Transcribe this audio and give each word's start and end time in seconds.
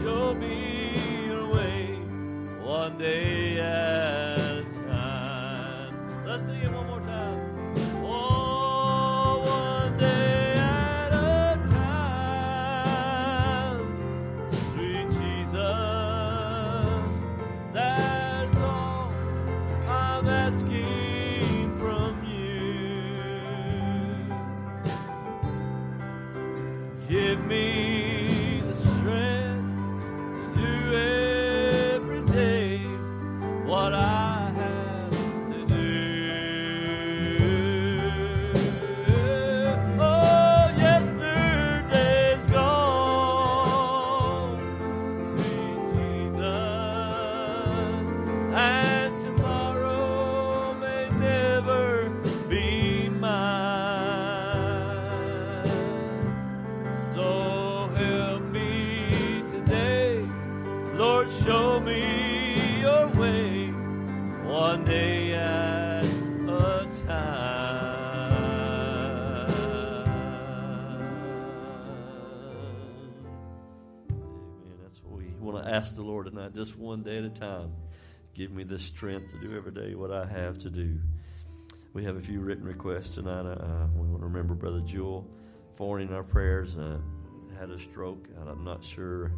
show 0.00 0.34
me 0.34 1.26
your 1.26 1.48
way 1.52 1.96
one 2.60 2.98
day 2.98 3.58
at 3.60 4.38
a 4.38 4.64
time. 4.86 6.24
Let's 6.26 6.46
sing 6.46 6.71
time. 77.34 77.72
Give 78.34 78.50
me 78.50 78.64
the 78.64 78.78
strength 78.78 79.30
to 79.32 79.38
do 79.38 79.56
every 79.56 79.72
day 79.72 79.94
what 79.94 80.10
I 80.10 80.26
have 80.26 80.58
to 80.60 80.70
do. 80.70 80.98
We 81.92 82.04
have 82.04 82.16
a 82.16 82.20
few 82.20 82.40
written 82.40 82.64
requests 82.64 83.14
tonight. 83.14 83.46
Uh, 83.46 83.86
we 83.94 84.06
want 84.08 84.20
to 84.20 84.26
remember 84.26 84.54
Brother 84.54 84.80
Jewel 84.80 85.28
Forney 85.74 86.04
in 86.04 86.14
our 86.14 86.22
prayers. 86.22 86.76
Uh, 86.78 86.98
had 87.58 87.70
a 87.70 87.78
stroke, 87.78 88.28
and 88.40 88.48
I'm 88.48 88.64
not 88.64 88.84
sure 88.84 89.32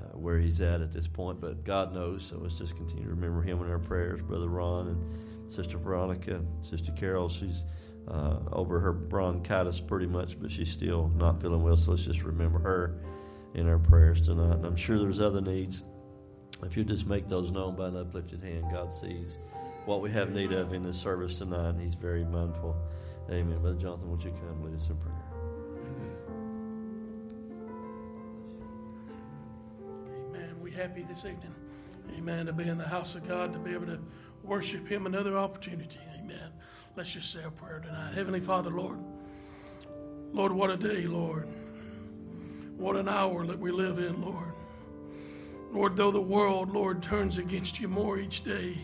uh, 0.00 0.16
where 0.16 0.38
he's 0.38 0.60
at 0.60 0.80
at 0.80 0.92
this 0.92 1.08
point, 1.08 1.40
but 1.40 1.64
God 1.64 1.92
knows. 1.92 2.24
So 2.24 2.38
let's 2.38 2.54
just 2.54 2.76
continue 2.76 3.04
to 3.04 3.10
remember 3.10 3.42
him 3.42 3.60
in 3.62 3.68
our 3.68 3.78
prayers. 3.78 4.22
Brother 4.22 4.48
Ron 4.48 4.88
and 4.88 5.52
Sister 5.52 5.78
Veronica, 5.78 6.40
Sister 6.62 6.92
Carol. 6.92 7.28
She's 7.28 7.64
uh, 8.08 8.38
over 8.52 8.80
her 8.80 8.92
bronchitis 8.92 9.80
pretty 9.80 10.06
much, 10.06 10.40
but 10.40 10.50
she's 10.50 10.70
still 10.70 11.08
not 11.16 11.40
feeling 11.40 11.62
well. 11.62 11.76
So 11.76 11.90
let's 11.90 12.04
just 12.04 12.22
remember 12.22 12.58
her 12.60 13.00
in 13.54 13.68
our 13.68 13.78
prayers 13.78 14.20
tonight. 14.22 14.56
And 14.56 14.64
I'm 14.64 14.76
sure 14.76 14.98
there's 14.98 15.20
other 15.20 15.40
needs. 15.40 15.82
If 16.64 16.76
you 16.76 16.84
just 16.84 17.06
make 17.06 17.28
those 17.28 17.50
known 17.50 17.74
by 17.74 17.88
an 17.88 17.96
uplifted 17.96 18.42
hand, 18.42 18.64
God 18.72 18.92
sees 18.92 19.38
what 19.84 20.00
we 20.00 20.10
have 20.12 20.30
need 20.30 20.52
of 20.52 20.72
in 20.72 20.84
this 20.84 20.96
service 20.96 21.38
tonight, 21.38 21.70
and 21.70 21.80
He's 21.80 21.94
very 21.94 22.24
mindful. 22.24 22.76
Amen. 23.30 23.58
Brother 23.60 23.76
Jonathan, 23.76 24.10
would 24.10 24.22
you 24.22 24.30
come 24.30 24.64
lead 24.64 24.76
us 24.76 24.88
in 24.88 24.96
prayer? 24.96 25.14
Amen. 30.28 30.60
We 30.62 30.70
happy 30.70 31.02
this 31.02 31.24
evening. 31.24 31.54
Amen. 32.16 32.46
To 32.46 32.52
be 32.52 32.68
in 32.68 32.78
the 32.78 32.86
house 32.86 33.14
of 33.16 33.26
God, 33.26 33.52
to 33.52 33.58
be 33.58 33.72
able 33.72 33.86
to 33.86 33.98
worship 34.44 34.88
Him 34.88 35.06
another 35.06 35.36
opportunity. 35.36 35.98
Amen. 36.18 36.52
Let's 36.96 37.12
just 37.12 37.32
say 37.32 37.42
a 37.44 37.50
prayer 37.50 37.80
tonight. 37.80 38.14
Heavenly 38.14 38.40
Father, 38.40 38.70
Lord. 38.70 38.98
Lord, 40.32 40.52
what 40.52 40.70
a 40.70 40.76
day, 40.76 41.06
Lord. 41.06 41.48
What 42.76 42.96
an 42.96 43.08
hour 43.08 43.46
that 43.46 43.58
we 43.58 43.70
live 43.70 43.98
in, 43.98 44.22
Lord. 44.22 44.51
Lord, 45.72 45.96
though 45.96 46.10
the 46.10 46.20
world, 46.20 46.70
Lord, 46.70 47.02
turns 47.02 47.38
against 47.38 47.80
you 47.80 47.88
more 47.88 48.18
each 48.18 48.42
day, 48.42 48.76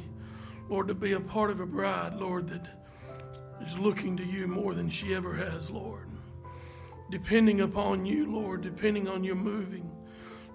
Lord, 0.70 0.88
to 0.88 0.94
be 0.94 1.12
a 1.12 1.20
part 1.20 1.50
of 1.50 1.60
a 1.60 1.66
bride, 1.66 2.14
Lord, 2.14 2.48
that 2.48 2.66
is 3.60 3.78
looking 3.78 4.16
to 4.16 4.24
you 4.24 4.46
more 4.46 4.72
than 4.72 4.88
she 4.88 5.14
ever 5.14 5.34
has, 5.34 5.70
Lord. 5.70 6.08
Depending 7.10 7.60
upon 7.60 8.06
you, 8.06 8.32
Lord, 8.32 8.62
depending 8.62 9.06
on 9.06 9.22
your 9.22 9.34
moving, 9.34 9.90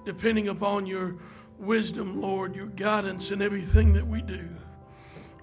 depending 0.06 0.48
upon 0.48 0.88
your 0.88 1.16
wisdom, 1.60 2.20
Lord, 2.20 2.56
your 2.56 2.68
guidance 2.68 3.30
in 3.30 3.42
everything 3.42 3.94
that 3.94 4.08
we 4.08 4.22
do. 4.24 4.50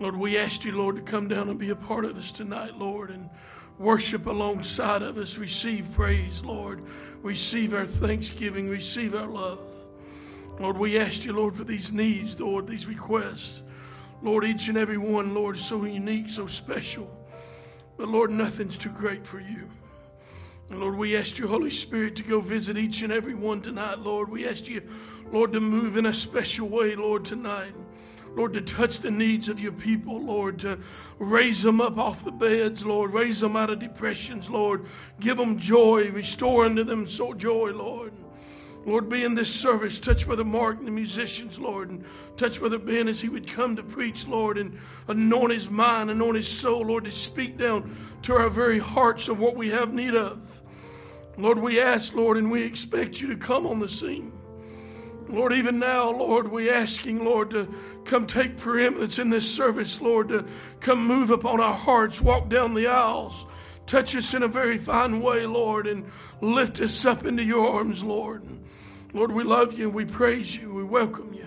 Lord, 0.00 0.16
we 0.16 0.38
ask 0.38 0.64
you, 0.64 0.72
Lord, 0.72 0.96
to 0.96 1.02
come 1.02 1.28
down 1.28 1.48
and 1.48 1.58
be 1.58 1.70
a 1.70 1.76
part 1.76 2.04
of 2.04 2.16
us 2.16 2.32
tonight, 2.32 2.76
Lord, 2.76 3.10
and 3.10 3.30
worship 3.78 4.26
alongside 4.26 5.02
of 5.02 5.18
us. 5.18 5.38
Receive 5.38 5.88
praise, 5.92 6.42
Lord. 6.44 6.82
Receive 7.22 7.74
our 7.74 7.86
thanksgiving. 7.86 8.68
Receive 8.68 9.14
our 9.14 9.28
love. 9.28 9.60
Lord, 10.60 10.76
we 10.76 10.98
ask 10.98 11.24
you, 11.24 11.32
Lord, 11.32 11.56
for 11.56 11.64
these 11.64 11.90
needs, 11.90 12.38
Lord, 12.38 12.66
these 12.66 12.86
requests. 12.86 13.62
Lord, 14.22 14.44
each 14.44 14.68
and 14.68 14.76
every 14.76 14.98
one, 14.98 15.34
Lord, 15.34 15.56
is 15.56 15.64
so 15.64 15.86
unique, 15.86 16.28
so 16.28 16.46
special. 16.46 17.10
But 17.96 18.08
Lord, 18.08 18.30
nothing's 18.30 18.76
too 18.76 18.90
great 18.90 19.26
for 19.26 19.40
you. 19.40 19.70
And 20.68 20.78
Lord, 20.78 20.96
we 20.96 21.16
ask 21.16 21.38
you, 21.38 21.48
Holy 21.48 21.70
Spirit, 21.70 22.14
to 22.16 22.22
go 22.22 22.40
visit 22.40 22.76
each 22.76 23.00
and 23.00 23.10
every 23.10 23.34
one 23.34 23.62
tonight, 23.62 24.00
Lord. 24.00 24.28
We 24.28 24.46
ask 24.46 24.68
you, 24.68 24.82
Lord, 25.32 25.52
to 25.52 25.60
move 25.60 25.96
in 25.96 26.04
a 26.04 26.12
special 26.12 26.68
way, 26.68 26.94
Lord, 26.94 27.24
tonight. 27.24 27.74
Lord, 28.36 28.52
to 28.52 28.60
touch 28.60 28.98
the 28.98 29.10
needs 29.10 29.48
of 29.48 29.60
your 29.60 29.72
people, 29.72 30.20
Lord, 30.20 30.58
to 30.58 30.78
raise 31.18 31.62
them 31.62 31.80
up 31.80 31.96
off 31.96 32.22
the 32.22 32.30
beds, 32.30 32.84
Lord, 32.84 33.14
raise 33.14 33.40
them 33.40 33.56
out 33.56 33.70
of 33.70 33.80
depressions, 33.80 34.50
Lord. 34.50 34.84
Give 35.18 35.38
them 35.38 35.58
joy, 35.58 36.10
restore 36.10 36.66
unto 36.66 36.84
them 36.84 37.08
so 37.08 37.32
joy, 37.32 37.72
Lord. 37.72 38.12
Lord, 38.86 39.08
be 39.08 39.22
in 39.24 39.34
this 39.34 39.54
service. 39.54 40.00
Touch 40.00 40.26
Brother 40.26 40.44
Mark 40.44 40.78
and 40.78 40.86
the 40.86 40.92
musicians, 40.92 41.58
Lord, 41.58 41.90
and 41.90 42.04
touch 42.36 42.60
Brother 42.60 42.78
Ben 42.78 43.08
as 43.08 43.20
he 43.20 43.28
would 43.28 43.46
come 43.46 43.76
to 43.76 43.82
preach, 43.82 44.26
Lord, 44.26 44.56
and 44.56 44.78
anoint 45.06 45.52
his 45.52 45.68
mind, 45.68 46.10
anoint 46.10 46.36
his 46.36 46.48
soul, 46.48 46.86
Lord, 46.86 47.04
to 47.04 47.12
speak 47.12 47.58
down 47.58 47.94
to 48.22 48.34
our 48.34 48.48
very 48.48 48.78
hearts 48.78 49.28
of 49.28 49.38
what 49.38 49.54
we 49.54 49.70
have 49.70 49.92
need 49.92 50.14
of. 50.14 50.62
Lord, 51.36 51.58
we 51.58 51.80
ask, 51.80 52.14
Lord, 52.14 52.36
and 52.36 52.50
we 52.50 52.62
expect 52.62 53.20
you 53.20 53.28
to 53.28 53.36
come 53.36 53.66
on 53.66 53.80
the 53.80 53.88
scene. 53.88 54.32
Lord, 55.28 55.52
even 55.52 55.78
now, 55.78 56.10
Lord, 56.10 56.48
we 56.48 56.70
asking, 56.70 57.24
Lord, 57.24 57.50
to 57.50 57.72
come 58.04 58.26
take 58.26 58.56
preeminence 58.56 59.18
in 59.18 59.30
this 59.30 59.48
service, 59.52 60.00
Lord, 60.00 60.28
to 60.30 60.44
come 60.80 61.06
move 61.06 61.30
upon 61.30 61.60
our 61.60 61.74
hearts, 61.74 62.20
walk 62.20 62.48
down 62.48 62.74
the 62.74 62.88
aisles, 62.88 63.46
touch 63.86 64.14
us 64.14 64.34
in 64.34 64.42
a 64.42 64.48
very 64.48 64.78
fine 64.78 65.20
way, 65.20 65.46
Lord, 65.46 65.86
and 65.86 66.10
lift 66.40 66.80
us 66.80 67.04
up 67.04 67.24
into 67.24 67.42
your 67.42 67.68
arms, 67.68 68.02
Lord. 68.02 68.44
Lord, 69.12 69.32
we 69.32 69.44
love 69.44 69.78
you 69.78 69.86
and 69.86 69.94
we 69.94 70.04
praise 70.04 70.56
you. 70.56 70.72
We 70.72 70.84
welcome 70.84 71.34
you. 71.34 71.46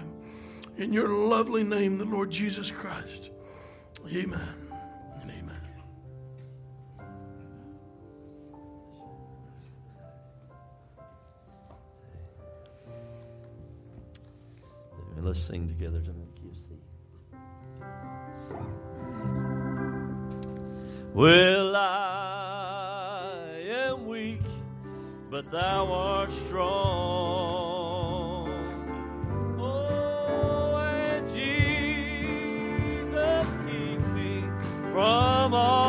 In 0.77 0.91
your 0.91 1.09
lovely 1.09 1.63
name, 1.63 1.97
the 1.97 2.06
Lord 2.06 2.31
Jesus 2.31 2.71
Christ. 2.71 3.30
Amen. 4.07 4.63
Let's 15.24 15.39
sing 15.39 15.69
together 15.69 16.01
tonight. 16.01 16.27
You 16.44 16.53
see? 16.53 16.75
Well, 21.13 21.75
I 21.75 23.62
am 23.68 24.07
weak, 24.07 24.42
but 25.30 25.51
thou 25.51 25.94
art 25.94 26.31
strong. 26.31 26.65
Oh, 29.60 30.75
and 30.75 31.30
Jesus, 31.30 32.65
keep 33.68 34.00
me 34.15 34.44
from 34.92 35.54
all. 35.54 35.82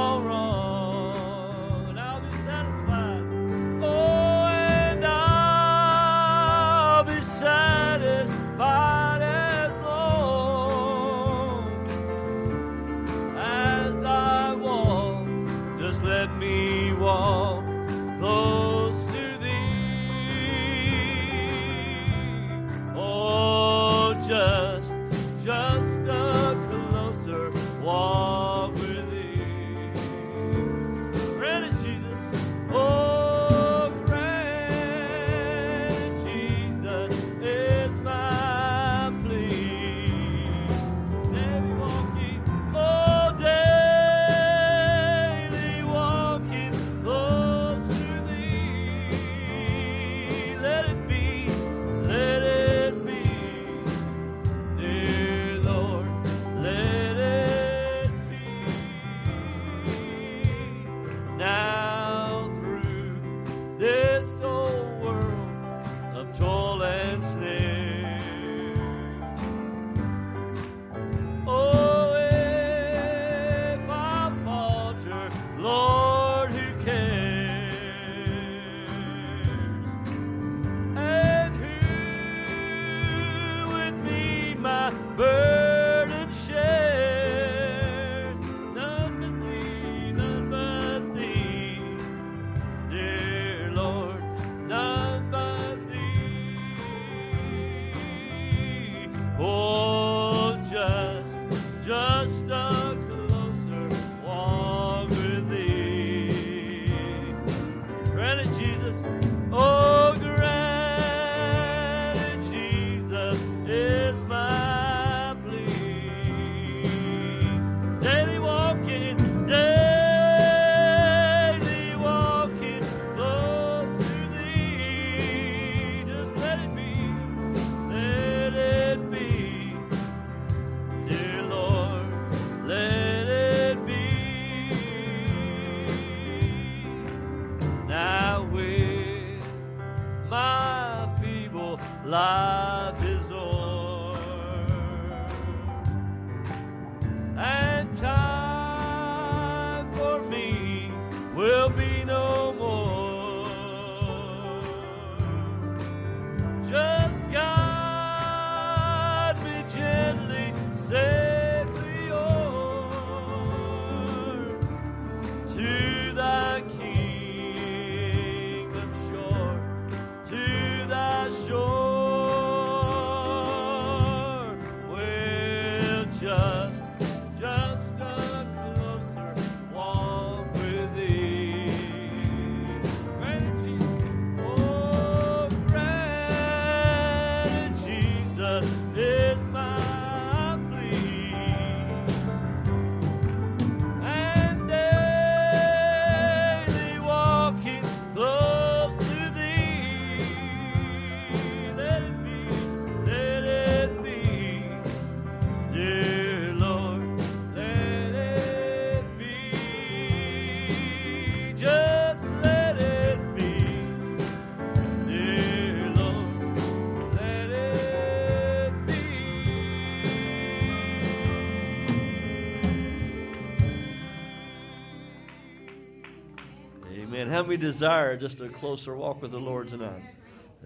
how 227.35 227.43
many 227.43 227.57
desire 227.57 228.17
just 228.17 228.41
a 228.41 228.49
closer 228.49 228.95
walk 228.95 229.21
with 229.21 229.33
the 229.33 229.41
Lord 229.41 229.67
tonight? 229.67 230.05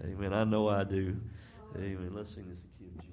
Amen. 0.05 0.33
I 0.33 0.43
know 0.43 0.69
I 0.69 0.83
do. 0.83 1.19
Amen. 1.75 2.11
Let's 2.13 2.35
sing 2.35 2.45
this 2.47 2.61
to 2.61 2.67
Kim 2.77 2.91
G. 3.01 3.07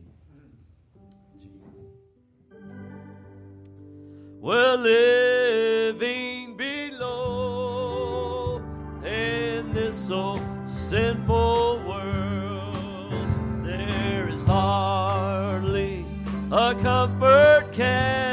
We're 4.39 4.77
living 4.77 6.59
below 6.59 8.61
in 9.03 9.73
this 9.73 10.11
old 10.11 10.43
sinful 10.67 11.83
world. 11.89 13.31
There 13.65 14.29
is 14.29 14.43
hardly 14.43 16.05
a 16.53 16.75
comfort 16.75 17.73
can. 17.73 18.26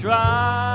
Drive. 0.00 0.67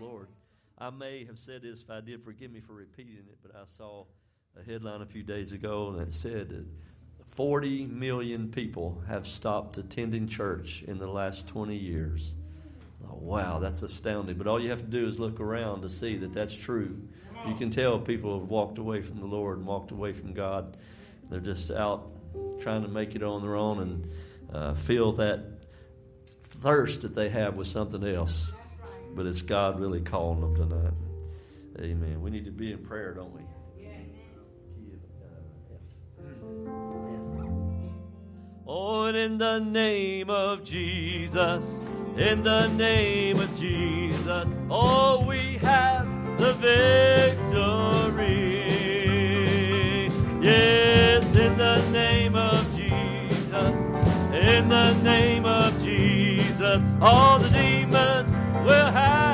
Lord? 0.00 0.28
I 0.78 0.90
may 0.90 1.24
have 1.26 1.38
said 1.38 1.62
this 1.62 1.82
if 1.82 1.90
I 1.90 2.00
did, 2.00 2.24
forgive 2.24 2.50
me 2.50 2.60
for 2.60 2.72
repeating 2.72 3.16
it, 3.28 3.38
but 3.42 3.54
I 3.54 3.64
saw 3.64 4.04
a 4.58 4.62
headline 4.62 5.02
a 5.02 5.06
few 5.06 5.22
days 5.22 5.52
ago 5.52 5.92
that 5.92 6.12
said 6.12 6.48
that 6.48 6.66
40 7.28 7.86
million 7.86 8.50
people 8.50 9.02
have 9.06 9.26
stopped 9.26 9.78
attending 9.78 10.26
church 10.26 10.82
in 10.86 10.98
the 10.98 11.06
last 11.06 11.46
20 11.46 11.76
years. 11.76 12.34
Oh, 13.06 13.18
wow, 13.20 13.58
that's 13.58 13.82
astounding. 13.82 14.36
But 14.36 14.46
all 14.46 14.60
you 14.60 14.70
have 14.70 14.80
to 14.80 14.90
do 14.90 15.06
is 15.06 15.20
look 15.20 15.38
around 15.38 15.82
to 15.82 15.88
see 15.88 16.16
that 16.16 16.32
that's 16.32 16.54
true. 16.54 17.00
You 17.46 17.54
can 17.54 17.70
tell 17.70 17.98
people 17.98 18.38
have 18.38 18.48
walked 18.48 18.78
away 18.78 19.02
from 19.02 19.20
the 19.20 19.26
Lord 19.26 19.58
and 19.58 19.66
walked 19.66 19.92
away 19.92 20.12
from 20.12 20.32
God. 20.34 20.76
They're 21.30 21.40
just 21.40 21.70
out 21.70 22.10
trying 22.60 22.82
to 22.82 22.88
make 22.88 23.14
it 23.14 23.22
on 23.22 23.42
their 23.42 23.56
own 23.56 23.80
and 23.80 24.10
uh, 24.52 24.74
feel 24.74 25.12
that 25.12 25.44
thirst 26.42 27.02
that 27.02 27.14
they 27.14 27.28
have 27.28 27.54
with 27.54 27.66
something 27.66 28.04
else. 28.04 28.52
But 29.14 29.26
it's 29.26 29.42
God 29.42 29.80
really 29.80 30.00
calling 30.00 30.40
them 30.40 30.54
tonight. 30.54 30.94
Amen. 31.78 32.20
We 32.20 32.30
need 32.30 32.44
to 32.44 32.50
be 32.50 32.72
in 32.72 32.78
prayer, 32.78 33.14
don't 33.14 33.34
we? 33.34 33.42
Oh, 38.72 39.06
and 39.06 39.16
in 39.16 39.36
the 39.36 39.58
name 39.58 40.30
of 40.30 40.62
Jesus, 40.62 41.80
in 42.16 42.44
the 42.44 42.68
name 42.68 43.40
of 43.40 43.58
Jesus, 43.58 44.46
oh, 44.70 45.24
we 45.26 45.58
have 45.58 46.06
the 46.38 46.52
victory. 46.54 47.40
Yes, 50.40 51.24
in 51.34 51.56
the 51.56 51.84
name 51.90 52.36
of 52.36 52.64
Jesus, 52.76 53.74
in 54.32 54.68
the 54.68 54.94
name 55.02 55.46
of 55.46 55.82
Jesus, 55.82 56.84
all 57.00 57.40
the 57.40 57.48
demons 57.48 57.79
will 58.64 58.90
have 58.92 59.29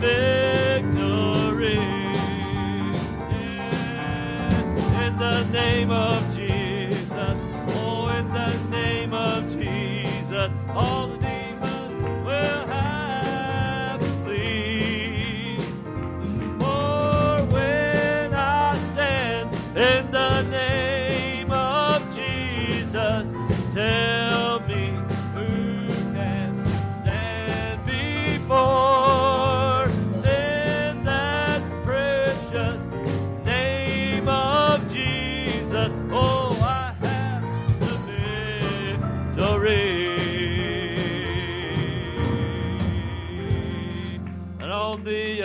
victory. 0.00 1.76
In 5.04 5.12
the 5.18 5.44
name 5.52 5.90
of 5.90 6.19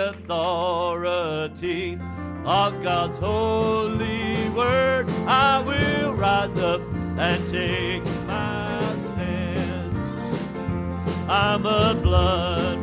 authority 0.10 2.00
of 2.46 2.84
God's 2.84 3.18
holy 3.18 4.50
word, 4.50 5.10
I 5.28 5.62
will 5.62 6.14
rise 6.14 6.58
up 6.60 6.82
and 7.18 7.52
take 7.52 8.04
my 8.28 8.80
stand. 9.14 9.94
I'm 11.30 11.66
a 11.66 11.94
blood 11.96 12.75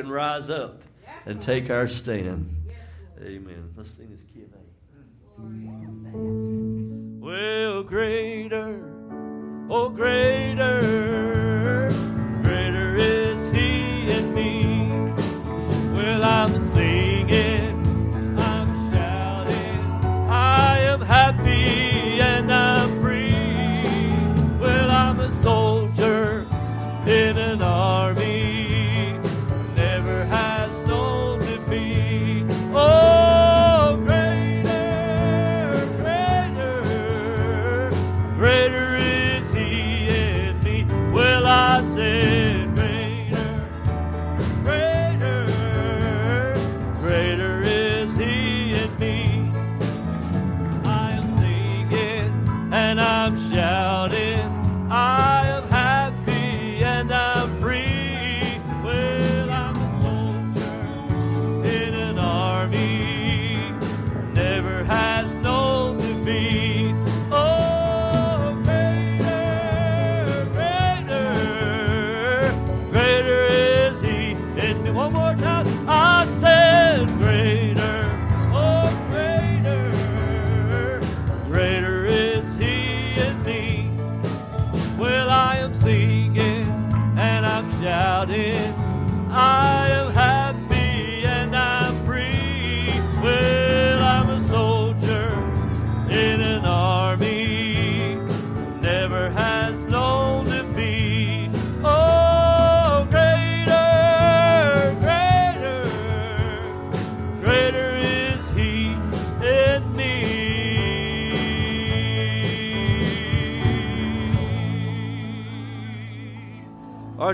can 0.00 0.10
rise 0.10 0.48
up 0.48 0.82
and 1.26 1.42
take 1.42 1.70
our 1.70 1.86
stand. 1.86 2.56
Amen. 3.22 3.74
Let's 3.76 3.90
sing 3.90 4.10
this 4.10 4.19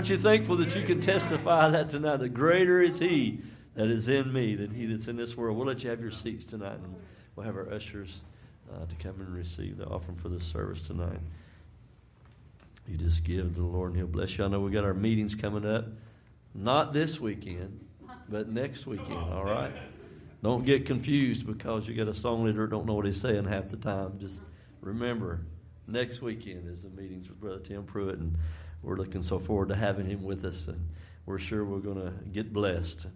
You 0.09 0.17
thankful 0.17 0.55
that 0.57 0.73
you 0.73 0.83
can 0.83 1.01
testify 1.01 1.67
that 1.67 1.89
tonight? 1.89 2.17
The 2.17 2.29
greater 2.29 2.81
is 2.81 2.97
He 2.97 3.41
that 3.75 3.89
is 3.89 4.07
in 4.07 4.31
me 4.31 4.55
than 4.55 4.71
He 4.71 4.85
that's 4.85 5.09
in 5.09 5.17
this 5.17 5.35
world. 5.35 5.57
We'll 5.57 5.67
let 5.67 5.83
you 5.83 5.89
have 5.89 5.99
your 5.99 6.11
seats 6.11 6.45
tonight, 6.45 6.75
and 6.75 6.95
we'll 7.35 7.45
have 7.45 7.57
our 7.57 7.69
ushers 7.73 8.23
uh, 8.73 8.85
to 8.85 8.95
come 8.95 9.19
and 9.19 9.35
receive 9.35 9.77
the 9.77 9.85
offering 9.85 10.15
for 10.15 10.29
this 10.29 10.45
service 10.45 10.87
tonight. 10.87 11.19
You 12.87 12.97
just 12.97 13.25
give 13.25 13.53
to 13.55 13.59
the 13.59 13.65
Lord, 13.65 13.91
and 13.91 13.97
He'll 13.97 14.07
bless 14.07 14.37
you. 14.37 14.45
I 14.45 14.47
know 14.47 14.61
we 14.61 14.71
got 14.71 14.85
our 14.85 14.93
meetings 14.93 15.35
coming 15.35 15.65
up, 15.65 15.87
not 16.55 16.93
this 16.93 17.19
weekend, 17.19 17.85
but 18.29 18.47
next 18.47 18.87
weekend. 18.87 19.11
All 19.11 19.43
right. 19.43 19.73
Don't 20.41 20.63
get 20.63 20.85
confused 20.85 21.45
because 21.45 21.85
you 21.85 21.95
got 21.95 22.07
a 22.07 22.13
song 22.13 22.45
leader 22.45 22.65
don't 22.65 22.85
know 22.85 22.93
what 22.93 23.05
he's 23.05 23.19
saying 23.19 23.43
half 23.43 23.67
the 23.67 23.75
time. 23.77 24.19
Just 24.19 24.41
remember, 24.79 25.41
next 25.85 26.21
weekend 26.21 26.65
is 26.69 26.83
the 26.83 26.89
meetings 26.91 27.27
with 27.27 27.41
Brother 27.41 27.59
Tim 27.59 27.83
Pruitt, 27.83 28.19
and 28.19 28.37
we're 28.83 28.95
looking 28.95 29.21
so 29.21 29.39
forward 29.39 29.69
to 29.69 29.75
having 29.75 30.05
him 30.05 30.23
with 30.23 30.45
us, 30.45 30.67
and 30.67 30.89
we're 31.25 31.39
sure 31.39 31.65
we're 31.65 31.79
going 31.79 32.01
to 32.01 32.13
get 32.31 32.53
blessed. 32.53 33.07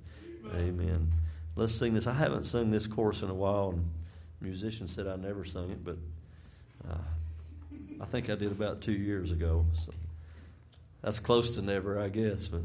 Amen. 0.53 0.67
Amen. 0.67 1.11
Let's 1.55 1.73
sing 1.73 1.93
this. 1.93 2.07
I 2.07 2.13
haven't 2.13 2.45
sung 2.45 2.71
this 2.71 2.87
chorus 2.87 3.21
in 3.21 3.29
a 3.29 3.33
while, 3.33 3.71
and 3.71 3.89
musicians 4.39 4.93
said 4.93 5.07
I 5.07 5.15
never 5.15 5.43
sung 5.43 5.69
it, 5.69 5.83
but 5.83 5.97
uh, 6.89 6.97
I 7.99 8.05
think 8.05 8.29
I 8.29 8.35
did 8.35 8.51
about 8.51 8.81
two 8.81 8.93
years 8.93 9.31
ago. 9.31 9.65
So 9.75 9.93
that's 11.01 11.19
close 11.19 11.55
to 11.55 11.61
never, 11.61 11.99
I 11.99 12.09
guess. 12.09 12.47
But 12.47 12.61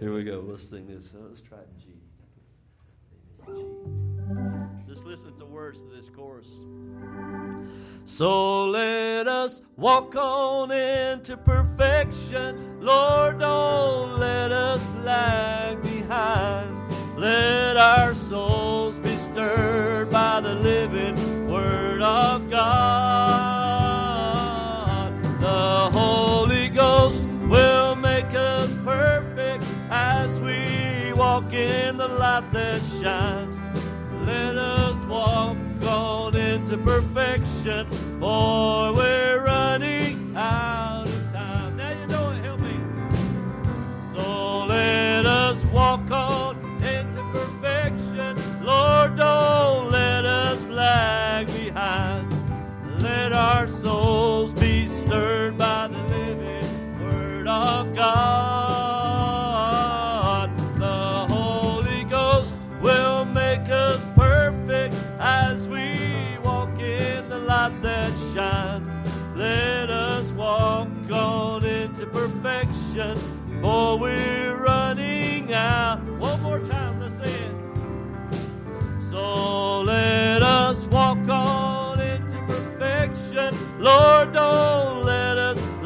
here 0.00 0.12
we 0.12 0.24
go. 0.24 0.44
Let's 0.46 0.68
sing 0.68 0.86
this. 0.88 1.12
Let's 1.14 1.42
try 1.42 1.58
it 1.58 1.68
in 1.76 1.80
G. 4.38 4.53
Just 4.94 5.06
listen 5.06 5.32
to 5.32 5.38
the 5.40 5.44
words 5.44 5.82
to 5.82 5.88
this 5.88 6.08
chorus. 6.08 6.56
So 8.04 8.66
let 8.66 9.26
us 9.26 9.60
walk 9.76 10.14
on 10.14 10.70
into 10.70 11.36
perfection. 11.36 12.80
Lord, 12.80 13.40
don't 13.40 14.20
let 14.20 14.52
us 14.52 14.80
lag 15.02 15.82
behind. 15.82 16.78
Let 17.18 17.76
our 17.76 18.14
souls 18.14 19.00
be 19.00 19.16
stirred 19.16 20.10
by 20.10 20.40
the 20.40 20.54
living 20.54 21.48
Word 21.48 22.00
of 22.00 22.48
God. 22.48 22.70
The 25.40 25.90
Holy 25.90 26.68
Ghost 26.68 27.24
will 27.48 27.96
make 27.96 28.32
us 28.32 28.72
perfect 28.84 29.64
as 29.90 30.38
we 30.38 31.12
walk 31.14 31.52
in 31.52 31.96
the 31.96 32.06
light 32.06 32.48
that 32.52 32.80
shines. 33.02 33.53
On 36.74 36.84
perfection, 36.84 37.86
for 38.20 38.92
we're 38.94 39.44
running 39.44 40.36
out 40.36 40.83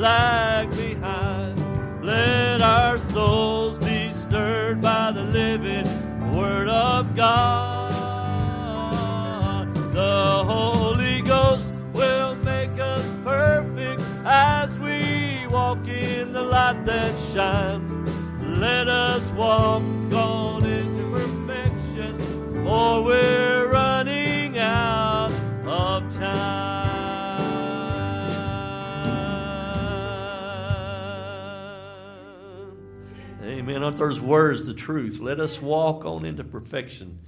lag 0.09 0.67
behind. 0.71 1.57
Let 2.03 2.59
our 2.63 2.97
souls 3.13 3.77
be 3.79 4.01
stirred 4.25 4.81
by 4.81 5.13
the 5.13 5.25
living 5.41 5.87
Word 6.35 6.69
of 6.69 7.15
God. 7.15 7.93
The 9.93 10.45
Holy 10.55 11.21
Ghost 11.33 11.67
will 11.93 12.35
make 12.53 12.75
us 12.95 13.05
perfect 13.23 14.01
as 14.25 14.69
we 14.79 15.47
walk 15.57 15.87
in 15.87 16.33
the 16.33 16.45
light 16.57 16.81
that 16.87 17.13
shines. 17.33 17.91
Let 18.67 18.87
us 18.89 19.25
walk 19.43 19.83
Those 33.97 34.21
words 34.21 34.67
the 34.67 34.75
truth? 34.75 35.21
Let 35.21 35.41
us 35.41 35.61
walk 35.61 36.05
on 36.05 36.25
into 36.25 36.45
perfection. 36.45 37.21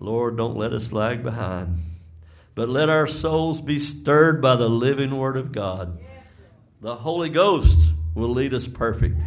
Lord, 0.00 0.36
don't 0.36 0.56
let 0.56 0.72
us 0.72 0.92
lag 0.92 1.22
behind. 1.22 1.78
But 2.54 2.68
let 2.68 2.88
our 2.88 3.06
souls 3.06 3.60
be 3.60 3.78
stirred 3.78 4.42
by 4.42 4.56
the 4.56 4.68
living 4.68 5.16
Word 5.16 5.36
of 5.36 5.52
God. 5.52 5.98
The 6.80 6.96
Holy 6.96 7.28
Ghost 7.28 7.92
will 8.14 8.30
lead 8.30 8.54
us 8.54 8.66
perfect 8.66 9.22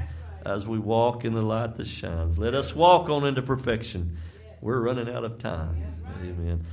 as 0.45 0.67
we 0.67 0.79
walk 0.79 1.23
in 1.23 1.33
the 1.33 1.41
light 1.41 1.75
that 1.77 1.87
shines. 1.87 2.37
Let 2.37 2.53
us 2.53 2.75
walk 2.75 3.09
on 3.09 3.25
into 3.25 3.41
perfection. 3.41 4.17
We're 4.59 4.81
running 4.81 5.09
out 5.09 5.23
of 5.23 5.37
time. 5.37 5.95
Amen. 6.21 6.65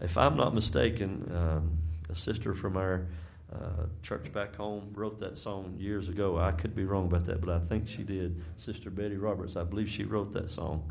If 0.00 0.16
I'm 0.18 0.36
not 0.36 0.54
mistaken, 0.54 1.30
um, 1.34 1.78
a 2.08 2.14
sister 2.14 2.54
from 2.54 2.76
our 2.76 3.06
uh, 3.54 3.86
church 4.02 4.32
back 4.32 4.56
home 4.56 4.90
wrote 4.94 5.20
that 5.20 5.38
song 5.38 5.76
years 5.78 6.08
ago. 6.08 6.38
I 6.38 6.52
could 6.52 6.74
be 6.74 6.84
wrong 6.84 7.06
about 7.06 7.24
that, 7.26 7.40
but 7.40 7.50
I 7.50 7.60
think 7.60 7.86
she 7.88 8.02
did. 8.02 8.42
Sister 8.56 8.90
Betty 8.90 9.16
Roberts, 9.16 9.56
I 9.56 9.64
believe 9.64 9.88
she 9.88 10.04
wrote 10.04 10.32
that 10.32 10.50
song. 10.50 10.90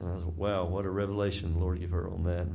I 0.00 0.14
Was, 0.14 0.24
wow, 0.24 0.64
what 0.64 0.84
a 0.84 0.90
revelation 0.90 1.54
the 1.54 1.60
Lord 1.60 1.80
gave 1.80 1.90
her 1.90 2.08
on 2.08 2.24
that. 2.24 2.46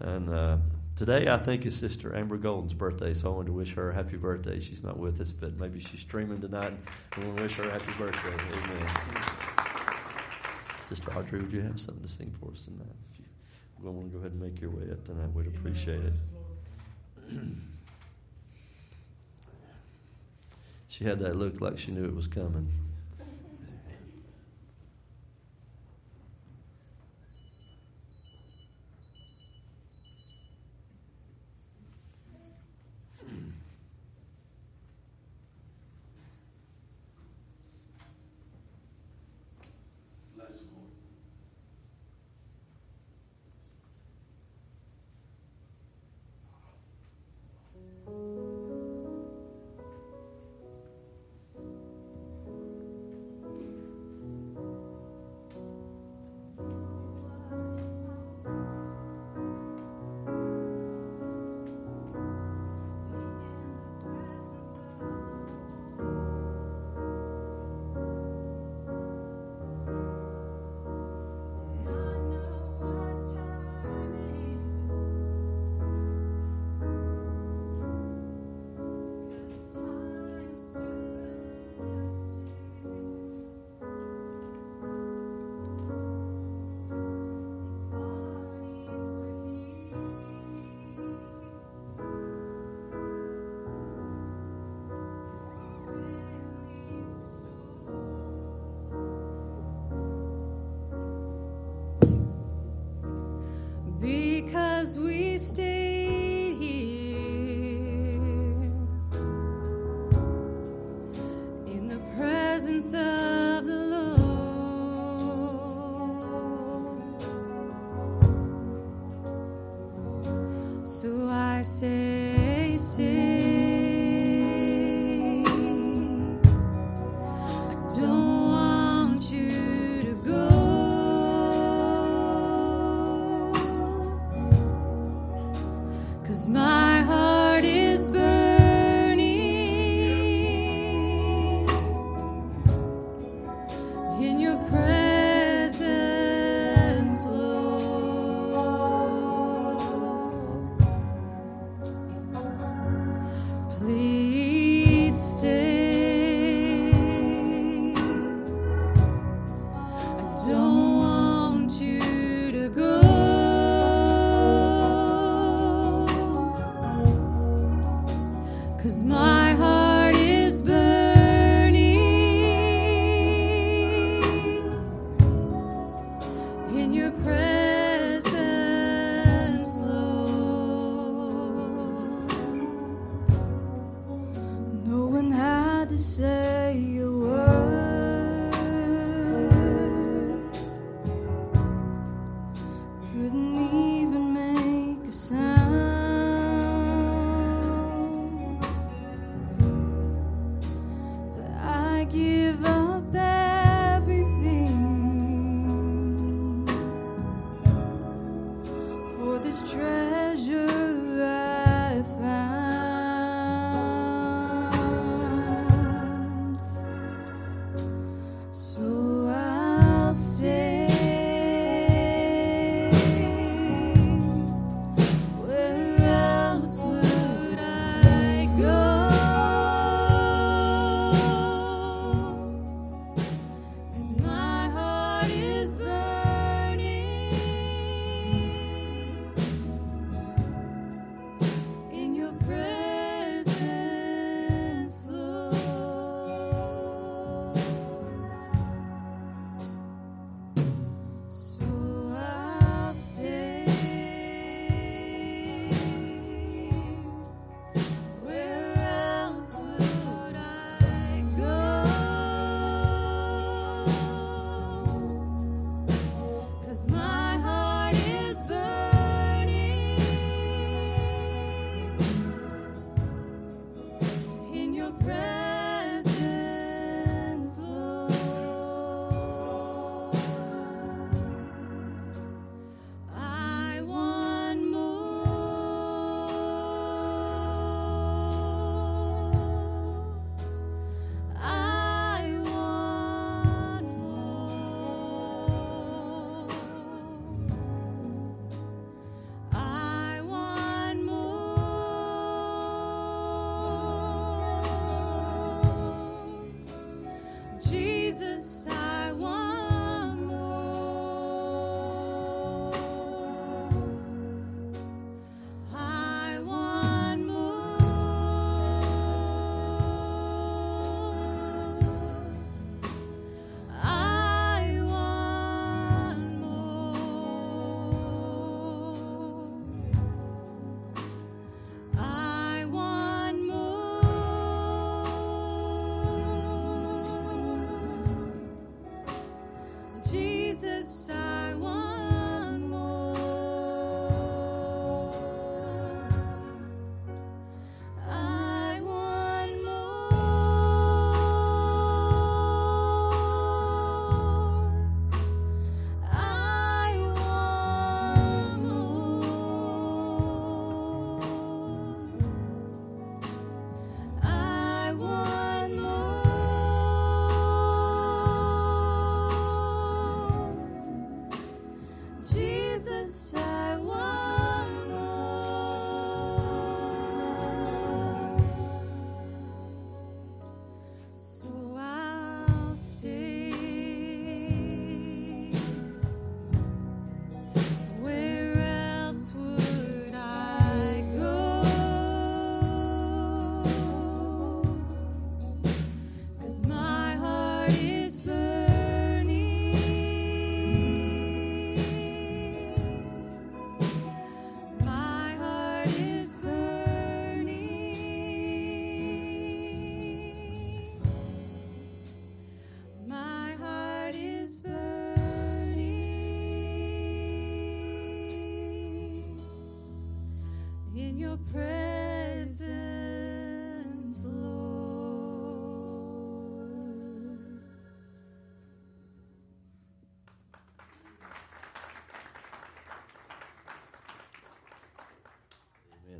And 0.00 0.28
uh, 0.28 0.56
today, 0.96 1.28
I 1.28 1.38
think 1.38 1.64
is 1.64 1.76
Sister 1.76 2.14
Amber 2.16 2.36
Golden's 2.36 2.74
birthday, 2.74 3.14
so 3.14 3.30
I 3.32 3.36
wanted 3.36 3.46
to 3.46 3.52
wish 3.52 3.74
her 3.74 3.90
a 3.90 3.94
happy 3.94 4.16
birthday. 4.16 4.58
She's 4.58 4.82
not 4.82 4.98
with 4.98 5.20
us, 5.20 5.30
but 5.30 5.56
maybe 5.56 5.78
she's 5.78 6.00
streaming 6.00 6.40
tonight. 6.40 6.72
We 7.16 7.24
want 7.24 7.36
to 7.36 7.42
wish 7.44 7.54
her 7.54 7.68
a 7.68 7.70
happy 7.70 7.92
birthday. 7.96 8.34
Amen. 8.54 9.24
Sister 10.88 11.16
Audrey, 11.16 11.40
would 11.40 11.52
you 11.52 11.62
have 11.62 11.78
something 11.78 12.02
to 12.02 12.08
sing 12.08 12.34
for 12.40 12.50
us 12.50 12.64
tonight? 12.64 12.96
If 13.14 13.20
you 13.84 13.90
want 13.90 14.12
to 14.12 14.12
go 14.12 14.18
ahead 14.18 14.32
and 14.32 14.42
make 14.42 14.60
your 14.60 14.70
way 14.70 14.90
up 14.90 15.04
tonight, 15.06 15.32
we'd 15.32 15.46
appreciate 15.46 16.00
it. 16.02 16.12
she 20.92 21.04
had 21.04 21.20
that 21.20 21.36
look 21.36 21.62
like 21.62 21.78
she 21.78 21.90
knew 21.90 22.04
it 22.04 22.14
was 22.14 22.26
coming. 22.26 22.68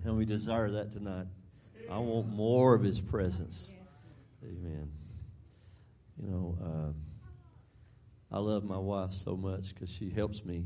And 0.04 0.16
we 0.16 0.24
desire 0.24 0.70
that 0.72 0.90
tonight. 0.90 1.26
I 1.90 1.98
want 1.98 2.28
more 2.28 2.74
of 2.74 2.82
His 2.82 3.00
presence. 3.00 3.72
Amen. 4.42 4.90
You 6.20 6.28
know, 6.28 6.58
uh, 6.62 8.36
I 8.36 8.38
love 8.38 8.64
my 8.64 8.78
wife 8.78 9.12
so 9.12 9.36
much 9.36 9.74
because 9.74 9.90
she 9.90 10.10
helps 10.10 10.44
me. 10.44 10.64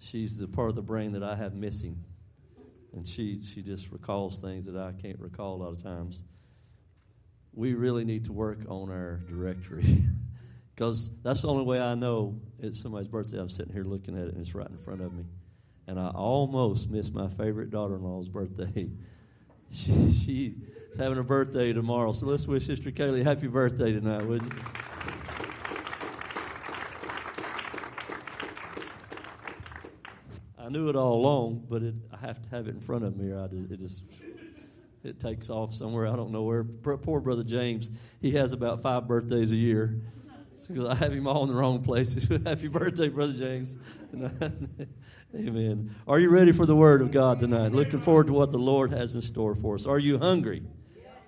She's 0.00 0.36
the 0.36 0.48
part 0.48 0.68
of 0.68 0.74
the 0.74 0.82
brain 0.82 1.12
that 1.12 1.22
I 1.22 1.34
have 1.34 1.54
missing, 1.54 2.02
and 2.92 3.06
she 3.06 3.42
she 3.42 3.62
just 3.62 3.90
recalls 3.90 4.38
things 4.38 4.66
that 4.66 4.76
I 4.76 4.92
can't 4.92 5.18
recall 5.18 5.56
a 5.56 5.58
lot 5.62 5.72
of 5.72 5.82
times. 5.82 6.22
We 7.54 7.74
really 7.74 8.04
need 8.04 8.24
to 8.26 8.32
work 8.32 8.58
on 8.68 8.90
our 8.90 9.20
directory 9.28 10.02
because 10.74 11.10
that's 11.22 11.42
the 11.42 11.48
only 11.48 11.64
way 11.64 11.80
I 11.80 11.94
know 11.94 12.40
it's 12.60 12.80
somebody's 12.80 13.08
birthday. 13.08 13.38
I'm 13.38 13.48
sitting 13.48 13.72
here 13.72 13.84
looking 13.84 14.16
at 14.16 14.26
it, 14.26 14.34
and 14.34 14.40
it's 14.40 14.54
right 14.54 14.68
in 14.68 14.78
front 14.78 15.00
of 15.00 15.12
me, 15.12 15.24
and 15.88 15.98
I 15.98 16.08
almost 16.10 16.90
missed 16.90 17.14
my 17.14 17.28
favorite 17.28 17.70
daughter-in-law's 17.70 18.28
birthday. 18.28 18.88
She, 19.70 20.14
she's 20.14 20.54
having 20.96 21.18
a 21.18 21.22
birthday 21.22 21.74
tomorrow, 21.74 22.12
so 22.12 22.24
let's 22.24 22.46
wish 22.46 22.64
Sister 22.64 22.90
Kaylee 22.90 23.22
happy 23.22 23.48
birthday 23.48 23.92
tonight, 23.92 24.24
would 24.26 24.42
you? 24.42 24.50
I 30.58 30.70
knew 30.70 30.88
it 30.88 30.96
all 30.96 31.16
along, 31.16 31.66
but 31.68 31.82
it, 31.82 31.94
I 32.10 32.16
have 32.26 32.40
to 32.40 32.48
have 32.48 32.66
it 32.66 32.76
in 32.76 32.80
front 32.80 33.04
of 33.04 33.18
me, 33.18 33.30
or 33.30 33.40
I 33.40 33.48
just, 33.48 33.70
it 33.70 33.78
just 33.78 34.04
it 35.04 35.20
takes 35.20 35.50
off 35.50 35.74
somewhere. 35.74 36.06
I 36.06 36.16
don't 36.16 36.30
know 36.30 36.44
where. 36.44 36.64
Poor 36.64 37.20
brother 37.20 37.44
James, 37.44 37.90
he 38.22 38.30
has 38.30 38.54
about 38.54 38.80
five 38.80 39.06
birthdays 39.06 39.52
a 39.52 39.56
year. 39.56 40.00
I 40.88 40.94
have 40.94 41.12
him 41.12 41.26
all 41.26 41.44
in 41.44 41.50
the 41.50 41.56
wrong 41.56 41.82
places. 41.82 42.28
Happy 42.46 42.68
birthday, 42.68 43.08
brother 43.08 43.32
James. 43.32 43.76
Amen. 45.34 45.94
Are 46.06 46.18
you 46.18 46.30
ready 46.30 46.52
for 46.52 46.64
the 46.64 46.74
word 46.74 47.02
of 47.02 47.10
God 47.10 47.40
tonight? 47.40 47.72
Looking 47.72 48.00
forward 48.00 48.28
to 48.28 48.32
what 48.32 48.50
the 48.50 48.58
Lord 48.58 48.92
has 48.92 49.14
in 49.14 49.20
store 49.20 49.54
for 49.54 49.74
us. 49.74 49.86
Are 49.86 49.98
you 49.98 50.18
hungry? 50.18 50.62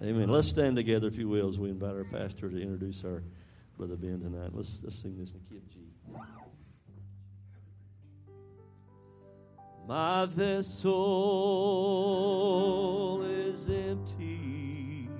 Amen. 0.03 0.31
Let's 0.31 0.49
stand 0.49 0.77
together, 0.77 1.07
if 1.07 1.19
you 1.19 1.29
will, 1.29 1.49
as 1.49 1.59
we 1.59 1.69
invite 1.69 1.95
our 1.95 2.05
pastor 2.05 2.49
to 2.49 2.57
introduce 2.59 3.05
our 3.05 3.23
brother 3.77 3.97
Ben 3.97 4.21
tonight. 4.21 4.53
Let's 4.55 4.81
let's 4.83 4.99
sing 5.01 5.19
this 5.19 5.33
in 5.33 5.41
the 5.41 5.49
key 5.51 5.59
of 5.59 5.69
G. 5.69 5.81
My 9.87 10.25
vessel 10.25 10.93
is 13.23 13.69
empty, 13.69 15.11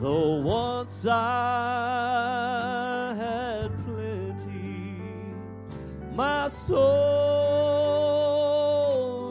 though 0.00 0.40
once 0.40 1.04
I 1.06 2.34
had. 3.14 3.87
My 6.18 6.48
soul 6.48 6.78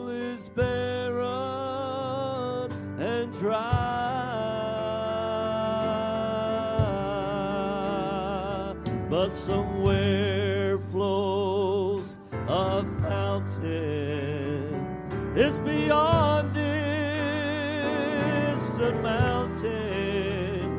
is 0.08 0.48
barren 0.48 1.20
and 2.98 3.30
dry, 3.34 3.58
but 9.10 9.28
somewhere 9.28 10.78
flows 10.78 12.16
a 12.48 12.82
fountain. 13.02 14.86
It's 15.36 15.58
beyond 15.58 16.54
distant 16.54 17.02
mountain. 19.02 20.70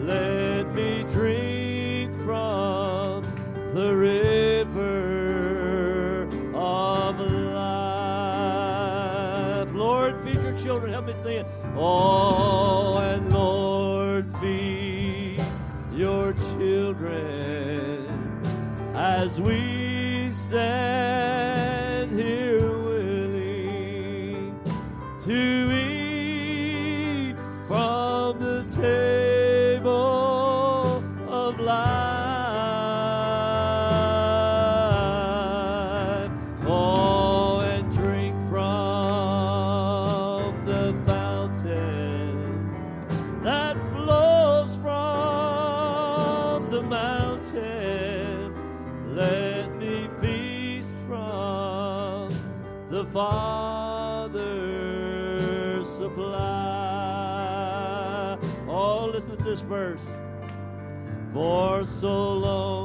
Let 0.00 0.74
me 0.74 1.04
drink 1.12 2.14
from 2.24 3.22
the 3.74 3.94
river 3.94 4.17
Oh, 11.80 12.96
and 12.96 13.32
Lord, 13.32 14.36
feed 14.38 15.40
your 15.94 16.32
children 16.32 18.04
as 18.96 19.40
we 19.40 20.32
stand 20.32 20.97
verse. 59.68 60.00
For 61.34 61.84
so 61.84 62.32
long 62.32 62.77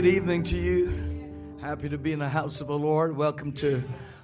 good 0.00 0.06
evening 0.06 0.44
to 0.44 0.56
you. 0.56 1.58
Happy 1.60 1.88
to 1.88 1.98
be 1.98 2.12
in 2.12 2.20
the 2.20 2.28
house 2.28 2.60
of 2.60 2.68
the 2.68 2.78
Lord. 2.78 3.16
Welcome 3.16 3.50
to 3.54 3.82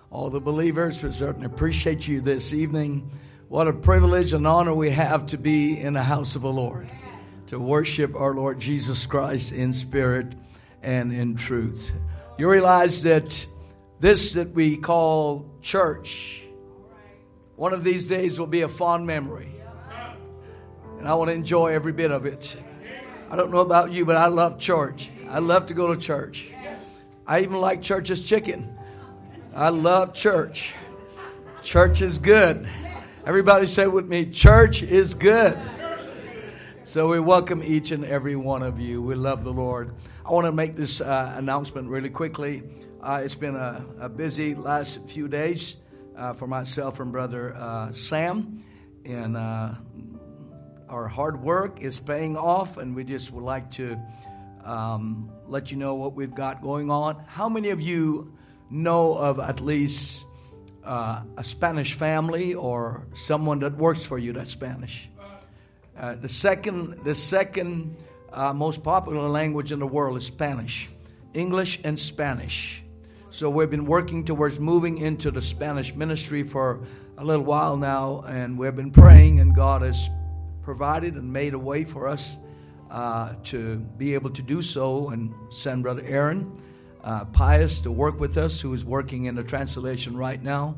all 0.08 0.30
the 0.30 0.40
believers. 0.40 1.02
We 1.02 1.10
certainly 1.10 1.46
appreciate 1.46 2.06
you 2.06 2.20
this 2.20 2.52
evening. 2.52 3.10
What 3.48 3.66
a 3.66 3.72
privilege 3.72 4.34
and 4.34 4.46
honor 4.46 4.72
we 4.72 4.90
have 4.90 5.26
to 5.26 5.36
be 5.36 5.76
in 5.76 5.94
the 5.94 6.02
house 6.04 6.36
of 6.36 6.42
the 6.42 6.52
Lord, 6.52 6.88
to 7.48 7.58
worship 7.58 8.14
our 8.14 8.34
Lord 8.34 8.60
Jesus 8.60 9.04
Christ 9.04 9.50
in 9.50 9.72
spirit 9.72 10.36
and 10.80 11.12
in 11.12 11.34
truth. 11.34 11.92
You 12.38 12.48
realize 12.48 13.02
that 13.02 13.44
this 13.98 14.34
that 14.34 14.52
we 14.52 14.76
call 14.76 15.44
church, 15.60 16.44
one 17.56 17.72
of 17.72 17.82
these 17.82 18.06
days 18.06 18.38
will 18.38 18.46
be 18.46 18.60
a 18.60 18.68
fond 18.68 19.08
memory. 19.08 19.52
And 21.00 21.08
I 21.08 21.14
want 21.14 21.30
to 21.30 21.34
enjoy 21.34 21.72
every 21.72 21.92
bit 21.92 22.12
of 22.12 22.26
it. 22.26 22.56
I 23.28 23.34
don't 23.34 23.50
know 23.50 23.58
about 23.58 23.90
you, 23.90 24.04
but 24.04 24.16
I 24.16 24.28
love 24.28 24.60
church. 24.60 25.10
I 25.34 25.40
love 25.40 25.66
to 25.66 25.74
go 25.74 25.92
to 25.92 26.00
church. 26.00 26.48
I 27.26 27.40
even 27.40 27.60
like 27.60 27.82
church's 27.82 28.22
chicken. 28.22 28.78
I 29.52 29.70
love 29.70 30.14
church. 30.14 30.72
Church 31.60 32.02
is 32.02 32.18
good. 32.18 32.68
Everybody 33.26 33.66
say 33.66 33.88
with 33.88 34.06
me, 34.06 34.26
church 34.26 34.84
is 34.84 35.14
good. 35.14 35.58
So 36.84 37.08
we 37.08 37.18
welcome 37.18 37.64
each 37.64 37.90
and 37.90 38.04
every 38.04 38.36
one 38.36 38.62
of 38.62 38.78
you. 38.78 39.02
We 39.02 39.16
love 39.16 39.42
the 39.42 39.52
Lord. 39.52 39.96
I 40.24 40.30
want 40.30 40.46
to 40.46 40.52
make 40.52 40.76
this 40.76 41.00
uh, 41.00 41.34
announcement 41.36 41.88
really 41.88 42.10
quickly. 42.10 42.62
Uh, 43.02 43.22
it's 43.24 43.34
been 43.34 43.56
a, 43.56 43.84
a, 43.98 44.08
busy 44.08 44.54
last 44.54 45.00
few 45.08 45.26
days 45.26 45.74
uh, 46.16 46.34
for 46.34 46.46
myself 46.46 47.00
and 47.00 47.10
brother 47.10 47.56
uh, 47.56 47.90
Sam, 47.90 48.62
and 49.04 49.36
uh, 49.36 49.74
our 50.88 51.08
hard 51.08 51.42
work 51.42 51.82
is 51.82 51.98
paying 51.98 52.36
off. 52.36 52.76
And 52.76 52.94
we 52.94 53.02
just 53.02 53.32
would 53.32 53.42
like 53.42 53.72
to 53.72 54.00
um, 54.64 55.30
let 55.46 55.70
you 55.70 55.76
know 55.76 55.94
what 55.94 56.14
we've 56.14 56.34
got 56.34 56.62
going 56.62 56.90
on. 56.90 57.22
How 57.26 57.48
many 57.48 57.70
of 57.70 57.80
you 57.80 58.34
know 58.70 59.14
of 59.14 59.38
at 59.38 59.60
least 59.60 60.24
uh, 60.84 61.22
a 61.36 61.44
Spanish 61.44 61.94
family 61.94 62.54
or 62.54 63.06
someone 63.14 63.60
that 63.60 63.76
works 63.76 64.04
for 64.04 64.18
you 64.18 64.32
that's 64.32 64.50
Spanish. 64.50 65.08
Uh, 65.98 66.14
the 66.14 66.28
second, 66.28 67.04
the 67.04 67.14
second 67.14 67.96
uh, 68.32 68.52
most 68.52 68.82
popular 68.82 69.28
language 69.28 69.72
in 69.72 69.78
the 69.78 69.86
world 69.86 70.16
is 70.16 70.26
Spanish, 70.26 70.88
English 71.32 71.80
and 71.84 71.98
Spanish. 71.98 72.82
So 73.30 73.48
we've 73.48 73.70
been 73.70 73.86
working 73.86 74.24
towards 74.24 74.60
moving 74.60 74.98
into 74.98 75.30
the 75.30 75.42
Spanish 75.42 75.94
ministry 75.94 76.42
for 76.42 76.84
a 77.16 77.24
little 77.24 77.44
while 77.44 77.76
now, 77.76 78.24
and 78.26 78.58
we've 78.58 78.74
been 78.74 78.90
praying, 78.90 79.40
and 79.40 79.54
God 79.54 79.82
has 79.82 80.08
provided 80.62 81.14
and 81.14 81.32
made 81.32 81.54
a 81.54 81.58
way 81.58 81.84
for 81.84 82.08
us 82.08 82.36
uh, 82.94 83.34
to 83.42 83.76
be 83.98 84.14
able 84.14 84.30
to 84.30 84.40
do 84.40 84.62
so 84.62 85.08
and 85.08 85.34
send 85.50 85.82
Brother 85.82 86.04
Aaron 86.06 86.62
uh, 87.02 87.24
Pius 87.24 87.80
to 87.80 87.90
work 87.90 88.20
with 88.20 88.38
us, 88.38 88.60
who 88.60 88.72
is 88.72 88.84
working 88.84 89.24
in 89.24 89.34
the 89.34 89.42
translation 89.42 90.16
right 90.16 90.40
now. 90.40 90.76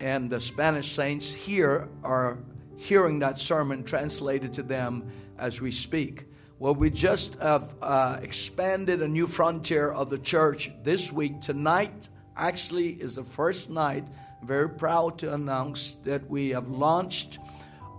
And 0.00 0.28
the 0.28 0.40
Spanish 0.40 0.90
saints 0.90 1.30
here 1.30 1.88
are 2.02 2.38
hearing 2.76 3.20
that 3.20 3.38
sermon 3.38 3.84
translated 3.84 4.54
to 4.54 4.64
them 4.64 5.12
as 5.38 5.60
we 5.60 5.70
speak. 5.70 6.24
Well, 6.58 6.74
we 6.74 6.90
just 6.90 7.36
have 7.36 7.76
uh, 7.80 8.18
expanded 8.20 9.00
a 9.00 9.08
new 9.08 9.28
frontier 9.28 9.92
of 9.92 10.10
the 10.10 10.18
church 10.18 10.72
this 10.82 11.12
week. 11.12 11.40
Tonight, 11.40 12.08
actually, 12.36 12.88
is 12.88 13.14
the 13.14 13.24
first 13.24 13.70
night. 13.70 14.04
Very 14.42 14.68
proud 14.68 15.18
to 15.18 15.32
announce 15.32 15.94
that 16.04 16.28
we 16.28 16.50
have 16.50 16.68
launched 16.68 17.38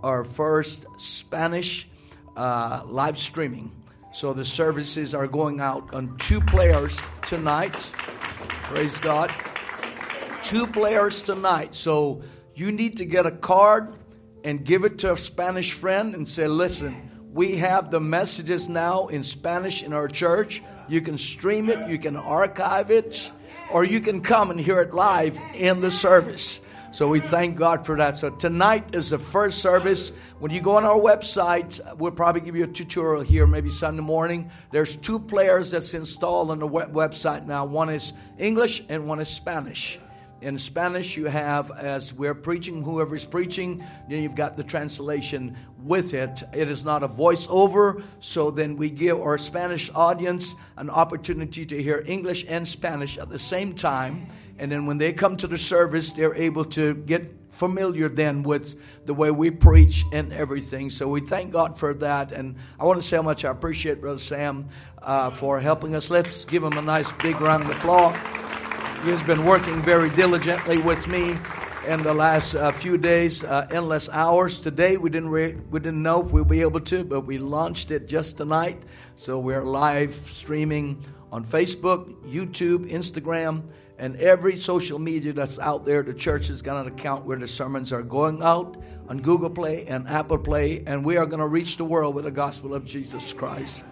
our 0.02 0.24
first 0.24 0.84
Spanish 0.98 1.88
uh, 2.36 2.82
live 2.84 3.18
streaming. 3.18 3.72
So 4.12 4.32
the 4.32 4.44
services 4.44 5.14
are 5.14 5.26
going 5.26 5.60
out 5.60 5.92
on 5.92 6.16
two 6.18 6.40
players 6.40 6.98
tonight. 7.22 7.74
Praise 8.62 8.98
God. 9.00 9.32
Two 10.42 10.66
players 10.66 11.22
tonight. 11.22 11.74
So 11.74 12.22
you 12.54 12.72
need 12.72 12.98
to 12.98 13.04
get 13.04 13.26
a 13.26 13.30
card 13.30 13.94
and 14.44 14.64
give 14.64 14.84
it 14.84 14.98
to 14.98 15.12
a 15.12 15.16
Spanish 15.16 15.72
friend 15.72 16.14
and 16.14 16.28
say, 16.28 16.46
listen, 16.46 17.10
we 17.32 17.56
have 17.56 17.90
the 17.90 18.00
messages 18.00 18.68
now 18.68 19.08
in 19.08 19.22
Spanish 19.22 19.82
in 19.82 19.92
our 19.92 20.08
church. 20.08 20.62
You 20.88 21.00
can 21.00 21.18
stream 21.18 21.68
it, 21.68 21.88
you 21.88 21.98
can 21.98 22.16
archive 22.16 22.90
it, 22.90 23.30
or 23.70 23.84
you 23.84 24.00
can 24.00 24.20
come 24.20 24.50
and 24.50 24.58
hear 24.58 24.80
it 24.80 24.94
live 24.94 25.38
in 25.54 25.80
the 25.80 25.90
service. 25.90 26.60
So 26.96 27.08
we 27.08 27.20
thank 27.20 27.58
God 27.58 27.84
for 27.84 27.98
that. 27.98 28.16
So 28.16 28.30
tonight 28.30 28.94
is 28.94 29.10
the 29.10 29.18
first 29.18 29.58
service. 29.58 30.12
When 30.38 30.50
you 30.50 30.62
go 30.62 30.78
on 30.78 30.84
our 30.84 30.98
website, 30.98 31.78
we'll 31.98 32.12
probably 32.12 32.40
give 32.40 32.56
you 32.56 32.64
a 32.64 32.68
tutorial 32.68 33.22
here, 33.22 33.46
maybe 33.46 33.68
Sunday 33.68 34.00
morning. 34.00 34.50
There's 34.70 34.96
two 34.96 35.18
players 35.18 35.72
that's 35.72 35.92
installed 35.92 36.50
on 36.50 36.58
the 36.58 36.66
web- 36.66 36.94
website 36.94 37.44
now. 37.44 37.66
One 37.66 37.90
is 37.90 38.14
English 38.38 38.82
and 38.88 39.06
one 39.06 39.20
is 39.20 39.28
Spanish. 39.28 39.98
In 40.40 40.56
Spanish, 40.56 41.18
you 41.18 41.26
have, 41.26 41.70
as 41.70 42.14
we're 42.14 42.34
preaching, 42.34 42.82
whoever 42.82 43.14
is 43.14 43.26
preaching, 43.26 43.84
then 44.08 44.22
you've 44.22 44.34
got 44.34 44.56
the 44.56 44.64
translation 44.64 45.54
with 45.82 46.14
it. 46.14 46.42
It 46.54 46.68
is 46.68 46.82
not 46.82 47.02
a 47.02 47.08
voiceover, 47.08 48.04
so 48.20 48.50
then 48.50 48.76
we 48.76 48.88
give 48.88 49.20
our 49.20 49.36
Spanish 49.36 49.90
audience 49.94 50.54
an 50.78 50.88
opportunity 50.88 51.66
to 51.66 51.82
hear 51.82 52.02
English 52.06 52.46
and 52.48 52.66
Spanish 52.66 53.18
at 53.18 53.28
the 53.28 53.38
same 53.38 53.74
time. 53.74 54.28
And 54.58 54.72
then 54.72 54.86
when 54.86 54.98
they 54.98 55.12
come 55.12 55.36
to 55.38 55.46
the 55.46 55.58
service, 55.58 56.12
they're 56.12 56.34
able 56.34 56.64
to 56.66 56.94
get 56.94 57.32
familiar 57.56 58.08
then 58.08 58.42
with 58.42 58.78
the 59.06 59.14
way 59.14 59.30
we 59.30 59.50
preach 59.50 60.04
and 60.12 60.32
everything. 60.32 60.90
So 60.90 61.08
we 61.08 61.20
thank 61.20 61.52
God 61.52 61.78
for 61.78 61.94
that. 61.94 62.32
And 62.32 62.56
I 62.78 62.84
want 62.84 63.00
to 63.00 63.06
say 63.06 63.16
how 63.16 63.22
much 63.22 63.44
I 63.44 63.50
appreciate 63.50 64.00
Brother 64.00 64.18
Sam 64.18 64.68
uh, 65.02 65.30
for 65.30 65.60
helping 65.60 65.94
us. 65.94 66.10
Let's 66.10 66.44
give 66.44 66.62
him 66.62 66.76
a 66.76 66.82
nice 66.82 67.10
big 67.12 67.40
round 67.40 67.64
of 67.64 67.70
applause. 67.70 68.14
He 69.04 69.10
has 69.10 69.22
been 69.22 69.44
working 69.44 69.80
very 69.82 70.10
diligently 70.10 70.78
with 70.78 71.06
me 71.06 71.36
in 71.86 72.02
the 72.02 72.12
last 72.12 72.54
uh, 72.54 72.72
few 72.72 72.98
days, 72.98 73.44
uh, 73.44 73.66
endless 73.70 74.08
hours. 74.08 74.60
Today 74.60 74.96
we 74.96 75.08
didn't 75.08 75.28
re- 75.28 75.56
we 75.70 75.80
didn't 75.80 76.02
know 76.02 76.24
if 76.24 76.32
we'll 76.32 76.44
be 76.44 76.60
able 76.62 76.80
to, 76.80 77.04
but 77.04 77.20
we 77.20 77.38
launched 77.38 77.90
it 77.90 78.08
just 78.08 78.36
tonight. 78.38 78.82
So 79.14 79.38
we're 79.38 79.62
live 79.62 80.14
streaming 80.30 81.04
on 81.30 81.44
Facebook, 81.44 82.12
YouTube, 82.24 82.90
Instagram 82.90 83.62
and 83.98 84.16
every 84.16 84.56
social 84.56 84.98
media 84.98 85.32
that's 85.32 85.58
out 85.58 85.84
there, 85.84 86.02
the 86.02 86.12
church 86.12 86.48
has 86.48 86.60
got 86.60 86.84
an 86.84 86.92
account 86.92 87.24
where 87.24 87.38
the 87.38 87.48
sermons 87.48 87.92
are 87.92 88.02
going 88.02 88.42
out 88.42 88.76
on 89.08 89.18
Google 89.18 89.50
Play 89.50 89.86
and 89.86 90.06
Apple 90.06 90.38
Play, 90.38 90.84
and 90.86 91.04
we 91.04 91.16
are 91.16 91.24
going 91.24 91.40
to 91.40 91.46
reach 91.46 91.78
the 91.78 91.84
world 91.84 92.14
with 92.14 92.24
the 92.24 92.30
gospel 92.30 92.74
of 92.74 92.84
Jesus 92.84 93.32
Christ. 93.32 93.82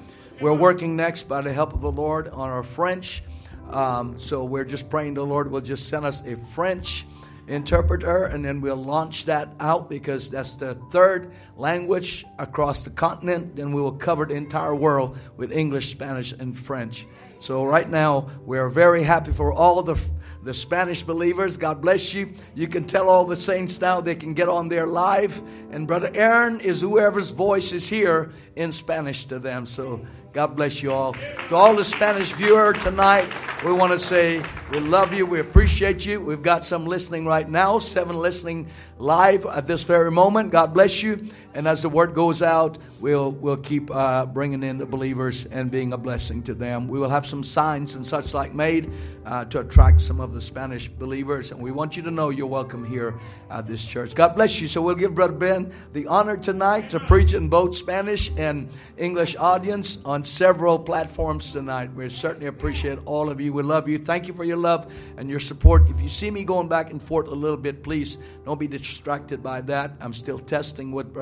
We're 0.40 0.54
working 0.54 0.96
next 0.96 1.22
by 1.24 1.40
the 1.40 1.52
help 1.52 1.72
of 1.72 1.80
the 1.80 1.92
Lord 1.92 2.28
on 2.28 2.50
our 2.50 2.62
French. 2.62 3.22
Um, 3.70 4.20
so 4.20 4.44
we're 4.44 4.64
just 4.64 4.90
praying 4.90 5.14
the 5.14 5.24
Lord 5.24 5.50
will 5.50 5.62
just 5.62 5.88
send 5.88 6.04
us 6.04 6.22
a 6.26 6.36
French 6.36 7.06
interpreter, 7.46 8.24
and 8.24 8.44
then 8.44 8.60
we'll 8.60 8.76
launch 8.76 9.26
that 9.26 9.48
out 9.60 9.88
because 9.88 10.28
that's 10.28 10.54
the 10.54 10.74
third 10.74 11.32
language 11.56 12.26
across 12.38 12.82
the 12.82 12.90
continent. 12.90 13.56
Then 13.56 13.72
we 13.72 13.80
will 13.80 13.92
cover 13.92 14.26
the 14.26 14.34
entire 14.34 14.74
world 14.74 15.18
with 15.36 15.52
English, 15.52 15.90
Spanish, 15.90 16.32
and 16.32 16.58
French. 16.58 17.06
So 17.40 17.64
right 17.64 17.88
now, 17.88 18.30
we're 18.44 18.68
very 18.68 19.02
happy 19.02 19.32
for 19.32 19.52
all 19.52 19.82
the, 19.82 19.98
the 20.42 20.54
Spanish 20.54 21.02
believers. 21.02 21.56
God 21.56 21.80
bless 21.80 22.14
you. 22.14 22.32
You 22.54 22.68
can 22.68 22.84
tell 22.84 23.08
all 23.08 23.24
the 23.24 23.36
saints 23.36 23.80
now 23.80 24.00
they 24.00 24.14
can 24.14 24.34
get 24.34 24.48
on 24.48 24.68
there 24.68 24.86
live. 24.86 25.42
And 25.70 25.86
Brother 25.86 26.10
Aaron 26.14 26.60
is 26.60 26.80
whoever's 26.80 27.30
voice 27.30 27.72
is 27.72 27.86
here 27.86 28.32
in 28.56 28.72
Spanish 28.72 29.26
to 29.26 29.38
them. 29.38 29.66
So 29.66 30.06
God 30.32 30.56
bless 30.56 30.82
you 30.82 30.90
all. 30.90 31.12
To 31.48 31.54
all 31.54 31.76
the 31.76 31.84
Spanish 31.84 32.32
viewer 32.32 32.72
tonight, 32.72 33.28
we 33.64 33.72
want 33.72 33.92
to 33.92 34.00
say 34.00 34.42
we 34.72 34.80
love 34.80 35.14
you. 35.14 35.26
We 35.26 35.38
appreciate 35.38 36.04
you. 36.04 36.20
We've 36.20 36.42
got 36.42 36.64
some 36.64 36.86
listening 36.86 37.24
right 37.24 37.48
now, 37.48 37.78
seven 37.78 38.18
listening 38.18 38.68
live 39.04 39.44
at 39.44 39.66
this 39.66 39.82
very 39.82 40.10
moment. 40.10 40.50
God 40.50 40.72
bless 40.72 41.02
you. 41.02 41.28
And 41.52 41.68
as 41.68 41.82
the 41.82 41.88
word 41.88 42.14
goes 42.14 42.42
out, 42.42 42.78
we'll, 42.98 43.30
we'll 43.30 43.58
keep 43.58 43.88
uh, 43.94 44.26
bringing 44.26 44.64
in 44.64 44.78
the 44.78 44.86
believers 44.86 45.46
and 45.46 45.70
being 45.70 45.92
a 45.92 45.96
blessing 45.96 46.42
to 46.44 46.54
them. 46.54 46.88
We 46.88 46.98
will 46.98 47.10
have 47.10 47.26
some 47.26 47.44
signs 47.44 47.94
and 47.94 48.04
such 48.04 48.34
like 48.34 48.54
made 48.54 48.90
uh, 49.24 49.44
to 49.46 49.60
attract 49.60 50.00
some 50.00 50.20
of 50.20 50.32
the 50.32 50.40
Spanish 50.40 50.88
believers. 50.88 51.52
And 51.52 51.60
we 51.60 51.70
want 51.70 51.96
you 51.96 52.02
to 52.04 52.10
know 52.10 52.30
you're 52.30 52.48
welcome 52.48 52.84
here 52.84 53.14
at 53.50 53.68
this 53.68 53.86
church. 53.86 54.16
God 54.16 54.34
bless 54.34 54.60
you. 54.60 54.66
So 54.66 54.82
we'll 54.82 54.96
give 54.96 55.14
Brother 55.14 55.34
Ben 55.34 55.72
the 55.92 56.08
honor 56.08 56.36
tonight 56.36 56.90
to 56.90 56.98
preach 56.98 57.34
in 57.34 57.48
both 57.48 57.76
Spanish 57.76 58.32
and 58.36 58.68
English 58.96 59.36
audience 59.36 59.98
on 60.04 60.24
several 60.24 60.76
platforms 60.76 61.52
tonight. 61.52 61.92
We 61.94 62.08
certainly 62.10 62.46
appreciate 62.46 62.98
all 63.04 63.30
of 63.30 63.40
you. 63.40 63.52
We 63.52 63.62
love 63.62 63.86
you. 63.86 63.98
Thank 63.98 64.26
you 64.26 64.34
for 64.34 64.44
your 64.44 64.56
love 64.56 64.92
and 65.16 65.30
your 65.30 65.40
support. 65.40 65.88
If 65.88 66.00
you 66.00 66.08
see 66.08 66.32
me 66.32 66.42
going 66.42 66.66
back 66.66 66.90
and 66.90 67.00
forth 67.00 67.28
a 67.28 67.34
little 67.34 67.56
bit, 67.56 67.84
please 67.84 68.18
don't 68.44 68.58
be 68.58 68.66
by 69.02 69.60
that. 69.62 69.92
I'm 70.00 70.12
still 70.12 70.38
testing 70.38 70.92
with 70.92 71.12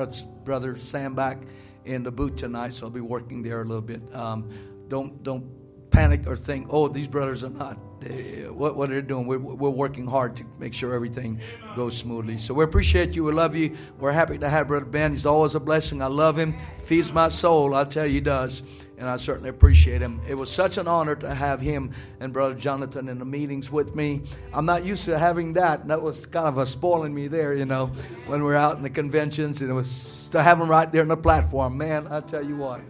Brother 0.43 0.77
Sam 0.77 1.15
back 1.15 1.37
in 1.85 2.03
the 2.03 2.11
booth 2.11 2.35
tonight, 2.35 2.73
so 2.73 2.85
I'll 2.85 2.91
be 2.91 3.01
working 3.01 3.41
there 3.41 3.61
a 3.61 3.65
little 3.65 3.81
bit. 3.81 4.01
Um, 4.13 4.49
don't 4.87 5.23
don't 5.23 5.45
panic 5.89 6.25
or 6.25 6.35
think, 6.35 6.67
oh, 6.69 6.87
these 6.87 7.07
brothers 7.07 7.43
are 7.43 7.49
not. 7.49 7.77
Uh, 8.03 8.51
what 8.51 8.75
what 8.75 8.89
they're 8.89 9.01
doing? 9.01 9.27
We're, 9.27 9.37
we're 9.37 9.69
working 9.69 10.07
hard 10.07 10.35
to 10.37 10.45
make 10.59 10.73
sure 10.73 10.93
everything 10.93 11.39
goes 11.75 11.97
smoothly. 11.97 12.37
So 12.37 12.53
we 12.53 12.63
appreciate 12.63 13.15
you. 13.15 13.23
We 13.23 13.31
love 13.31 13.55
you. 13.55 13.77
We're 13.99 14.11
happy 14.11 14.37
to 14.37 14.49
have 14.49 14.67
Brother 14.67 14.85
Ben. 14.85 15.11
He's 15.11 15.25
always 15.25 15.55
a 15.55 15.59
blessing. 15.59 16.01
I 16.01 16.07
love 16.07 16.37
him. 16.37 16.55
Feeds 16.83 17.13
my 17.13 17.29
soul. 17.29 17.75
I 17.75 17.85
tell 17.85 18.05
you, 18.05 18.13
he 18.13 18.21
does 18.21 18.63
and 18.97 19.09
I 19.09 19.17
certainly 19.17 19.49
appreciate 19.49 20.01
him. 20.01 20.21
It 20.27 20.35
was 20.35 20.51
such 20.51 20.77
an 20.77 20.87
honor 20.87 21.15
to 21.15 21.33
have 21.33 21.59
him 21.61 21.91
and 22.19 22.31
Brother 22.31 22.55
Jonathan 22.55 23.09
in 23.09 23.19
the 23.19 23.25
meetings 23.25 23.71
with 23.71 23.95
me. 23.95 24.21
I'm 24.53 24.65
not 24.65 24.85
used 24.85 25.05
to 25.05 25.17
having 25.17 25.53
that, 25.53 25.81
and 25.81 25.89
that 25.89 26.01
was 26.01 26.25
kind 26.25 26.47
of 26.47 26.57
a 26.57 26.65
spoiling 26.65 27.13
me 27.13 27.27
there, 27.27 27.53
you 27.53 27.65
know, 27.65 27.87
when 28.27 28.43
we 28.43 28.51
are 28.53 28.57
out 28.57 28.77
in 28.77 28.83
the 28.83 28.89
conventions, 28.89 29.61
and 29.61 29.69
it 29.69 29.73
was 29.73 30.27
to 30.31 30.43
have 30.43 30.59
him 30.59 30.69
right 30.69 30.91
there 30.91 31.01
on 31.01 31.07
the 31.07 31.17
platform. 31.17 31.77
Man, 31.77 32.07
I 32.07 32.21
tell 32.21 32.43
you 32.43 32.55
what, 32.57 32.81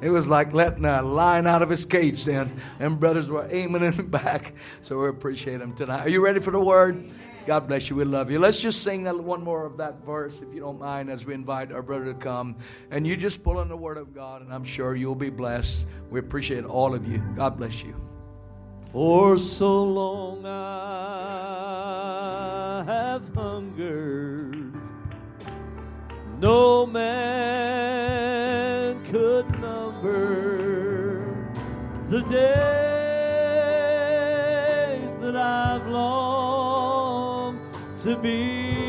It 0.00 0.10
was 0.10 0.28
like 0.28 0.52
letting 0.52 0.84
a 0.84 1.02
lion 1.02 1.46
out 1.48 1.60
of 1.62 1.70
his 1.70 1.84
cage 1.84 2.24
then. 2.24 2.60
And 2.78 3.00
brothers 3.00 3.28
were 3.28 3.48
aiming 3.50 3.82
in 3.82 3.96
the 3.96 4.02
back. 4.20 4.54
So 4.80 4.98
we 5.00 5.08
appreciate 5.08 5.60
him 5.60 5.74
tonight. 5.74 6.00
Are 6.06 6.08
you 6.08 6.24
ready 6.24 6.38
for 6.40 6.52
the 6.52 6.60
word? 6.60 7.10
God 7.48 7.66
bless 7.66 7.88
you. 7.88 7.96
We 7.96 8.04
love 8.04 8.30
you. 8.30 8.38
Let's 8.38 8.60
just 8.60 8.82
sing 8.82 9.04
that 9.04 9.18
one 9.18 9.42
more 9.42 9.64
of 9.64 9.78
that 9.78 10.04
verse, 10.04 10.42
if 10.42 10.52
you 10.52 10.60
don't 10.60 10.78
mind, 10.78 11.08
as 11.08 11.24
we 11.24 11.32
invite 11.32 11.72
our 11.72 11.80
brother 11.80 12.04
to 12.04 12.12
come. 12.12 12.56
And 12.90 13.06
you 13.06 13.16
just 13.16 13.42
pull 13.42 13.56
on 13.56 13.70
the 13.70 13.76
word 13.76 13.96
of 13.96 14.14
God, 14.14 14.42
and 14.42 14.52
I'm 14.52 14.64
sure 14.64 14.94
you'll 14.94 15.14
be 15.14 15.30
blessed. 15.30 15.86
We 16.10 16.20
appreciate 16.20 16.66
all 16.66 16.94
of 16.94 17.08
you. 17.08 17.22
God 17.36 17.56
bless 17.56 17.82
you. 17.82 17.96
For 18.92 19.38
so 19.38 19.82
long 19.82 20.44
I 20.44 21.24
have 22.86 23.26
hungered, 23.34 24.74
no 26.38 26.84
man 26.84 27.02
could 29.06 29.50
number 29.58 31.48
the 32.10 32.20
days 32.20 32.36
that 35.22 35.34
I've 35.34 35.86
longed 35.86 36.37
to 38.08 38.16
be 38.16 38.87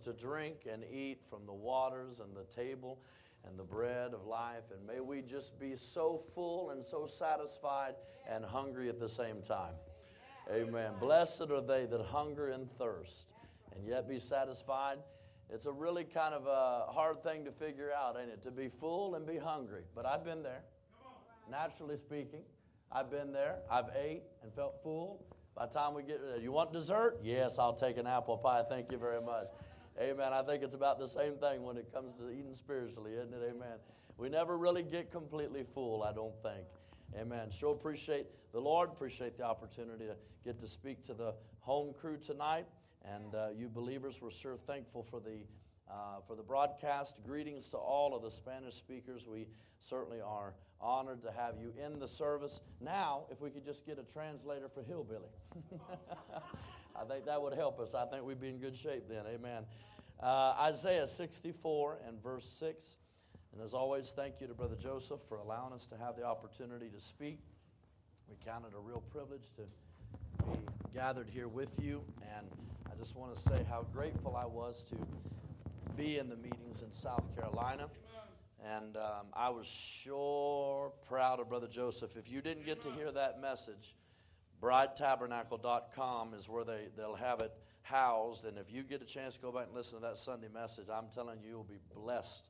to 0.00 0.12
drink 0.12 0.66
and 0.70 0.82
eat 0.84 1.20
from 1.28 1.46
the 1.46 1.52
waters 1.52 2.20
and 2.20 2.36
the 2.36 2.44
table 2.54 2.98
and 3.46 3.58
the 3.58 3.64
bread 3.64 4.14
of 4.14 4.26
life. 4.26 4.64
And 4.74 4.86
may 4.86 5.00
we 5.00 5.22
just 5.22 5.58
be 5.58 5.76
so 5.76 6.22
full 6.34 6.70
and 6.70 6.84
so 6.84 7.06
satisfied 7.06 7.94
and 8.30 8.44
hungry 8.44 8.88
at 8.88 8.98
the 8.98 9.08
same 9.08 9.40
time. 9.42 9.74
Amen. 10.52 10.92
Blessed 10.98 11.50
are 11.50 11.60
they 11.60 11.86
that 11.86 12.00
hunger 12.06 12.48
and 12.48 12.70
thirst 12.78 13.26
and 13.74 13.86
yet 13.86 14.08
be 14.08 14.18
satisfied. 14.18 14.98
It's 15.50 15.66
a 15.66 15.72
really 15.72 16.04
kind 16.04 16.34
of 16.34 16.46
a 16.46 16.90
hard 16.92 17.22
thing 17.22 17.44
to 17.44 17.52
figure 17.52 17.90
out, 17.92 18.16
ain't 18.20 18.30
it? 18.30 18.42
To 18.42 18.50
be 18.50 18.68
full 18.68 19.14
and 19.14 19.26
be 19.26 19.38
hungry. 19.38 19.82
But 19.94 20.04
I've 20.04 20.24
been 20.24 20.42
there. 20.42 20.62
Naturally 21.50 21.96
speaking, 21.96 22.42
I've 22.92 23.10
been 23.10 23.32
there. 23.32 23.56
I've 23.70 23.88
ate 23.96 24.22
and 24.42 24.52
felt 24.52 24.82
full. 24.82 25.24
By 25.56 25.66
the 25.66 25.72
time 25.72 25.94
we 25.94 26.02
get, 26.02 26.20
uh, 26.20 26.38
you 26.38 26.52
want 26.52 26.72
dessert? 26.72 27.18
Yes, 27.22 27.58
I'll 27.58 27.74
take 27.74 27.96
an 27.96 28.06
apple 28.06 28.36
pie. 28.36 28.62
Thank 28.68 28.92
you 28.92 28.98
very 28.98 29.20
much. 29.20 29.48
Amen. 30.00 30.32
I 30.32 30.42
think 30.42 30.62
it's 30.62 30.74
about 30.74 30.98
the 31.00 31.08
same 31.08 31.34
thing 31.34 31.64
when 31.64 31.76
it 31.76 31.92
comes 31.92 32.14
to 32.16 32.30
eating 32.30 32.54
spiritually, 32.54 33.14
isn't 33.14 33.34
it? 33.34 33.42
Amen. 33.42 33.78
We 34.16 34.28
never 34.28 34.56
really 34.56 34.84
get 34.84 35.10
completely 35.10 35.64
full, 35.74 36.04
I 36.04 36.12
don't 36.12 36.40
think. 36.42 36.66
Amen. 37.16 37.50
Sure 37.50 37.72
appreciate 37.72 38.26
the 38.52 38.60
Lord, 38.60 38.90
appreciate 38.90 39.36
the 39.36 39.44
opportunity 39.44 40.06
to 40.06 40.14
get 40.44 40.58
to 40.60 40.68
speak 40.68 41.02
to 41.04 41.14
the 41.14 41.34
home 41.60 41.92
crew 42.00 42.16
tonight. 42.16 42.66
And 43.04 43.34
uh, 43.34 43.48
you 43.56 43.68
believers, 43.68 44.20
we're 44.20 44.30
sure 44.30 44.56
thankful 44.56 45.02
for 45.02 45.20
the, 45.20 45.38
uh, 45.90 46.20
for 46.26 46.36
the 46.36 46.42
broadcast. 46.42 47.16
Greetings 47.26 47.68
to 47.70 47.76
all 47.76 48.14
of 48.14 48.22
the 48.22 48.30
Spanish 48.30 48.74
speakers. 48.74 49.26
We 49.26 49.46
certainly 49.80 50.20
are 50.20 50.54
honored 50.80 51.22
to 51.22 51.32
have 51.32 51.54
you 51.60 51.72
in 51.84 51.98
the 51.98 52.08
service. 52.08 52.60
Now, 52.80 53.22
if 53.30 53.40
we 53.40 53.50
could 53.50 53.64
just 53.64 53.84
get 53.84 53.98
a 53.98 54.12
translator 54.12 54.68
for 54.68 54.82
Hillbilly, 54.82 55.30
I 57.00 57.04
think 57.04 57.26
that 57.26 57.40
would 57.40 57.54
help 57.54 57.78
us. 57.78 57.94
I 57.94 58.06
think 58.06 58.24
we'd 58.24 58.40
be 58.40 58.48
in 58.48 58.58
good 58.58 58.76
shape 58.76 59.04
then. 59.08 59.24
Amen. 59.32 59.62
Uh, 60.20 60.54
Isaiah 60.60 61.06
64 61.06 61.98
and 62.08 62.20
verse 62.20 62.48
6. 62.58 62.84
And 63.52 63.62
as 63.62 63.72
always, 63.72 64.12
thank 64.14 64.40
you 64.40 64.48
to 64.48 64.54
Brother 64.54 64.74
Joseph 64.74 65.20
for 65.28 65.38
allowing 65.38 65.72
us 65.72 65.86
to 65.86 65.96
have 65.96 66.16
the 66.16 66.24
opportunity 66.24 66.88
to 66.88 67.00
speak. 67.00 67.38
We 68.28 68.36
count 68.44 68.64
it 68.66 68.76
a 68.76 68.80
real 68.80 69.02
privilege 69.12 69.52
to 69.56 69.62
be 70.50 70.58
gathered 70.92 71.28
here 71.28 71.46
with 71.46 71.70
you. 71.80 72.02
And 72.36 72.46
I 72.90 72.96
just 72.98 73.14
want 73.14 73.36
to 73.36 73.40
say 73.40 73.64
how 73.68 73.86
grateful 73.92 74.36
I 74.36 74.46
was 74.46 74.84
to 74.84 74.96
be 75.96 76.18
in 76.18 76.28
the 76.28 76.36
meetings 76.36 76.82
in 76.82 76.90
South 76.90 77.24
Carolina. 77.36 77.88
And 78.64 78.96
um, 78.96 79.26
I 79.32 79.50
was 79.50 79.66
sure 79.66 80.92
proud 81.06 81.38
of 81.38 81.48
Brother 81.48 81.68
Joseph. 81.68 82.16
If 82.16 82.28
you 82.28 82.40
didn't 82.40 82.66
get 82.66 82.80
to 82.82 82.90
hear 82.90 83.12
that 83.12 83.40
message, 83.40 83.94
bridetabernacle.com 84.62 86.34
is 86.34 86.48
where 86.48 86.64
they, 86.64 86.88
they'll 86.96 87.14
have 87.14 87.40
it 87.40 87.52
housed. 87.82 88.44
And 88.44 88.58
if 88.58 88.70
you 88.72 88.82
get 88.82 89.02
a 89.02 89.06
chance 89.06 89.36
to 89.36 89.40
go 89.40 89.52
back 89.52 89.66
and 89.66 89.74
listen 89.74 90.00
to 90.00 90.02
that 90.02 90.18
Sunday 90.18 90.48
message, 90.52 90.86
I'm 90.92 91.06
telling 91.14 91.40
you, 91.42 91.50
you'll 91.50 91.64
be 91.64 91.78
blessed. 91.94 92.48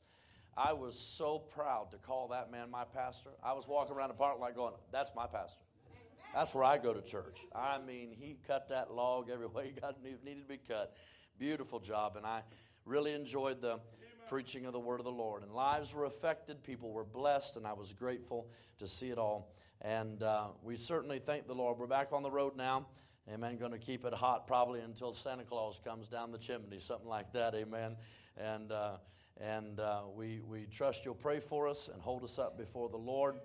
I 0.57 0.73
was 0.73 0.99
so 0.99 1.39
proud 1.39 1.93
to 1.93 1.99
call 1.99 2.29
that 2.29 2.51
man 2.51 2.71
my 2.71 2.85
pastor. 2.85 3.31
I 3.43 3.53
was 3.53 3.69
walking 3.69 3.95
around 3.95 4.09
the 4.09 4.15
parking 4.15 4.41
lot 4.41 4.55
going, 4.57 4.75
That's 4.91 5.13
my 5.15 5.27
pastor. 5.27 5.63
That's 6.35 6.55
where 6.55 6.65
I 6.65 6.79
go 6.79 6.93
to 6.93 7.01
church. 7.01 7.39
I 7.55 7.79
mean, 7.79 8.11
he 8.11 8.37
cut 8.47 8.69
that 8.69 8.93
log 8.93 9.31
every 9.31 9.47
way 9.47 9.73
he 9.75 9.81
got 9.81 10.03
needed 10.25 10.43
to 10.43 10.49
be 10.49 10.59
cut. 10.59 10.95
Beautiful 11.39 11.79
job, 11.79 12.17
and 12.17 12.27
I 12.27 12.43
really 12.85 13.13
enjoyed 13.13 13.61
the 13.61 13.79
preaching 14.29 14.67
of 14.67 14.73
the 14.73 14.81
word 14.81 15.01
of 15.01 15.05
the 15.05 15.11
Lord. 15.11 15.43
And 15.43 15.53
lives 15.53 15.95
were 15.95 16.05
affected, 16.05 16.63
people 16.63 16.93
were 16.93 17.05
blessed, 17.05 17.57
and 17.57 17.67
I 17.67 17.73
was 17.73 17.93
grateful 17.93 18.49
to 18.79 18.87
see 18.87 19.11
it 19.11 19.19
all. 19.19 19.53
And 19.81 20.23
uh, 20.23 20.49
we 20.63 20.77
certainly 20.77 21.19
thank 21.19 21.47
the 21.47 21.55
Lord. 21.55 21.79
We're 21.79 21.87
back 21.87 22.13
on 22.13 22.23
the 22.23 22.31
road 22.31 22.57
now. 22.57 22.87
Amen. 23.33 23.57
Going 23.59 23.73
to 23.73 23.79
keep 23.79 24.05
it 24.05 24.15
hot 24.15 24.47
probably 24.47 24.81
until 24.81 25.13
Santa 25.13 25.45
Claus 25.45 25.81
comes 25.85 26.09
down 26.09 26.33
the 26.33 26.39
chimney, 26.39 26.81
something 26.81 27.09
like 27.09 27.33
that. 27.33 27.55
Amen. 27.55 27.97
And 28.37 28.73
uh, 28.73 28.97
and 29.41 29.79
uh, 29.79 30.03
we 30.15 30.41
we 30.41 30.67
trust 30.67 31.05
you'll 31.05 31.15
pray 31.15 31.39
for 31.39 31.69
us 31.69 31.89
and 31.93 32.01
hold 32.03 32.25
us 32.25 32.39
up 32.39 32.57
before 32.57 32.89
the 32.89 32.97
Lord. 32.97 33.37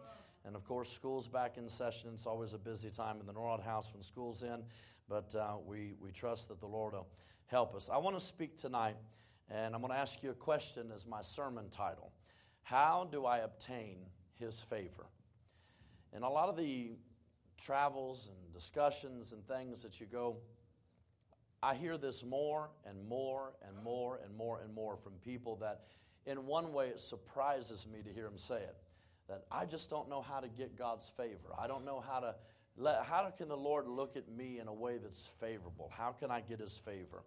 And 0.45 0.55
of 0.55 0.65
course, 0.65 0.91
school's 0.91 1.27
back 1.27 1.57
in 1.57 1.69
session. 1.69 2.11
It's 2.13 2.25
always 2.25 2.53
a 2.53 2.57
busy 2.57 2.89
time 2.89 3.19
in 3.19 3.25
the 3.25 3.33
Norwood 3.33 3.61
House 3.61 3.93
when 3.93 4.01
school's 4.01 4.43
in, 4.43 4.63
but 5.07 5.33
uh, 5.35 5.53
we, 5.65 5.93
we 6.01 6.11
trust 6.11 6.49
that 6.49 6.59
the 6.59 6.67
Lord 6.67 6.93
will 6.93 7.07
help 7.45 7.75
us. 7.75 7.89
I 7.91 7.97
want 7.97 8.17
to 8.17 8.23
speak 8.23 8.57
tonight, 8.57 8.95
and 9.49 9.75
I'm 9.75 9.81
going 9.81 9.93
to 9.93 9.99
ask 9.99 10.23
you 10.23 10.31
a 10.31 10.35
question 10.35 10.91
as 10.93 11.05
my 11.05 11.21
sermon 11.21 11.69
title 11.69 12.11
How 12.63 13.07
do 13.11 13.25
I 13.25 13.39
obtain 13.39 13.97
His 14.39 14.61
favor? 14.61 15.05
In 16.15 16.23
a 16.23 16.29
lot 16.29 16.49
of 16.49 16.57
the 16.57 16.91
travels 17.57 18.27
and 18.27 18.53
discussions 18.53 19.31
and 19.31 19.45
things 19.47 19.83
that 19.83 19.99
you 19.99 20.05
go, 20.05 20.37
I 21.61 21.75
hear 21.75 21.97
this 21.97 22.23
more 22.23 22.69
and 22.85 23.07
more 23.07 23.53
and 23.65 23.83
more 23.83 24.19
and 24.23 24.35
more 24.35 24.59
and 24.61 24.73
more 24.73 24.97
from 24.97 25.13
people 25.23 25.55
that, 25.57 25.85
in 26.25 26.45
one 26.45 26.73
way, 26.73 26.89
it 26.89 26.99
surprises 26.99 27.87
me 27.91 28.01
to 28.03 28.13
hear 28.13 28.25
them 28.25 28.37
say 28.37 28.57
it 28.57 28.75
that 29.29 29.45
I 29.51 29.65
just 29.65 29.89
don't 29.89 30.09
know 30.09 30.21
how 30.21 30.39
to 30.39 30.47
get 30.47 30.77
God's 30.77 31.09
favor. 31.15 31.55
I 31.57 31.67
don't 31.67 31.85
know 31.85 32.03
how 32.05 32.19
to 32.19 32.35
let, 32.75 33.03
how 33.05 33.31
can 33.37 33.47
the 33.47 33.57
Lord 33.57 33.87
look 33.87 34.17
at 34.17 34.27
me 34.29 34.59
in 34.59 34.67
a 34.67 34.73
way 34.73 34.97
that's 34.97 35.25
favorable? 35.39 35.91
How 35.95 36.11
can 36.11 36.31
I 36.31 36.41
get 36.41 36.59
his 36.59 36.77
favor? 36.77 37.23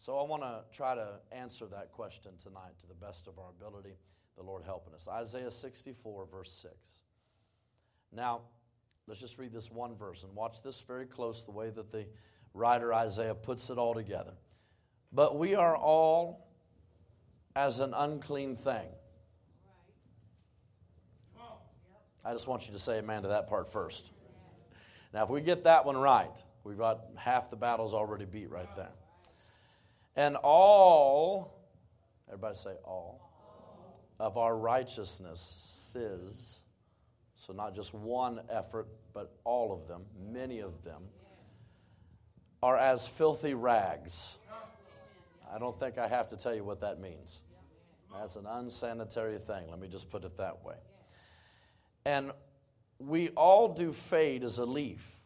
So 0.00 0.16
I 0.16 0.22
want 0.22 0.42
to 0.42 0.62
try 0.72 0.94
to 0.94 1.20
answer 1.30 1.66
that 1.66 1.92
question 1.92 2.32
tonight 2.42 2.72
to 2.80 2.86
the 2.86 2.94
best 2.94 3.28
of 3.28 3.38
our 3.38 3.50
ability. 3.50 3.96
the 4.34 4.42
Lord 4.42 4.62
helping 4.64 4.94
us. 4.94 5.06
Isaiah 5.06 5.50
64, 5.50 6.26
verse 6.32 6.50
6. 6.52 7.00
Now, 8.10 8.40
let's 9.06 9.20
just 9.20 9.38
read 9.38 9.52
this 9.52 9.70
one 9.70 9.94
verse 9.94 10.24
and 10.24 10.34
watch 10.34 10.62
this 10.62 10.80
very 10.80 11.04
close 11.04 11.44
the 11.44 11.50
way 11.50 11.68
that 11.68 11.92
the 11.92 12.06
writer 12.54 12.94
Isaiah 12.94 13.34
puts 13.34 13.68
it 13.68 13.76
all 13.76 13.92
together. 13.92 14.32
But 15.12 15.38
we 15.38 15.54
are 15.54 15.76
all 15.76 16.48
as 17.54 17.80
an 17.80 17.92
unclean 17.92 18.56
thing. 18.56 18.88
I 22.24 22.32
just 22.32 22.48
want 22.48 22.66
you 22.68 22.72
to 22.72 22.78
say 22.78 22.98
amen 23.00 23.22
to 23.22 23.28
that 23.28 23.48
part 23.48 23.70
first. 23.70 24.10
Now, 25.12 25.24
if 25.24 25.28
we 25.28 25.42
get 25.42 25.64
that 25.64 25.84
one 25.84 25.98
right, 25.98 26.42
we've 26.64 26.78
got 26.78 27.02
half 27.16 27.50
the 27.50 27.56
battles 27.56 27.92
already 27.92 28.24
beat 28.24 28.48
right 28.50 28.74
there. 28.76 28.92
And 30.20 30.36
all, 30.36 31.56
everybody 32.28 32.54
say 32.54 32.74
all, 32.84 33.22
of 34.18 34.36
our 34.36 34.54
righteousnesses, 34.54 36.60
so 37.36 37.54
not 37.54 37.74
just 37.74 37.94
one 37.94 38.42
effort, 38.50 38.86
but 39.14 39.32
all 39.44 39.72
of 39.72 39.88
them, 39.88 40.02
many 40.30 40.58
of 40.58 40.84
them, 40.84 41.04
are 42.62 42.76
as 42.76 43.08
filthy 43.08 43.54
rags. 43.54 44.36
I 45.50 45.58
don't 45.58 45.80
think 45.80 45.96
I 45.96 46.06
have 46.06 46.28
to 46.28 46.36
tell 46.36 46.54
you 46.54 46.64
what 46.64 46.82
that 46.82 47.00
means. 47.00 47.40
That's 48.12 48.36
an 48.36 48.44
unsanitary 48.44 49.38
thing. 49.38 49.70
Let 49.70 49.80
me 49.80 49.88
just 49.88 50.10
put 50.10 50.24
it 50.24 50.36
that 50.36 50.62
way. 50.62 50.76
And 52.04 52.32
we 52.98 53.30
all 53.30 53.72
do 53.72 53.90
fade 53.90 54.44
as 54.44 54.58
a 54.58 54.66
leaf, 54.66 55.16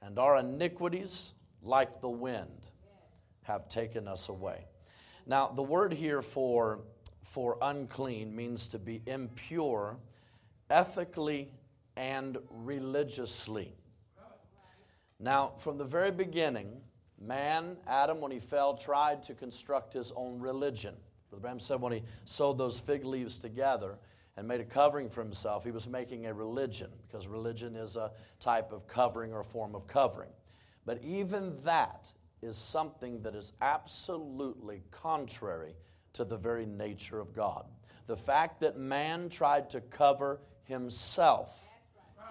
and 0.00 0.16
our 0.16 0.36
iniquities, 0.36 1.34
like 1.60 2.00
the 2.00 2.08
wind, 2.08 2.68
have 3.48 3.68
taken 3.68 4.06
us 4.06 4.28
away. 4.28 4.66
Now, 5.26 5.48
the 5.48 5.62
word 5.62 5.92
here 5.92 6.22
for, 6.22 6.80
for 7.24 7.58
unclean 7.60 8.36
means 8.36 8.68
to 8.68 8.78
be 8.78 9.02
impure 9.06 9.96
ethically 10.70 11.50
and 11.96 12.38
religiously. 12.50 13.74
Now, 15.18 15.52
from 15.58 15.78
the 15.78 15.84
very 15.84 16.12
beginning, 16.12 16.80
man, 17.20 17.76
Adam, 17.86 18.20
when 18.20 18.30
he 18.30 18.38
fell, 18.38 18.76
tried 18.76 19.22
to 19.24 19.34
construct 19.34 19.94
his 19.94 20.12
own 20.14 20.38
religion. 20.38 20.94
Brother 21.30 21.40
Branham 21.40 21.60
said 21.60 21.80
when 21.80 21.92
he 21.92 22.02
sewed 22.24 22.58
those 22.58 22.78
fig 22.78 23.04
leaves 23.04 23.38
together 23.38 23.98
and 24.36 24.46
made 24.46 24.60
a 24.60 24.64
covering 24.64 25.08
for 25.08 25.22
himself, 25.22 25.64
he 25.64 25.70
was 25.70 25.88
making 25.88 26.26
a 26.26 26.34
religion 26.34 26.90
because 27.06 27.26
religion 27.26 27.74
is 27.76 27.96
a 27.96 28.12
type 28.40 28.72
of 28.72 28.86
covering 28.86 29.32
or 29.32 29.40
a 29.40 29.44
form 29.44 29.74
of 29.74 29.86
covering. 29.86 30.30
But 30.86 31.02
even 31.02 31.56
that 31.64 32.12
is 32.42 32.56
something 32.56 33.22
that 33.22 33.34
is 33.34 33.52
absolutely 33.60 34.82
contrary 34.90 35.74
to 36.12 36.24
the 36.24 36.36
very 36.36 36.66
nature 36.66 37.20
of 37.20 37.34
God. 37.34 37.64
The 38.06 38.16
fact 38.16 38.60
that 38.60 38.78
man 38.78 39.28
tried 39.28 39.70
to 39.70 39.80
cover 39.80 40.40
himself 40.64 41.68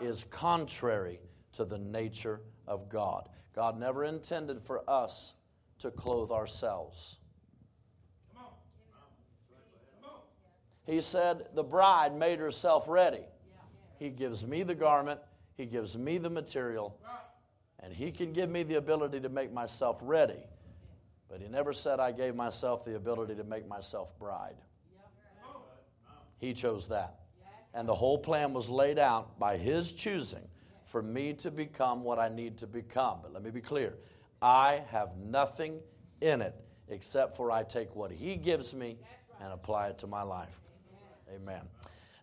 is 0.01 0.23
contrary 0.25 1.19
to 1.53 1.65
the 1.65 1.77
nature 1.77 2.41
of 2.67 2.89
God. 2.89 3.29
God 3.53 3.79
never 3.79 4.03
intended 4.03 4.61
for 4.61 4.87
us 4.89 5.33
to 5.79 5.91
clothe 5.91 6.31
ourselves. 6.31 7.17
He 10.85 11.01
said, 11.01 11.47
The 11.53 11.63
bride 11.63 12.15
made 12.15 12.39
herself 12.39 12.87
ready. 12.87 13.23
He 13.99 14.09
gives 14.09 14.47
me 14.47 14.63
the 14.63 14.75
garment, 14.75 15.19
He 15.55 15.65
gives 15.65 15.97
me 15.97 16.17
the 16.17 16.29
material, 16.29 16.97
and 17.79 17.93
He 17.93 18.11
can 18.11 18.33
give 18.33 18.49
me 18.49 18.63
the 18.63 18.75
ability 18.75 19.19
to 19.21 19.29
make 19.29 19.53
myself 19.53 19.99
ready. 20.01 20.39
But 21.29 21.41
He 21.41 21.47
never 21.47 21.73
said 21.73 21.99
I 21.99 22.11
gave 22.11 22.35
myself 22.35 22.85
the 22.85 22.95
ability 22.95 23.35
to 23.35 23.43
make 23.43 23.67
myself 23.67 24.17
bride. 24.17 24.55
He 26.39 26.53
chose 26.53 26.87
that. 26.89 27.15
And 27.73 27.87
the 27.87 27.95
whole 27.95 28.17
plan 28.17 28.53
was 28.53 28.69
laid 28.69 28.97
out 28.99 29.37
by 29.39 29.57
His 29.57 29.93
choosing 29.93 30.47
for 30.85 31.01
me 31.01 31.33
to 31.33 31.51
become 31.51 32.03
what 32.03 32.19
I 32.19 32.29
need 32.29 32.57
to 32.59 32.67
become. 32.67 33.19
But 33.21 33.33
let 33.33 33.43
me 33.43 33.51
be 33.51 33.61
clear 33.61 33.95
I 34.41 34.83
have 34.89 35.17
nothing 35.17 35.79
in 36.21 36.41
it 36.41 36.55
except 36.87 37.35
for 37.35 37.51
I 37.51 37.63
take 37.63 37.95
what 37.95 38.11
He 38.11 38.35
gives 38.35 38.73
me 38.73 38.97
and 39.41 39.51
apply 39.51 39.89
it 39.89 39.99
to 39.99 40.07
my 40.07 40.23
life. 40.23 40.59
Amen. 41.33 41.61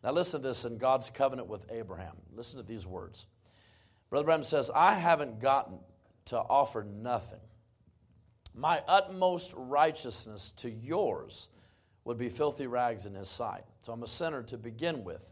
Now, 0.03 0.13
listen 0.13 0.43
to 0.43 0.49
this 0.49 0.65
in 0.65 0.79
God's 0.79 1.11
covenant 1.11 1.49
with 1.49 1.71
Abraham. 1.71 2.15
Listen 2.35 2.59
to 2.59 2.67
these 2.67 2.87
words. 2.87 3.27
Brother 4.15 4.27
Branham 4.27 4.45
says, 4.45 4.71
I 4.73 4.95
haven't 4.95 5.41
gotten 5.41 5.81
to 6.27 6.39
offer 6.39 6.85
nothing. 6.85 7.41
My 8.55 8.81
utmost 8.87 9.53
righteousness 9.57 10.53
to 10.59 10.71
yours 10.71 11.49
would 12.05 12.17
be 12.17 12.29
filthy 12.29 12.69
rags 12.69 13.07
in 13.07 13.15
his 13.17 13.29
sight. 13.29 13.65
So 13.83 13.93
I'm 13.93 14.05
a 14.05 14.07
sinner 14.07 14.45
to 14.45 14.57
begin 14.57 15.03
with. 15.03 15.27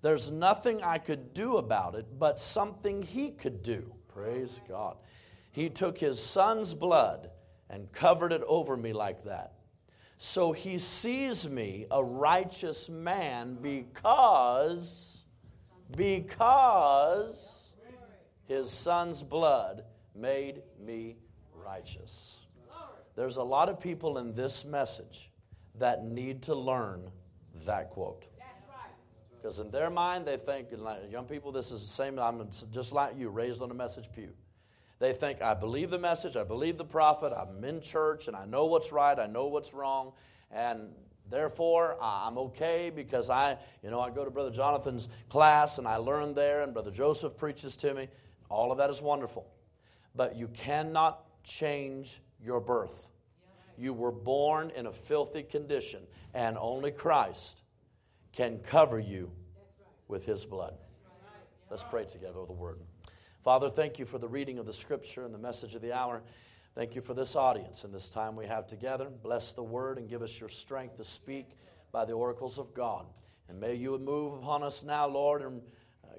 There's 0.00 0.30
nothing 0.30 0.80
I 0.80 0.98
could 0.98 1.34
do 1.34 1.56
about 1.56 1.96
it, 1.96 2.06
but 2.20 2.38
something 2.38 3.02
he 3.02 3.32
could 3.32 3.64
do. 3.64 3.92
Praise 4.06 4.60
God. 4.68 4.98
He 5.50 5.68
took 5.68 5.98
his 5.98 6.22
son's 6.22 6.72
blood 6.72 7.30
and 7.68 7.90
covered 7.90 8.32
it 8.32 8.42
over 8.46 8.76
me 8.76 8.92
like 8.92 9.24
that. 9.24 9.54
So 10.18 10.52
he 10.52 10.78
sees 10.78 11.48
me 11.48 11.86
a 11.90 12.04
righteous 12.04 12.88
man 12.88 13.58
because, 13.60 15.24
because 15.96 17.59
his 18.50 18.68
son's 18.68 19.22
blood 19.22 19.84
made 20.12 20.60
me 20.84 21.16
righteous. 21.54 22.40
There's 23.14 23.36
a 23.36 23.44
lot 23.44 23.68
of 23.68 23.78
people 23.78 24.18
in 24.18 24.34
this 24.34 24.64
message 24.64 25.30
that 25.78 26.04
need 26.04 26.42
to 26.42 26.56
learn 26.56 27.12
that 27.64 27.90
quote. 27.90 28.26
Because 29.36 29.60
in 29.60 29.70
their 29.70 29.88
mind, 29.88 30.26
they 30.26 30.36
think, 30.36 30.66
young 31.12 31.26
people, 31.26 31.52
this 31.52 31.70
is 31.70 31.80
the 31.80 31.92
same, 31.92 32.18
I'm 32.18 32.50
just 32.72 32.92
like 32.92 33.16
you, 33.16 33.28
raised 33.28 33.62
on 33.62 33.70
a 33.70 33.74
message 33.74 34.10
pew. 34.12 34.30
They 34.98 35.12
think, 35.12 35.42
I 35.42 35.54
believe 35.54 35.90
the 35.90 35.98
message, 35.98 36.36
I 36.36 36.42
believe 36.42 36.76
the 36.76 36.84
prophet, 36.84 37.32
I'm 37.32 37.62
in 37.62 37.80
church, 37.80 38.26
and 38.26 38.36
I 38.36 38.46
know 38.46 38.66
what's 38.66 38.90
right, 38.90 39.16
I 39.16 39.28
know 39.28 39.46
what's 39.46 39.72
wrong, 39.72 40.12
and 40.50 40.88
therefore 41.30 41.96
I'm 42.02 42.36
okay 42.36 42.90
because 42.92 43.30
I, 43.30 43.58
you 43.84 43.90
know, 43.90 44.00
I 44.00 44.10
go 44.10 44.24
to 44.24 44.30
Brother 44.32 44.50
Jonathan's 44.50 45.08
class 45.28 45.78
and 45.78 45.86
I 45.86 45.96
learn 45.96 46.34
there, 46.34 46.62
and 46.62 46.72
Brother 46.72 46.90
Joseph 46.90 47.36
preaches 47.36 47.76
to 47.76 47.94
me. 47.94 48.08
All 48.50 48.70
of 48.70 48.78
that 48.78 48.90
is 48.90 49.00
wonderful. 49.00 49.46
But 50.14 50.36
you 50.36 50.48
cannot 50.48 51.24
change 51.42 52.20
your 52.42 52.60
birth. 52.60 53.08
You 53.78 53.94
were 53.94 54.12
born 54.12 54.70
in 54.76 54.86
a 54.86 54.92
filthy 54.92 55.42
condition, 55.42 56.02
and 56.34 56.58
only 56.58 56.90
Christ 56.90 57.62
can 58.32 58.58
cover 58.58 58.98
you 58.98 59.30
with 60.08 60.26
his 60.26 60.44
blood. 60.44 60.74
Let's 61.70 61.84
pray 61.84 62.04
together 62.04 62.40
with 62.40 62.48
the 62.48 62.54
word. 62.54 62.80
Father, 63.42 63.70
thank 63.70 63.98
you 63.98 64.04
for 64.04 64.18
the 64.18 64.28
reading 64.28 64.58
of 64.58 64.66
the 64.66 64.72
scripture 64.72 65.24
and 65.24 65.32
the 65.32 65.38
message 65.38 65.74
of 65.74 65.80
the 65.80 65.92
hour. 65.92 66.22
Thank 66.74 66.94
you 66.94 67.00
for 67.00 67.14
this 67.14 67.36
audience 67.36 67.84
and 67.84 67.94
this 67.94 68.08
time 68.10 68.36
we 68.36 68.46
have 68.46 68.66
together. 68.66 69.08
Bless 69.22 69.54
the 69.54 69.62
word 69.62 69.96
and 69.96 70.08
give 70.08 70.20
us 70.20 70.38
your 70.38 70.48
strength 70.48 70.96
to 70.98 71.04
speak 71.04 71.56
by 71.90 72.04
the 72.04 72.12
oracles 72.12 72.58
of 72.58 72.74
God. 72.74 73.06
And 73.48 73.58
may 73.58 73.74
you 73.74 73.98
move 73.98 74.34
upon 74.34 74.62
us 74.62 74.84
now, 74.84 75.08
Lord, 75.08 75.42
and 75.42 75.62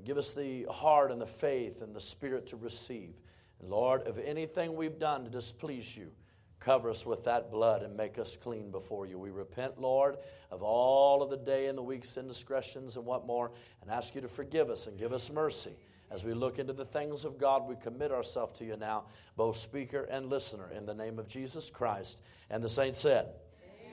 give 0.03 0.17
us 0.17 0.33
the 0.33 0.65
heart 0.69 1.11
and 1.11 1.21
the 1.21 1.27
faith 1.27 1.81
and 1.81 1.95
the 1.95 2.01
spirit 2.01 2.47
to 2.47 2.57
receive. 2.57 3.13
And 3.59 3.69
Lord, 3.69 4.03
if 4.07 4.17
anything 4.17 4.75
we've 4.75 4.99
done 4.99 5.23
to 5.23 5.29
displease 5.29 5.95
you, 5.95 6.11
cover 6.59 6.89
us 6.89 7.05
with 7.05 7.23
that 7.25 7.51
blood 7.51 7.81
and 7.81 7.97
make 7.97 8.17
us 8.17 8.37
clean 8.37 8.71
before 8.71 9.05
you. 9.05 9.17
We 9.17 9.31
repent, 9.31 9.79
Lord, 9.81 10.17
of 10.51 10.61
all 10.61 11.21
of 11.21 11.29
the 11.29 11.37
day 11.37 11.67
and 11.67 11.77
the 11.77 11.83
week's 11.83 12.15
indiscretions 12.17 12.95
and 12.95 13.05
what 13.05 13.25
more, 13.25 13.51
and 13.81 13.91
ask 13.91 14.15
you 14.15 14.21
to 14.21 14.27
forgive 14.27 14.69
us 14.69 14.87
and 14.87 14.97
give 14.97 15.11
us 15.11 15.31
mercy. 15.31 15.75
As 16.11 16.23
we 16.23 16.33
look 16.33 16.59
into 16.59 16.73
the 16.73 16.85
things 16.85 17.25
of 17.25 17.37
God, 17.37 17.67
we 17.67 17.75
commit 17.75 18.11
ourselves 18.11 18.59
to 18.59 18.65
you 18.65 18.75
now, 18.77 19.05
both 19.37 19.55
speaker 19.55 20.03
and 20.03 20.27
listener, 20.27 20.69
in 20.75 20.85
the 20.85 20.93
name 20.93 21.19
of 21.19 21.27
Jesus 21.27 21.69
Christ. 21.69 22.21
And 22.49 22.61
the 22.61 22.69
saints 22.69 22.99
said, 22.99 23.29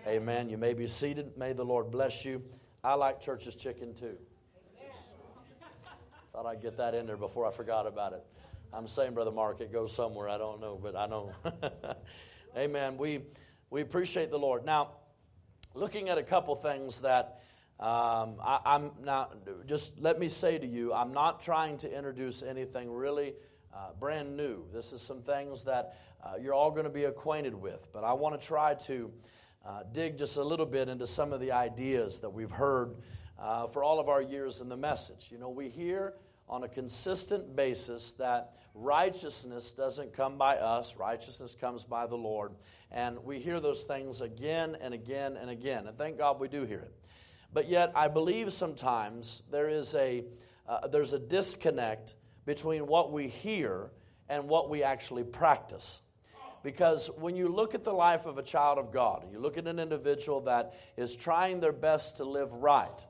Amen. 0.05 0.23
Amen. 0.23 0.51
You 0.51 0.59
may 0.59 0.75
be 0.75 0.89
seated. 0.89 1.39
May 1.39 1.53
the 1.53 1.65
Lord 1.65 1.91
bless 1.91 2.25
you. 2.25 2.43
I 2.83 2.95
like 2.95 3.21
church's 3.21 3.55
chicken 3.55 3.95
too. 3.95 4.17
Thought 6.39 6.47
I'd 6.47 6.63
get 6.63 6.77
that 6.77 6.95
in 6.95 7.05
there 7.05 7.17
before 7.17 7.47
I 7.47 7.51
forgot 7.51 7.89
about 7.89 8.13
it. 8.13 8.25
I'm 8.73 8.87
saying, 8.87 9.13
Brother 9.13 9.33
Mark, 9.33 9.61
it 9.61 9.73
goes 9.73 9.93
somewhere. 9.93 10.29
I 10.29 10.39
don't 10.39 10.61
know, 10.61 10.79
but 10.81 10.95
I 10.95 11.07
know. 11.07 11.33
Amen. 12.57 12.97
We, 12.97 13.23
we 13.71 13.81
appreciate 13.81 14.31
the 14.31 14.39
Lord. 14.39 14.65
Now, 14.65 14.91
looking 15.75 16.11
at 16.11 16.17
a 16.17 16.23
couple 16.23 16.55
things 16.55 17.01
that 17.01 17.41
um, 17.81 18.37
I, 18.41 18.61
am 18.67 18.93
now 19.03 19.31
just 19.67 19.99
let 19.99 20.21
me 20.21 20.29
say 20.29 20.59
to 20.59 20.65
you, 20.65 20.95
I'm 20.95 21.11
not 21.11 21.43
trying 21.43 21.77
to 21.79 21.93
introduce 21.93 22.45
anything 22.45 22.89
really 22.89 23.35
uh, 23.75 23.95
brand 23.99 24.37
new. 24.37 24.63
This 24.73 24.93
is 24.93 25.03
some 25.03 25.23
things 25.23 25.65
that 25.65 25.97
uh, 26.23 26.35
you're 26.41 26.55
all 26.55 26.71
going 26.71 26.85
to 26.85 26.89
be 26.89 27.03
acquainted 27.03 27.55
with, 27.57 27.89
but 27.93 28.05
I 28.05 28.13
want 28.13 28.41
to 28.41 28.47
try 28.47 28.75
to 28.87 29.11
uh, 29.67 29.83
dig 29.91 30.17
just 30.17 30.37
a 30.37 30.45
little 30.45 30.67
bit 30.67 30.89
into 30.89 31.09
some 31.09 31.33
of 31.33 31.41
the 31.41 31.51
ideas 31.51 32.21
that 32.21 32.31
we've 32.31 32.53
heard 32.53 32.95
uh, 33.41 33.67
for 33.67 33.83
all 33.83 33.99
of 33.99 34.09
our 34.09 34.23
years 34.23 34.61
in 34.61 34.69
the 34.69 34.77
message. 34.77 35.31
You 35.33 35.39
know, 35.39 35.49
we 35.49 35.69
hear 35.69 36.15
on 36.49 36.65
a 36.65 36.69
consistent 36.69 37.55
basis 37.55 38.13
that 38.15 38.55
righteousness 38.75 39.73
doesn't 39.73 40.13
come 40.13 40.39
by 40.39 40.57
us, 40.57 40.97
righteousness 40.97 41.57
comes 41.59 41.85
by 41.85 42.07
the 42.07 42.17
Lord. 42.17 42.53
And 42.91 43.23
we 43.25 43.39
hear 43.39 43.61
those 43.61 43.85
things 43.85 44.21
again 44.21 44.77
and 44.81 44.95
again 44.95 45.37
and 45.37 45.51
again. 45.51 45.87
And 45.87 45.97
thank 45.99 46.19
God 46.19 46.41
we 46.41 46.49
do 46.49 46.65
hear 46.65 46.81
it. 46.81 46.95
But 47.53 47.69
yet, 47.69 47.93
I 47.95 48.09
believe 48.09 48.53
sometimes 48.53 49.43
there 49.51 49.69
is 49.69 49.95
a, 49.95 50.25
uh, 50.69 50.87
there's 50.89 51.13
a 51.13 51.19
disconnect 51.19 52.15
between 52.45 52.87
what 52.87 53.13
we 53.13 53.29
hear 53.29 53.91
and 54.29 54.49
what 54.49 54.69
we 54.69 54.83
actually 54.83 55.25
practice. 55.25 56.03
Because 56.63 57.09
when 57.17 57.37
you 57.37 57.49
look 57.49 57.75
at 57.75 57.85
the 57.85 57.93
life 57.93 58.27
of 58.27 58.37
a 58.37 58.43
child 58.43 58.79
of 58.79 58.93
God, 58.93 59.27
you 59.31 59.39
look 59.39 59.57
at 59.57 59.67
an 59.67 59.79
individual 59.79 60.41
that 60.43 60.75
is 60.97 61.15
trying 61.15 61.61
their 61.61 61.73
best 61.73 62.17
to 62.17 62.25
live 62.25 62.53
right, 62.53 63.07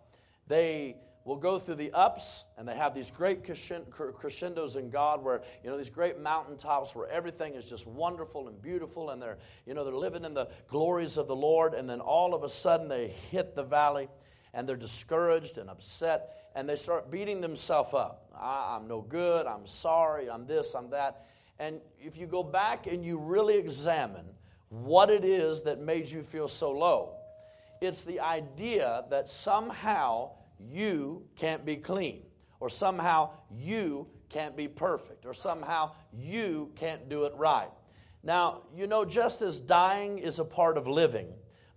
they 0.46 0.96
will 1.28 1.36
go 1.36 1.58
through 1.58 1.74
the 1.74 1.92
ups 1.92 2.44
and 2.56 2.66
they 2.66 2.74
have 2.74 2.94
these 2.94 3.10
great 3.10 3.44
crescendos 3.44 4.76
in 4.76 4.88
God 4.88 5.22
where, 5.22 5.42
you 5.62 5.68
know, 5.68 5.76
these 5.76 5.90
great 5.90 6.18
mountaintops 6.18 6.94
where 6.94 7.06
everything 7.08 7.54
is 7.54 7.68
just 7.68 7.86
wonderful 7.86 8.48
and 8.48 8.62
beautiful 8.62 9.10
and 9.10 9.20
they're, 9.20 9.36
you 9.66 9.74
know, 9.74 9.84
they're 9.84 9.94
living 9.94 10.24
in 10.24 10.32
the 10.32 10.48
glories 10.68 11.18
of 11.18 11.26
the 11.26 11.36
Lord 11.36 11.74
and 11.74 11.88
then 11.88 12.00
all 12.00 12.32
of 12.32 12.44
a 12.44 12.48
sudden 12.48 12.88
they 12.88 13.08
hit 13.30 13.54
the 13.54 13.62
valley 13.62 14.08
and 14.54 14.66
they're 14.66 14.74
discouraged 14.74 15.58
and 15.58 15.68
upset 15.68 16.50
and 16.56 16.66
they 16.66 16.76
start 16.76 17.10
beating 17.10 17.42
themselves 17.42 17.92
up. 17.92 18.32
I'm 18.34 18.88
no 18.88 19.02
good, 19.02 19.46
I'm 19.46 19.66
sorry, 19.66 20.30
I'm 20.30 20.46
this, 20.46 20.74
I'm 20.74 20.88
that. 20.90 21.26
And 21.58 21.82
if 22.00 22.16
you 22.16 22.26
go 22.26 22.42
back 22.42 22.86
and 22.86 23.04
you 23.04 23.18
really 23.18 23.58
examine 23.58 24.24
what 24.70 25.10
it 25.10 25.26
is 25.26 25.62
that 25.64 25.78
made 25.78 26.08
you 26.08 26.22
feel 26.22 26.48
so 26.48 26.70
low, 26.70 27.16
it's 27.82 28.02
the 28.02 28.20
idea 28.20 29.04
that 29.10 29.28
somehow 29.28 30.30
you 30.60 31.24
can't 31.36 31.64
be 31.64 31.76
clean, 31.76 32.22
or 32.60 32.68
somehow 32.68 33.30
you 33.50 34.06
can't 34.28 34.56
be 34.56 34.68
perfect, 34.68 35.24
or 35.26 35.32
somehow 35.34 35.92
you 36.12 36.70
can't 36.74 37.08
do 37.08 37.24
it 37.24 37.32
right. 37.36 37.70
Now, 38.22 38.62
you 38.74 38.86
know, 38.86 39.04
just 39.04 39.42
as 39.42 39.60
dying 39.60 40.18
is 40.18 40.38
a 40.38 40.44
part 40.44 40.76
of 40.76 40.86
living, 40.86 41.28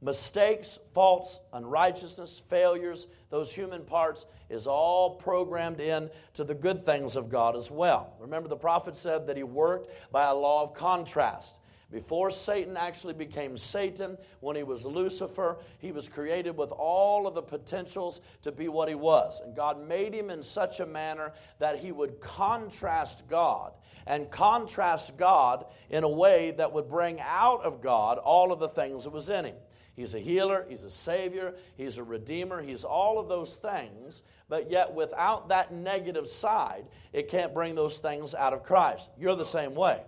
mistakes, 0.01 0.79
faults, 0.93 1.39
unrighteousness, 1.53 2.41
failures, 2.49 3.07
those 3.29 3.53
human 3.53 3.83
parts 3.85 4.25
is 4.49 4.67
all 4.67 5.15
programmed 5.15 5.79
in 5.79 6.09
to 6.33 6.43
the 6.43 6.55
good 6.55 6.85
things 6.85 7.15
of 7.15 7.29
God 7.29 7.55
as 7.55 7.71
well. 7.71 8.15
Remember, 8.19 8.49
the 8.49 8.57
prophet 8.57 8.95
said 8.95 9.27
that 9.27 9.37
he 9.37 9.43
worked 9.43 9.91
by 10.11 10.25
a 10.25 10.35
law 10.35 10.63
of 10.63 10.73
contrast. 10.73 11.59
Before 11.91 12.31
Satan 12.31 12.77
actually 12.77 13.13
became 13.13 13.57
Satan, 13.57 14.17
when 14.39 14.55
he 14.55 14.63
was 14.63 14.85
Lucifer, 14.85 15.57
he 15.79 15.91
was 15.91 16.07
created 16.07 16.55
with 16.55 16.71
all 16.71 17.27
of 17.27 17.35
the 17.35 17.41
potentials 17.41 18.21
to 18.43 18.51
be 18.51 18.69
what 18.69 18.87
he 18.87 18.95
was. 18.95 19.41
And 19.41 19.55
God 19.55 19.85
made 19.85 20.13
him 20.13 20.29
in 20.29 20.41
such 20.41 20.79
a 20.79 20.85
manner 20.85 21.33
that 21.59 21.79
he 21.79 21.91
would 21.91 22.21
contrast 22.21 23.27
God 23.27 23.73
and 24.07 24.31
contrast 24.31 25.17
God 25.17 25.65
in 25.89 26.03
a 26.03 26.09
way 26.09 26.51
that 26.51 26.71
would 26.71 26.87
bring 26.89 27.19
out 27.19 27.63
of 27.63 27.81
God 27.81 28.17
all 28.17 28.53
of 28.53 28.59
the 28.59 28.69
things 28.69 29.03
that 29.03 29.11
was 29.11 29.29
in 29.29 29.45
him. 29.45 29.55
He's 29.93 30.15
a 30.15 30.19
healer, 30.19 30.65
he's 30.69 30.85
a 30.85 30.89
savior, 30.89 31.55
he's 31.75 31.97
a 31.97 32.03
redeemer, 32.03 32.61
he's 32.61 32.85
all 32.85 33.19
of 33.19 33.27
those 33.27 33.57
things, 33.57 34.23
but 34.47 34.71
yet 34.71 34.93
without 34.93 35.49
that 35.49 35.73
negative 35.73 36.29
side, 36.29 36.85
it 37.11 37.27
can't 37.27 37.53
bring 37.53 37.75
those 37.75 37.97
things 37.97 38.33
out 38.33 38.53
of 38.53 38.63
Christ. 38.63 39.09
You're 39.19 39.35
the 39.35 39.43
same 39.43 39.75
way. 39.75 40.01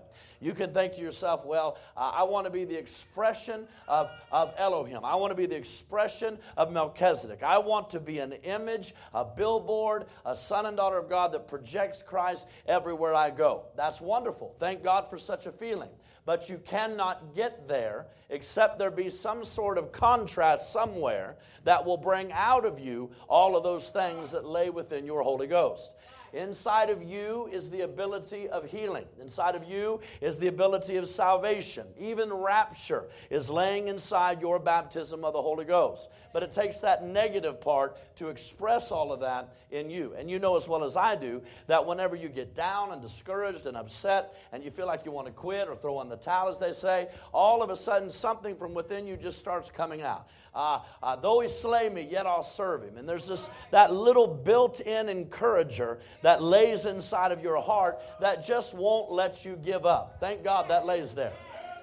You 0.43 0.53
can 0.53 0.73
think 0.73 0.95
to 0.95 1.01
yourself, 1.01 1.45
well, 1.45 1.77
uh, 1.95 2.11
I 2.13 2.23
want 2.23 2.45
to 2.45 2.51
be 2.51 2.65
the 2.65 2.77
expression 2.77 3.67
of, 3.87 4.11
of 4.31 4.53
Elohim. 4.57 5.05
I 5.05 5.15
want 5.15 5.31
to 5.31 5.35
be 5.35 5.45
the 5.45 5.55
expression 5.55 6.37
of 6.57 6.71
Melchizedek. 6.71 7.43
I 7.43 7.59
want 7.59 7.91
to 7.91 7.99
be 7.99 8.19
an 8.19 8.33
image, 8.43 8.93
a 9.13 9.23
billboard, 9.23 10.05
a 10.25 10.35
son 10.35 10.65
and 10.65 10.75
daughter 10.75 10.97
of 10.97 11.09
God 11.09 11.31
that 11.33 11.47
projects 11.47 12.03
Christ 12.05 12.45
everywhere 12.67 13.15
I 13.15 13.29
go. 13.29 13.63
That's 13.77 14.01
wonderful. 14.01 14.55
Thank 14.59 14.83
God 14.83 15.09
for 15.09 15.17
such 15.17 15.45
a 15.45 15.51
feeling. 15.51 15.89
But 16.25 16.49
you 16.49 16.57
cannot 16.57 17.35
get 17.35 17.67
there 17.67 18.07
except 18.29 18.79
there 18.79 18.91
be 18.91 19.09
some 19.09 19.43
sort 19.43 19.77
of 19.77 19.91
contrast 19.91 20.71
somewhere 20.71 21.35
that 21.65 21.85
will 21.85 21.97
bring 21.97 22.31
out 22.31 22.65
of 22.65 22.79
you 22.79 23.11
all 23.27 23.55
of 23.55 23.63
those 23.63 23.89
things 23.89 24.31
that 24.31 24.45
lay 24.45 24.69
within 24.69 25.05
your 25.05 25.21
Holy 25.21 25.47
Ghost. 25.47 25.93
Inside 26.33 26.89
of 26.89 27.03
you 27.03 27.47
is 27.51 27.69
the 27.69 27.81
ability 27.81 28.49
of 28.49 28.65
healing. 28.65 29.05
Inside 29.21 29.55
of 29.55 29.65
you 29.65 29.99
is 30.19 30.37
the 30.37 30.47
ability 30.47 30.95
of 30.95 31.07
salvation. 31.07 31.85
Even 31.99 32.33
rapture 32.33 33.05
is 33.29 33.51
laying 33.51 33.87
inside 33.87 34.41
your 34.41 34.57
baptism 34.57 35.23
of 35.23 35.33
the 35.33 35.41
Holy 35.41 35.63
Ghost. 35.63 36.09
But 36.33 36.41
it 36.41 36.51
takes 36.51 36.79
that 36.79 37.05
negative 37.05 37.61
part 37.61 37.97
to 38.17 38.29
express 38.29 38.91
all 38.91 39.11
of 39.11 39.19
that 39.19 39.55
in 39.69 39.91
you. 39.91 40.15
And 40.17 40.29
you 40.29 40.39
know 40.39 40.57
as 40.57 40.67
well 40.67 40.83
as 40.83 40.97
I 40.97 41.15
do 41.15 41.43
that 41.67 41.85
whenever 41.85 42.15
you 42.15 42.29
get 42.29 42.55
down 42.55 42.91
and 42.91 43.01
discouraged 43.01 43.67
and 43.67 43.77
upset 43.77 44.33
and 44.51 44.63
you 44.63 44.71
feel 44.71 44.87
like 44.87 45.05
you 45.05 45.11
want 45.11 45.27
to 45.27 45.33
quit 45.33 45.67
or 45.67 45.75
throw 45.75 46.01
in 46.01 46.09
the 46.09 46.17
towel, 46.17 46.49
as 46.49 46.57
they 46.57 46.73
say, 46.73 47.09
all 47.31 47.61
of 47.61 47.69
a 47.69 47.75
sudden 47.75 48.09
something 48.09 48.55
from 48.55 48.73
within 48.73 49.05
you 49.05 49.17
just 49.17 49.37
starts 49.37 49.69
coming 49.69 50.01
out. 50.01 50.27
Uh, 50.55 50.79
uh, 51.01 51.15
though 51.15 51.39
he 51.39 51.47
slay 51.47 51.89
me, 51.89 52.07
yet 52.09 52.27
I'll 52.27 52.43
serve 52.43 52.83
him. 52.83 52.97
And 52.97 53.09
there's 53.09 53.27
this 53.27 53.49
that 53.71 53.93
little 53.93 54.27
built-in 54.27 55.09
encourager 55.09 55.99
that 56.21 56.43
lays 56.43 56.85
inside 56.85 57.31
of 57.31 57.41
your 57.41 57.61
heart 57.61 57.99
that 58.19 58.45
just 58.45 58.73
won't 58.73 59.11
let 59.11 59.45
you 59.45 59.57
give 59.63 59.85
up. 59.85 60.17
Thank 60.19 60.43
God 60.43 60.69
that 60.69 60.85
lays 60.85 61.13
there. 61.13 61.33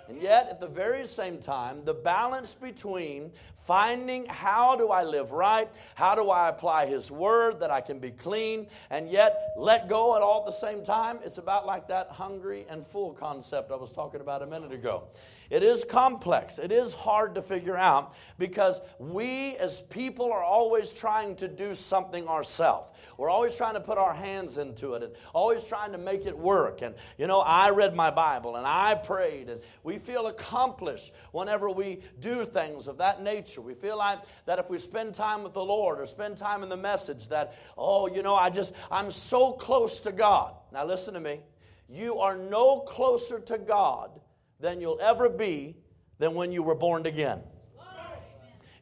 And 0.09 0.21
yet, 0.21 0.49
at 0.51 0.59
the 0.59 0.67
very 0.67 1.07
same 1.07 1.39
time, 1.39 1.85
the 1.85 1.95
balance 1.95 2.53
between 2.55 3.31
finding 3.65 4.27
how 4.27 4.75
do 4.75 4.89
I 4.89 5.05
live 5.05 5.31
right, 5.31 5.71
how 5.95 6.17
do 6.17 6.31
I 6.31 6.49
apply 6.49 6.87
His 6.87 7.13
word 7.13 7.61
that 7.61 7.71
I 7.71 7.81
can 7.81 8.01
be 8.01 8.11
clean, 8.11 8.67
and 8.91 9.09
yet 9.09 9.53
let 9.57 9.89
go 9.89 10.17
at 10.17 10.23
all 10.23 10.41
at 10.41 10.47
the 10.47 10.67
same 10.67 10.85
time, 10.85 11.21
it's 11.25 11.39
about 11.39 11.65
like 11.65 11.87
that 11.89 12.09
hungry 12.09 12.67
and 12.69 12.85
full 12.85 13.13
concept 13.13 13.71
I 13.71 13.77
was 13.77 13.91
talking 13.91 14.21
about 14.21 14.43
a 14.43 14.47
minute 14.47 14.73
ago. 14.73 15.05
It 15.51 15.65
is 15.65 15.85
complex. 15.85 16.61
It 16.61 16.71
is 16.71 16.93
hard 16.93 17.35
to 17.35 17.43
figure 17.43 17.77
out 17.77 18.15
because 18.39 18.81
we 19.01 19.57
as 19.57 19.81
people 19.83 20.33
are 20.33 20.45
always 20.45 20.93
trying 20.93 21.35
to 21.37 21.49
do 21.49 21.75
something 21.75 22.29
ourselves. 22.29 22.97
We're 23.19 23.31
always 23.31 23.57
trying 23.57 23.75
to 23.75 23.81
put 23.81 23.99
our 23.99 24.15
hands 24.15 24.59
into 24.59 24.95
it 24.95 25.03
and 25.03 25.13
always 25.35 25.65
trying 25.65 25.91
to 25.91 25.99
make 25.99 26.25
it 26.25 26.39
work. 26.39 26.83
And, 26.83 26.95
you 27.19 27.27
know, 27.27 27.41
I 27.41 27.71
read 27.71 27.97
my 27.97 28.13
Bible 28.13 28.55
and 28.55 28.67
I 28.67 28.95
prayed, 28.95 29.49
and 29.49 29.61
we 29.83 29.99
feel 29.99 30.29
accomplished 30.29 31.13
whenever 31.33 31.69
we 31.69 32.01
do 32.21 32.45
things 32.47 32.87
of 32.87 32.99
that 32.99 33.21
nature. 33.21 33.61
We 33.61 33.75
feel 33.75 33.99
like 33.99 34.21
that 34.47 34.61
if 34.61 34.71
we 34.71 34.79
spend 34.79 35.17
time 35.17 35.43
with 35.43 35.53
the 35.53 35.65
Lord 35.65 35.99
or 36.01 36.07
spend 36.07 36.37
time 36.37 36.63
in 36.63 36.69
the 36.69 36.77
message, 36.77 37.27
that, 37.29 37.55
oh, 37.77 38.07
you 38.07 38.23
know, 38.23 38.37
I 38.37 38.51
just, 38.51 38.73
I'm 38.89 39.11
so 39.11 39.53
close 39.53 39.99
to 40.01 40.13
God. 40.13 40.55
Now, 40.73 40.87
listen 40.87 41.15
to 41.15 41.21
me. 41.21 41.41
You 41.89 42.21
are 42.21 42.37
no 42.37 42.79
closer 42.81 43.41
to 43.41 43.59
God 43.59 44.13
than 44.61 44.81
you'll 44.81 45.01
ever 45.01 45.29
be 45.29 45.77
than 46.19 46.35
when 46.35 46.53
you 46.53 46.63
were 46.63 46.75
born 46.75 47.07
again. 47.07 47.41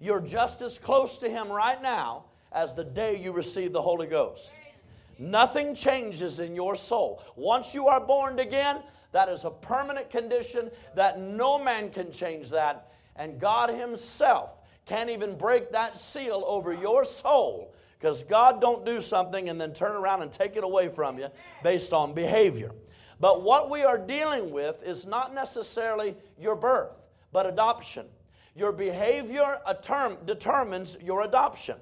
You're 0.01 0.21
just 0.21 0.63
as 0.63 0.79
close 0.79 1.19
to 1.19 1.29
Him 1.29 1.49
right 1.49 1.81
now 1.81 2.25
as 2.53 2.75
the 2.75 2.85
day 2.85 3.21
you 3.21 3.33
received 3.33 3.73
the 3.73 3.83
Holy 3.83 4.07
Ghost. 4.07 4.53
Nothing 5.19 5.75
changes 5.75 6.39
in 6.39 6.55
your 6.55 6.77
soul. 6.77 7.23
Once 7.35 7.75
you 7.75 7.89
are 7.89 8.01
born 8.01 8.39
again, 8.39 8.79
that 9.13 9.29
is 9.29 9.45
a 9.45 9.51
permanent 9.51 10.11
condition 10.11 10.71
that 10.95 11.19
no 11.19 11.59
man 11.59 11.91
can 11.91 12.13
change 12.13 12.51
that. 12.51 12.93
And 13.17 13.41
God 13.41 13.71
Himself 13.71 14.51
can't 14.87 15.11
even 15.11 15.37
break 15.37 15.73
that 15.73 15.99
seal 15.99 16.45
over 16.47 16.73
your 16.73 17.05
soul 17.05 17.75
because 17.99 18.23
God 18.23 18.61
don't 18.61 18.87
do 18.87 19.01
something 19.01 19.49
and 19.49 19.61
then 19.61 19.73
turn 19.73 19.97
around 19.97 20.23
and 20.23 20.31
take 20.31 20.57
it 20.57 20.63
away 20.63 20.89
from 20.89 21.19
you 21.19 21.29
based 21.65 21.93
on 21.93 22.15
behavior. 22.15 22.71
But 23.21 23.43
what 23.43 23.69
we 23.69 23.83
are 23.83 23.99
dealing 23.99 24.51
with 24.51 24.83
is 24.83 25.07
not 25.07 25.35
necessarily 25.35 26.17
your 26.39 26.55
birth, 26.55 26.93
but 27.33 27.47
adoption. 27.47 28.07
Your 28.55 28.73
behavior 28.73 29.59
term, 29.83 30.19
determines 30.25 30.97
your 31.03 31.23
adoption. 31.23 31.77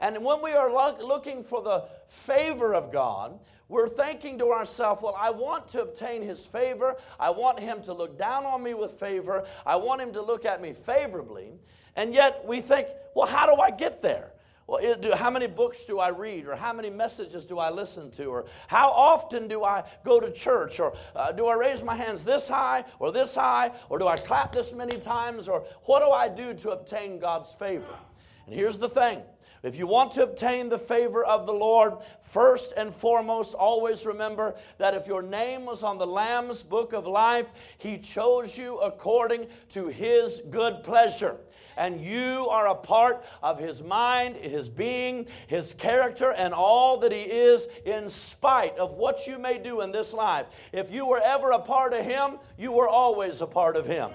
And 0.00 0.24
when 0.24 0.42
we 0.42 0.52
are 0.52 0.70
lo- 0.70 0.96
looking 1.00 1.44
for 1.44 1.62
the 1.62 1.84
favor 2.08 2.74
of 2.74 2.92
God, 2.92 3.38
we're 3.68 3.88
thinking 3.88 4.38
to 4.38 4.52
ourselves, 4.52 5.02
well, 5.02 5.16
I 5.18 5.30
want 5.30 5.68
to 5.68 5.82
obtain 5.82 6.22
his 6.22 6.44
favor. 6.44 6.96
I 7.18 7.30
want 7.30 7.58
him 7.58 7.82
to 7.84 7.94
look 7.94 8.18
down 8.18 8.44
on 8.44 8.62
me 8.62 8.74
with 8.74 9.00
favor. 9.00 9.46
I 9.64 9.76
want 9.76 10.02
him 10.02 10.12
to 10.12 10.22
look 10.22 10.44
at 10.44 10.60
me 10.60 10.74
favorably. 10.74 11.54
And 11.96 12.12
yet 12.12 12.44
we 12.46 12.60
think, 12.60 12.88
well, 13.14 13.26
how 13.26 13.46
do 13.46 13.60
I 13.60 13.70
get 13.70 14.02
there? 14.02 14.33
Well, 14.66 14.96
do, 14.98 15.12
how 15.12 15.30
many 15.30 15.46
books 15.46 15.84
do 15.84 15.98
I 15.98 16.08
read? 16.08 16.46
Or 16.46 16.56
how 16.56 16.72
many 16.72 16.88
messages 16.88 17.44
do 17.44 17.58
I 17.58 17.70
listen 17.70 18.10
to? 18.12 18.24
Or 18.26 18.46
how 18.66 18.90
often 18.90 19.46
do 19.46 19.62
I 19.62 19.84
go 20.04 20.20
to 20.20 20.30
church? 20.30 20.80
Or 20.80 20.94
uh, 21.14 21.32
do 21.32 21.46
I 21.46 21.54
raise 21.54 21.82
my 21.82 21.94
hands 21.94 22.24
this 22.24 22.48
high 22.48 22.84
or 22.98 23.12
this 23.12 23.34
high? 23.34 23.72
Or 23.90 23.98
do 23.98 24.08
I 24.08 24.16
clap 24.16 24.52
this 24.52 24.72
many 24.72 24.98
times? 24.98 25.48
Or 25.48 25.64
what 25.84 26.00
do 26.00 26.10
I 26.10 26.28
do 26.28 26.54
to 26.54 26.70
obtain 26.70 27.18
God's 27.18 27.52
favor? 27.52 27.98
And 28.46 28.54
here's 28.54 28.78
the 28.78 28.88
thing 28.88 29.22
if 29.62 29.76
you 29.76 29.86
want 29.86 30.12
to 30.12 30.22
obtain 30.22 30.68
the 30.68 30.78
favor 30.78 31.24
of 31.24 31.46
the 31.46 31.52
Lord, 31.52 31.94
first 32.20 32.74
and 32.76 32.94
foremost, 32.94 33.54
always 33.54 34.04
remember 34.04 34.54
that 34.76 34.92
if 34.92 35.06
your 35.06 35.22
name 35.22 35.64
was 35.64 35.82
on 35.82 35.96
the 35.96 36.06
Lamb's 36.06 36.62
book 36.62 36.92
of 36.92 37.06
life, 37.06 37.50
He 37.78 37.96
chose 37.96 38.58
you 38.58 38.78
according 38.78 39.46
to 39.70 39.88
His 39.88 40.42
good 40.50 40.84
pleasure 40.84 41.38
and 41.76 42.00
you 42.00 42.48
are 42.50 42.68
a 42.68 42.74
part 42.74 43.24
of 43.42 43.58
His 43.58 43.82
mind, 43.82 44.36
His 44.36 44.68
being, 44.68 45.26
His 45.46 45.72
character, 45.72 46.32
and 46.32 46.54
all 46.54 46.98
that 46.98 47.12
He 47.12 47.22
is, 47.22 47.66
in 47.84 48.08
spite 48.08 48.76
of 48.78 48.94
what 48.94 49.26
you 49.26 49.38
may 49.38 49.58
do 49.58 49.80
in 49.80 49.92
this 49.92 50.12
life. 50.12 50.46
If 50.72 50.92
you 50.92 51.06
were 51.06 51.20
ever 51.20 51.52
a 51.52 51.58
part 51.58 51.92
of 51.92 52.04
Him, 52.04 52.38
you 52.58 52.72
were 52.72 52.88
always 52.88 53.40
a 53.40 53.46
part 53.46 53.76
of 53.76 53.86
Him. 53.86 54.10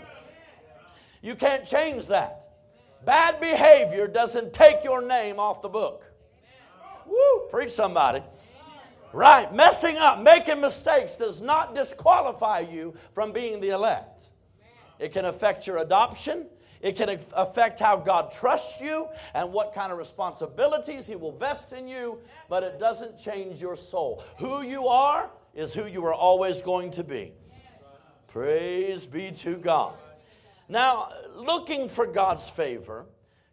You 1.22 1.36
can't 1.36 1.66
change 1.66 2.08
that. 2.08 2.50
Bad 3.06 3.40
behavior 3.40 4.08
doesn't 4.08 4.54
take 4.54 4.84
your 4.84 5.02
name 5.02 5.40
off 5.40 5.62
the 5.62 5.70
book. 5.70 6.06
Woo, 7.06 7.48
preach 7.50 7.72
somebody. 7.72 8.22
Right, 9.12 9.54
messing 9.54 9.98
up, 9.98 10.22
making 10.22 10.62
mistakes 10.62 11.16
does 11.16 11.42
not 11.42 11.74
disqualify 11.74 12.60
you 12.60 12.94
from 13.14 13.32
being 13.32 13.60
the 13.60 13.70
elect. 13.70 14.24
It 15.00 15.14
can 15.14 15.26
affect 15.26 15.66
your 15.66 15.78
adoption. 15.78 16.46
It 16.82 16.96
can 16.96 17.20
affect 17.34 17.80
how 17.80 17.98
God 17.98 18.32
trusts 18.32 18.80
you 18.80 19.08
and 19.34 19.52
what 19.52 19.74
kind 19.74 19.92
of 19.92 19.98
responsibilities 19.98 21.06
He 21.06 21.16
will 21.16 21.34
vest 21.34 21.74
in 21.74 21.88
you, 21.88 22.20
but 22.48 22.64
it 22.64 22.80
doesn't 22.80 23.18
change 23.18 23.62
your 23.62 23.76
soul. 23.76 24.24
Who 24.38 24.62
you 24.62 24.88
are 24.88 25.30
is 25.54 25.74
who 25.74 25.86
you 25.86 26.06
are 26.06 26.14
always 26.14 26.62
going 26.62 26.92
to 26.92 27.04
be. 27.04 27.34
Praise 28.28 29.06
be 29.06 29.32
to 29.32 29.58
God. 29.58 29.96
Now, 30.70 31.10
looking 31.36 31.90
for 31.90 32.06
God's 32.06 32.48
favor 32.48 33.06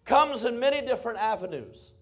comes 0.05 0.45
in 0.45 0.61
many 0.61 0.87
different 0.87 1.19
avenues. 1.19 1.93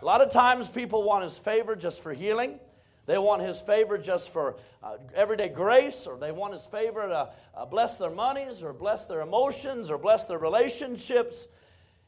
A 0.00 0.04
lot 0.04 0.20
of 0.20 0.32
times 0.32 0.68
people 0.68 1.02
want 1.02 1.22
His 1.22 1.38
favor 1.38 1.76
just 1.76 2.02
for 2.02 2.12
healing. 2.12 2.58
They 3.06 3.18
want 3.18 3.42
His 3.42 3.60
favor 3.60 3.96
just 3.96 4.30
for 4.30 4.56
uh, 4.82 4.96
everyday 5.14 5.48
grace, 5.48 6.06
or 6.06 6.18
they 6.18 6.32
want 6.32 6.52
His 6.52 6.66
favor 6.66 7.06
to 7.06 7.30
uh, 7.56 7.66
bless 7.66 7.98
their 7.98 8.10
monies, 8.10 8.62
or 8.62 8.72
bless 8.72 9.06
their 9.06 9.20
emotions, 9.20 9.90
or 9.90 9.98
bless 9.98 10.26
their 10.26 10.38
relationships. 10.38 11.48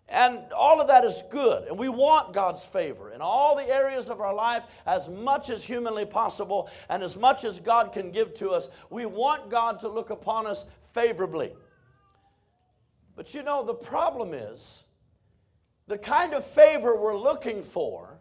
And 0.09 0.53
all 0.53 0.81
of 0.81 0.89
that 0.89 1.05
is 1.05 1.23
good. 1.31 1.69
And 1.69 1.79
we 1.79 1.91
want 1.91 2.33
God's 2.33 2.65
favor 2.65 3.13
in 3.13 3.21
all 3.21 3.55
the 3.57 3.69
areas 3.69 4.09
of 4.09 4.21
our 4.21 4.35
life 4.35 4.63
as 4.87 5.09
much 5.09 5.51
as 5.51 5.63
humanly 5.63 6.07
possible 6.07 6.71
and 6.89 7.03
as 7.03 7.17
much 7.17 7.45
as 7.45 7.61
God 7.61 7.93
can 7.93 8.11
give 8.11 8.33
to 8.35 8.51
us. 8.51 8.71
We 8.89 9.05
want 9.05 9.51
God 9.51 9.81
to 9.81 9.89
look 9.89 10.09
upon 10.09 10.47
us 10.47 10.65
favorably. 10.95 11.53
But 13.17 13.35
you 13.35 13.43
know, 13.43 13.65
the 13.65 13.75
problem 13.75 14.33
is 14.33 14.85
the 15.89 15.99
kind 15.99 16.33
of 16.33 16.47
favor 16.47 16.97
we're 16.97 17.19
looking 17.19 17.63
for 17.63 18.18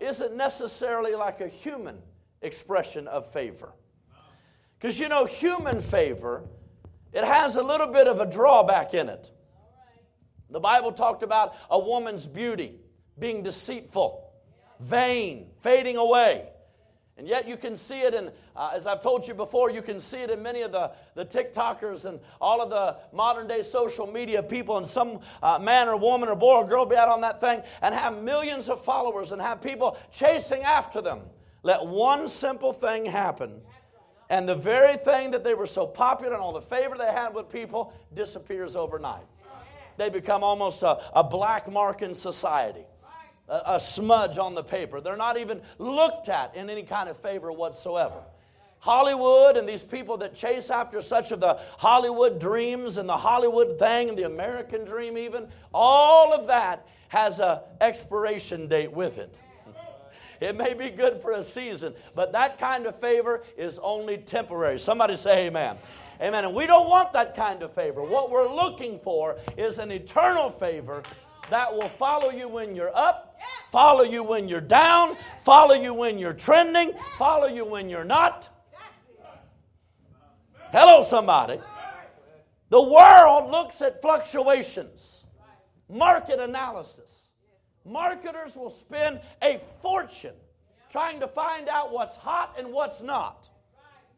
isn't 0.00 0.36
necessarily 0.36 1.14
like 1.14 1.40
a 1.40 1.48
human 1.48 1.98
expression 2.42 3.06
of 3.08 3.30
favor. 3.32 3.72
Because 4.78 4.98
you 5.00 5.08
know, 5.08 5.24
human 5.24 5.80
favor, 5.80 6.44
it 7.12 7.24
has 7.24 7.56
a 7.56 7.62
little 7.62 7.88
bit 7.88 8.06
of 8.06 8.20
a 8.20 8.26
drawback 8.26 8.94
in 8.94 9.08
it. 9.08 9.30
The 10.50 10.60
Bible 10.60 10.92
talked 10.92 11.22
about 11.22 11.54
a 11.70 11.78
woman's 11.78 12.26
beauty 12.26 12.76
being 13.18 13.42
deceitful, 13.42 14.30
vain, 14.80 15.50
fading 15.60 15.96
away. 15.96 16.48
And 17.18 17.26
yet 17.26 17.48
you 17.48 17.56
can 17.56 17.74
see 17.74 18.02
it 18.02 18.14
in, 18.14 18.30
uh, 18.54 18.70
as 18.72 18.86
I've 18.86 19.02
told 19.02 19.26
you 19.26 19.34
before, 19.34 19.70
you 19.70 19.82
can 19.82 19.98
see 19.98 20.18
it 20.18 20.30
in 20.30 20.40
many 20.40 20.62
of 20.62 20.70
the, 20.70 20.92
the 21.16 21.24
TikTokers 21.24 22.04
and 22.04 22.20
all 22.40 22.62
of 22.62 22.70
the 22.70 22.96
modern 23.12 23.48
day 23.48 23.62
social 23.62 24.06
media 24.06 24.40
people, 24.40 24.78
and 24.78 24.86
some 24.86 25.18
uh, 25.42 25.58
man 25.58 25.88
or 25.88 25.96
woman 25.96 26.28
or 26.28 26.36
boy 26.36 26.58
or 26.58 26.66
girl 26.66 26.86
be 26.86 26.94
out 26.94 27.08
on 27.08 27.20
that 27.22 27.40
thing 27.40 27.60
and 27.82 27.92
have 27.92 28.22
millions 28.22 28.68
of 28.68 28.84
followers 28.84 29.32
and 29.32 29.42
have 29.42 29.60
people 29.60 29.98
chasing 30.12 30.62
after 30.62 31.02
them. 31.02 31.22
Let 31.64 31.84
one 31.84 32.28
simple 32.28 32.72
thing 32.72 33.04
happen. 33.04 33.62
And 34.30 34.48
the 34.48 34.54
very 34.54 34.96
thing 34.96 35.32
that 35.32 35.42
they 35.42 35.54
were 35.54 35.66
so 35.66 35.88
popular 35.88 36.34
and 36.34 36.40
all 36.40 36.52
the 36.52 36.60
favor 36.60 36.96
they 36.96 37.10
had 37.10 37.34
with 37.34 37.50
people 37.50 37.92
disappears 38.14 38.76
overnight. 38.76 39.26
They 39.96 40.08
become 40.08 40.44
almost 40.44 40.82
a, 40.82 41.00
a 41.18 41.24
black 41.24 41.68
mark 41.68 42.02
in 42.02 42.14
society 42.14 42.84
a, 43.48 43.80
smudge 43.80 44.38
on 44.38 44.54
the 44.54 44.62
paper. 44.62 45.00
They're 45.00 45.16
not 45.16 45.36
even 45.36 45.60
looked 45.78 46.28
at 46.28 46.54
in 46.54 46.68
any 46.70 46.82
kind 46.82 47.08
of 47.08 47.16
favor 47.18 47.50
whatsoever. 47.50 48.22
Hollywood 48.80 49.56
and 49.56 49.68
these 49.68 49.82
people 49.82 50.18
that 50.18 50.34
chase 50.34 50.70
after 50.70 51.00
such 51.00 51.32
of 51.32 51.40
the 51.40 51.58
Hollywood 51.78 52.38
dreams 52.38 52.96
and 52.96 53.08
the 53.08 53.16
Hollywood 53.16 53.78
thing 53.78 54.08
and 54.08 54.16
the 54.16 54.24
American 54.24 54.84
dream, 54.84 55.18
even, 55.18 55.48
all 55.74 56.32
of 56.32 56.46
that 56.46 56.86
has 57.08 57.40
a 57.40 57.62
expiration 57.80 58.68
date 58.68 58.92
with 58.92 59.18
it. 59.18 59.34
It 60.40 60.56
may 60.56 60.74
be 60.74 60.90
good 60.90 61.20
for 61.20 61.32
a 61.32 61.42
season, 61.42 61.94
but 62.14 62.30
that 62.32 62.58
kind 62.58 62.86
of 62.86 63.00
favor 63.00 63.42
is 63.56 63.80
only 63.80 64.18
temporary. 64.18 64.78
Somebody 64.78 65.16
say 65.16 65.46
amen. 65.46 65.78
Amen. 66.20 66.44
And 66.44 66.54
we 66.54 66.66
don't 66.66 66.88
want 66.88 67.12
that 67.12 67.34
kind 67.34 67.62
of 67.62 67.72
favor. 67.72 68.02
What 68.02 68.30
we're 68.30 68.52
looking 68.52 68.98
for 69.00 69.36
is 69.56 69.78
an 69.78 69.90
eternal 69.90 70.50
favor 70.50 71.02
that 71.50 71.72
will 71.72 71.88
follow 71.88 72.30
you 72.30 72.48
when 72.48 72.74
you're 72.74 72.94
up, 72.96 73.27
follow 73.70 74.02
you 74.02 74.22
when 74.22 74.48
you're 74.48 74.60
down, 74.60 75.16
follow 75.44 75.74
you 75.74 75.94
when 75.94 76.18
you're 76.18 76.32
trending, 76.32 76.92
follow 77.16 77.46
you 77.46 77.64
when 77.64 77.88
you're 77.88 78.04
not. 78.04 78.48
Hello, 80.70 81.04
somebody. 81.04 81.60
The 82.70 82.82
world 82.82 83.50
looks 83.50 83.80
at 83.80 84.02
fluctuations, 84.02 85.24
market 85.88 86.38
analysis. 86.38 87.22
Marketers 87.86 88.54
will 88.54 88.70
spend 88.70 89.20
a 89.42 89.58
fortune 89.80 90.34
trying 90.90 91.20
to 91.20 91.28
find 91.28 91.68
out 91.68 91.92
what's 91.92 92.16
hot 92.16 92.54
and 92.58 92.72
what's 92.72 93.02
not. 93.02 93.48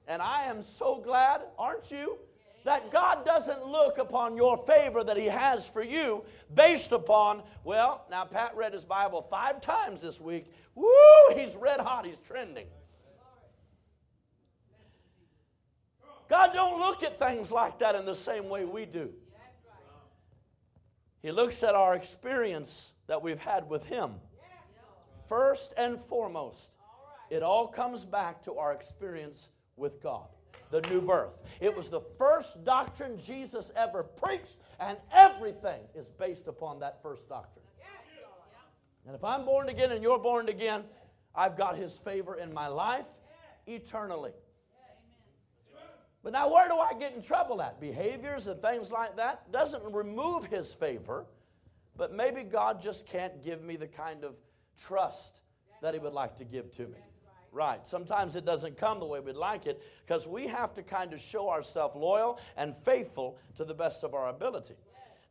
And 0.08 0.20
I 0.20 0.46
am 0.46 0.64
so 0.64 1.00
glad, 1.00 1.42
aren't 1.56 1.90
you, 1.92 2.18
that 2.64 2.90
God 2.90 3.24
doesn't 3.24 3.66
look 3.66 3.98
upon 3.98 4.36
your 4.36 4.58
favor 4.66 5.02
that 5.02 5.16
He 5.16 5.26
has 5.26 5.66
for 5.66 5.82
you 5.82 6.24
based 6.54 6.92
upon, 6.92 7.42
well, 7.64 8.04
now 8.10 8.24
Pat 8.24 8.56
read 8.56 8.72
his 8.72 8.84
Bible 8.84 9.26
five 9.30 9.60
times 9.60 10.02
this 10.02 10.20
week. 10.20 10.46
Woo, 10.74 10.86
he's 11.34 11.54
red 11.56 11.80
hot, 11.80 12.06
he's 12.06 12.18
trending. 12.18 12.66
God 16.28 16.52
don't 16.54 16.78
look 16.78 17.02
at 17.02 17.18
things 17.18 17.50
like 17.50 17.80
that 17.80 17.94
in 17.94 18.04
the 18.04 18.14
same 18.14 18.48
way 18.48 18.64
we 18.64 18.84
do. 18.84 19.10
He 21.22 21.32
looks 21.32 21.62
at 21.62 21.74
our 21.74 21.96
experience 21.96 22.92
that 23.08 23.20
we've 23.20 23.40
had 23.40 23.68
with 23.68 23.84
Him. 23.84 24.12
First 25.28 25.74
and 25.76 25.98
foremost, 26.08 26.70
it 27.30 27.42
all 27.42 27.66
comes 27.66 28.04
back 28.04 28.42
to 28.44 28.54
our 28.54 28.72
experience 28.72 29.50
with 29.76 30.00
God 30.02 30.28
the 30.70 30.80
new 30.82 31.00
birth. 31.00 31.32
It 31.60 31.76
was 31.76 31.88
the 31.88 32.00
first 32.18 32.64
doctrine 32.64 33.18
Jesus 33.18 33.72
ever 33.76 34.02
preached, 34.02 34.56
and 34.78 34.96
everything 35.12 35.80
is 35.94 36.08
based 36.08 36.46
upon 36.46 36.80
that 36.80 37.02
first 37.02 37.28
doctrine. 37.28 37.64
And 39.06 39.14
if 39.14 39.24
I'm 39.24 39.44
born 39.44 39.68
again 39.68 39.92
and 39.92 40.02
you're 40.02 40.18
born 40.18 40.48
again, 40.48 40.84
I've 41.34 41.56
got 41.56 41.76
His 41.76 41.96
favor 41.96 42.36
in 42.36 42.52
my 42.52 42.68
life 42.68 43.06
eternally. 43.66 44.32
But 46.22 46.32
now, 46.32 46.52
where 46.52 46.68
do 46.68 46.76
I 46.76 46.92
get 46.98 47.14
in 47.14 47.22
trouble 47.22 47.62
at? 47.62 47.80
Behaviors 47.80 48.46
and 48.46 48.60
things 48.60 48.92
like 48.92 49.16
that 49.16 49.50
doesn't 49.50 49.82
remove 49.92 50.44
His 50.44 50.72
favor, 50.72 51.24
but 51.96 52.14
maybe 52.14 52.42
God 52.42 52.80
just 52.80 53.06
can't 53.06 53.42
give 53.42 53.62
me 53.62 53.76
the 53.76 53.86
kind 53.86 54.22
of 54.22 54.34
trust 54.76 55.40
that 55.82 55.94
He 55.94 56.00
would 56.00 56.12
like 56.12 56.36
to 56.36 56.44
give 56.44 56.70
to 56.72 56.82
me 56.82 56.98
right. 57.52 57.86
Sometimes 57.86 58.36
it 58.36 58.44
doesn't 58.44 58.76
come 58.76 59.00
the 59.00 59.06
way 59.06 59.20
we'd 59.20 59.36
like 59.36 59.66
it 59.66 59.82
because 60.06 60.26
we 60.26 60.46
have 60.48 60.74
to 60.74 60.82
kind 60.82 61.12
of 61.12 61.20
show 61.20 61.50
ourselves 61.50 61.96
loyal 61.96 62.38
and 62.56 62.74
faithful 62.84 63.38
to 63.56 63.64
the 63.64 63.74
best 63.74 64.04
of 64.04 64.14
our 64.14 64.28
ability. 64.28 64.74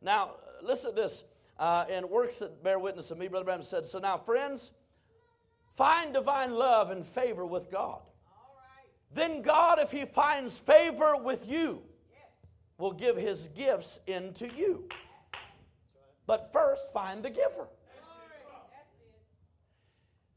Now, 0.02 0.32
listen 0.62 0.94
to 0.94 1.00
this. 1.00 1.24
Uh, 1.58 1.84
and 1.90 2.08
works 2.08 2.38
that 2.38 2.62
bear 2.62 2.78
witness 2.78 3.10
of 3.10 3.18
me, 3.18 3.28
Brother 3.28 3.44
Branham 3.44 3.62
said, 3.62 3.86
So 3.86 3.98
now, 3.98 4.16
friends, 4.16 4.70
find 5.76 6.14
divine 6.14 6.54
love 6.54 6.90
and 6.90 7.06
favor 7.06 7.44
with 7.44 7.70
God. 7.70 8.00
Then 9.12 9.42
God, 9.42 9.78
if 9.78 9.90
He 9.90 10.06
finds 10.06 10.54
favor 10.54 11.18
with 11.18 11.46
you, 11.46 11.82
will 12.78 12.92
give 12.92 13.16
His 13.16 13.48
gifts 13.48 14.00
into 14.06 14.48
you. 14.48 14.88
But 16.26 16.50
first, 16.50 16.82
find 16.94 17.22
the 17.22 17.28
giver. 17.28 17.68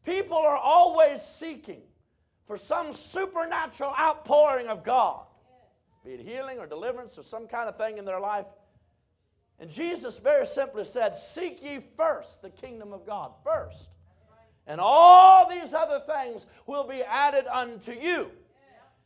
People 0.04 0.38
are 0.38 0.58
always 0.58 1.22
seeking 1.22 1.82
for 2.46 2.58
some 2.58 2.94
supernatural 2.94 3.94
outpouring 3.98 4.68
of 4.68 4.84
God, 4.84 5.26
be 6.04 6.12
it 6.12 6.20
healing 6.20 6.60
or 6.60 6.68
deliverance 6.68 7.18
or 7.18 7.24
some 7.24 7.48
kind 7.48 7.70
of 7.70 7.78
thing 7.78 7.98
in 7.98 8.06
their 8.06 8.20
life. 8.20 8.46
And 9.60 9.70
Jesus 9.70 10.20
very 10.20 10.46
simply 10.46 10.84
said, 10.84 11.16
Seek 11.16 11.64
ye 11.64 11.80
first 11.96 12.42
the 12.42 12.50
kingdom 12.50 12.92
of 12.92 13.06
God, 13.06 13.32
first. 13.44 13.90
And 14.68 14.80
all 14.82 15.50
these 15.50 15.74
other 15.74 16.02
things 16.06 16.46
will 16.66 16.86
be 16.88 17.02
added 17.02 17.46
unto 17.48 17.92
you. 17.92 18.32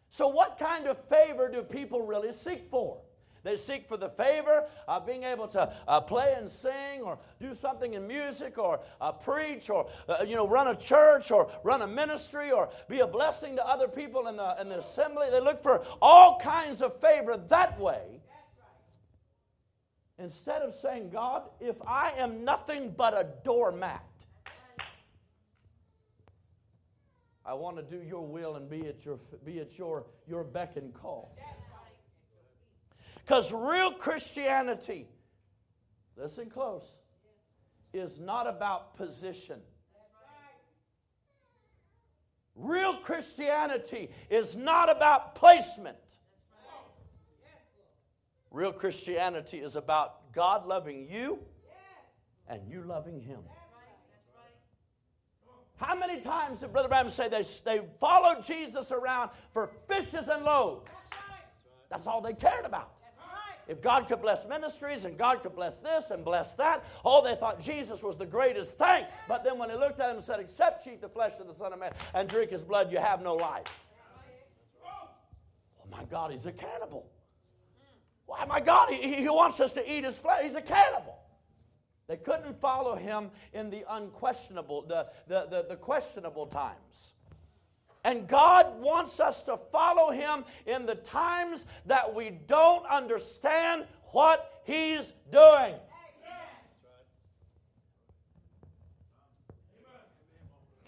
So, 0.09 0.27
what 0.27 0.57
kind 0.57 0.87
of 0.87 0.97
favor 1.09 1.49
do 1.49 1.61
people 1.61 2.01
really 2.01 2.33
seek 2.33 2.69
for? 2.69 2.99
They 3.47 3.55
seek 3.55 3.87
for 3.87 3.95
the 3.95 4.09
favor 4.09 4.65
of 4.89 5.05
being 5.05 5.23
able 5.23 5.47
to 5.47 5.71
uh, 5.87 6.01
play 6.01 6.35
and 6.37 6.51
sing 6.51 6.99
or 7.01 7.17
do 7.39 7.55
something 7.55 7.93
in 7.93 8.05
music 8.05 8.57
or 8.57 8.81
uh, 8.99 9.13
preach 9.13 9.69
or, 9.69 9.87
uh, 10.09 10.25
you 10.27 10.35
know, 10.35 10.45
run 10.45 10.67
a 10.67 10.75
church 10.75 11.31
or 11.31 11.49
run 11.63 11.81
a 11.81 11.87
ministry 11.87 12.51
or 12.51 12.67
be 12.89 12.99
a 12.99 13.07
blessing 13.07 13.55
to 13.55 13.65
other 13.65 13.87
people 13.87 14.27
in 14.27 14.35
the, 14.35 14.59
in 14.59 14.67
the 14.67 14.79
assembly. 14.79 15.27
They 15.31 15.39
look 15.39 15.63
for 15.63 15.85
all 16.01 16.37
kinds 16.37 16.81
of 16.81 16.99
favor 16.99 17.37
that 17.47 17.79
way. 17.79 18.19
Instead 20.19 20.61
of 20.61 20.75
saying, 20.75 21.11
God, 21.11 21.43
if 21.61 21.77
I 21.87 22.11
am 22.17 22.43
nothing 22.43 22.93
but 22.97 23.13
a 23.13 23.27
doormat, 23.45 24.03
I 27.45 27.53
want 27.53 27.77
to 27.77 27.81
do 27.81 28.03
your 28.05 28.27
will 28.27 28.57
and 28.57 28.69
be 28.69 28.87
at 28.87 29.05
your, 29.05 29.19
be 29.45 29.61
at 29.61 29.77
your, 29.77 30.05
your 30.27 30.43
beck 30.43 30.75
and 30.75 30.93
call. 30.93 31.33
Because 33.27 33.51
real 33.51 33.91
Christianity 33.91 35.07
listen 36.17 36.49
close, 36.49 36.83
is 37.93 38.19
not 38.19 38.47
about 38.47 38.95
position. 38.97 39.59
Real 42.55 42.95
Christianity 42.95 44.09
is 44.29 44.55
not 44.55 44.89
about 44.89 45.35
placement. 45.35 45.97
Real 48.49 48.71
Christianity 48.71 49.57
is 49.57 49.75
about 49.75 50.33
God 50.33 50.65
loving 50.65 51.07
you 51.09 51.39
and 52.47 52.61
you 52.67 52.81
loving 52.81 53.21
Him. 53.21 53.39
How 55.75 55.93
many 55.93 56.21
times 56.21 56.61
did 56.61 56.71
Brother 56.71 56.87
Branham 56.87 57.11
say 57.11 57.29
they, 57.29 57.45
they 57.63 57.81
followed 57.99 58.43
Jesus 58.43 58.91
around 58.91 59.29
for 59.53 59.69
fishes 59.87 60.27
and 60.27 60.43
loaves? 60.43 60.89
That's 61.89 62.07
all 62.07 62.21
they 62.21 62.33
cared 62.33 62.65
about. 62.65 62.96
If 63.67 63.81
God 63.81 64.07
could 64.07 64.21
bless 64.21 64.45
ministries 64.47 65.03
and 65.05 65.17
God 65.17 65.41
could 65.41 65.55
bless 65.55 65.79
this 65.81 66.11
and 66.11 66.23
bless 66.23 66.53
that, 66.53 66.85
oh, 67.03 67.23
they 67.23 67.35
thought 67.35 67.59
Jesus 67.59 68.01
was 68.01 68.17
the 68.17 68.25
greatest 68.25 68.77
thing. 68.77 69.05
But 69.27 69.43
then 69.43 69.57
when 69.57 69.69
they 69.69 69.75
looked 69.75 69.99
at 69.99 70.09
him 70.09 70.17
and 70.17 70.25
said, 70.25 70.39
Except 70.39 70.85
you 70.85 70.93
eat 70.93 71.01
the 71.01 71.09
flesh 71.09 71.33
of 71.39 71.47
the 71.47 71.53
Son 71.53 71.73
of 71.73 71.79
Man 71.79 71.93
and 72.13 72.29
drink 72.29 72.51
his 72.51 72.63
blood, 72.63 72.91
you 72.91 72.97
have 72.97 73.21
no 73.21 73.35
life. 73.35 73.65
Oh 74.85 75.89
my 75.91 76.05
God, 76.05 76.31
he's 76.31 76.45
a 76.45 76.51
cannibal. 76.51 77.09
Why, 78.25 78.45
my 78.45 78.59
God, 78.59 78.91
he, 78.91 79.15
he 79.15 79.29
wants 79.29 79.59
us 79.59 79.73
to 79.73 79.91
eat 79.91 80.03
his 80.03 80.17
flesh. 80.17 80.43
He's 80.43 80.55
a 80.55 80.61
cannibal. 80.61 81.17
They 82.07 82.17
couldn't 82.17 82.59
follow 82.61 82.95
him 82.95 83.31
in 83.53 83.69
the 83.69 83.83
unquestionable, 83.89 84.83
the, 84.87 85.07
the, 85.27 85.47
the, 85.49 85.65
the 85.69 85.75
questionable 85.75 86.45
times. 86.45 87.13
And 88.07 88.25
God 88.25 88.79
wants 88.79 89.19
us 89.19 89.43
to 89.43 89.59
follow 89.69 90.11
Him 90.11 90.45
in 90.65 90.85
the 90.85 90.95
times 90.95 91.65
that 91.87 92.15
we 92.15 92.39
don't 92.47 92.85
understand 92.87 93.83
what 94.13 94.61
He's 94.63 95.11
doing. 95.29 95.73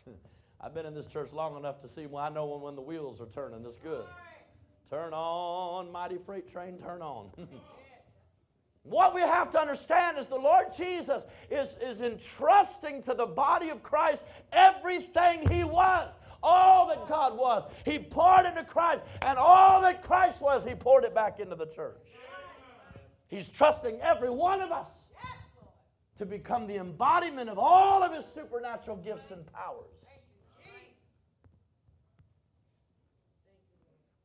I've 0.61 0.73
been 0.73 0.85
in 0.85 0.93
this 0.93 1.07
church 1.07 1.33
long 1.33 1.57
enough 1.57 1.81
to 1.81 1.89
see 1.89 2.05
when 2.05 2.23
I 2.23 2.29
know 2.29 2.45
when, 2.45 2.61
when 2.61 2.75
the 2.75 2.81
wheels 2.81 3.19
are 3.19 3.27
turning. 3.35 3.65
It's 3.65 3.75
good. 3.75 4.05
Turn 4.89 5.11
on, 5.11 5.91
mighty 5.91 6.19
freight 6.25 6.49
train, 6.49 6.77
turn 6.77 7.01
on. 7.01 7.31
What 8.83 9.13
we 9.13 9.21
have 9.21 9.51
to 9.51 9.59
understand 9.59 10.17
is 10.17 10.27
the 10.27 10.35
Lord 10.35 10.67
Jesus 10.75 11.25
is, 11.51 11.77
is 11.81 12.01
entrusting 12.01 13.03
to 13.03 13.13
the 13.13 13.25
body 13.25 13.69
of 13.69 13.83
Christ 13.83 14.23
everything 14.51 15.47
He 15.49 15.63
was, 15.63 16.17
all 16.41 16.87
that 16.87 17.07
God 17.07 17.37
was. 17.37 17.69
He 17.85 17.99
poured 17.99 18.45
into 18.45 18.63
Christ, 18.63 19.01
and 19.21 19.37
all 19.37 19.81
that 19.81 20.01
Christ 20.01 20.41
was, 20.41 20.65
He 20.65 20.75
poured 20.75 21.03
it 21.03 21.13
back 21.13 21.39
into 21.39 21.55
the 21.55 21.65
church. 21.65 22.07
He's 23.27 23.47
trusting 23.47 23.99
every 24.01 24.29
one 24.29 24.61
of 24.61 24.71
us 24.71 24.89
to 26.17 26.25
become 26.25 26.67
the 26.67 26.77
embodiment 26.77 27.49
of 27.49 27.57
all 27.57 28.03
of 28.03 28.13
His 28.13 28.25
supernatural 28.25 28.97
gifts 28.97 29.31
and 29.31 29.45
powers. 29.53 30.05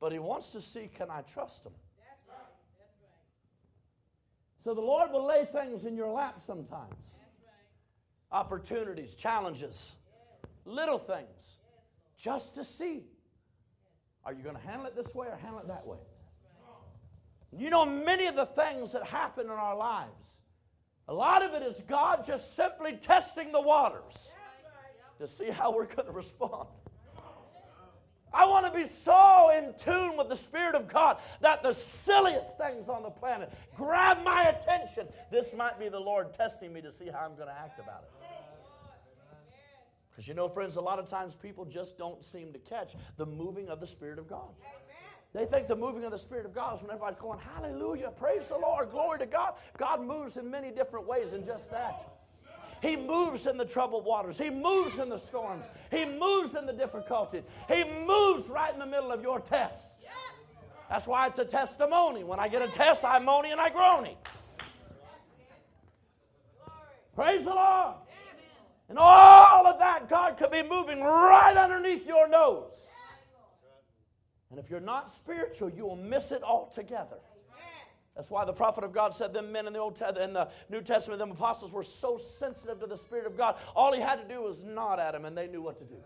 But 0.01 0.13
He 0.13 0.19
wants 0.19 0.51
to 0.51 0.61
see 0.61 0.91
can 0.95 1.11
I 1.11 1.23
trust 1.23 1.65
Him? 1.65 1.73
So 4.63 4.73
the 4.73 4.81
Lord 4.81 5.13
will 5.13 5.27
lay 5.27 5.45
things 5.45 5.85
in 5.85 5.95
your 5.95 6.11
lap 6.11 6.41
sometimes 6.47 7.15
opportunities, 8.35 9.15
challenges, 9.15 9.93
little 10.65 10.99
things, 10.99 11.59
just 12.25 12.55
to 12.55 12.65
see. 12.65 13.03
Are 14.25 14.33
you 14.33 14.43
going 14.43 14.57
to 14.57 14.63
handle 14.63 14.87
it 14.87 14.97
this 14.97 15.15
way 15.15 15.27
or 15.27 15.37
handle 15.37 15.61
it 15.61 15.69
that 15.69 15.87
way? 15.87 15.99
You 17.53 17.69
know, 17.69 17.85
many 17.85 18.27
of 18.27 18.35
the 18.35 18.47
things 18.47 18.93
that 18.93 19.05
happen 19.05 19.45
in 19.45 19.53
our 19.53 19.77
lives, 19.77 20.39
a 21.07 21.15
lot 21.15 21.43
of 21.45 21.53
it 21.53 21.63
is 21.63 21.81
God 21.87 22.25
just 22.27 22.57
simply 22.57 22.97
testing 22.97 23.53
the 23.53 23.61
waters 23.61 24.31
to 25.19 25.29
see 25.29 25.51
how 25.51 25.73
we're 25.73 25.85
going 25.85 26.07
to 26.07 26.13
respond. 26.13 26.69
I 28.33 28.47
want 28.47 28.67
to 28.67 28.73
be 28.77 28.87
so 28.87 29.51
in 29.57 29.75
tune 29.79 30.17
with 30.17 30.29
the 30.29 30.37
Spirit 30.37 30.75
of 30.75 30.89
God 30.89 31.19
that 31.41 31.63
the 31.63 31.73
silliest 31.73 32.59
things 32.59 32.89
on 32.89 33.05
the 33.05 33.11
planet 33.11 33.53
grab 33.77 34.25
my 34.25 34.49
attention. 34.49 35.07
This 35.31 35.55
might 35.55 35.79
be 35.79 35.89
the 35.89 36.01
Lord 36.01 36.33
testing 36.33 36.73
me 36.73 36.81
to 36.81 36.91
see 36.91 37.07
how 37.07 37.21
I'm 37.21 37.37
going 37.37 37.49
to 37.49 37.55
act 37.55 37.79
about 37.79 38.03
it. 38.03 38.14
Because 40.15 40.29
you 40.29 40.35
know, 40.35 40.49
friends, 40.49 40.77
a 40.77 40.81
lot 40.81 41.01
of 41.01 41.09
times 41.09 41.35
people 41.35 41.65
just 41.65 41.99
don't 41.99 42.25
seem 42.25 42.53
to 42.53 42.59
catch 42.59 42.95
the 43.17 43.27
moving 43.27 43.69
of 43.69 43.81
the 43.81 43.87
Spirit 43.87 44.19
of 44.19 44.29
God. 44.29 44.49
They 45.33 45.45
think 45.47 45.67
the 45.67 45.75
moving 45.75 46.05
of 46.05 46.13
the 46.13 46.19
Spirit 46.19 46.47
of 46.47 46.55
God 46.55 46.77
is 46.77 46.83
when 46.83 46.93
everybody's 46.93 47.19
going, 47.19 47.41
Hallelujah, 47.41 48.13
praise 48.17 48.49
the 48.49 48.57
Lord, 48.57 48.91
glory 48.91 49.19
to 49.19 49.27
God. 49.27 49.55
God 49.77 50.01
moves 50.01 50.37
in 50.37 50.49
many 50.49 50.71
different 50.71 51.09
ways 51.09 51.33
than 51.33 51.45
just 51.45 51.69
that. 51.73 52.09
He 52.81 52.97
moves 52.97 53.47
in 53.47 53.57
the 53.57 53.65
troubled 53.65 54.05
waters. 54.05 54.39
He 54.39 54.51
moves 54.51 54.99
in 54.99 55.09
the 55.09 55.19
storms. 55.19 55.65
He 55.91 56.05
moves 56.05 56.55
in 56.55 56.67
the 56.67 56.73
difficulties. 56.73 57.43
He 57.67 57.83
moves 58.07 58.49
right 58.49 58.73
in 58.73 58.79
the 58.79 58.87
middle 58.87 59.11
of 59.11 59.23
your 59.23 59.41
test. 59.41 60.05
That's 60.89 61.07
why 61.07 61.27
it's 61.27 61.39
a 61.39 61.45
testimony. 61.45 62.23
When 62.25 62.39
I 62.39 62.47
get 62.47 62.63
a 62.63 62.69
test, 62.69 63.03
I 63.03 63.19
moany 63.19 63.51
and 63.51 63.61
I 63.61 63.71
groany. 63.71 64.17
Praise 67.17 67.45
the 67.45 67.55
Lord. 67.55 67.95
And 68.89 68.99
all 68.99 69.67
of 69.67 69.79
that, 69.79 70.09
God 70.09 70.37
could 70.37 70.51
be 70.51 70.63
moving 70.63 71.01
right 71.01 71.57
underneath 71.57 72.07
your 72.07 72.29
nose. 72.29 72.93
And 74.51 74.59
if 74.59 74.71
you're 74.71 74.81
not 74.81 75.11
spiritual, 75.11 75.71
you 75.71 75.85
will 75.85 75.97
miss 75.97 76.31
it 76.31 76.43
altogether. 76.43 77.19
That's 78.15 78.31
why 78.31 78.45
the 78.45 78.53
prophet 78.53 78.85
of 78.85 78.93
God 78.93 79.15
said 79.15 79.33
them 79.33 79.51
men 79.51 79.67
in 79.67 79.73
the 79.73 79.81
Old 79.81 80.01
in 80.01 80.33
the 80.33 80.49
New 80.69 80.83
Testament, 80.83 81.19
them 81.19 81.33
apostles 81.33 81.73
were 81.73 81.83
so 81.83 82.17
sensitive 82.17 82.79
to 82.81 82.87
the 82.87 82.97
Spirit 82.97 83.27
of 83.27 83.37
God. 83.37 83.57
All 83.75 83.93
he 83.93 84.01
had 84.01 84.17
to 84.17 84.29
do 84.29 84.43
was 84.43 84.63
nod 84.63 85.01
at 85.01 85.15
him, 85.15 85.25
and 85.25 85.37
they 85.37 85.49
knew 85.49 85.63
what 85.63 85.79
to 85.81 85.85
do. 85.85 85.97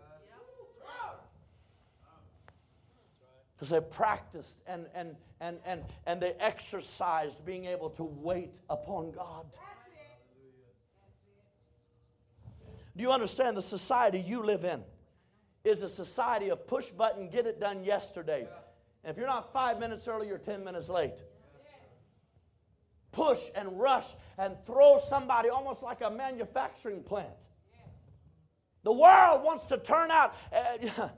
Because 3.54 3.70
they 3.70 3.80
practiced 3.80 4.58
and, 4.66 4.86
and, 4.94 5.16
and, 5.40 5.58
and, 5.66 5.82
and 6.06 6.22
they 6.22 6.32
exercised 6.38 7.44
being 7.44 7.66
able 7.66 7.90
to 7.90 8.04
wait 8.04 8.54
upon 8.70 9.10
God. 9.10 9.46
Do 12.98 13.04
you 13.04 13.12
understand 13.12 13.56
the 13.56 13.62
society 13.62 14.18
you 14.18 14.42
live 14.42 14.64
in 14.64 14.82
is 15.64 15.84
a 15.84 15.88
society 15.88 16.50
of 16.50 16.66
push 16.66 16.90
button, 16.90 17.30
get 17.30 17.46
it 17.46 17.60
done 17.60 17.84
yesterday. 17.84 18.48
And 19.04 19.12
if 19.12 19.16
you're 19.16 19.28
not 19.28 19.52
five 19.52 19.78
minutes 19.78 20.08
early, 20.08 20.26
you're 20.26 20.36
10 20.36 20.64
minutes 20.64 20.88
late 20.90 21.22
push 23.10 23.40
and 23.54 23.80
rush 23.80 24.06
and 24.36 24.54
throw 24.64 24.98
somebody 24.98 25.48
almost 25.48 25.82
like 25.82 26.02
a 26.02 26.10
manufacturing 26.10 27.02
plant. 27.02 27.28
The 28.84 28.92
world 28.92 29.42
wants 29.42 29.64
to 29.66 29.78
turn 29.78 30.10
out 30.10 30.34
uh, 30.52 31.08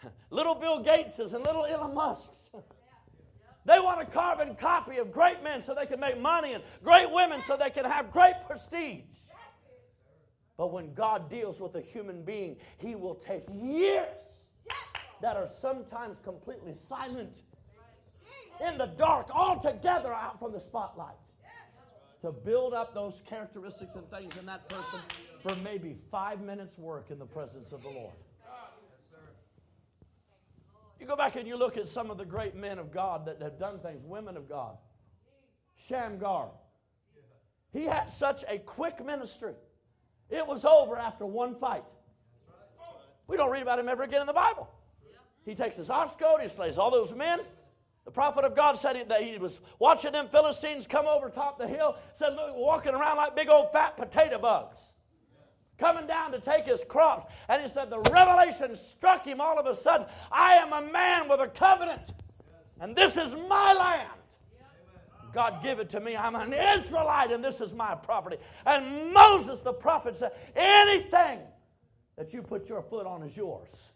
little 0.30 0.54
Bill 0.54 0.82
Gateses 0.82 1.34
and 1.34 1.44
little 1.44 1.64
Elon 1.64 1.94
Musks. 1.94 2.50
They 3.64 3.78
want 3.78 4.00
a 4.00 4.06
carbon 4.06 4.56
copy 4.56 4.96
of 4.98 5.12
great 5.12 5.42
men 5.42 5.62
so 5.62 5.74
they 5.74 5.86
can 5.86 6.00
make 6.00 6.20
money 6.20 6.54
and 6.54 6.64
great 6.82 7.10
women 7.10 7.40
so 7.46 7.56
they 7.56 7.70
can 7.70 7.84
have 7.84 8.10
great 8.10 8.34
prestige. 8.46 9.04
But 10.56 10.72
when 10.72 10.94
God 10.94 11.28
deals 11.28 11.60
with 11.60 11.74
a 11.74 11.80
human 11.80 12.22
being, 12.22 12.56
He 12.78 12.94
will 12.94 13.14
take 13.14 13.44
years 13.52 14.46
that 15.20 15.36
are 15.36 15.48
sometimes 15.48 16.18
completely 16.18 16.74
silent, 16.74 17.42
in 18.66 18.78
the 18.78 18.86
dark, 18.86 19.28
altogether 19.34 20.12
out 20.12 20.38
from 20.38 20.52
the 20.52 20.60
spotlight 20.60 21.16
to 22.22 22.32
build 22.32 22.72
up 22.72 22.94
those 22.94 23.20
characteristics 23.28 23.94
and 23.94 24.10
things 24.10 24.34
in 24.38 24.46
that 24.46 24.68
person 24.68 25.00
for 25.42 25.54
maybe 25.56 25.96
five 26.10 26.40
minutes' 26.40 26.78
work 26.78 27.10
in 27.10 27.18
the 27.18 27.26
presence 27.26 27.72
of 27.72 27.82
the 27.82 27.88
Lord. 27.90 28.14
You 30.98 31.06
go 31.06 31.16
back 31.16 31.36
and 31.36 31.46
you 31.46 31.56
look 31.56 31.76
at 31.76 31.86
some 31.86 32.10
of 32.10 32.16
the 32.16 32.24
great 32.24 32.54
men 32.54 32.78
of 32.78 32.90
God 32.90 33.26
that 33.26 33.42
have 33.42 33.58
done 33.58 33.78
things, 33.80 34.02
women 34.04 34.36
of 34.36 34.48
God. 34.48 34.78
Shamgar. 35.88 36.48
He 37.72 37.84
had 37.84 38.08
such 38.08 38.42
a 38.48 38.58
quick 38.58 39.04
ministry. 39.04 39.52
It 40.30 40.46
was 40.46 40.64
over 40.64 40.96
after 40.96 41.24
one 41.26 41.54
fight. 41.54 41.84
We 43.26 43.36
don't 43.36 43.50
read 43.50 43.62
about 43.62 43.78
him 43.78 43.88
ever 43.88 44.02
again 44.02 44.20
in 44.20 44.26
the 44.26 44.32
Bible. 44.32 44.68
He 45.44 45.54
takes 45.54 45.76
his 45.76 45.90
ox 45.90 46.16
goad, 46.16 46.40
he 46.40 46.48
slays 46.48 46.78
all 46.78 46.90
those 46.90 47.14
men, 47.14 47.40
the 48.06 48.12
prophet 48.12 48.44
of 48.44 48.54
God 48.54 48.76
said 48.78 48.96
that 49.08 49.22
he 49.22 49.36
was 49.36 49.60
watching 49.80 50.12
them 50.12 50.28
Philistines 50.28 50.86
come 50.86 51.06
over 51.06 51.28
top 51.28 51.58
the 51.58 51.66
hill, 51.66 51.96
said, 52.14 52.34
look, 52.34 52.54
walking 52.54 52.94
around 52.94 53.16
like 53.16 53.34
big 53.34 53.48
old 53.48 53.72
fat 53.72 53.96
potato 53.96 54.38
bugs, 54.38 54.92
coming 55.76 56.06
down 56.06 56.30
to 56.30 56.38
take 56.38 56.66
his 56.66 56.84
crops. 56.84 57.32
And 57.48 57.60
he 57.60 57.68
said, 57.68 57.90
the 57.90 57.98
revelation 57.98 58.76
struck 58.76 59.26
him 59.26 59.40
all 59.40 59.58
of 59.58 59.66
a 59.66 59.74
sudden. 59.74 60.06
I 60.30 60.54
am 60.54 60.72
a 60.72 60.82
man 60.92 61.28
with 61.28 61.40
a 61.40 61.48
covenant, 61.48 62.12
and 62.80 62.94
this 62.94 63.16
is 63.16 63.34
my 63.34 63.72
land. 63.72 64.15
God 65.36 65.62
give 65.62 65.80
it 65.80 65.90
to 65.90 66.00
me. 66.00 66.16
I'm 66.16 66.34
an 66.34 66.54
Israelite, 66.54 67.30
and 67.30 67.44
this 67.44 67.60
is 67.60 67.74
my 67.74 67.94
property. 67.94 68.38
And 68.64 69.12
Moses, 69.12 69.60
the 69.60 69.74
prophet, 69.74 70.16
said, 70.16 70.32
anything 70.56 71.40
that 72.16 72.32
you 72.32 72.40
put 72.40 72.70
your 72.70 72.80
foot 72.80 73.06
on 73.06 73.22
is 73.22 73.36
yours. 73.36 73.90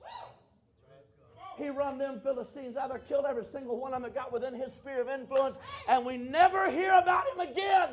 He 1.56 1.70
run 1.70 1.96
them 1.96 2.20
Philistines 2.20 2.76
out 2.76 2.90
there, 2.90 2.98
killed 2.98 3.24
every 3.26 3.46
single 3.46 3.78
one 3.78 3.94
of 3.94 4.02
them 4.02 4.12
that 4.12 4.14
got 4.14 4.34
within 4.34 4.52
his 4.52 4.74
sphere 4.74 5.00
of 5.00 5.08
influence, 5.08 5.58
and 5.88 6.04
we 6.04 6.18
never 6.18 6.70
hear 6.70 6.92
about 6.92 7.24
him 7.32 7.40
again. 7.40 7.88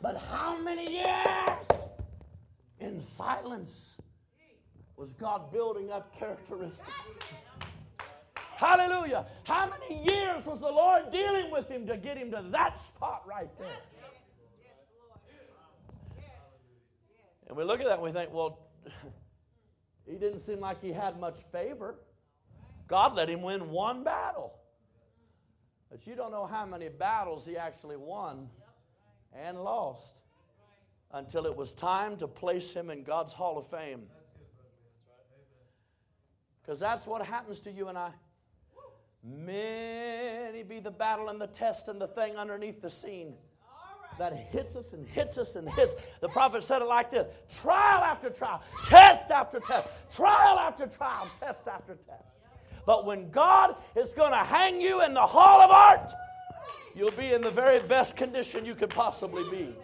But 0.00 0.16
how 0.16 0.58
many 0.58 0.94
years 0.94 1.66
in 2.80 3.00
silence 3.00 3.96
was 4.96 5.12
God 5.12 5.52
building 5.52 5.92
up 5.92 6.12
characteristics? 6.12 6.90
Hallelujah. 8.62 9.26
How 9.42 9.68
many 9.68 10.04
years 10.04 10.46
was 10.46 10.60
the 10.60 10.70
Lord 10.70 11.10
dealing 11.10 11.50
with 11.50 11.68
him 11.68 11.84
to 11.88 11.96
get 11.96 12.16
him 12.16 12.30
to 12.30 12.44
that 12.52 12.78
spot 12.78 13.24
right 13.28 13.50
there? 13.58 13.68
And 17.48 17.56
we 17.56 17.64
look 17.64 17.80
at 17.80 17.86
that 17.86 17.94
and 17.94 18.02
we 18.02 18.12
think, 18.12 18.32
well, 18.32 18.60
he 20.06 20.12
didn't 20.12 20.40
seem 20.40 20.60
like 20.60 20.80
he 20.80 20.92
had 20.92 21.18
much 21.18 21.38
favor. 21.50 21.96
God 22.86 23.16
let 23.16 23.28
him 23.28 23.42
win 23.42 23.70
one 23.70 24.04
battle. 24.04 24.52
But 25.90 26.06
you 26.06 26.14
don't 26.14 26.30
know 26.30 26.46
how 26.46 26.64
many 26.64 26.88
battles 26.88 27.44
he 27.44 27.56
actually 27.56 27.96
won 27.96 28.48
and 29.34 29.60
lost 29.60 30.14
until 31.10 31.46
it 31.46 31.56
was 31.56 31.72
time 31.72 32.16
to 32.18 32.28
place 32.28 32.72
him 32.72 32.90
in 32.90 33.02
God's 33.02 33.32
Hall 33.32 33.58
of 33.58 33.68
Fame. 33.68 34.02
Because 36.62 36.78
that's 36.78 37.08
what 37.08 37.26
happens 37.26 37.58
to 37.62 37.72
you 37.72 37.88
and 37.88 37.98
I. 37.98 38.12
Many 39.24 40.64
be 40.64 40.80
the 40.80 40.90
battle 40.90 41.28
and 41.28 41.40
the 41.40 41.46
test 41.46 41.88
and 41.88 42.00
the 42.00 42.08
thing 42.08 42.36
underneath 42.36 42.82
the 42.82 42.90
scene 42.90 43.34
that 44.18 44.32
hits 44.50 44.76
us 44.76 44.92
and 44.92 45.06
hits 45.06 45.38
us 45.38 45.54
and 45.54 45.68
hits. 45.70 45.94
The 46.20 46.28
prophet 46.28 46.64
said 46.64 46.82
it 46.82 46.86
like 46.86 47.10
this 47.10 47.26
trial 47.60 48.02
after 48.02 48.30
trial, 48.30 48.62
test 48.84 49.30
after 49.30 49.60
test, 49.60 49.88
trial 50.14 50.58
after 50.58 50.86
trial, 50.86 51.28
test 51.40 51.68
after 51.68 51.94
test. 51.94 52.24
But 52.84 53.06
when 53.06 53.30
God 53.30 53.76
is 53.96 54.12
going 54.12 54.32
to 54.32 54.38
hang 54.38 54.80
you 54.80 55.02
in 55.02 55.14
the 55.14 55.20
hall 55.20 55.60
of 55.60 55.70
art, 55.70 56.12
you'll 56.94 57.12
be 57.12 57.32
in 57.32 57.42
the 57.42 57.50
very 57.50 57.78
best 57.80 58.16
condition 58.16 58.64
you 58.64 58.74
could 58.74 58.90
possibly 58.90 59.48
be. 59.50 59.74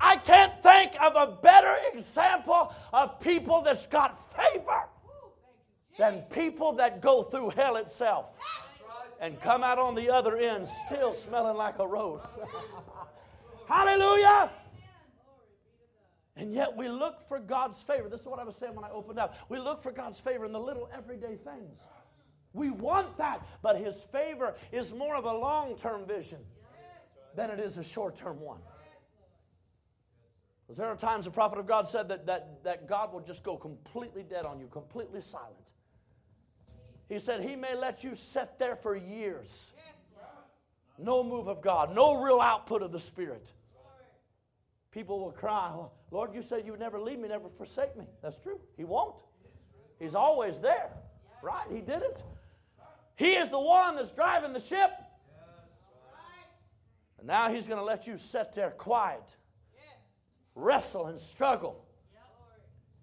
I 0.00 0.16
can't 0.16 0.60
think 0.60 0.92
of 1.00 1.14
a 1.14 1.36
better 1.40 1.76
example 1.92 2.74
of 2.92 3.20
people 3.20 3.60
that's 3.60 3.86
got 3.86 4.18
favor 4.32 4.88
than 5.98 6.22
people 6.30 6.72
that 6.72 7.00
go 7.00 7.22
through 7.22 7.50
hell 7.50 7.76
itself 7.76 8.26
and 9.20 9.40
come 9.40 9.62
out 9.62 9.78
on 9.78 9.94
the 9.94 10.10
other 10.10 10.36
end 10.36 10.66
still 10.66 11.12
smelling 11.12 11.56
like 11.56 11.78
a 11.78 11.86
rose. 11.86 12.26
Hallelujah. 13.68 14.50
And 16.36 16.52
yet 16.52 16.76
we 16.76 16.88
look 16.88 17.26
for 17.28 17.38
God's 17.38 17.80
favor. 17.80 18.08
This 18.08 18.20
is 18.20 18.26
what 18.26 18.40
I 18.40 18.44
was 18.44 18.56
saying 18.56 18.74
when 18.74 18.84
I 18.84 18.90
opened 18.90 19.18
up. 19.18 19.36
We 19.48 19.58
look 19.58 19.82
for 19.82 19.92
God's 19.92 20.18
favor 20.18 20.44
in 20.44 20.52
the 20.52 20.60
little 20.60 20.90
everyday 20.92 21.36
things. 21.36 21.78
We 22.52 22.70
want 22.70 23.16
that, 23.16 23.46
but 23.62 23.76
His 23.76 24.04
favor 24.12 24.54
is 24.72 24.92
more 24.92 25.16
of 25.16 25.24
a 25.24 25.32
long 25.32 25.76
term 25.76 26.06
vision 26.06 26.40
than 27.36 27.50
it 27.50 27.60
is 27.60 27.78
a 27.78 27.84
short 27.84 28.16
term 28.16 28.40
one. 28.40 28.60
Because 30.66 30.78
there 30.78 30.86
are 30.86 30.96
times 30.96 31.26
the 31.26 31.30
prophet 31.30 31.58
of 31.58 31.66
God 31.66 31.88
said 31.88 32.08
that, 32.08 32.26
that, 32.26 32.64
that 32.64 32.88
God 32.88 33.12
will 33.12 33.20
just 33.20 33.44
go 33.44 33.56
completely 33.56 34.22
dead 34.22 34.46
on 34.46 34.58
you, 34.58 34.66
completely 34.66 35.20
silent. 35.20 35.54
He 37.08 37.18
said, 37.18 37.42
He 37.42 37.56
may 37.56 37.74
let 37.74 38.02
you 38.04 38.14
sit 38.14 38.58
there 38.58 38.76
for 38.76 38.96
years. 38.96 39.72
No 40.98 41.24
move 41.24 41.48
of 41.48 41.60
God, 41.60 41.94
no 41.94 42.22
real 42.22 42.40
output 42.40 42.82
of 42.82 42.92
the 42.92 43.00
Spirit. 43.00 43.52
People 44.90 45.18
will 45.18 45.32
cry, 45.32 45.72
Lord, 46.12 46.32
you 46.34 46.42
said 46.42 46.64
you 46.64 46.70
would 46.70 46.80
never 46.80 47.00
leave 47.00 47.18
me, 47.18 47.28
never 47.28 47.48
forsake 47.48 47.96
me. 47.96 48.04
That's 48.22 48.38
true. 48.38 48.60
He 48.76 48.84
won't. 48.84 49.16
He's 49.98 50.14
always 50.14 50.60
there, 50.60 50.90
right? 51.42 51.66
He 51.68 51.80
did 51.80 52.02
it. 52.02 52.22
He 53.16 53.32
is 53.32 53.50
the 53.50 53.58
one 53.58 53.96
that's 53.96 54.12
driving 54.12 54.52
the 54.52 54.60
ship. 54.60 54.92
And 57.18 57.26
now 57.26 57.52
He's 57.52 57.66
going 57.66 57.78
to 57.78 57.84
let 57.84 58.06
you 58.06 58.16
sit 58.16 58.52
there 58.52 58.70
quiet, 58.70 59.36
wrestle, 60.54 61.06
and 61.06 61.18
struggle. 61.18 61.84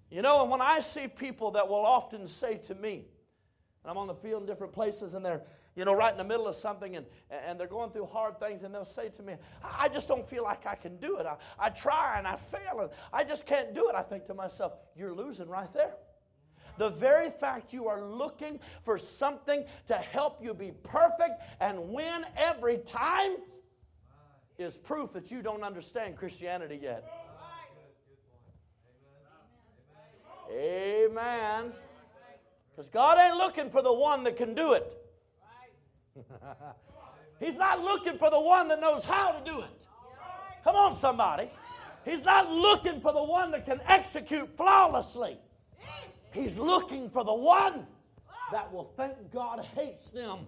You 0.10 0.22
know, 0.22 0.42
and 0.42 0.52
when 0.52 0.62
I 0.62 0.80
see 0.80 1.08
people 1.08 1.52
that 1.52 1.68
will 1.68 1.86
often 1.86 2.28
say 2.28 2.58
to 2.68 2.76
me, 2.76 3.06
and 3.84 3.92
I'm 3.92 3.98
on 3.98 4.08
the 4.08 4.16
field 4.16 4.42
in 4.42 4.48
different 4.48 4.74
places, 4.74 5.14
and 5.14 5.26
they're, 5.26 5.42
you 5.76 5.86
know, 5.86 5.94
right 5.94 6.12
in 6.12 6.18
the 6.18 6.24
middle 6.24 6.48
of 6.48 6.56
something, 6.56 6.96
and, 6.96 7.06
and 7.30 7.60
they're 7.60 7.68
going 7.68 7.92
through 7.92 8.06
hard 8.06 8.40
things, 8.40 8.64
and 8.64 8.74
they'll 8.74 8.86
say 8.86 9.10
to 9.10 9.24
me, 9.24 9.36
I 9.64 9.88
just 9.90 10.08
don't 10.08 10.28
feel 10.28 10.44
like 10.44 10.68
I 10.68 10.76
can 10.76 10.98
do 10.98 11.18
it. 11.18 11.26
I, 11.26 11.38
I 11.60 11.70
try 11.70 12.18
and 12.18 12.28
I 12.28 12.36
fail, 12.36 12.80
and 12.82 12.90
I 13.12 13.24
just 13.24 13.46
can't 13.46 13.74
do 13.74 13.90
it. 13.90 13.96
I 13.96 14.04
think 14.04 14.28
to 14.28 14.34
myself, 14.34 14.74
you're 14.96 15.14
losing 15.14 15.48
right 15.48 15.72
there. 15.74 15.96
The 16.78 16.90
very 16.90 17.30
fact 17.30 17.74
you 17.74 17.88
are 17.88 18.04
looking 18.04 18.60
for 18.84 18.98
something 18.98 19.66
to 19.88 19.96
help 19.96 20.44
you 20.44 20.54
be 20.54 20.72
perfect 20.84 21.42
and 21.60 21.90
win 21.90 22.26
every 22.38 22.78
time 22.78 23.36
is 24.58 24.78
proof 24.78 25.14
that 25.14 25.32
you 25.32 25.42
don't 25.42 25.64
understand 25.64 26.18
Christianity 26.18 26.80
yet. 26.82 27.04
Amen. 30.52 31.72
Because 32.72 32.90
God 32.90 33.20
ain't 33.20 33.38
looking 33.38 33.70
for 33.70 33.82
the 33.82 33.94
one 33.94 34.24
that 34.24 34.38
can 34.38 34.54
do 34.56 34.74
it. 34.74 34.98
He's 37.40 37.58
not 37.58 37.82
looking 37.82 38.18
for 38.18 38.30
the 38.30 38.40
one 38.40 38.68
that 38.70 38.80
knows 38.80 39.04
how 39.04 39.32
to 39.32 39.44
do 39.44 39.62
it. 39.62 39.88
Come 40.64 40.76
on, 40.76 40.96
somebody. 40.96 41.50
He's 42.06 42.24
not 42.24 42.50
looking 42.50 43.02
for 43.02 43.14
the 43.14 43.24
one 43.24 43.52
that 43.52 43.66
can 43.66 43.82
execute 43.88 44.56
flawlessly. 44.56 45.38
He's 46.34 46.58
looking 46.58 47.10
for 47.10 47.24
the 47.24 47.34
one 47.34 47.86
that 48.52 48.72
will 48.72 48.84
think 48.84 49.14
God 49.32 49.66
hates 49.76 50.10
them 50.10 50.40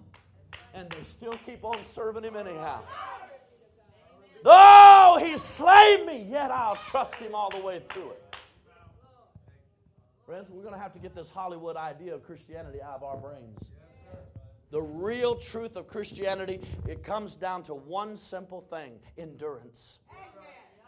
and 0.74 0.90
they 0.90 1.04
still 1.04 1.38
keep 1.46 1.64
on 1.64 1.84
serving 1.84 2.24
Him 2.24 2.36
anyhow. 2.36 2.82
Though 4.44 5.20
He 5.24 5.38
slay 5.38 6.04
me, 6.06 6.28
yet 6.30 6.52
I'll 6.52 6.76
trust 6.76 7.16
Him 7.16 7.36
all 7.36 7.50
the 7.50 7.60
way 7.60 7.82
through 7.90 8.12
it. 8.12 8.23
Friends, 10.26 10.50
we're 10.50 10.62
going 10.62 10.74
to 10.74 10.80
have 10.80 10.94
to 10.94 11.00
get 11.00 11.14
this 11.14 11.30
Hollywood 11.30 11.76
idea 11.76 12.16
of 12.16 12.24
Christianity 12.24 12.82
out 12.82 12.96
of 12.96 13.04
our 13.04 13.18
brains. 13.18 13.60
The 14.72 14.82
real 14.82 15.36
truth 15.36 15.76
of 15.76 15.86
Christianity, 15.88 16.62
it 16.88 17.04
comes 17.04 17.36
down 17.36 17.64
to 17.64 17.74
one 17.74 18.16
simple 18.16 18.62
thing 18.62 18.94
endurance. 19.18 20.00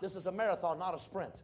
This 0.02 0.16
is 0.16 0.28
a 0.28 0.32
marathon, 0.32 0.80
not 0.80 0.96
a 0.96 1.00
sprint. 1.00 1.44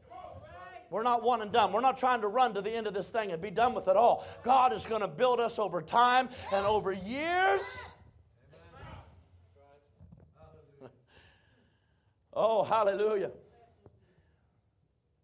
We're 0.90 1.04
not 1.04 1.22
one 1.22 1.42
and 1.42 1.52
done. 1.52 1.74
We're 1.74 1.82
not 1.82 1.98
trying 1.98 2.22
to 2.22 2.28
run 2.28 2.54
to 2.54 2.62
the 2.62 2.72
end 2.72 2.88
of 2.88 2.94
this 2.94 3.10
thing 3.10 3.32
and 3.32 3.42
be 3.42 3.52
done 3.52 3.74
with 3.74 3.90
it 3.90 3.98
all. 3.98 4.26
God 4.44 4.72
is 4.72 4.86
going 4.86 5.02
to 5.02 5.08
build 5.08 5.42
us 5.42 5.60
over 5.60 5.82
time 5.82 6.30
and 6.52 6.66
over 6.66 6.94
years. 6.94 7.94
oh, 12.34 12.64
hallelujah. 12.64 13.32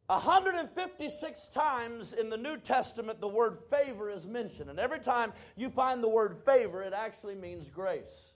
156 0.07 1.49
times 1.49 2.13
in 2.13 2.29
the 2.29 2.37
New 2.37 2.57
Testament, 2.57 3.19
the 3.19 3.27
word 3.27 3.57
favor 3.69 4.09
is 4.09 4.25
mentioned. 4.25 4.69
And 4.69 4.79
every 4.79 4.99
time 4.99 5.33
you 5.57 5.69
find 5.69 6.01
the 6.01 6.07
word 6.07 6.37
favor, 6.45 6.81
it 6.81 6.93
actually 6.93 7.35
means 7.35 7.69
grace. 7.69 8.31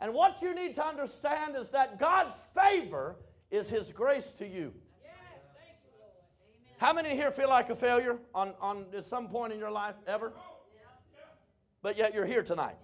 And 0.00 0.14
what 0.14 0.40
you 0.40 0.54
need 0.54 0.76
to 0.76 0.86
understand 0.86 1.56
is 1.56 1.70
that 1.70 1.98
God's 1.98 2.46
favor 2.54 3.16
is 3.50 3.68
His 3.68 3.92
grace 3.92 4.32
to 4.34 4.46
you. 4.46 4.72
How 6.78 6.92
many 6.92 7.10
here 7.10 7.32
feel 7.32 7.48
like 7.48 7.70
a 7.70 7.76
failure 7.76 8.18
on, 8.34 8.54
on 8.60 8.86
at 8.96 9.04
some 9.04 9.28
point 9.28 9.52
in 9.52 9.58
your 9.58 9.70
life 9.70 9.96
ever? 10.06 10.32
But 11.82 11.98
yet 11.98 12.14
you're 12.14 12.26
here 12.26 12.42
tonight. 12.42 12.76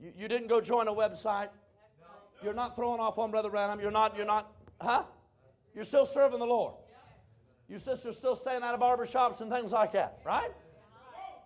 You, 0.00 0.12
you 0.16 0.28
didn't 0.28 0.48
go 0.48 0.60
join 0.60 0.88
a 0.88 0.92
website. 0.92 1.50
You're 2.42 2.54
not 2.54 2.74
throwing 2.74 2.98
off 2.98 3.18
on 3.18 3.30
Brother 3.30 3.50
Branham. 3.50 3.78
You're 3.78 3.90
not, 3.90 4.16
you're 4.16 4.26
not 4.26 4.50
Huh? 4.82 5.04
You're 5.74 5.84
still 5.84 6.06
serving 6.06 6.38
the 6.38 6.46
Lord. 6.46 6.74
Your 7.68 7.78
sister's 7.78 8.18
still 8.18 8.36
staying 8.36 8.62
out 8.62 8.74
of 8.74 8.80
barber 8.80 9.06
shops 9.06 9.40
and 9.40 9.50
things 9.50 9.72
like 9.72 9.92
that, 9.92 10.18
right? 10.24 10.50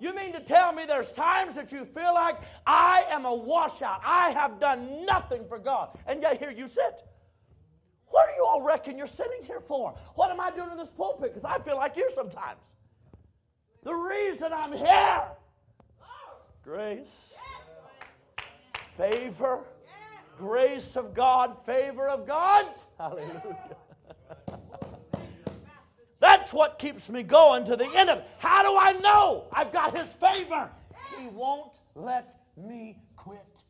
You 0.00 0.14
mean 0.14 0.32
to 0.32 0.40
tell 0.40 0.72
me 0.72 0.84
there's 0.86 1.12
times 1.12 1.54
that 1.54 1.72
you 1.72 1.84
feel 1.84 2.12
like 2.12 2.36
I 2.66 3.04
am 3.08 3.24
a 3.24 3.34
washout? 3.34 4.00
I 4.04 4.30
have 4.30 4.60
done 4.60 5.06
nothing 5.06 5.46
for 5.48 5.58
God. 5.58 5.96
And 6.06 6.20
yet 6.20 6.38
here 6.38 6.50
you 6.50 6.68
sit. 6.68 7.02
What 8.06 8.28
do 8.28 8.34
you 8.36 8.44
all 8.46 8.62
reckon 8.62 8.98
you're 8.98 9.06
sitting 9.06 9.42
here 9.42 9.60
for? 9.60 9.94
What 10.14 10.30
am 10.30 10.40
I 10.40 10.50
doing 10.50 10.70
in 10.70 10.76
this 10.76 10.90
pulpit? 10.90 11.32
Because 11.32 11.44
I 11.44 11.58
feel 11.60 11.76
like 11.76 11.96
you 11.96 12.10
sometimes. 12.14 12.74
The 13.84 13.94
reason 13.94 14.52
I'm 14.52 14.72
here 14.72 15.22
grace, 16.64 17.36
favor, 18.96 19.62
grace 20.38 20.96
of 20.96 21.14
God, 21.14 21.64
favor 21.64 22.08
of 22.08 22.26
God. 22.26 22.66
Hallelujah. 22.98 23.66
That's 26.18 26.52
what 26.52 26.78
keeps 26.78 27.08
me 27.08 27.22
going 27.22 27.64
to 27.66 27.76
the 27.76 27.86
end 27.86 28.10
of 28.10 28.18
it. 28.18 28.24
How 28.38 28.62
do 28.62 28.76
I 28.78 28.98
know 29.00 29.46
I've 29.52 29.70
got 29.70 29.96
His 29.96 30.08
favor? 30.08 30.70
He 31.18 31.28
won't 31.28 31.78
let 31.94 32.34
me 32.56 32.98
quit. 33.16 33.64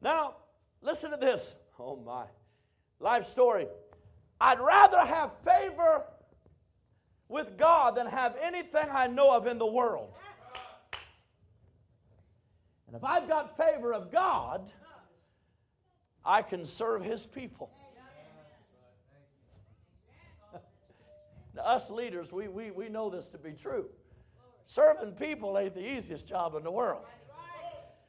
Now, 0.00 0.36
listen 0.82 1.10
to 1.12 1.16
this. 1.16 1.54
Oh 1.78 1.96
my. 1.96 2.24
Life 2.98 3.24
story. 3.24 3.66
I'd 4.40 4.60
rather 4.60 4.98
have 4.98 5.30
favor 5.44 6.04
with 7.28 7.56
God 7.56 7.96
than 7.96 8.06
have 8.06 8.36
anything 8.42 8.86
I 8.90 9.06
know 9.06 9.32
of 9.32 9.46
in 9.46 9.58
the 9.58 9.66
world. 9.66 10.16
And 12.92 13.00
if 13.00 13.04
I've 13.04 13.26
got 13.26 13.56
favor 13.56 13.94
of 13.94 14.12
God, 14.12 14.70
I 16.22 16.42
can 16.42 16.66
serve 16.66 17.02
His 17.02 17.24
people. 17.24 17.70
us 21.64 21.88
leaders, 21.88 22.30
we, 22.30 22.48
we, 22.48 22.70
we 22.70 22.90
know 22.90 23.08
this 23.08 23.28
to 23.28 23.38
be 23.38 23.52
true. 23.52 23.86
Serving 24.66 25.12
people 25.12 25.58
ain't 25.58 25.74
the 25.74 25.96
easiest 25.96 26.28
job 26.28 26.54
in 26.54 26.62
the 26.62 26.70
world. 26.70 27.00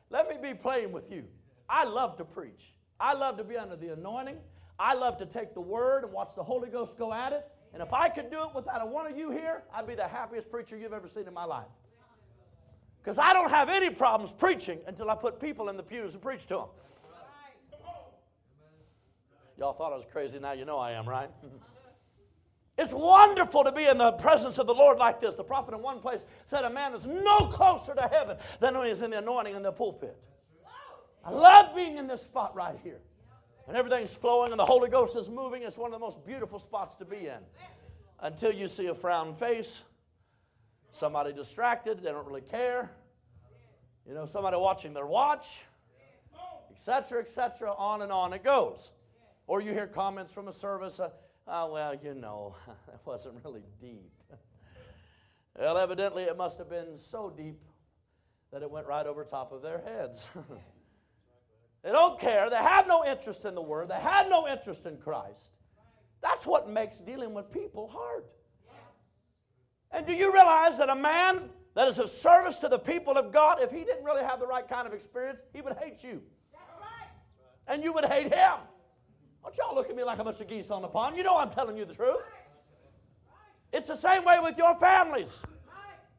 Let 0.09 0.27
me 0.27 0.35
be 0.41 0.53
plain 0.53 0.91
with 0.91 1.09
you. 1.09 1.23
I 1.69 1.85
love 1.85 2.17
to 2.17 2.25
preach. 2.25 2.73
I 2.99 3.13
love 3.13 3.37
to 3.37 3.45
be 3.45 3.55
under 3.55 3.77
the 3.77 3.93
anointing. 3.93 4.37
I 4.77 4.95
love 4.95 5.17
to 5.19 5.25
take 5.25 5.53
the 5.53 5.61
word 5.61 6.03
and 6.03 6.11
watch 6.11 6.31
the 6.35 6.43
Holy 6.43 6.69
Ghost 6.69 6.97
go 6.97 7.13
at 7.13 7.31
it. 7.31 7.47
And 7.73 7.81
if 7.81 7.93
I 7.93 8.09
could 8.09 8.29
do 8.29 8.41
it 8.43 8.49
without 8.53 8.81
a 8.81 8.85
one 8.85 9.09
of 9.09 9.17
you 9.17 9.31
here, 9.31 9.63
I'd 9.73 9.87
be 9.87 9.95
the 9.95 10.09
happiest 10.09 10.51
preacher 10.51 10.77
you've 10.77 10.91
ever 10.91 11.07
seen 11.07 11.25
in 11.25 11.33
my 11.33 11.45
life. 11.45 11.67
Because 13.03 13.19
I 13.19 13.33
don't 13.33 13.49
have 13.49 13.67
any 13.67 13.89
problems 13.89 14.31
preaching 14.31 14.79
until 14.87 15.09
I 15.09 15.15
put 15.15 15.39
people 15.39 15.67
in 15.67 15.75
the 15.75 15.83
pews 15.83 16.13
and 16.13 16.21
preach 16.21 16.45
to 16.47 16.55
them. 16.55 16.67
Y'all 19.57 19.73
thought 19.73 19.91
I 19.91 19.95
was 19.95 20.05
crazy. 20.09 20.39
Now 20.39 20.53
you 20.53 20.63
know 20.65 20.77
I 20.77 20.91
am, 20.91 21.07
right? 21.07 21.29
It's 22.75 22.91
wonderful 22.91 23.65
to 23.65 23.71
be 23.71 23.85
in 23.85 23.99
the 23.99 24.13
presence 24.13 24.57
of 24.57 24.65
the 24.65 24.73
Lord 24.73 24.97
like 24.97 25.21
this. 25.21 25.35
The 25.35 25.43
prophet 25.43 25.75
in 25.75 25.83
one 25.83 25.99
place 25.99 26.25
said, 26.45 26.65
A 26.65 26.71
man 26.71 26.95
is 26.95 27.05
no 27.05 27.41
closer 27.41 27.93
to 27.93 28.09
heaven 28.11 28.37
than 28.59 28.75
when 28.75 28.87
he's 28.87 29.03
in 29.03 29.11
the 29.11 29.19
anointing 29.19 29.55
in 29.55 29.61
the 29.61 29.71
pulpit. 29.71 30.17
I 31.23 31.29
love 31.29 31.75
being 31.75 31.97
in 31.97 32.07
this 32.07 32.23
spot 32.23 32.55
right 32.55 32.75
here. 32.83 32.99
And 33.67 33.77
everything's 33.77 34.11
flowing 34.15 34.49
and 34.49 34.59
the 34.59 34.65
Holy 34.65 34.89
Ghost 34.89 35.15
is 35.15 35.29
moving. 35.29 35.61
It's 35.61 35.77
one 35.77 35.93
of 35.93 35.99
the 35.99 36.03
most 36.03 36.25
beautiful 36.25 36.57
spots 36.57 36.95
to 36.95 37.05
be 37.05 37.27
in. 37.27 37.37
Until 38.19 38.51
you 38.51 38.67
see 38.67 38.87
a 38.87 38.95
frown 38.95 39.35
face, 39.35 39.83
somebody 40.93 41.33
distracted, 41.33 42.01
they 42.01 42.11
don't 42.11 42.25
really 42.25 42.41
care. 42.41 42.91
You 44.07 44.13
know, 44.13 44.25
somebody 44.25 44.57
watching 44.57 44.93
their 44.93 45.05
watch, 45.05 45.63
etc., 46.71 47.21
etc., 47.21 47.73
on 47.73 48.01
and 48.01 48.11
on 48.11 48.33
it 48.33 48.43
goes. 48.43 48.91
Or 49.47 49.61
you 49.61 49.73
hear 49.73 49.87
comments 49.87 50.31
from 50.31 50.47
a 50.47 50.53
service, 50.53 50.99
uh, 50.99 51.09
oh, 51.47 51.73
well, 51.73 51.95
you 51.95 52.13
know, 52.13 52.55
that 52.87 52.99
wasn't 53.05 53.35
really 53.43 53.63
deep. 53.81 54.11
well, 55.59 55.77
evidently 55.77 56.23
it 56.23 56.37
must 56.37 56.57
have 56.57 56.69
been 56.69 56.95
so 56.97 57.33
deep 57.35 57.59
that 58.51 58.61
it 58.61 58.69
went 58.69 58.87
right 58.87 59.05
over 59.05 59.23
top 59.23 59.51
of 59.51 59.61
their 59.61 59.79
heads. 59.79 60.27
they 61.83 61.91
don't 61.91 62.19
care. 62.19 62.49
They 62.49 62.57
have 62.57 62.87
no 62.87 63.03
interest 63.05 63.45
in 63.45 63.55
the 63.55 63.61
Word, 63.61 63.89
they 63.89 63.99
have 63.99 64.29
no 64.29 64.47
interest 64.47 64.85
in 64.85 64.97
Christ. 64.97 65.53
That's 66.21 66.45
what 66.45 66.69
makes 66.69 66.97
dealing 66.97 67.33
with 67.33 67.51
people 67.51 67.89
hard. 67.89 68.23
And 69.93 70.07
do 70.07 70.13
you 70.13 70.33
realize 70.33 70.79
that 70.79 70.89
a 70.89 70.95
man 70.95 71.49
that 71.75 71.87
is 71.87 71.99
of 71.99 72.09
service 72.09 72.57
to 72.59 72.67
the 72.67 72.79
people 72.79 73.17
of 73.17 73.31
God, 73.31 73.59
if 73.61 73.71
he 73.71 73.83
didn't 73.83 74.03
really 74.03 74.23
have 74.23 74.39
the 74.39 74.47
right 74.47 74.67
kind 74.67 74.87
of 74.87 74.93
experience, 74.93 75.39
he 75.53 75.61
would 75.61 75.77
hate 75.81 76.03
you. 76.03 76.21
And 77.67 77.83
you 77.83 77.93
would 77.93 78.05
hate 78.05 78.33
him. 78.33 78.57
Don't 79.43 79.57
y'all 79.57 79.75
look 79.75 79.89
at 79.89 79.95
me 79.95 80.03
like 80.03 80.19
a 80.19 80.23
bunch 80.23 80.41
of 80.41 80.47
geese 80.47 80.71
on 80.71 80.81
the 80.81 80.87
pond. 80.87 81.15
You 81.15 81.23
know 81.23 81.37
I'm 81.37 81.49
telling 81.49 81.77
you 81.77 81.85
the 81.85 81.93
truth. 81.93 82.21
It's 83.71 83.87
the 83.87 83.95
same 83.95 84.25
way 84.25 84.39
with 84.41 84.57
your 84.57 84.75
families. 84.75 85.43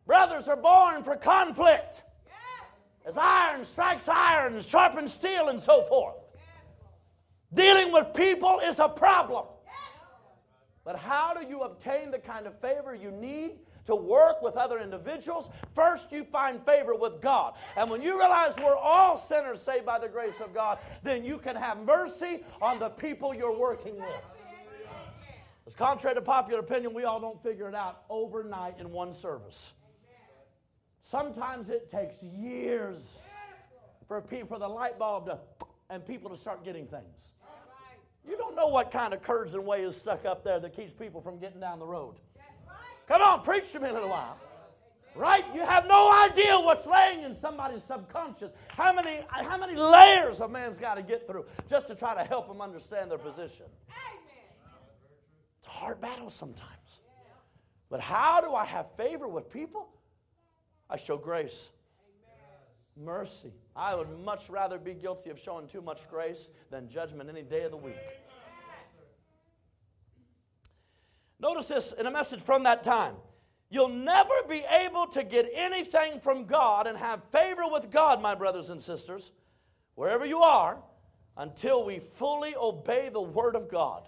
Brothers 0.06 0.48
are 0.48 0.56
born 0.56 1.02
for 1.02 1.16
conflict. 1.16 2.02
As 3.06 3.18
iron 3.18 3.64
strikes 3.64 4.08
iron, 4.08 4.60
sharpens 4.60 5.12
steel, 5.12 5.48
and 5.48 5.60
so 5.60 5.82
forth. 5.82 6.16
Dealing 7.52 7.92
with 7.92 8.14
people 8.14 8.60
is 8.60 8.80
a 8.80 8.88
problem. 8.88 9.44
But 10.84 10.96
how 10.96 11.32
do 11.34 11.46
you 11.46 11.62
obtain 11.62 12.10
the 12.10 12.18
kind 12.18 12.46
of 12.46 12.58
favor 12.60 12.94
you 12.94 13.10
need 13.10 13.52
to 13.86 13.94
work 13.94 14.42
with 14.42 14.56
other 14.56 14.78
individuals? 14.78 15.48
First, 15.74 16.12
you 16.12 16.24
find 16.24 16.64
favor 16.64 16.94
with 16.94 17.20
God. 17.20 17.54
And 17.76 17.90
when 17.90 18.02
you 18.02 18.18
realize 18.18 18.54
we're 18.58 18.76
all 18.76 19.16
sinners 19.16 19.62
saved 19.62 19.86
by 19.86 19.98
the 19.98 20.08
grace 20.08 20.40
of 20.40 20.52
God, 20.52 20.78
then 21.02 21.24
you 21.24 21.38
can 21.38 21.56
have 21.56 21.78
mercy 21.78 22.44
on 22.60 22.78
the 22.78 22.90
people 22.90 23.34
you're 23.34 23.56
working 23.56 23.96
with. 23.96 24.22
As 25.66 25.74
contrary 25.74 26.14
to 26.14 26.22
popular 26.22 26.60
opinion, 26.60 26.92
we 26.92 27.04
all 27.04 27.20
don't 27.20 27.42
figure 27.42 27.68
it 27.68 27.74
out 27.74 28.02
overnight 28.10 28.78
in 28.78 28.90
one 28.90 29.12
service. 29.12 29.72
Sometimes 31.00 31.70
it 31.70 31.90
takes 31.90 32.22
years 32.22 33.30
for, 34.06 34.20
people, 34.20 34.48
for 34.48 34.58
the 34.58 34.68
light 34.68 34.98
bulb 34.98 35.26
to 35.26 35.38
and 35.90 36.04
people 36.04 36.30
to 36.30 36.36
start 36.36 36.64
getting 36.64 36.86
things. 36.86 37.33
You 38.26 38.36
don't 38.36 38.56
know 38.56 38.68
what 38.68 38.90
kind 38.90 39.12
of 39.12 39.22
curds 39.22 39.54
and 39.54 39.66
whey 39.66 39.82
is 39.82 39.96
stuck 39.96 40.24
up 40.24 40.44
there 40.44 40.58
that 40.58 40.74
keeps 40.74 40.92
people 40.92 41.20
from 41.20 41.38
getting 41.38 41.60
down 41.60 41.78
the 41.78 41.86
road. 41.86 42.14
Come 43.06 43.20
on, 43.20 43.42
preach 43.42 43.72
to 43.72 43.80
me 43.80 43.90
a 43.90 43.92
little 43.92 44.08
while. 44.08 44.38
Right? 45.14 45.44
You 45.54 45.60
have 45.60 45.86
no 45.86 46.10
idea 46.24 46.58
what's 46.58 46.86
laying 46.86 47.22
in 47.22 47.38
somebody's 47.38 47.84
subconscious. 47.84 48.50
How 48.68 48.92
many, 48.92 49.20
how 49.28 49.58
many 49.58 49.76
layers 49.76 50.40
a 50.40 50.48
man's 50.48 50.78
got 50.78 50.94
to 50.96 51.02
get 51.02 51.26
through 51.26 51.44
just 51.68 51.86
to 51.88 51.94
try 51.94 52.14
to 52.14 52.24
help 52.24 52.48
them 52.48 52.60
understand 52.60 53.10
their 53.10 53.18
position? 53.18 53.66
It's 55.58 55.68
a 55.68 55.70
hard 55.70 56.00
battle 56.00 56.30
sometimes. 56.30 56.70
But 57.90 58.00
how 58.00 58.40
do 58.40 58.54
I 58.54 58.64
have 58.64 58.86
favor 58.96 59.28
with 59.28 59.52
people? 59.52 59.88
I 60.90 60.96
show 60.96 61.16
grace, 61.16 61.70
mercy. 62.96 63.52
I 63.74 63.94
would 63.94 64.08
much 64.20 64.48
rather 64.48 64.78
be 64.78 64.94
guilty 64.94 65.30
of 65.30 65.38
showing 65.40 65.66
too 65.66 65.82
much 65.82 66.08
grace 66.08 66.48
than 66.70 66.88
judgment 66.88 67.28
any 67.28 67.42
day 67.42 67.62
of 67.62 67.70
the 67.70 67.76
week. 67.76 67.96
Notice 71.40 71.68
this 71.68 71.92
in 71.92 72.06
a 72.06 72.10
message 72.10 72.40
from 72.40 72.62
that 72.62 72.82
time. 72.84 73.16
You'll 73.68 73.88
never 73.88 74.34
be 74.48 74.64
able 74.70 75.08
to 75.08 75.24
get 75.24 75.50
anything 75.52 76.20
from 76.20 76.44
God 76.44 76.86
and 76.86 76.96
have 76.96 77.24
favor 77.24 77.64
with 77.70 77.90
God, 77.90 78.22
my 78.22 78.34
brothers 78.34 78.70
and 78.70 78.80
sisters, 78.80 79.32
wherever 79.96 80.24
you 80.24 80.38
are, 80.38 80.78
until 81.36 81.84
we 81.84 81.98
fully 81.98 82.54
obey 82.54 83.10
the 83.12 83.20
Word 83.20 83.56
of 83.56 83.68
God. 83.68 84.06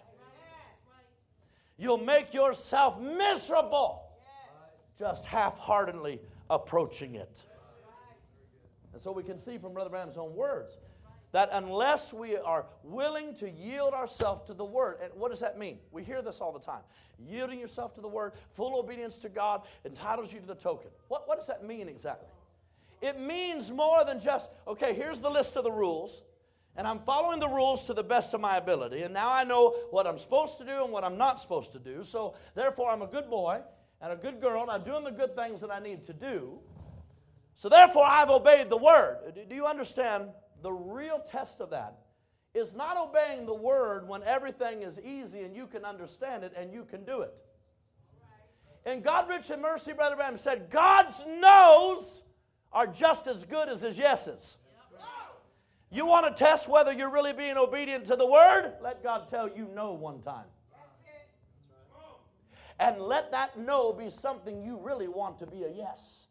You'll 1.77 1.99
make 1.99 2.33
yourself 2.33 3.01
miserable 3.01 4.03
just 4.99 5.27
half 5.27 5.59
heartedly 5.59 6.21
approaching 6.49 7.17
it. 7.17 7.43
And 8.97 9.03
so 9.03 9.13
we 9.13 9.23
can 9.23 9.37
see 9.37 9.59
from 9.59 9.75
Brother 9.75 9.91
Branham's 9.91 10.17
own 10.17 10.35
words 10.35 10.79
that 11.33 11.51
unless 11.53 12.15
we 12.15 12.39
are 12.39 12.65
willing 12.83 13.35
to 13.35 13.51
yield 13.51 13.93
ourselves 13.93 14.47
to 14.47 14.55
the 14.55 14.65
Word, 14.65 14.97
and 15.03 15.13
what 15.13 15.31
does 15.31 15.41
that 15.41 15.59
mean? 15.59 15.77
We 15.93 16.03
hear 16.03 16.23
this 16.23 16.41
all 16.41 16.51
the 16.51 16.65
time. 16.65 16.81
Yielding 17.19 17.61
yourself 17.61 17.95
to 17.97 18.01
the 18.01 18.09
Word, 18.09 18.33
full 18.55 18.81
obedience 18.81 19.19
to 19.19 19.29
God, 19.29 19.65
entitles 19.85 20.33
you 20.33 20.41
to 20.41 20.47
the 20.47 20.55
token. 20.55 20.89
What, 21.09 21.29
what 21.29 21.37
does 21.37 21.47
that 21.49 21.63
mean 21.63 21.91
exactly? 21.91 22.31
It 23.03 23.21
means 23.21 23.71
more 23.71 24.03
than 24.03 24.19
just, 24.19 24.49
okay, 24.67 24.95
here's 24.95 25.21
the 25.21 25.29
list 25.29 25.57
of 25.57 25.65
the 25.65 25.71
rules, 25.71 26.23
and 26.75 26.89
I'm 26.89 27.01
following 27.01 27.39
the 27.39 27.49
rules 27.49 27.85
to 27.89 27.93
the 27.93 28.03
best 28.03 28.33
of 28.33 28.41
my 28.41 28.57
ability, 28.57 29.03
and 29.03 29.13
now 29.13 29.31
I 29.31 29.45
know 29.45 29.75
what 29.91 30.07
I'm 30.07 30.17
supposed 30.17 30.57
to 30.57 30.65
do 30.65 30.85
and 30.85 30.91
what 30.91 31.05
I'm 31.05 31.19
not 31.19 31.39
supposed 31.39 31.73
to 31.73 31.79
do, 31.79 32.03
so 32.03 32.33
therefore 32.55 32.89
I'm 32.91 33.03
a 33.03 33.07
good 33.07 33.29
boy 33.29 33.61
and 34.01 34.11
a 34.11 34.17
good 34.17 34.41
girl, 34.41 34.63
and 34.63 34.71
I'm 34.71 34.85
doing 34.85 35.05
the 35.05 35.11
good 35.11 35.37
things 35.37 35.61
that 35.61 35.71
I 35.71 35.81
need 35.81 36.07
to 36.07 36.15
do. 36.15 36.61
So 37.57 37.69
therefore 37.69 38.05
I've 38.05 38.31
obeyed 38.31 38.69
the 38.71 38.77
Word. 38.77 39.39
Do 39.49 39.55
you 39.55 39.67
understand 39.67 40.29
the 40.63 40.73
real 40.73 41.21
test 41.21 41.61
of 41.61 41.71
that 41.71 41.97
is 42.57 42.75
not 42.75 42.97
obeying 42.97 43.47
the 43.47 43.55
word 43.55 44.09
when 44.09 44.23
everything 44.23 44.83
is 44.83 44.99
easy 45.01 45.43
and 45.43 45.55
you 45.55 45.67
can 45.67 45.85
understand 45.85 46.43
it 46.43 46.53
and 46.57 46.73
you 46.73 46.85
can 46.85 47.05
do 47.05 47.21
it. 47.21 47.35
And 48.85 49.03
God, 49.03 49.29
rich 49.29 49.51
in 49.51 49.61
mercy, 49.61 49.93
Brother 49.93 50.17
Branham 50.17 50.39
said, 50.39 50.71
God's 50.71 51.23
no's 51.27 52.25
are 52.73 52.87
just 52.87 53.27
as 53.27 53.45
good 53.45 53.69
as 53.69 53.83
his 53.83 53.99
yeses. 53.99 54.57
You 55.91 56.07
want 56.07 56.27
to 56.27 56.45
test 56.45 56.69
whether 56.69 56.93
you're 56.93 57.11
really 57.11 57.33
being 57.33 57.57
obedient 57.57 58.07
to 58.07 58.17
the 58.17 58.27
word? 58.27 58.75
Let 58.83 59.03
God 59.03 59.29
tell 59.29 59.49
you 59.49 59.69
no 59.75 59.93
one 59.93 60.21
time. 60.21 60.47
And 62.79 63.01
let 63.01 63.31
that 63.33 63.59
no 63.59 63.93
be 63.93 64.11
something 64.11 64.63
you 64.63 64.79
really 64.79 65.09
want 65.09 65.39
to 65.39 65.47
be 65.47 65.65
a 65.65 65.71
yes. 65.71 66.29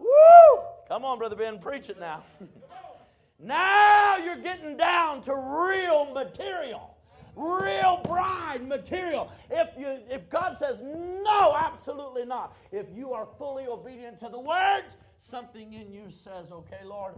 Woo! 0.00 0.62
Come 0.88 1.04
on, 1.04 1.18
Brother 1.18 1.36
Ben, 1.36 1.58
preach 1.58 1.88
it 1.90 2.00
now. 2.00 2.24
now 3.38 4.16
you're 4.16 4.36
getting 4.36 4.76
down 4.76 5.22
to 5.22 5.34
real 5.34 6.12
material. 6.12 6.96
Real 7.36 8.00
bride 8.04 8.66
material. 8.66 9.30
If 9.50 9.68
you 9.78 9.98
if 10.10 10.28
God 10.28 10.56
says 10.58 10.78
no, 10.82 11.56
absolutely 11.56 12.24
not. 12.24 12.56
If 12.72 12.86
you 12.94 13.12
are 13.12 13.28
fully 13.38 13.66
obedient 13.66 14.18
to 14.20 14.28
the 14.28 14.40
word, 14.40 14.86
something 15.18 15.72
in 15.72 15.92
you 15.92 16.10
says, 16.10 16.50
okay, 16.50 16.84
Lord, 16.84 17.14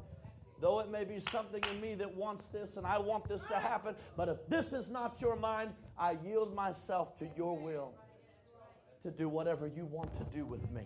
though 0.60 0.80
it 0.80 0.90
may 0.90 1.04
be 1.04 1.18
something 1.30 1.62
in 1.70 1.80
me 1.80 1.94
that 1.94 2.14
wants 2.14 2.46
this 2.46 2.76
and 2.76 2.86
I 2.86 2.98
want 2.98 3.28
this 3.28 3.44
to 3.44 3.54
happen, 3.58 3.96
but 4.16 4.28
if 4.28 4.36
this 4.48 4.72
is 4.72 4.90
not 4.90 5.20
your 5.20 5.34
mind, 5.34 5.70
I 5.98 6.16
yield 6.24 6.54
myself 6.54 7.18
to 7.18 7.28
your 7.36 7.58
will 7.58 7.94
to 9.02 9.10
do 9.10 9.28
whatever 9.28 9.66
you 9.66 9.86
want 9.86 10.14
to 10.18 10.24
do 10.24 10.44
with 10.44 10.70
me. 10.70 10.82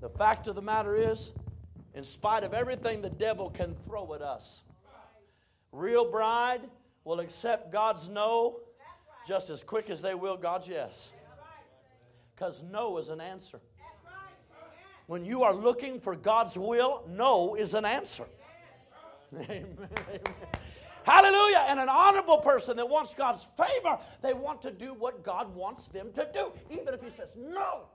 The 0.00 0.08
fact 0.08 0.46
of 0.46 0.54
the 0.54 0.62
matter 0.62 0.96
is, 0.96 1.32
in 1.94 2.04
spite 2.04 2.44
of 2.44 2.54
everything 2.54 3.02
the 3.02 3.10
devil 3.10 3.50
can 3.50 3.74
throw 3.86 4.14
at 4.14 4.22
us, 4.22 4.62
real 5.72 6.10
bride 6.10 6.62
will 7.04 7.20
accept 7.20 7.72
God's 7.72 8.08
no 8.08 8.60
just 9.26 9.50
as 9.50 9.62
quick 9.62 9.90
as 9.90 10.00
they 10.00 10.14
will 10.14 10.36
God's 10.36 10.68
yes. 10.68 11.12
Because 12.34 12.62
no 12.62 12.96
is 12.98 13.10
an 13.10 13.20
answer. 13.20 13.60
When 15.06 15.24
you 15.24 15.42
are 15.42 15.52
looking 15.52 16.00
for 16.00 16.14
God's 16.14 16.56
will, 16.56 17.02
no 17.08 17.54
is 17.54 17.74
an 17.74 17.84
answer. 17.84 18.24
Amen. 19.34 19.66
Hallelujah. 21.02 21.64
And 21.68 21.80
an 21.80 21.88
honorable 21.88 22.38
person 22.38 22.76
that 22.76 22.88
wants 22.88 23.14
God's 23.14 23.46
favor, 23.56 23.98
they 24.22 24.32
want 24.32 24.62
to 24.62 24.70
do 24.70 24.94
what 24.94 25.24
God 25.24 25.54
wants 25.54 25.88
them 25.88 26.12
to 26.14 26.28
do, 26.32 26.52
even 26.70 26.94
if 26.94 27.02
He 27.02 27.10
says 27.10 27.36
no. 27.36 27.86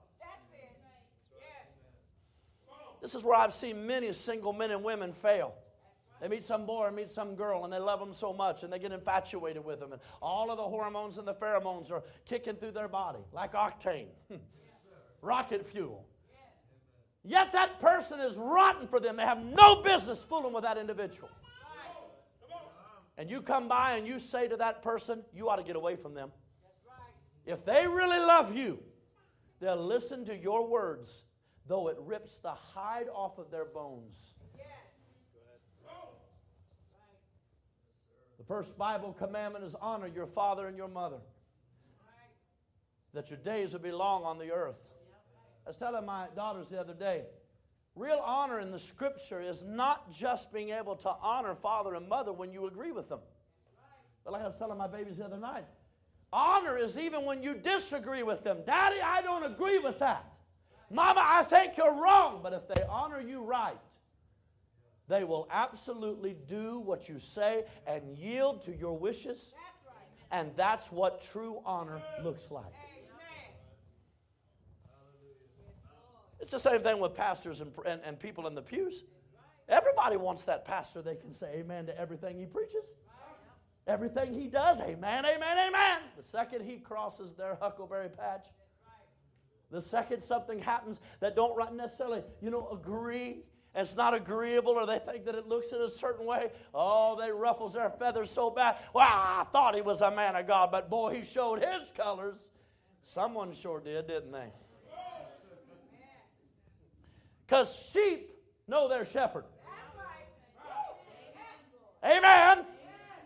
This 3.05 3.13
is 3.13 3.23
where 3.23 3.37
I've 3.37 3.53
seen 3.53 3.85
many 3.85 4.11
single 4.13 4.51
men 4.51 4.71
and 4.71 4.83
women 4.83 5.13
fail. 5.13 5.53
They 6.19 6.27
meet 6.27 6.43
some 6.43 6.65
boy 6.65 6.85
or 6.85 6.91
meet 6.91 7.11
some 7.11 7.35
girl 7.35 7.63
and 7.63 7.71
they 7.71 7.77
love 7.77 7.99
them 7.99 8.13
so 8.13 8.33
much 8.33 8.63
and 8.63 8.73
they 8.73 8.79
get 8.79 8.91
infatuated 8.91 9.63
with 9.63 9.79
them 9.79 9.91
and 9.91 10.01
all 10.23 10.49
of 10.49 10.57
the 10.57 10.63
hormones 10.63 11.19
and 11.19 11.27
the 11.27 11.35
pheromones 11.35 11.91
are 11.91 12.01
kicking 12.27 12.55
through 12.55 12.71
their 12.71 12.87
body 12.87 13.19
like 13.31 13.53
octane, 13.53 14.07
hmm. 14.27 14.37
rocket 15.21 15.67
fuel. 15.67 16.07
Yet 17.23 17.51
that 17.51 17.79
person 17.79 18.19
is 18.19 18.35
rotten 18.37 18.87
for 18.87 18.99
them. 18.99 19.17
They 19.17 19.23
have 19.23 19.45
no 19.45 19.83
business 19.83 20.23
fooling 20.23 20.51
with 20.51 20.63
that 20.63 20.79
individual. 20.79 21.29
And 23.19 23.29
you 23.29 23.43
come 23.43 23.67
by 23.67 23.97
and 23.97 24.07
you 24.07 24.17
say 24.17 24.47
to 24.47 24.57
that 24.57 24.81
person, 24.81 25.21
you 25.31 25.47
ought 25.47 25.57
to 25.57 25.63
get 25.63 25.75
away 25.75 25.95
from 25.95 26.15
them. 26.15 26.31
If 27.45 27.63
they 27.65 27.85
really 27.85 28.17
love 28.17 28.55
you, 28.55 28.79
they'll 29.59 29.77
listen 29.77 30.25
to 30.25 30.35
your 30.35 30.67
words, 30.67 31.23
though 31.67 31.87
it 31.87 31.97
rips 31.99 32.37
the 32.39 32.51
hide 32.51 33.07
off 33.13 33.37
of 33.37 33.51
their 33.51 33.65
bones. 33.65 34.33
The 38.37 38.43
first 38.43 38.77
Bible 38.77 39.13
commandment 39.13 39.65
is 39.65 39.75
honor 39.81 40.07
your 40.07 40.27
father 40.27 40.67
and 40.67 40.77
your 40.77 40.87
mother, 40.87 41.17
that 43.13 43.29
your 43.29 43.39
days 43.39 43.73
will 43.73 43.79
be 43.79 43.91
long 43.91 44.23
on 44.23 44.37
the 44.37 44.51
earth. 44.51 44.75
I 45.65 45.69
was 45.69 45.77
telling 45.77 46.05
my 46.05 46.27
daughters 46.35 46.67
the 46.69 46.79
other 46.79 46.93
day, 46.93 47.23
real 47.95 48.21
honor 48.23 48.59
in 48.59 48.71
the 48.71 48.77
scripture 48.77 49.41
is 49.41 49.63
not 49.63 50.11
just 50.11 50.53
being 50.53 50.69
able 50.69 50.95
to 50.97 51.09
honor 51.21 51.55
father 51.55 51.95
and 51.95 52.07
mother 52.07 52.31
when 52.31 52.51
you 52.51 52.67
agree 52.67 52.91
with 52.91 53.09
them. 53.09 53.21
But 54.23 54.33
like 54.33 54.43
I 54.43 54.47
was 54.47 54.57
telling 54.57 54.77
my 54.77 54.87
babies 54.87 55.17
the 55.17 55.25
other 55.25 55.37
night, 55.37 55.65
honor 56.31 56.77
is 56.77 56.99
even 56.99 57.25
when 57.25 57.41
you 57.41 57.55
disagree 57.55 58.21
with 58.21 58.43
them. 58.43 58.59
Daddy, 58.65 58.97
I 59.03 59.23
don't 59.23 59.45
agree 59.51 59.79
with 59.79 59.97
that. 59.99 60.34
Mama, 60.89 61.21
I 61.23 61.43
think 61.43 61.77
you're 61.77 61.93
wrong. 61.93 62.39
But 62.43 62.53
if 62.53 62.67
they 62.67 62.83
honor 62.89 63.19
you 63.19 63.43
right, 63.43 63.77
they 65.07 65.23
will 65.23 65.47
absolutely 65.51 66.35
do 66.47 66.79
what 66.79 67.07
you 67.09 67.19
say 67.19 67.65
and 67.85 68.17
yield 68.17 68.61
to 68.63 68.75
your 68.75 68.97
wishes. 68.97 69.53
And 70.31 70.51
that's 70.55 70.91
what 70.91 71.21
true 71.21 71.61
honor 71.65 72.01
looks 72.23 72.49
like. 72.51 72.73
It's 76.39 76.51
the 76.51 76.59
same 76.59 76.81
thing 76.81 76.99
with 76.99 77.15
pastors 77.15 77.61
and, 77.61 77.71
and, 77.85 78.01
and 78.03 78.19
people 78.19 78.45
in 78.47 78.55
the 78.55 78.61
pews. 78.61 79.03
Everybody 79.67 80.17
wants 80.17 80.43
that 80.43 80.65
pastor 80.65 81.01
they 81.01 81.15
can 81.15 81.31
say 81.31 81.55
amen 81.55 81.87
to 81.87 81.99
everything 81.99 82.37
he 82.37 82.45
preaches. 82.45 82.93
Everything 83.87 84.33
he 84.33 84.47
does, 84.47 84.81
amen, 84.81 85.25
amen, 85.25 85.57
amen. 85.67 85.99
The 86.17 86.23
second 86.23 86.65
he 86.65 86.77
crosses 86.77 87.33
their 87.33 87.55
huckleberry 87.61 88.09
patch, 88.09 88.47
the 89.71 89.81
second 89.81 90.21
something 90.21 90.59
happens 90.59 90.99
that 91.19 91.35
don't 91.35 91.75
necessarily, 91.75 92.23
you 92.41 92.49
know, 92.49 92.69
agree, 92.71 93.43
it's 93.73 93.95
not 93.95 94.13
agreeable, 94.13 94.71
or 94.73 94.85
they 94.85 94.99
think 94.99 95.25
that 95.25 95.35
it 95.35 95.47
looks 95.47 95.71
in 95.71 95.81
a 95.81 95.89
certain 95.89 96.25
way, 96.25 96.51
oh, 96.73 97.17
they 97.19 97.31
ruffles 97.31 97.73
their 97.73 97.89
feathers 97.89 98.31
so 98.31 98.49
bad. 98.49 98.77
Well, 98.93 99.07
I 99.07 99.45
thought 99.51 99.75
he 99.75 99.81
was 99.81 100.01
a 100.01 100.11
man 100.11 100.35
of 100.35 100.47
God, 100.47 100.71
but 100.71 100.89
boy, 100.89 101.15
he 101.15 101.25
showed 101.25 101.61
his 101.61 101.91
colors. 101.91 102.47
Someone 103.01 103.53
sure 103.53 103.79
did, 103.79 104.07
didn't 104.07 104.31
they? 104.31 104.47
Because 107.45 107.89
sheep 107.93 108.31
know 108.67 108.87
their 108.87 109.05
shepherd. 109.05 109.45
Amen. 112.03 112.65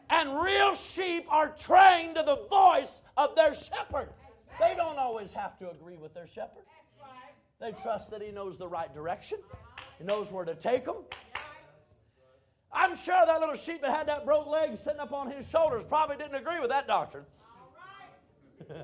And 0.10 0.41
real 0.41 0.74
sheep 0.74 1.26
are 1.30 1.49
trained 1.49 2.16
to 2.16 2.24
the 2.24 2.38
voice 2.49 3.03
of 3.16 3.36
their 3.36 3.53
shepherd. 3.53 4.10
They 4.60 4.73
don't 4.76 4.98
always 4.98 5.31
have 5.34 5.57
to 5.60 5.69
agree 5.72 5.98
with 5.98 6.14
their 6.14 6.27
shepherd. 6.27 6.64
They 7.60 7.72
trust 7.72 8.11
that 8.11 8.22
he 8.22 8.31
knows 8.31 8.57
the 8.57 8.68
right 8.68 8.94
direction, 8.94 9.40
he 9.98 10.03
knows 10.03 10.31
where 10.31 10.45
to 10.45 10.56
take 10.56 10.86
them. 10.86 11.03
I'm 12.72 12.95
sure 12.95 13.26
that 13.26 13.40
little 13.40 13.56
sheep 13.56 13.81
that 13.81 13.91
had 13.91 14.07
that 14.07 14.26
broke 14.26 14.48
leg 14.48 14.77
sitting 14.77 14.99
up 14.99 15.11
on 15.11 15.31
his 15.31 15.49
shoulders 15.49 15.84
probably 15.84 16.18
didn't 16.18 16.36
agree 16.36 16.60
with 16.60 16.69
that 16.69 16.88
doctrine. 16.88 17.26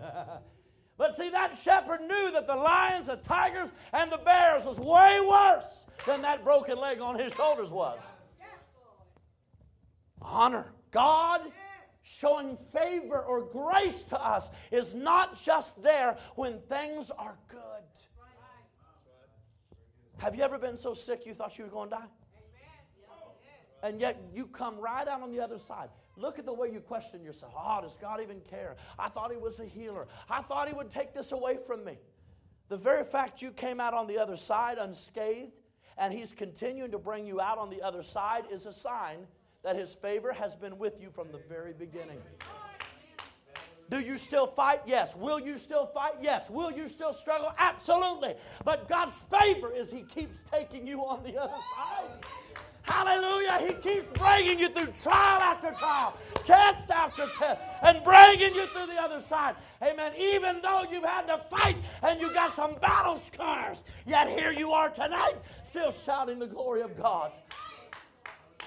But 0.97 1.15
see, 1.15 1.29
that 1.29 1.57
shepherd 1.57 2.01
knew 2.01 2.31
that 2.31 2.47
the 2.47 2.55
lions, 2.55 3.07
the 3.07 3.17
tigers, 3.17 3.71
and 3.91 4.09
the 4.11 4.17
bears 4.17 4.63
was 4.63 4.79
way 4.79 5.19
worse 5.29 5.85
than 6.05 6.21
that 6.21 6.43
broken 6.43 6.79
leg 6.79 7.01
on 7.01 7.19
his 7.19 7.33
shoulders 7.33 7.69
was. 7.69 8.01
Honor. 10.21 10.67
God 10.91 11.41
showing 12.05 12.55
favor 12.71 13.19
or 13.19 13.41
grace 13.41 14.03
to 14.03 14.23
us 14.23 14.51
is 14.71 14.93
not 14.93 15.41
just 15.41 15.81
there 15.81 16.15
when 16.35 16.59
things 16.69 17.09
are 17.09 17.35
good. 17.49 17.61
Have 20.17 20.35
you 20.35 20.43
ever 20.43 20.59
been 20.59 20.77
so 20.77 20.93
sick 20.93 21.25
you 21.25 21.33
thought 21.33 21.57
you 21.57 21.65
were 21.65 21.71
going 21.71 21.89
to 21.89 21.95
die? 21.95 22.05
And 23.83 23.99
yet 23.99 24.21
you 24.33 24.45
come 24.45 24.79
right 24.79 25.07
out 25.07 25.21
on 25.21 25.31
the 25.31 25.39
other 25.39 25.57
side. 25.57 25.89
Look 26.15 26.39
at 26.39 26.45
the 26.45 26.53
way 26.53 26.71
you 26.71 26.79
question 26.79 27.23
yourself. 27.23 27.53
Oh, 27.57 27.81
does 27.81 27.97
God 27.99 28.21
even 28.21 28.39
care? 28.39 28.75
I 28.97 29.09
thought 29.09 29.31
He 29.31 29.37
was 29.37 29.59
a 29.59 29.65
healer. 29.65 30.07
I 30.29 30.41
thought 30.43 30.67
He 30.67 30.73
would 30.73 30.91
take 30.91 31.13
this 31.13 31.31
away 31.31 31.57
from 31.65 31.83
me. 31.83 31.97
The 32.69 32.77
very 32.77 33.03
fact 33.03 33.41
you 33.41 33.51
came 33.51 33.79
out 33.79 33.93
on 33.93 34.07
the 34.07 34.19
other 34.19 34.37
side 34.37 34.77
unscathed 34.77 35.51
and 35.97 36.13
He's 36.13 36.31
continuing 36.31 36.91
to 36.91 36.99
bring 36.99 37.25
you 37.25 37.41
out 37.41 37.57
on 37.57 37.69
the 37.69 37.81
other 37.81 38.03
side 38.03 38.45
is 38.51 38.65
a 38.67 38.73
sign 38.73 39.27
that 39.65 39.75
His 39.75 39.93
favor 39.93 40.31
has 40.31 40.55
been 40.55 40.77
with 40.77 41.01
you 41.01 41.09
from 41.09 41.31
the 41.31 41.39
very 41.49 41.73
beginning. 41.73 42.21
Do 43.89 43.99
you 43.99 44.17
still 44.17 44.47
fight? 44.47 44.81
Yes. 44.85 45.15
Will 45.15 45.39
you 45.39 45.57
still 45.57 45.87
fight? 45.87 46.13
Yes. 46.21 46.49
Will 46.49 46.71
you 46.71 46.87
still 46.87 47.13
struggle? 47.13 47.51
Absolutely. 47.57 48.35
But 48.63 48.87
God's 48.87 49.13
favor 49.13 49.73
is 49.73 49.91
He 49.91 50.03
keeps 50.03 50.43
taking 50.51 50.87
you 50.87 51.01
on 51.01 51.23
the 51.23 51.37
other 51.41 51.57
side. 51.75 52.09
Hallelujah. 52.83 53.65
He 53.67 53.73
keeps 53.73 54.11
bringing 54.11 54.59
you 54.59 54.69
through 54.69 54.91
trial 55.01 55.41
after 55.41 55.71
trial, 55.71 56.15
test 56.43 56.91
after 56.91 57.25
test, 57.35 57.59
and 57.81 58.03
bringing 58.03 58.53
you 58.53 58.67
through 58.67 58.85
the 58.85 59.01
other 59.01 59.19
side. 59.19 59.55
Amen. 59.81 60.13
Even 60.15 60.61
though 60.61 60.83
you've 60.91 61.03
had 61.03 61.25
to 61.25 61.39
fight 61.49 61.77
and 62.03 62.21
you 62.21 62.31
got 62.31 62.53
some 62.53 62.75
battle 62.75 63.17
scars, 63.17 63.83
yet 64.05 64.29
here 64.29 64.51
you 64.51 64.71
are 64.71 64.91
tonight, 64.91 65.37
still 65.63 65.91
shouting 65.91 66.37
the 66.37 66.45
glory 66.45 66.81
of 66.81 66.95
God. 66.95 67.31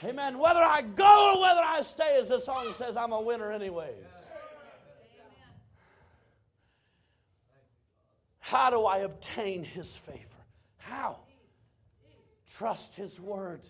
Amen. 0.05 0.39
Whether 0.39 0.61
I 0.61 0.83
go 0.83 1.35
or 1.35 1.41
whether 1.43 1.61
I 1.61 1.83
stay, 1.83 2.19
as 2.19 2.29
the 2.29 2.39
song 2.39 2.73
says, 2.75 2.97
I'm 2.97 3.13
a 3.13 3.21
winner 3.21 3.51
anyways. 3.51 3.95
How 8.39 8.71
do 8.71 8.85
I 8.85 8.99
obtain 8.99 9.63
his 9.65 9.97
favor? 9.97 10.19
How? 10.77 11.19
Trust 12.57 12.95
his 12.95 13.21
word 13.21 13.63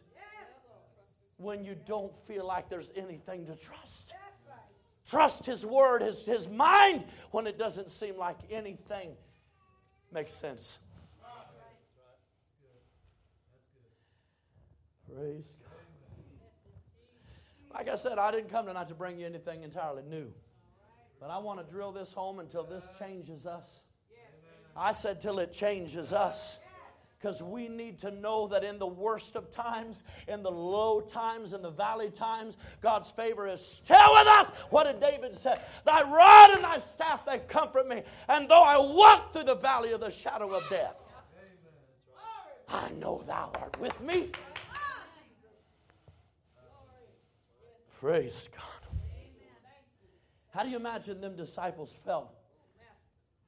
when 1.38 1.64
you 1.64 1.76
don't 1.86 2.12
feel 2.26 2.46
like 2.46 2.68
there's 2.68 2.92
anything 2.94 3.46
to 3.46 3.56
trust. 3.56 4.12
Trust 5.08 5.46
His 5.46 5.64
Word, 5.64 6.02
His, 6.02 6.24
His 6.24 6.48
mind, 6.48 7.04
when 7.30 7.46
it 7.46 7.58
doesn't 7.58 7.88
seem 7.88 8.18
like 8.18 8.36
anything 8.50 9.12
makes 10.12 10.34
sense. 10.34 10.78
Praise. 15.10 15.57
Like 17.72 17.88
I 17.88 17.96
said, 17.96 18.18
I 18.18 18.30
didn't 18.30 18.50
come 18.50 18.66
tonight 18.66 18.88
to 18.88 18.94
bring 18.94 19.18
you 19.18 19.26
anything 19.26 19.62
entirely 19.62 20.02
new. 20.02 20.32
But 21.20 21.30
I 21.30 21.38
want 21.38 21.64
to 21.64 21.72
drill 21.72 21.92
this 21.92 22.12
home 22.12 22.38
until 22.38 22.64
this 22.64 22.84
changes 22.98 23.46
us. 23.46 23.80
I 24.76 24.92
said, 24.92 25.20
till 25.20 25.40
it 25.40 25.52
changes 25.52 26.12
us 26.12 26.58
because 27.18 27.42
we 27.42 27.68
need 27.68 27.98
to 27.98 28.10
know 28.12 28.46
that 28.48 28.62
in 28.62 28.78
the 28.78 28.86
worst 28.86 29.34
of 29.34 29.50
times, 29.50 30.04
in 30.28 30.42
the 30.42 30.50
low 30.50 31.00
times, 31.00 31.52
in 31.52 31.62
the 31.62 31.70
valley 31.70 32.10
times, 32.10 32.56
God's 32.80 33.10
favor 33.10 33.48
is 33.48 33.60
still 33.60 34.12
with 34.14 34.28
us. 34.28 34.50
What 34.70 34.84
did 34.84 35.00
David 35.00 35.34
say? 35.34 35.56
Thy 35.84 36.02
rod 36.02 36.50
and 36.54 36.64
thy 36.64 36.78
staff, 36.78 37.26
they 37.26 37.40
comfort 37.40 37.88
me. 37.88 38.02
And 38.28 38.48
though 38.48 38.62
I 38.62 38.78
walk 38.78 39.32
through 39.32 39.44
the 39.44 39.56
valley 39.56 39.92
of 39.92 40.00
the 40.00 40.10
shadow 40.10 40.54
of 40.54 40.62
death, 40.70 40.94
I 42.68 42.88
know 43.00 43.24
thou 43.26 43.50
art 43.58 43.80
with 43.80 44.00
me. 44.00 44.30
Praise 48.00 48.48
God. 48.54 48.90
How 50.50 50.62
do 50.62 50.70
you 50.70 50.76
imagine 50.76 51.20
them 51.20 51.34
disciples 51.34 51.96
felt 52.04 52.32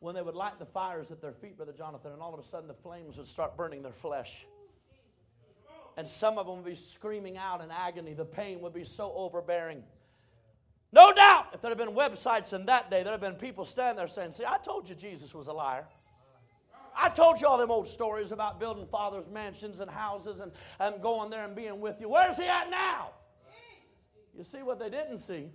when 0.00 0.14
they 0.14 0.22
would 0.22 0.34
light 0.34 0.58
the 0.58 0.66
fires 0.66 1.10
at 1.10 1.20
their 1.20 1.32
feet, 1.32 1.56
Brother 1.56 1.72
Jonathan, 1.72 2.12
and 2.12 2.20
all 2.20 2.34
of 2.34 2.40
a 2.40 2.42
sudden 2.42 2.66
the 2.66 2.74
flames 2.74 3.16
would 3.16 3.28
start 3.28 3.56
burning 3.56 3.82
their 3.82 3.92
flesh. 3.92 4.46
And 5.96 6.06
some 6.06 6.38
of 6.38 6.46
them 6.46 6.56
would 6.56 6.64
be 6.64 6.74
screaming 6.74 7.36
out 7.36 7.60
in 7.60 7.70
agony. 7.70 8.14
The 8.14 8.24
pain 8.24 8.60
would 8.60 8.72
be 8.72 8.84
so 8.84 9.12
overbearing. 9.14 9.84
No 10.92 11.12
doubt, 11.12 11.48
if 11.52 11.60
there 11.60 11.70
had 11.70 11.78
been 11.78 11.94
websites 11.94 12.52
in 12.52 12.66
that 12.66 12.90
day, 12.90 13.02
there 13.02 13.12
had 13.12 13.20
been 13.20 13.34
people 13.34 13.64
standing 13.64 13.96
there 13.96 14.08
saying, 14.08 14.32
See, 14.32 14.44
I 14.44 14.58
told 14.58 14.88
you 14.88 14.94
Jesus 14.96 15.32
was 15.34 15.46
a 15.46 15.52
liar. 15.52 15.86
I 16.96 17.08
told 17.08 17.40
you 17.40 17.46
all 17.46 17.58
them 17.58 17.70
old 17.70 17.86
stories 17.86 18.32
about 18.32 18.58
building 18.58 18.86
father's 18.90 19.28
mansions 19.28 19.80
and 19.80 19.90
houses 19.90 20.40
and, 20.40 20.50
and 20.80 21.00
going 21.00 21.30
there 21.30 21.44
and 21.44 21.54
being 21.54 21.80
with 21.80 22.00
you. 22.00 22.08
Where's 22.08 22.36
he 22.36 22.44
at 22.44 22.68
now? 22.68 23.10
You 24.36 24.44
see, 24.44 24.62
what 24.62 24.78
they 24.78 24.90
didn't 24.90 25.18
see 25.18 25.48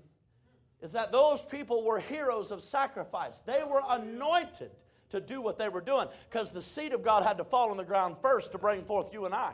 is 0.82 0.92
that 0.92 1.12
those 1.12 1.42
people 1.42 1.84
were 1.84 2.00
heroes 2.00 2.52
of 2.52 2.62
sacrifice. 2.62 3.40
They 3.46 3.64
were 3.68 3.82
anointed 3.88 4.72
to 5.10 5.20
do 5.20 5.42
what 5.42 5.58
they 5.58 5.70
were 5.70 5.82
doing 5.82 6.08
because 6.30 6.52
the 6.52 6.62
seed 6.62 6.94
of 6.94 7.04
God 7.04 7.24
had 7.24 7.38
to 7.38 7.44
fall 7.44 7.72
on 7.72 7.78
the 7.78 7.84
ground 7.84 8.18
first 8.22 8.52
to 8.52 8.58
bring 8.58 8.84
forth 8.84 9.14
you 9.14 9.26
and 9.26 9.34
I. 9.34 9.54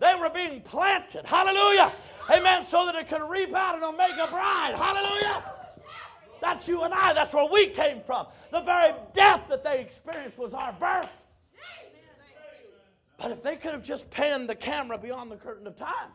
They 0.00 0.14
were 0.16 0.30
being 0.30 0.62
planted. 0.62 1.24
Hallelujah. 1.24 1.92
Amen. 2.28 2.64
So 2.64 2.86
that 2.86 2.96
it 2.96 3.08
could 3.08 3.22
reap 3.22 3.54
out 3.54 3.80
and 3.80 3.96
make 3.96 4.18
a 4.18 4.26
bride. 4.26 4.74
Hallelujah. 4.74 5.44
That's 6.40 6.66
you 6.66 6.82
and 6.82 6.92
I. 6.92 7.12
That's 7.12 7.32
where 7.32 7.48
we 7.50 7.68
came 7.68 8.00
from. 8.00 8.26
The 8.50 8.62
very 8.62 8.94
death 9.14 9.46
that 9.48 9.62
they 9.62 9.80
experienced 9.80 10.36
was 10.36 10.54
our 10.54 10.72
birth. 10.72 11.08
But 13.16 13.30
if 13.30 13.44
they 13.44 13.54
could 13.54 13.70
have 13.70 13.84
just 13.84 14.10
panned 14.10 14.48
the 14.48 14.56
camera 14.56 14.98
beyond 14.98 15.30
the 15.30 15.36
curtain 15.36 15.68
of 15.68 15.76
time, 15.76 16.10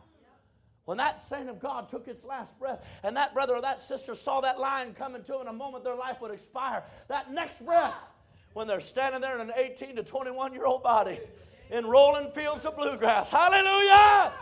when 0.88 0.96
that 0.96 1.20
saint 1.28 1.50
of 1.50 1.60
God 1.60 1.90
took 1.90 2.08
its 2.08 2.24
last 2.24 2.58
breath 2.58 2.82
and 3.02 3.14
that 3.14 3.34
brother 3.34 3.54
or 3.54 3.60
that 3.60 3.78
sister 3.78 4.14
saw 4.14 4.40
that 4.40 4.58
line 4.58 4.94
coming 4.94 5.22
to 5.24 5.32
them 5.32 5.42
in 5.42 5.48
a 5.48 5.52
moment 5.52 5.84
their 5.84 5.94
life 5.94 6.18
would 6.22 6.30
expire, 6.30 6.82
that 7.08 7.30
next 7.30 7.62
breath, 7.62 7.92
when 8.54 8.66
they're 8.66 8.80
standing 8.80 9.20
there 9.20 9.34
in 9.38 9.50
an 9.50 9.52
18 9.54 9.96
to 9.96 10.02
21 10.02 10.54
year 10.54 10.64
old 10.64 10.82
body 10.82 11.20
in 11.70 11.84
rolling 11.84 12.30
fields 12.30 12.64
of 12.64 12.74
bluegrass, 12.74 13.30
hallelujah! 13.30 14.32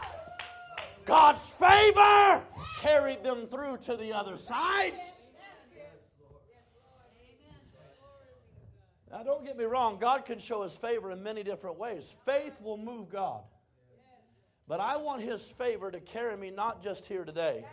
God's 1.04 1.42
favor 1.50 2.44
carried 2.80 3.24
them 3.24 3.48
through 3.48 3.78
to 3.78 3.96
the 3.96 4.12
other 4.12 4.38
side. 4.38 5.00
Now, 9.10 9.24
don't 9.24 9.44
get 9.44 9.58
me 9.58 9.64
wrong, 9.64 9.98
God 9.98 10.24
can 10.24 10.38
show 10.38 10.62
his 10.62 10.76
favor 10.76 11.10
in 11.10 11.24
many 11.24 11.42
different 11.42 11.76
ways. 11.76 12.14
Faith 12.24 12.54
will 12.62 12.78
move 12.78 13.10
God. 13.10 13.42
But 14.68 14.80
I 14.80 14.96
want 14.96 15.22
his 15.22 15.42
favor 15.44 15.90
to 15.90 16.00
carry 16.00 16.36
me 16.36 16.50
not 16.50 16.82
just 16.82 17.06
here 17.06 17.24
today, 17.24 17.64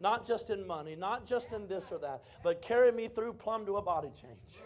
not 0.00 0.26
just 0.26 0.50
in 0.50 0.66
money, 0.66 0.94
not 0.94 1.26
just 1.26 1.52
in 1.52 1.66
this 1.66 1.90
or 1.90 1.98
that, 1.98 2.22
but 2.42 2.62
carry 2.62 2.92
me 2.92 3.08
through 3.08 3.34
plumb 3.34 3.66
to 3.66 3.76
a 3.76 3.82
body 3.82 4.10
change. 4.20 4.62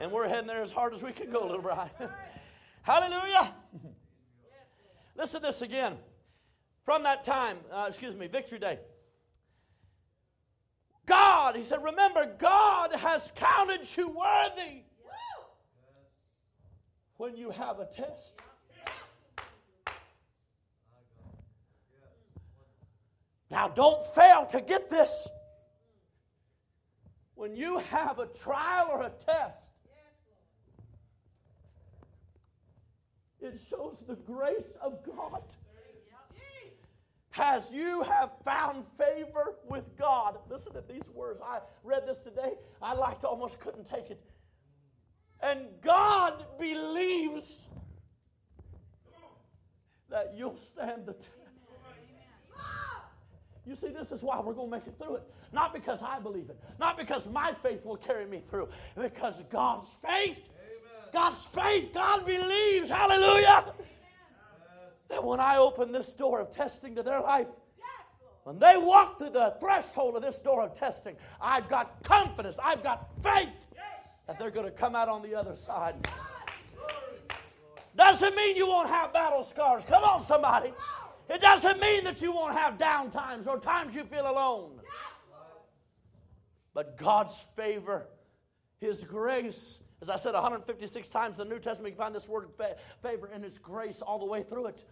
And 0.00 0.10
we're 0.10 0.28
heading 0.28 0.48
there 0.48 0.62
as 0.62 0.72
hard 0.72 0.92
as 0.92 1.02
we 1.02 1.12
can 1.12 1.30
go, 1.30 1.42
little 1.42 1.62
bride. 1.62 1.90
Hallelujah. 2.82 3.54
Listen 5.16 5.40
to 5.40 5.46
this 5.46 5.62
again. 5.62 5.96
From 6.84 7.04
that 7.04 7.24
time, 7.24 7.58
uh, 7.72 7.86
excuse 7.88 8.16
me, 8.16 8.26
Victory 8.26 8.58
Day. 8.58 8.80
God, 11.06 11.54
he 11.54 11.62
said, 11.62 11.82
remember, 11.82 12.34
God 12.38 12.92
has 12.92 13.30
counted 13.36 13.86
you 13.96 14.08
worthy 14.08 14.83
when 17.24 17.38
you 17.38 17.48
have 17.48 17.80
a 17.80 17.86
test. 17.86 18.38
Now, 23.50 23.68
don't 23.68 24.04
fail 24.14 24.44
to 24.50 24.60
get 24.60 24.90
this. 24.90 25.26
When 27.34 27.56
you 27.56 27.78
have 27.78 28.18
a 28.18 28.26
trial 28.26 28.88
or 28.92 29.04
a 29.04 29.08
test, 29.08 29.72
it 33.40 33.58
shows 33.70 33.96
the 34.06 34.16
grace 34.16 34.76
of 34.82 35.02
God. 35.06 35.44
As 37.38 37.70
you 37.72 38.02
have 38.02 38.32
found 38.44 38.84
favor 38.98 39.54
with 39.68 39.96
God. 39.96 40.38
Listen 40.50 40.74
to 40.74 40.84
these 40.86 41.08
words. 41.14 41.40
I 41.42 41.60
read 41.82 42.06
this 42.06 42.18
today. 42.20 42.52
I 42.82 42.92
liked 42.92 43.24
almost 43.24 43.60
couldn't 43.60 43.86
take 43.86 44.10
it. 44.10 44.20
And 45.44 45.66
God 45.82 46.46
believes 46.58 47.68
that 50.08 50.32
you'll 50.34 50.56
stand 50.56 51.04
the 51.04 51.12
test. 51.12 51.30
You 53.66 53.76
see, 53.76 53.88
this 53.88 54.10
is 54.10 54.22
why 54.22 54.40
we're 54.40 54.54
going 54.54 54.70
to 54.70 54.76
make 54.76 54.86
it 54.86 54.94
through 54.98 55.16
it. 55.16 55.22
Not 55.52 55.74
because 55.74 56.02
I 56.02 56.18
believe 56.18 56.48
it, 56.50 56.58
not 56.78 56.96
because 56.96 57.28
my 57.28 57.52
faith 57.62 57.84
will 57.84 57.96
carry 57.96 58.26
me 58.26 58.40
through, 58.40 58.68
because 59.00 59.42
God's 59.44 59.88
faith, 60.06 60.50
God's 61.12 61.44
faith, 61.44 61.92
God 61.92 62.26
believes, 62.26 62.90
hallelujah, 62.90 63.72
that 65.08 65.22
when 65.22 65.40
I 65.40 65.58
open 65.58 65.92
this 65.92 66.12
door 66.14 66.40
of 66.40 66.50
testing 66.50 66.94
to 66.96 67.02
their 67.02 67.20
life, 67.20 67.46
when 68.44 68.58
they 68.58 68.76
walk 68.76 69.18
through 69.18 69.30
the 69.30 69.54
threshold 69.58 70.16
of 70.16 70.22
this 70.22 70.38
door 70.38 70.62
of 70.62 70.74
testing, 70.74 71.16
I've 71.40 71.68
got 71.68 72.02
confidence, 72.02 72.58
I've 72.62 72.82
got 72.82 73.10
faith 73.22 73.48
that 74.26 74.38
they're 74.38 74.50
going 74.50 74.66
to 74.66 74.72
come 74.72 74.94
out 74.94 75.08
on 75.08 75.22
the 75.22 75.34
other 75.34 75.56
side. 75.56 75.94
Doesn't 77.96 78.34
mean 78.34 78.56
you 78.56 78.66
won't 78.66 78.88
have 78.88 79.12
battle 79.12 79.42
scars. 79.42 79.84
Come 79.84 80.02
on, 80.02 80.22
somebody. 80.22 80.72
It 81.28 81.40
doesn't 81.40 81.80
mean 81.80 82.04
that 82.04 82.20
you 82.20 82.32
won't 82.32 82.54
have 82.54 82.76
down 82.76 83.10
times 83.10 83.46
or 83.46 83.58
times 83.58 83.94
you 83.94 84.04
feel 84.04 84.28
alone. 84.28 84.80
But 86.74 86.96
God's 86.96 87.34
favor, 87.54 88.08
His 88.80 89.04
grace, 89.04 89.80
as 90.02 90.10
I 90.10 90.16
said 90.16 90.34
156 90.34 91.08
times 91.08 91.38
in 91.38 91.48
the 91.48 91.54
New 91.54 91.60
Testament, 91.60 91.94
you 91.94 91.98
find 91.98 92.14
this 92.14 92.28
word 92.28 92.48
favor 93.02 93.30
and 93.32 93.44
His 93.44 93.58
grace 93.58 94.02
all 94.02 94.18
the 94.18 94.26
way 94.26 94.42
through 94.42 94.66
it. 94.66 94.84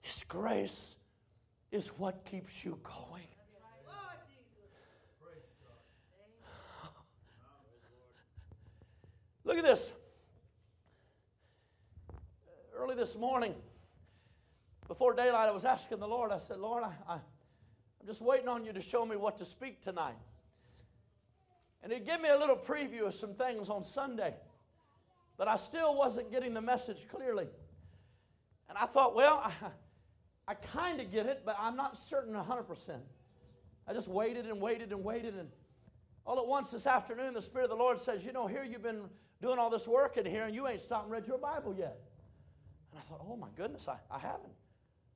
His 0.00 0.24
grace 0.26 0.96
is 1.70 1.88
what 1.88 2.24
keeps 2.24 2.64
you 2.64 2.78
going. 2.82 3.28
Look 9.44 9.58
at 9.58 9.64
this. 9.64 9.92
Early 12.74 12.94
this 12.94 13.14
morning, 13.14 13.54
before 14.88 15.12
daylight, 15.12 15.48
I 15.48 15.52
was 15.52 15.66
asking 15.66 15.98
the 15.98 16.08
Lord, 16.08 16.32
I 16.32 16.38
said, 16.38 16.58
Lord, 16.58 16.82
I, 16.82 17.12
I'm 17.12 17.20
just 18.06 18.22
waiting 18.22 18.48
on 18.48 18.64
you 18.64 18.72
to 18.72 18.80
show 18.80 19.04
me 19.04 19.16
what 19.16 19.38
to 19.38 19.44
speak 19.44 19.82
tonight. 19.82 20.16
And 21.82 21.92
He'd 21.92 22.06
give 22.06 22.22
me 22.22 22.30
a 22.30 22.38
little 22.38 22.56
preview 22.56 23.06
of 23.06 23.14
some 23.14 23.34
things 23.34 23.68
on 23.68 23.84
Sunday, 23.84 24.34
but 25.36 25.46
I 25.46 25.56
still 25.56 25.94
wasn't 25.94 26.30
getting 26.30 26.54
the 26.54 26.62
message 26.62 27.06
clearly. 27.08 27.46
And 28.70 28.78
I 28.78 28.86
thought, 28.86 29.14
well, 29.14 29.42
I, 29.44 29.52
I 30.48 30.54
kind 30.54 31.00
of 31.00 31.12
get 31.12 31.26
it, 31.26 31.42
but 31.44 31.56
I'm 31.60 31.76
not 31.76 31.98
certain 31.98 32.34
100%. 32.34 32.98
I 33.86 33.92
just 33.92 34.08
waited 34.08 34.46
and 34.46 34.58
waited 34.60 34.90
and 34.90 35.04
waited, 35.04 35.34
and 35.34 35.50
all 36.26 36.38
at 36.38 36.46
once 36.46 36.70
this 36.70 36.86
afternoon, 36.86 37.34
the 37.34 37.42
Spirit 37.42 37.64
of 37.64 37.70
the 37.70 37.76
Lord 37.76 38.00
says, 38.00 38.24
You 38.24 38.32
know, 38.32 38.46
here 38.46 38.64
you've 38.64 38.82
been 38.82 39.02
doing 39.42 39.58
all 39.58 39.70
this 39.70 39.86
work 39.86 40.16
in 40.16 40.24
here, 40.24 40.44
and 40.44 40.54
you 40.54 40.66
ain't 40.66 40.80
stopped 40.80 41.04
and 41.04 41.12
read 41.12 41.26
your 41.26 41.38
Bible 41.38 41.74
yet. 41.78 41.98
And 42.90 43.00
I 43.00 43.02
thought, 43.02 43.24
Oh 43.28 43.36
my 43.36 43.48
goodness, 43.56 43.88
I, 43.88 43.96
I 44.10 44.18
haven't. 44.18 44.52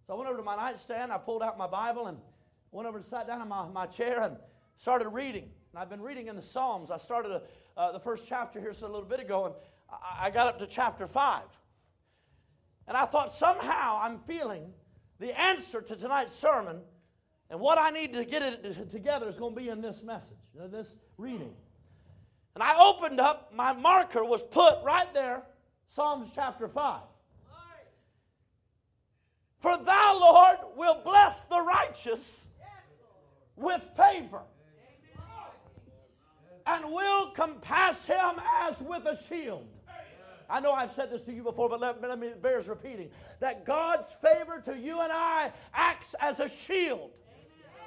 So 0.06 0.14
I 0.14 0.16
went 0.16 0.28
over 0.28 0.38
to 0.38 0.44
my 0.44 0.56
nightstand, 0.56 1.12
I 1.12 1.18
pulled 1.18 1.42
out 1.42 1.56
my 1.56 1.66
Bible, 1.66 2.06
and 2.06 2.18
went 2.72 2.86
over 2.86 2.98
and 2.98 3.06
sat 3.06 3.26
down 3.26 3.40
in 3.40 3.48
my, 3.48 3.66
my 3.68 3.86
chair 3.86 4.20
and 4.22 4.36
started 4.76 5.08
reading. 5.08 5.44
And 5.72 5.80
I've 5.80 5.90
been 5.90 6.02
reading 6.02 6.28
in 6.28 6.36
the 6.36 6.42
Psalms. 6.42 6.90
I 6.90 6.98
started 6.98 7.32
a, 7.32 7.42
uh, 7.76 7.92
the 7.92 8.00
first 8.00 8.26
chapter 8.28 8.60
here 8.60 8.74
so 8.74 8.86
a 8.86 8.88
little 8.88 9.08
bit 9.08 9.20
ago, 9.20 9.46
and 9.46 9.54
I, 9.90 10.26
I 10.26 10.30
got 10.30 10.46
up 10.46 10.58
to 10.58 10.66
chapter 10.66 11.06
5. 11.06 11.42
And 12.86 12.96
I 12.96 13.04
thought, 13.04 13.34
somehow 13.34 14.00
I'm 14.02 14.18
feeling 14.20 14.72
the 15.18 15.38
answer 15.38 15.80
to 15.80 15.96
tonight's 15.96 16.34
sermon 16.34 16.80
and 17.50 17.60
what 17.60 17.78
I 17.78 17.90
need 17.90 18.12
to 18.12 18.24
get 18.24 18.42
it 18.42 18.90
together 18.90 19.28
is 19.28 19.36
going 19.36 19.54
to 19.54 19.60
be 19.60 19.68
in 19.68 19.80
this 19.80 20.02
message, 20.02 20.36
in 20.62 20.70
this 20.70 20.96
reading. 21.16 21.54
And 22.54 22.62
I 22.62 22.78
opened 22.78 23.20
up, 23.20 23.52
my 23.54 23.72
marker 23.72 24.24
was 24.24 24.42
put 24.42 24.82
right 24.84 25.12
there, 25.14 25.42
Psalms 25.86 26.30
chapter 26.34 26.68
5. 26.68 27.00
For 29.60 29.76
thou, 29.76 30.18
Lord, 30.20 30.56
will 30.76 31.00
bless 31.04 31.44
the 31.44 31.60
righteous 31.60 32.46
with 33.56 33.82
favor 33.96 34.42
and 36.66 36.84
will 36.84 37.30
compass 37.30 38.06
him 38.06 38.40
as 38.62 38.80
with 38.80 39.06
a 39.06 39.16
shield. 39.16 39.66
I 40.50 40.60
know 40.60 40.72
I've 40.72 40.90
said 40.90 41.10
this 41.10 41.22
to 41.22 41.32
you 41.32 41.42
before, 41.42 41.68
but 41.68 41.80
let, 41.80 42.00
let 42.00 42.18
me 42.18 42.30
bears 42.40 42.68
repeating 42.68 43.10
that 43.40 43.64
God's 43.64 44.12
favor 44.14 44.60
to 44.64 44.78
you 44.78 45.00
and 45.00 45.12
I 45.12 45.52
acts 45.74 46.14
as 46.20 46.40
a 46.40 46.48
shield 46.48 47.10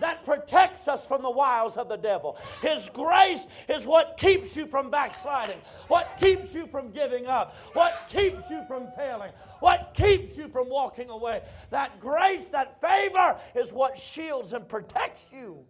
that 0.01 0.25
protects 0.25 0.87
us 0.87 1.05
from 1.05 1.21
the 1.21 1.29
wiles 1.29 1.77
of 1.77 1.87
the 1.87 1.95
devil. 1.95 2.37
His 2.61 2.89
grace 2.93 3.45
is 3.69 3.85
what 3.85 4.17
keeps 4.17 4.57
you 4.57 4.65
from 4.65 4.89
backsliding, 4.89 5.59
what 5.87 6.17
keeps 6.19 6.53
you 6.53 6.67
from 6.67 6.91
giving 6.91 7.27
up, 7.27 7.55
what 7.73 8.09
keeps 8.09 8.49
you 8.49 8.63
from 8.67 8.87
failing, 8.97 9.31
what 9.59 9.93
keeps 9.93 10.37
you 10.37 10.49
from 10.49 10.69
walking 10.69 11.09
away. 11.09 11.43
That 11.69 11.99
grace, 11.99 12.47
that 12.49 12.81
favor 12.81 13.37
is 13.55 13.71
what 13.71 13.97
shields 13.97 14.53
and 14.53 14.67
protects 14.67 15.29
you. 15.31 15.63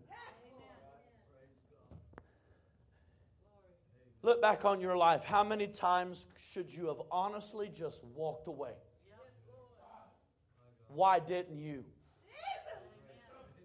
Look 4.23 4.41
back 4.41 4.65
on 4.65 4.79
your 4.79 4.95
life. 4.95 5.23
How 5.23 5.43
many 5.43 5.67
times 5.67 6.25
should 6.53 6.71
you 6.71 6.87
have 6.87 7.01
honestly 7.11 7.71
just 7.75 8.01
walked 8.15 8.47
away? 8.47 8.73
Why 10.87 11.19
didn't 11.19 11.57
you? 11.57 11.83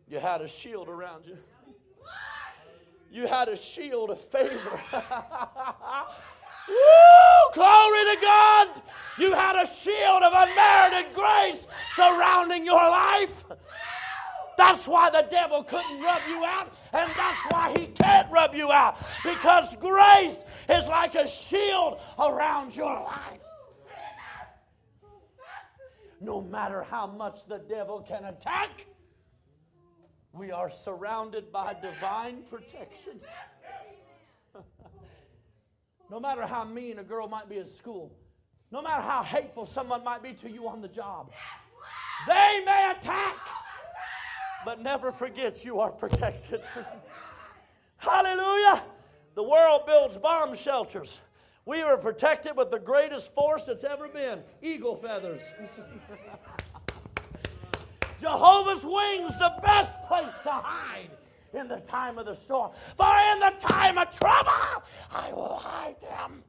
You 0.09 0.20
had 0.20 0.41
a 0.41 0.49
shield 0.49 0.89
around 0.89 1.27
you. 1.27 1.37
You 3.11 3.27
had 3.27 3.49
a 3.49 3.57
shield 3.57 4.11
of 4.11 4.20
favor. 4.20 4.81
Woo! 6.69 6.74
Glory 7.55 8.05
to 8.05 8.19
God! 8.20 8.83
You 9.19 9.33
had 9.33 9.57
a 9.57 9.66
shield 9.66 10.23
of 10.23 10.33
unmerited 10.35 11.15
grace 11.15 11.66
surrounding 11.95 12.65
your 12.65 12.74
life. 12.77 13.45
That's 14.57 14.87
why 14.87 15.11
the 15.11 15.27
devil 15.31 15.62
couldn't 15.62 16.03
rub 16.03 16.23
you 16.28 16.45
out, 16.45 16.73
and 16.93 17.11
that's 17.16 17.53
why 17.53 17.74
he 17.77 17.87
can't 17.87 18.31
rub 18.31 18.55
you 18.55 18.73
out. 18.73 18.99
Because 19.23 19.77
grace 19.77 20.45
is 20.69 20.89
like 20.89 21.15
a 21.15 21.28
shield 21.28 22.01
around 22.19 22.74
your 22.74 22.93
life. 22.93 23.41
No 26.20 26.41
matter 26.41 26.83
how 26.83 27.07
much 27.07 27.45
the 27.47 27.59
devil 27.59 28.01
can 28.01 28.24
attack, 28.24 28.87
we 30.36 30.50
are 30.50 30.68
surrounded 30.68 31.50
by 31.50 31.74
divine 31.80 32.42
protection. 32.50 33.20
no 36.10 36.20
matter 36.20 36.46
how 36.46 36.64
mean 36.64 36.98
a 36.98 37.04
girl 37.04 37.28
might 37.28 37.48
be 37.48 37.58
at 37.58 37.68
school, 37.68 38.12
no 38.70 38.82
matter 38.82 39.02
how 39.02 39.22
hateful 39.22 39.64
someone 39.64 40.04
might 40.04 40.22
be 40.22 40.32
to 40.34 40.50
you 40.50 40.68
on 40.68 40.80
the 40.80 40.88
job, 40.88 41.30
they 42.26 42.62
may 42.64 42.92
attack, 42.96 43.36
but 44.64 44.82
never 44.82 45.12
forget 45.12 45.64
you 45.64 45.80
are 45.80 45.90
protected. 45.90 46.62
Hallelujah! 47.96 48.84
The 49.34 49.42
world 49.42 49.82
builds 49.86 50.16
bomb 50.16 50.56
shelters. 50.56 51.20
We 51.64 51.82
are 51.82 51.96
protected 51.96 52.56
with 52.56 52.70
the 52.70 52.78
greatest 52.78 53.34
force 53.34 53.64
that's 53.64 53.84
ever 53.84 54.08
been 54.08 54.42
eagle 54.62 54.96
feathers. 54.96 55.42
Jehovah's 58.20 58.84
wings, 58.84 59.32
the 59.38 59.55
best 59.62 60.02
place 60.02 60.38
to 60.43 60.51
hide 60.51 61.10
in 61.52 61.68
the 61.68 61.80
time 61.80 62.18
of 62.18 62.26
the 62.26 62.34
storm. 62.34 62.72
For 62.97 63.12
in 63.32 63.40
the 63.40 63.52
time 63.59 63.98
of 63.98 64.10
trouble, 64.10 64.84
I 65.10 65.32
will 65.32 65.56
hide 65.56 66.01
them 66.01 66.43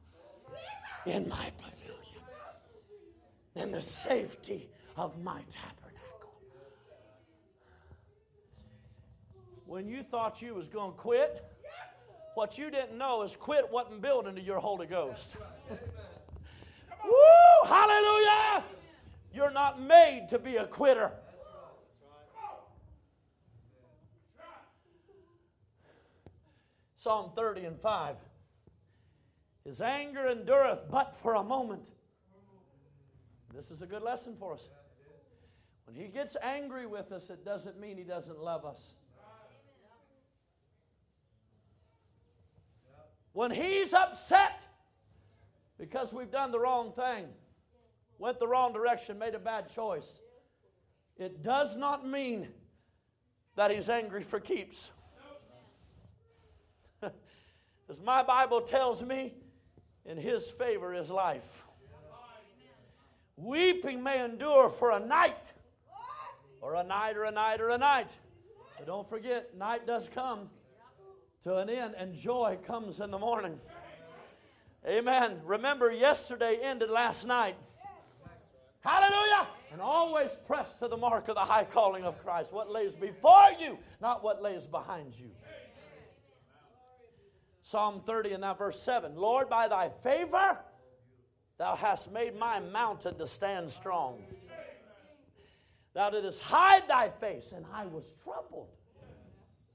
in 1.06 1.28
my 1.28 1.50
pavilion, 1.56 2.22
in 3.54 3.72
the 3.72 3.80
safety 3.80 4.68
of 4.96 5.22
my 5.22 5.40
tabernacle. 5.50 6.34
When 9.66 9.88
you 9.88 10.02
thought 10.02 10.40
you 10.40 10.54
was 10.54 10.68
going 10.68 10.92
to 10.92 10.96
quit, 10.96 11.44
what 12.34 12.56
you 12.56 12.70
didn't 12.70 12.96
know 12.96 13.22
is 13.22 13.36
quit 13.36 13.70
wasn't 13.70 14.00
built 14.00 14.26
into 14.26 14.40
your 14.40 14.60
Holy 14.60 14.86
Ghost. 14.86 15.36
Woo! 17.04 17.66
Hallelujah! 17.66 18.64
You're 19.32 19.50
not 19.50 19.80
made 19.80 20.26
to 20.30 20.38
be 20.38 20.56
a 20.56 20.66
quitter. 20.66 21.12
Psalm 26.98 27.30
30 27.36 27.64
and 27.64 27.78
5. 27.78 28.16
His 29.64 29.80
anger 29.80 30.26
endureth 30.26 30.90
but 30.90 31.14
for 31.14 31.34
a 31.34 31.44
moment. 31.44 31.88
This 33.54 33.70
is 33.70 33.82
a 33.82 33.86
good 33.86 34.02
lesson 34.02 34.34
for 34.36 34.54
us. 34.54 34.68
When 35.84 35.94
he 35.94 36.08
gets 36.08 36.36
angry 36.42 36.86
with 36.86 37.12
us, 37.12 37.30
it 37.30 37.44
doesn't 37.44 37.78
mean 37.78 37.96
he 37.96 38.02
doesn't 38.02 38.40
love 38.40 38.64
us. 38.64 38.94
When 43.32 43.52
he's 43.52 43.94
upset 43.94 44.66
because 45.78 46.12
we've 46.12 46.32
done 46.32 46.50
the 46.50 46.58
wrong 46.58 46.92
thing, 46.92 47.26
went 48.18 48.40
the 48.40 48.48
wrong 48.48 48.72
direction, 48.72 49.20
made 49.20 49.36
a 49.36 49.38
bad 49.38 49.72
choice, 49.72 50.20
it 51.16 51.44
does 51.44 51.76
not 51.76 52.04
mean 52.04 52.48
that 53.54 53.70
he's 53.70 53.88
angry 53.88 54.24
for 54.24 54.40
keeps. 54.40 54.90
As 57.88 58.00
my 58.00 58.22
Bible 58.22 58.60
tells 58.60 59.02
me, 59.02 59.34
in 60.04 60.16
his 60.16 60.48
favor 60.50 60.94
is 60.94 61.10
life. 61.10 61.64
Weeping 63.36 64.02
may 64.02 64.24
endure 64.24 64.68
for 64.68 64.90
a 64.90 64.98
night, 64.98 65.52
or 66.60 66.74
a 66.74 66.82
night, 66.82 67.16
or 67.16 67.24
a 67.24 67.30
night, 67.30 67.60
or 67.60 67.70
a 67.70 67.78
night. 67.78 68.10
But 68.76 68.86
don't 68.86 69.08
forget, 69.08 69.56
night 69.56 69.86
does 69.86 70.08
come 70.12 70.50
to 71.44 71.56
an 71.56 71.70
end, 71.70 71.94
and 71.96 72.14
joy 72.14 72.58
comes 72.66 73.00
in 73.00 73.10
the 73.10 73.18
morning. 73.18 73.58
Amen. 74.86 75.40
Remember, 75.44 75.92
yesterday 75.92 76.58
ended 76.62 76.90
last 76.90 77.26
night. 77.26 77.56
Hallelujah. 78.80 79.46
And 79.72 79.80
always 79.80 80.30
press 80.46 80.74
to 80.76 80.88
the 80.88 80.96
mark 80.96 81.28
of 81.28 81.34
the 81.34 81.40
high 81.40 81.64
calling 81.64 82.04
of 82.04 82.22
Christ. 82.24 82.52
What 82.52 82.70
lays 82.70 82.96
before 82.96 83.50
you, 83.60 83.78
not 84.00 84.24
what 84.24 84.40
lays 84.40 84.66
behind 84.66 85.18
you. 85.18 85.30
Psalm 87.68 88.00
30 88.06 88.32
and 88.32 88.42
that 88.42 88.56
verse 88.56 88.80
7 88.80 89.14
Lord, 89.14 89.50
by 89.50 89.68
thy 89.68 89.90
favor, 90.02 90.58
thou 91.58 91.76
hast 91.76 92.10
made 92.10 92.34
my 92.34 92.60
mountain 92.60 93.14
to 93.18 93.26
stand 93.26 93.68
strong. 93.68 94.22
Thou 95.92 96.08
didst 96.08 96.40
hide 96.40 96.88
thy 96.88 97.10
face, 97.10 97.52
and 97.54 97.66
I 97.74 97.84
was 97.84 98.14
troubled. 98.24 98.68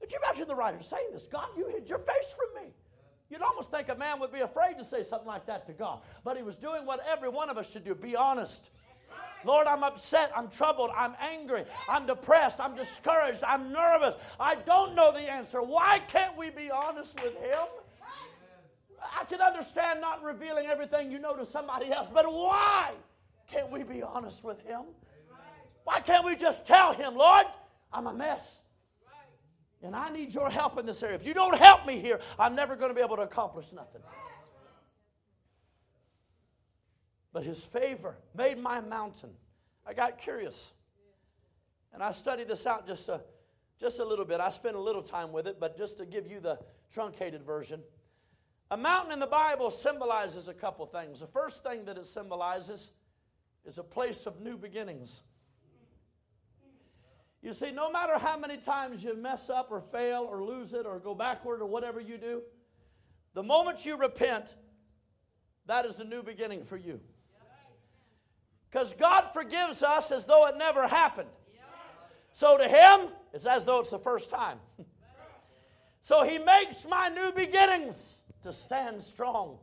Could 0.00 0.10
you 0.10 0.18
imagine 0.24 0.48
the 0.48 0.56
writer 0.56 0.82
saying 0.82 1.10
this? 1.12 1.28
God, 1.30 1.46
you 1.56 1.68
hid 1.68 1.88
your 1.88 2.00
face 2.00 2.34
from 2.36 2.64
me. 2.64 2.70
You'd 3.30 3.42
almost 3.42 3.70
think 3.70 3.88
a 3.88 3.94
man 3.94 4.18
would 4.18 4.32
be 4.32 4.40
afraid 4.40 4.76
to 4.78 4.84
say 4.84 5.04
something 5.04 5.28
like 5.28 5.46
that 5.46 5.64
to 5.68 5.72
God. 5.72 6.00
But 6.24 6.36
he 6.36 6.42
was 6.42 6.56
doing 6.56 6.84
what 6.84 6.98
every 7.08 7.28
one 7.28 7.48
of 7.48 7.58
us 7.58 7.70
should 7.70 7.84
do 7.84 7.94
be 7.94 8.16
honest. 8.16 8.70
Lord, 9.44 9.68
I'm 9.68 9.84
upset. 9.84 10.32
I'm 10.34 10.48
troubled. 10.48 10.90
I'm 10.96 11.14
angry. 11.20 11.64
I'm 11.88 12.06
depressed. 12.06 12.58
I'm 12.58 12.74
discouraged. 12.74 13.44
I'm 13.44 13.70
nervous. 13.70 14.16
I 14.40 14.56
don't 14.56 14.96
know 14.96 15.12
the 15.12 15.20
answer. 15.20 15.62
Why 15.62 16.00
can't 16.08 16.36
we 16.36 16.50
be 16.50 16.72
honest 16.72 17.22
with 17.22 17.36
Him? 17.36 17.66
I 19.04 19.24
can 19.24 19.40
understand 19.40 20.00
not 20.00 20.22
revealing 20.22 20.66
everything 20.66 21.10
you 21.10 21.18
know 21.18 21.34
to 21.36 21.44
somebody 21.44 21.90
else, 21.92 22.10
but 22.12 22.24
why 22.32 22.92
can't 23.50 23.70
we 23.70 23.82
be 23.82 24.02
honest 24.02 24.42
with 24.44 24.60
Him? 24.62 24.82
Why 25.84 26.00
can't 26.00 26.24
we 26.24 26.36
just 26.36 26.66
tell 26.66 26.92
Him, 26.92 27.14
Lord, 27.14 27.46
I'm 27.92 28.06
a 28.06 28.14
mess? 28.14 28.62
And 29.82 29.94
I 29.94 30.08
need 30.08 30.32
your 30.32 30.48
help 30.48 30.78
in 30.78 30.86
this 30.86 31.02
area. 31.02 31.14
If 31.14 31.26
you 31.26 31.34
don't 31.34 31.56
help 31.58 31.84
me 31.86 32.00
here, 32.00 32.18
I'm 32.38 32.54
never 32.54 32.74
going 32.74 32.88
to 32.88 32.94
be 32.94 33.02
able 33.02 33.16
to 33.16 33.22
accomplish 33.22 33.70
nothing. 33.72 34.00
But 37.34 37.42
His 37.42 37.62
favor 37.62 38.16
made 38.34 38.58
my 38.58 38.80
mountain. 38.80 39.30
I 39.86 39.92
got 39.92 40.18
curious. 40.18 40.72
And 41.92 42.02
I 42.02 42.12
studied 42.12 42.48
this 42.48 42.66
out 42.66 42.86
just 42.86 43.08
a, 43.10 43.20
just 43.78 43.98
a 43.98 44.04
little 44.04 44.24
bit. 44.24 44.40
I 44.40 44.48
spent 44.48 44.74
a 44.74 44.80
little 44.80 45.02
time 45.02 45.32
with 45.32 45.46
it, 45.46 45.60
but 45.60 45.76
just 45.76 45.98
to 45.98 46.06
give 46.06 46.26
you 46.26 46.40
the 46.40 46.58
truncated 46.92 47.42
version. 47.42 47.82
A 48.70 48.76
mountain 48.76 49.12
in 49.12 49.20
the 49.20 49.26
Bible 49.26 49.70
symbolizes 49.70 50.48
a 50.48 50.54
couple 50.54 50.86
things. 50.86 51.20
The 51.20 51.26
first 51.26 51.62
thing 51.62 51.84
that 51.84 51.98
it 51.98 52.06
symbolizes 52.06 52.92
is 53.64 53.78
a 53.78 53.82
place 53.82 54.26
of 54.26 54.40
new 54.40 54.56
beginnings. 54.56 55.20
You 57.42 57.52
see, 57.52 57.70
no 57.70 57.92
matter 57.92 58.18
how 58.18 58.38
many 58.38 58.56
times 58.56 59.04
you 59.04 59.14
mess 59.14 59.50
up 59.50 59.68
or 59.70 59.82
fail 59.82 60.26
or 60.28 60.42
lose 60.42 60.72
it 60.72 60.86
or 60.86 60.98
go 60.98 61.14
backward 61.14 61.60
or 61.60 61.66
whatever 61.66 62.00
you 62.00 62.16
do, 62.16 62.42
the 63.34 63.42
moment 63.42 63.84
you 63.84 63.96
repent, 63.96 64.54
that 65.66 65.84
is 65.84 66.00
a 66.00 66.04
new 66.04 66.22
beginning 66.22 66.64
for 66.64 66.78
you. 66.78 67.00
Because 68.70 68.94
God 68.94 69.28
forgives 69.34 69.82
us 69.82 70.10
as 70.10 70.24
though 70.24 70.46
it 70.46 70.56
never 70.56 70.88
happened. 70.88 71.28
So 72.32 72.56
to 72.56 72.66
Him, 72.66 73.08
it's 73.32 73.46
as 73.46 73.64
though 73.64 73.80
it's 73.80 73.90
the 73.90 73.98
first 73.98 74.30
time. 74.30 74.58
so 76.00 76.24
He 76.24 76.38
makes 76.38 76.86
my 76.88 77.08
new 77.08 77.30
beginnings 77.30 78.22
to 78.44 78.52
stand 78.52 79.02
strong. 79.02 79.58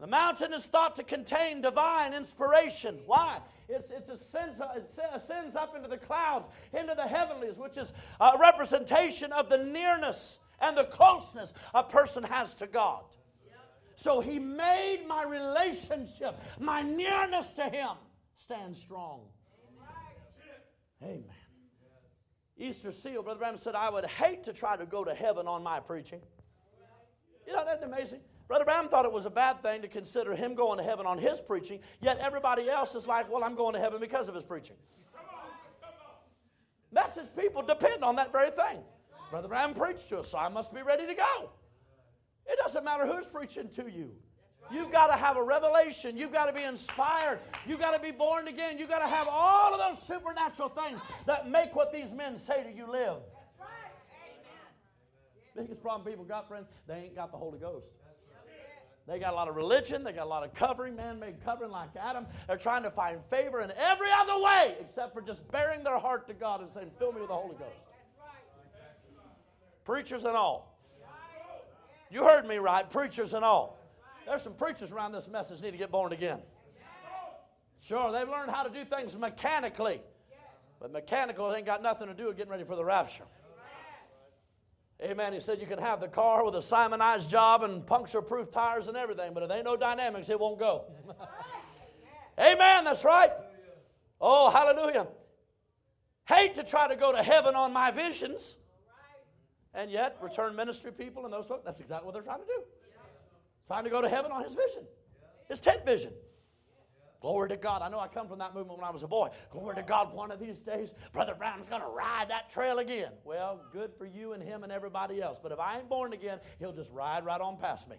The 0.00 0.06
mountain 0.06 0.52
is 0.52 0.64
thought 0.64 0.96
to 0.96 1.02
contain 1.02 1.60
divine 1.60 2.14
inspiration. 2.14 2.98
Why? 3.06 3.40
It's, 3.68 3.90
it's 3.90 4.08
ascends, 4.08 4.60
it 4.60 4.90
ascends 5.12 5.56
up 5.56 5.74
into 5.76 5.88
the 5.88 5.98
clouds, 5.98 6.48
into 6.72 6.94
the 6.94 7.02
heavenlies, 7.02 7.58
which 7.58 7.76
is 7.76 7.92
a 8.20 8.38
representation 8.38 9.32
of 9.32 9.48
the 9.48 9.58
nearness 9.58 10.38
and 10.60 10.76
the 10.76 10.84
closeness 10.84 11.52
a 11.74 11.82
person 11.82 12.22
has 12.22 12.54
to 12.54 12.66
God. 12.66 13.02
So 13.96 14.20
he 14.20 14.38
made 14.38 15.04
my 15.08 15.24
relationship, 15.24 16.40
my 16.60 16.82
nearness 16.82 17.52
to 17.54 17.64
him, 17.64 17.96
stand 18.34 18.76
strong. 18.76 19.22
Amen. 21.02 21.24
Easter 22.56 22.92
seal, 22.92 23.22
Brother 23.22 23.38
Branham 23.38 23.58
said, 23.58 23.74
I 23.74 23.90
would 23.90 24.04
hate 24.04 24.44
to 24.44 24.52
try 24.52 24.76
to 24.76 24.86
go 24.86 25.04
to 25.04 25.14
heaven 25.14 25.46
on 25.46 25.62
my 25.62 25.80
preaching. 25.80 26.20
You 27.48 27.56
know, 27.56 27.64
that's 27.64 27.82
amazing. 27.82 28.20
Brother 28.46 28.66
Branham 28.66 28.90
thought 28.90 29.06
it 29.06 29.12
was 29.12 29.24
a 29.24 29.30
bad 29.30 29.62
thing 29.62 29.80
to 29.80 29.88
consider 29.88 30.36
him 30.36 30.54
going 30.54 30.76
to 30.76 30.84
heaven 30.84 31.06
on 31.06 31.16
his 31.16 31.40
preaching, 31.40 31.80
yet 32.02 32.18
everybody 32.18 32.68
else 32.68 32.94
is 32.94 33.06
like, 33.06 33.32
well, 33.32 33.42
I'm 33.42 33.54
going 33.54 33.72
to 33.72 33.80
heaven 33.80 34.00
because 34.00 34.28
of 34.28 34.34
his 34.34 34.44
preaching. 34.44 34.76
That's 36.92 37.18
his 37.18 37.28
people 37.30 37.62
depend 37.62 38.04
on 38.04 38.16
that 38.16 38.32
very 38.32 38.50
thing. 38.50 38.80
Brother 39.30 39.48
Branham 39.48 39.72
preached 39.72 40.10
to 40.10 40.18
us, 40.18 40.30
so 40.30 40.36
I 40.36 40.50
must 40.50 40.74
be 40.74 40.82
ready 40.82 41.06
to 41.06 41.14
go. 41.14 41.50
It 42.46 42.58
doesn't 42.62 42.84
matter 42.84 43.06
who's 43.06 43.26
preaching 43.26 43.70
to 43.76 43.88
you. 43.90 44.10
You've 44.70 44.92
got 44.92 45.06
to 45.06 45.14
have 45.14 45.38
a 45.38 45.42
revelation. 45.42 46.18
You've 46.18 46.32
got 46.32 46.46
to 46.46 46.52
be 46.52 46.64
inspired. 46.64 47.38
You've 47.66 47.80
got 47.80 47.92
to 47.92 47.98
be 47.98 48.10
born 48.10 48.48
again. 48.48 48.78
You've 48.78 48.90
got 48.90 48.98
to 48.98 49.08
have 49.08 49.26
all 49.26 49.72
of 49.72 49.80
those 49.80 50.06
supernatural 50.06 50.68
things 50.68 51.00
that 51.24 51.48
make 51.48 51.74
what 51.74 51.92
these 51.92 52.12
men 52.12 52.36
say 52.36 52.62
to 52.62 52.70
you 52.70 52.90
live. 52.90 53.16
Biggest 55.58 55.82
problem 55.82 56.10
people 56.10 56.24
got, 56.24 56.48
friends, 56.48 56.66
they 56.86 56.94
ain't 56.94 57.14
got 57.14 57.30
the 57.30 57.38
Holy 57.38 57.58
Ghost. 57.58 57.86
They 59.06 59.18
got 59.18 59.32
a 59.32 59.36
lot 59.36 59.48
of 59.48 59.56
religion. 59.56 60.04
They 60.04 60.12
got 60.12 60.26
a 60.26 60.28
lot 60.28 60.44
of 60.44 60.52
covering, 60.52 60.94
man 60.94 61.18
made 61.18 61.42
covering 61.42 61.70
like 61.70 61.96
Adam. 61.98 62.26
They're 62.46 62.58
trying 62.58 62.82
to 62.82 62.90
find 62.90 63.20
favor 63.30 63.62
in 63.62 63.72
every 63.78 64.10
other 64.14 64.42
way 64.42 64.76
except 64.80 65.14
for 65.14 65.22
just 65.22 65.50
bearing 65.50 65.82
their 65.82 65.98
heart 65.98 66.28
to 66.28 66.34
God 66.34 66.60
and 66.60 66.70
saying, 66.70 66.90
Fill 66.98 67.12
me 67.12 67.20
with 67.20 67.30
the 67.30 67.34
Holy 67.34 67.56
Ghost. 67.56 67.80
Preachers 69.84 70.24
and 70.24 70.36
all. 70.36 70.78
You 72.10 72.22
heard 72.22 72.46
me 72.46 72.56
right, 72.56 72.88
preachers 72.88 73.32
and 73.32 73.44
all. 73.44 73.78
There's 74.26 74.42
some 74.42 74.54
preachers 74.54 74.92
around 74.92 75.12
this 75.12 75.26
message 75.26 75.62
need 75.62 75.70
to 75.70 75.78
get 75.78 75.90
born 75.90 76.12
again. 76.12 76.40
Sure, 77.82 78.12
they've 78.12 78.28
learned 78.28 78.50
how 78.50 78.62
to 78.62 78.70
do 78.70 78.84
things 78.84 79.16
mechanically, 79.16 80.02
but 80.80 80.92
mechanical 80.92 81.54
ain't 81.54 81.64
got 81.64 81.82
nothing 81.82 82.08
to 82.08 82.14
do 82.14 82.26
with 82.26 82.36
getting 82.36 82.50
ready 82.50 82.64
for 82.64 82.76
the 82.76 82.84
rapture. 82.84 83.24
Amen. 85.00 85.32
He 85.32 85.38
said 85.38 85.60
you 85.60 85.66
can 85.66 85.78
have 85.78 86.00
the 86.00 86.08
car 86.08 86.44
with 86.44 86.56
a 86.56 86.62
Simonized 86.62 87.30
job 87.30 87.62
and 87.62 87.86
puncture 87.86 88.20
proof 88.20 88.50
tires 88.50 88.88
and 88.88 88.96
everything, 88.96 89.32
but 89.32 89.44
if 89.44 89.48
there 89.48 89.58
ain't 89.58 89.64
no 89.64 89.76
dynamics, 89.76 90.28
it 90.28 90.40
won't 90.40 90.58
go. 90.58 90.86
Amen. 92.38 92.84
That's 92.84 93.04
right. 93.04 93.30
Oh, 94.20 94.50
hallelujah. 94.50 95.06
Hate 96.28 96.56
to 96.56 96.64
try 96.64 96.88
to 96.88 96.96
go 96.96 97.12
to 97.12 97.22
heaven 97.22 97.54
on 97.54 97.72
my 97.72 97.90
visions. 97.92 98.56
And 99.72 99.90
yet, 99.90 100.16
return 100.20 100.56
ministry 100.56 100.90
people 100.90 101.24
and 101.24 101.32
those 101.32 101.46
folks, 101.46 101.64
that's 101.64 101.78
exactly 101.78 102.06
what 102.06 102.14
they're 102.14 102.22
trying 102.22 102.40
to 102.40 102.46
do. 102.46 102.62
Trying 103.68 103.84
to 103.84 103.90
go 103.90 104.02
to 104.02 104.08
heaven 104.08 104.32
on 104.32 104.42
his 104.42 104.54
vision, 104.54 104.82
his 105.48 105.60
tent 105.60 105.84
vision. 105.84 106.12
Glory 107.20 107.48
to 107.48 107.56
God. 107.56 107.82
I 107.82 107.88
know 107.88 107.98
I 107.98 108.06
come 108.06 108.28
from 108.28 108.38
that 108.38 108.54
movement 108.54 108.78
when 108.78 108.88
I 108.88 108.90
was 108.90 109.02
a 109.02 109.08
boy. 109.08 109.30
Glory 109.50 109.74
to 109.74 109.82
God, 109.82 110.14
one 110.14 110.30
of 110.30 110.38
these 110.38 110.60
days, 110.60 110.94
Brother 111.12 111.34
Branham's 111.34 111.68
going 111.68 111.82
to 111.82 111.88
ride 111.88 112.26
that 112.30 112.48
trail 112.48 112.78
again. 112.78 113.10
Well, 113.24 113.60
good 113.72 113.92
for 113.98 114.06
you 114.06 114.34
and 114.34 114.42
him 114.42 114.62
and 114.62 114.70
everybody 114.70 115.20
else. 115.20 115.38
But 115.42 115.50
if 115.50 115.58
I 115.58 115.78
ain't 115.78 115.88
born 115.88 116.12
again, 116.12 116.38
he'll 116.60 116.72
just 116.72 116.92
ride 116.92 117.24
right 117.24 117.40
on 117.40 117.56
past 117.56 117.88
me. 117.88 117.96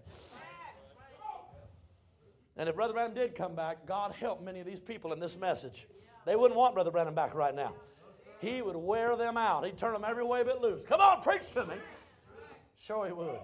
And 2.55 2.67
if 2.67 2.75
Brother 2.75 2.93
Branham 2.93 3.13
did 3.13 3.35
come 3.35 3.55
back, 3.55 3.85
God 3.85 4.13
help 4.13 4.41
many 4.41 4.59
of 4.59 4.65
these 4.65 4.79
people 4.79 5.13
in 5.13 5.19
this 5.19 5.37
message. 5.37 5.87
They 6.25 6.35
wouldn't 6.35 6.57
want 6.57 6.73
Brother 6.73 6.91
Branham 6.91 7.15
back 7.15 7.33
right 7.33 7.55
now. 7.55 7.73
He 8.39 8.61
would 8.61 8.75
wear 8.75 9.17
them 9.17 9.37
out. 9.37 9.65
He'd 9.65 9.77
turn 9.77 9.93
them 9.93 10.05
every 10.07 10.23
way 10.23 10.43
but 10.43 10.61
loose. 10.61 10.85
Come 10.85 11.01
on, 11.01 11.21
preach 11.21 11.51
to 11.51 11.65
me. 11.65 11.75
Sure, 12.77 13.05
he 13.05 13.11
would. 13.11 13.39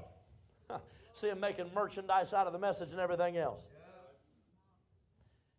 See 1.14 1.28
him 1.28 1.42
making 1.42 1.72
merchandise 1.74 2.34
out 2.34 2.48
of 2.48 2.54
the 2.54 2.60
message 2.60 2.92
and 2.92 3.00
everything 3.00 3.36
else. 3.36 3.68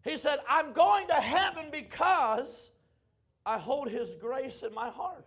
He 0.07 0.17
said, 0.17 0.39
I'm 0.49 0.73
going 0.73 1.09
to 1.09 1.15
heaven 1.15 1.67
because 1.73 2.71
I 3.45 3.59
hold 3.59 3.89
his 3.89 4.15
grace 4.15 4.63
in 4.63 4.73
my 4.73 4.89
heart. 4.89 5.27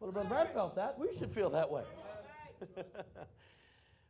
Well, 0.00 0.10
Brother 0.10 0.28
Brad 0.28 0.52
felt 0.52 0.74
that. 0.74 0.98
We 0.98 1.16
should 1.16 1.30
feel 1.30 1.50
that 1.50 1.70
way. 1.70 1.84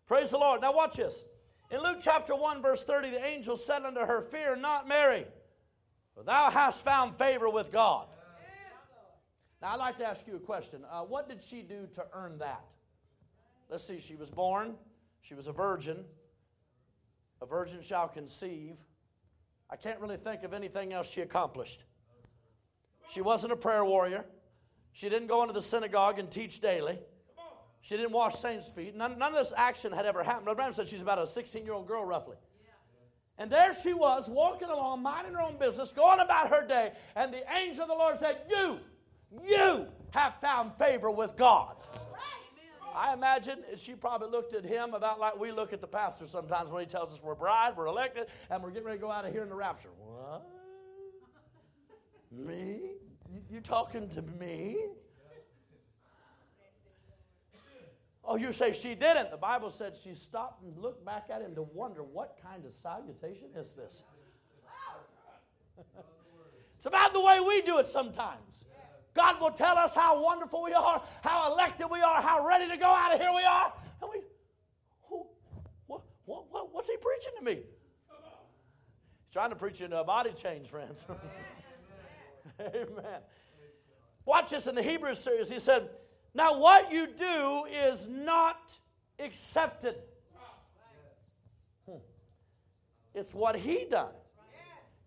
Praise 0.07 0.31
the 0.31 0.39
Lord. 0.39 0.63
Now, 0.63 0.73
watch 0.75 0.97
this. 0.97 1.23
In 1.71 1.83
Luke 1.83 1.99
chapter 2.03 2.35
1, 2.35 2.63
verse 2.63 2.83
30, 2.83 3.11
the 3.11 3.23
angel 3.23 3.57
said 3.57 3.83
unto 3.83 4.01
her, 4.01 4.23
Fear 4.23 4.57
not, 4.57 4.89
Mary, 4.89 5.27
for 6.15 6.23
thou 6.23 6.51
hast 6.51 6.83
found 6.83 7.19
favor 7.19 7.51
with 7.51 7.71
God. 7.71 8.07
Now, 9.61 9.75
I'd 9.75 9.77
like 9.77 9.99
to 9.99 10.07
ask 10.07 10.27
you 10.27 10.37
a 10.37 10.41
question. 10.41 10.81
Uh, 10.91 11.03
what 11.03 11.29
did 11.29 11.43
she 11.43 11.61
do 11.61 11.87
to 11.95 12.05
earn 12.15 12.39
that? 12.39 12.65
Let's 13.69 13.85
see. 13.85 14.01
She 14.01 14.15
was 14.15 14.31
born, 14.31 14.77
she 15.21 15.35
was 15.35 15.47
a 15.47 15.53
virgin. 15.53 16.05
A 17.43 17.47
virgin 17.47 17.83
shall 17.83 18.07
conceive. 18.07 18.77
I 19.69 19.75
can't 19.75 19.99
really 20.01 20.17
think 20.17 20.45
of 20.45 20.55
anything 20.55 20.93
else 20.93 21.11
she 21.11 21.23
accomplished. 21.23 21.83
She 23.11 23.21
wasn't 23.21 23.53
a 23.53 23.57
prayer 23.57 23.85
warrior. 23.85 24.25
She 24.93 25.09
didn't 25.09 25.27
go 25.27 25.43
into 25.43 25.53
the 25.53 25.63
synagogue 25.63 26.21
and 26.21 26.31
teach 26.31 26.61
daily. 26.61 27.01
She 27.81 27.97
didn't 27.97 28.13
wash 28.13 28.37
saints' 28.37 28.69
feet. 28.69 28.95
None, 28.95 29.19
none 29.19 29.35
of 29.35 29.39
this 29.45 29.53
action 29.57 29.93
had 29.93 30.07
ever 30.07 30.23
happened. 30.23 30.55
Branham 30.55 30.73
said 30.73 30.87
she's 30.87 31.03
about 31.03 31.19
a 31.19 31.27
16 31.27 31.65
year 31.65 31.75
old 31.75 31.89
girl, 31.89 32.05
roughly. 32.05 32.37
And 33.39 33.51
there 33.51 33.75
she 33.75 33.93
was, 33.93 34.29
walking 34.29 34.69
along, 34.69 35.03
minding 35.03 35.35
her 35.35 35.43
own 35.43 35.59
business, 35.59 35.91
going 35.91 36.21
about 36.21 36.49
her 36.49 36.65
day. 36.65 36.93
And 37.17 37.35
the 37.35 37.43
angel 37.53 37.83
of 37.83 37.89
the 37.89 37.95
Lord 37.95 38.21
said, 38.21 38.43
You, 38.49 38.79
you 39.45 39.87
have 40.11 40.35
found 40.41 40.77
favor 40.77 41.11
with 41.11 41.35
God. 41.37 41.75
I 42.95 43.13
imagine 43.13 43.59
she 43.77 43.95
probably 43.95 44.29
looked 44.29 44.55
at 44.55 44.65
him 44.65 44.95
about 44.95 45.21
like 45.21 45.39
we 45.39 45.53
look 45.53 45.73
at 45.73 45.81
the 45.81 45.87
pastor 45.87 46.27
sometimes 46.27 46.71
when 46.71 46.85
he 46.85 46.91
tells 46.91 47.13
us 47.13 47.21
we're 47.23 47.35
bride, 47.35 47.77
we're 47.77 47.87
elected, 47.87 48.27
and 48.51 48.63
we're 48.63 48.71
getting 48.71 48.87
ready 48.87 48.99
to 48.99 49.03
go 49.03 49.11
out 49.11 49.25
of 49.25 49.33
here 49.33 49.43
in 49.43 49.49
the 49.49 49.55
rapture. 49.55 49.91
What? 49.99 50.47
Me? 52.31 52.81
You 53.51 53.61
talking 53.61 54.09
to 54.11 54.23
me? 54.23 54.77
Oh, 58.25 58.37
you 58.37 58.53
say 58.53 58.73
she 58.73 58.95
didn't. 58.95 59.31
The 59.31 59.37
Bible 59.37 59.71
said 59.71 59.97
she 59.97 60.15
stopped 60.15 60.63
and 60.63 60.79
looked 60.79 61.05
back 61.05 61.27
at 61.31 61.43
him 61.43 61.55
to 61.57 61.63
wonder 61.63 62.03
what 62.05 62.39
kind 62.43 62.65
of 62.65 62.73
salutation 62.75 63.49
is 63.57 63.73
this? 63.73 64.03
it's 66.77 66.87
about 66.87 67.13
the 67.13 67.21
way 67.21 67.41
we 67.41 67.63
do 67.63 67.79
it 67.79 67.87
sometimes. 67.87 68.67
God 69.15 69.41
will 69.41 69.51
tell 69.51 69.77
us 69.77 69.95
how 69.95 70.23
wonderful 70.23 70.63
we 70.63 70.73
are, 70.73 71.03
how 71.23 71.53
elected 71.53 71.87
we 71.91 72.01
are, 72.01 72.23
how 72.23 72.47
ready 72.47 72.69
to 72.69 72.77
go 72.77 72.87
out 72.87 73.15
of 73.15 73.21
here 73.21 73.31
we 73.35 73.43
are. 73.43 73.73
And 74.01 74.11
we, 74.13 74.21
who, 75.03 75.27
what, 75.87 76.03
what, 76.25 76.45
what, 76.51 76.73
what's 76.73 76.89
he 76.89 76.97
preaching 76.97 77.33
to 77.39 77.45
me? 77.45 77.55
He's 77.55 79.33
trying 79.33 79.51
to 79.51 79.57
preach 79.57 79.81
into 79.81 79.99
a 79.99 80.05
body 80.05 80.33
change, 80.33 80.67
friends. 80.69 81.07
Amen. 82.61 83.21
Watch 84.25 84.51
this 84.51 84.67
in 84.67 84.75
the 84.75 84.83
Hebrews 84.83 85.19
series. 85.19 85.51
He 85.51 85.59
said, 85.59 85.91
Now 86.35 86.59
what 86.59 86.91
you 86.91 87.07
do 87.07 87.65
is 87.65 88.07
not 88.09 88.79
accepted. 89.19 89.97
Hmm. 91.87 91.99
It's 93.15 93.35
what 93.35 93.57
he 93.57 93.85
done. 93.91 94.13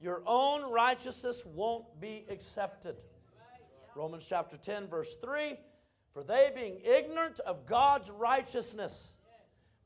Your 0.01 0.21
own 0.27 0.71
righteousness 0.71 1.43
won't 1.45 1.99
be 1.99 2.25
accepted. 2.29 2.95
Romans 3.95 4.25
chapter 4.27 4.57
10, 4.57 4.87
verse 4.87 5.15
3 5.15 5.57
For 6.13 6.23
they, 6.23 6.51
being 6.53 6.79
ignorant 6.83 7.39
of 7.39 7.65
God's 7.65 8.09
righteousness, 8.09 9.13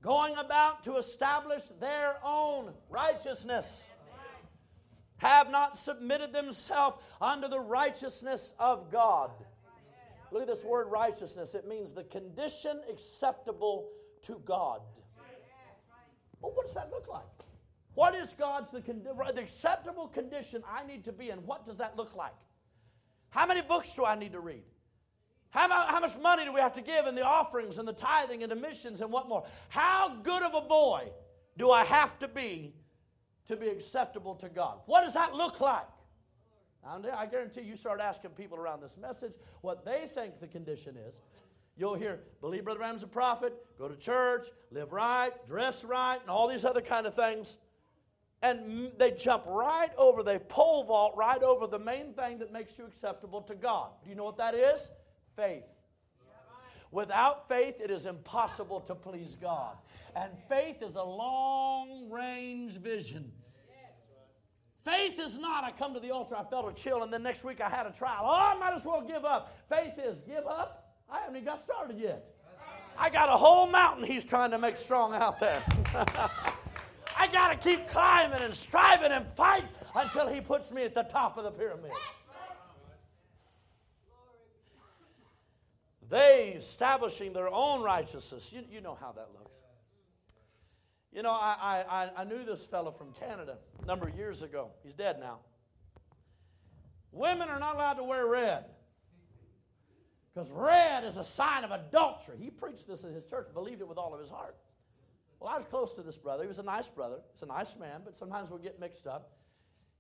going 0.02 0.36
about 0.36 0.84
to 0.86 0.98
establish 0.98 1.62
their 1.80 2.18
own 2.24 2.74
righteousness, 2.90 3.90
have 5.18 5.52
not 5.52 5.78
submitted 5.78 6.34
themselves 6.34 6.98
unto 7.22 7.48
the 7.48 7.60
righteousness 7.60 8.54
of 8.58 8.90
God. 8.90 9.32
Look 10.32 10.44
at 10.44 10.48
this 10.48 10.64
word 10.64 10.88
righteousness. 10.90 11.56
It 11.56 11.68
means 11.68 11.94
the 11.94 12.04
condition 12.04 12.82
acceptable 12.90 13.90
to 14.24 14.42
God. 14.46 14.82
Well, 16.42 16.54
what 16.56 16.66
does 16.66 16.76
that 16.76 16.90
look 16.90 17.08
like? 17.08 17.24
What 17.96 18.16
is 18.16 18.34
God's 18.34 18.72
the, 18.72 18.80
the 18.80 19.42
acceptable 19.42 20.08
condition 20.08 20.64
I 20.70 20.86
need 20.86 21.04
to 21.06 21.12
be 21.12 21.32
in? 21.32 21.40
What 21.40 21.66
does 21.66 21.78
that 21.78 21.98
look 21.98 22.16
like? 22.16 22.34
How 23.30 23.46
many 23.46 23.62
books 23.62 23.94
do 23.94 24.06
I 24.06 24.16
need 24.16 24.34
to 24.34 24.40
read? 24.40 24.64
How, 25.52 25.68
how 25.68 26.00
much 26.00 26.18
money 26.18 26.46
do 26.46 26.54
we 26.54 26.62
have 26.62 26.76
to 26.76 26.82
give 26.82 27.08
in 27.08 27.16
the 27.16 27.26
offerings 27.26 27.80
and 27.80 27.88
the 27.88 27.94
tithing 27.94 28.44
and 28.44 28.52
the 28.52 28.56
missions 28.56 29.02
and 29.02 29.12
what 29.12 29.28
more? 29.28 29.46
How 29.70 30.18
good 30.22 30.44
of 30.44 30.54
a 30.54 30.62
boy 30.62 31.10
do 31.58 31.72
I 31.72 31.84
have 31.86 32.20
to 32.20 32.28
be 32.28 32.74
to 33.48 33.56
be 33.56 33.68
acceptable 33.68 34.36
to 34.36 34.50
God? 34.50 34.80
What 34.86 35.04
does 35.04 35.16
that 35.16 35.34
look 35.34 35.60
like? 35.60 35.88
I 36.86 37.26
guarantee 37.26 37.62
you 37.62 37.76
start 37.76 38.00
asking 38.00 38.32
people 38.32 38.58
around 38.58 38.82
this 38.82 38.96
message 38.96 39.34
what 39.62 39.84
they 39.84 40.10
think 40.14 40.40
the 40.40 40.48
condition 40.48 40.96
is. 40.98 41.20
You'll 41.78 41.96
hear, 41.96 42.20
believe 42.42 42.64
Brother 42.66 42.80
Branham's 42.80 43.04
a 43.04 43.08
prophet, 43.08 43.54
go 43.78 43.88
to 43.88 43.96
church, 43.96 44.48
live 44.72 44.92
right, 44.92 45.32
dress 45.48 45.84
right, 45.84 46.20
and 46.22 46.30
all 46.30 46.48
these 46.48 46.66
other 46.66 46.82
kind 46.82 47.08
of 47.08 47.16
things. 47.16 47.56
And 48.42 48.92
they 48.98 49.12
jump 49.12 49.44
right 49.48 49.92
over, 49.98 50.24
they 50.24 50.40
pole 50.40 50.86
vault 50.86 51.14
right 51.18 51.44
over 51.44 51.68
the 51.68 51.80
main 51.80 52.14
thing 52.14 52.40
that 52.40 52.54
makes 52.54 52.78
you 52.78 52.86
acceptable 52.86 53.42
to 53.42 53.56
God. 53.56 53.90
Do 54.04 54.10
you 54.10 54.16
know 54.16 54.24
what 54.24 54.38
that 54.38 54.56
is? 54.56 54.90
Faith. 55.36 55.64
Without 56.92 57.48
faith, 57.48 57.76
it 57.82 57.92
is 57.92 58.06
impossible 58.06 58.80
to 58.82 58.96
please 58.96 59.36
God. 59.36 59.76
And 60.16 60.32
faith 60.48 60.82
is 60.82 60.96
a 60.96 61.04
long 61.04 62.10
range 62.10 62.78
vision. 62.78 63.32
Faith 64.84 65.20
is 65.20 65.38
not, 65.38 65.64
I 65.64 65.72
come 65.72 65.94
to 65.94 66.00
the 66.00 66.12
altar, 66.12 66.36
I 66.36 66.44
felt 66.44 66.72
a 66.72 66.74
chill, 66.74 67.04
and 67.04 67.14
then 67.14 67.22
next 67.22 67.44
week 67.44 67.62
I 67.62 67.70
had 67.70 67.86
a 67.86 67.92
trial. 67.92 68.22
Oh, 68.24 68.54
I 68.56 68.58
might 68.58 68.74
as 68.74 68.86
well 68.86 69.02
give 69.02 69.26
up. 69.26 69.56
Faith 69.68 70.00
is 70.04 70.20
give 70.26 70.48
up. 70.48 70.96
I 71.12 71.20
haven't 71.20 71.36
even 71.36 71.46
got 71.46 71.62
started 71.62 72.00
yet. 72.00 72.26
I 72.98 73.10
got 73.10 73.30
a 73.30 73.38
whole 73.38 73.68
mountain 73.68 74.04
he's 74.04 74.24
trying 74.24 74.52
to 74.52 74.58
make 74.58 74.78
strong 74.78 75.14
out 75.14 75.40
there. 75.40 75.62
I 77.20 77.28
got 77.28 77.52
to 77.52 77.58
keep 77.58 77.86
climbing 77.88 78.42
and 78.42 78.56
striving 78.56 79.12
and 79.12 79.26
fight 79.36 79.66
until 79.94 80.30
He 80.30 80.40
puts 80.40 80.72
me 80.72 80.84
at 80.84 80.96
the 80.96 81.04
top 81.04 81.38
of 81.38 81.44
the 81.44 81.52
pyramid. 81.52 81.92
They 86.10 86.54
establishing 86.58 87.34
their 87.34 87.50
own 87.50 87.84
righteousness. 87.84 88.52
You, 88.54 88.64
you 88.72 88.82
know 88.82 88.98
how 89.00 89.12
that 89.12 89.28
looks. 89.38 89.52
You 91.12 91.24
know, 91.24 91.32
I, 91.32 91.84
I, 91.90 92.22
I 92.22 92.24
knew 92.24 92.46
this 92.46 92.64
fellow 92.64 92.92
from 92.92 93.12
Canada 93.14 93.58
a 93.84 93.86
number 93.86 94.08
of 94.08 94.16
years 94.16 94.42
ago. 94.42 94.70
He's 94.82 94.94
dead 94.94 95.20
now. 95.20 95.40
Women 97.12 97.50
are 97.50 97.60
not 97.60 97.76
allowed 97.76 97.96
to 97.96 98.04
wear 98.04 98.26
red 98.28 98.66
Because 100.34 100.50
red 100.52 101.04
is 101.04 101.18
a 101.18 101.24
sign 101.24 101.64
of 101.64 101.72
adultery. 101.72 102.38
He 102.40 102.50
preached 102.50 102.88
this 102.88 103.04
in 103.04 103.14
his 103.14 103.26
church, 103.26 103.48
believed 103.54 103.82
it 103.82 103.88
with 103.88 103.98
all 103.98 104.14
of 104.14 104.20
his 104.22 104.30
heart. 104.30 104.56
Well, 105.40 105.50
I 105.50 105.58
was 105.58 105.66
close 105.66 105.94
to 105.94 106.02
this 106.02 106.18
brother. 106.18 106.44
He 106.44 106.48
was 106.48 106.60
a 106.60 106.64
nice 106.64 106.90
brother. 106.90 107.18
He's 107.34 107.44
a 107.44 107.46
nice 107.46 107.76
man, 107.78 108.02
but 108.04 108.18
sometimes 108.18 108.50
we 108.50 108.60
get 108.60 108.80
mixed 108.80 109.08
up. 109.08 109.32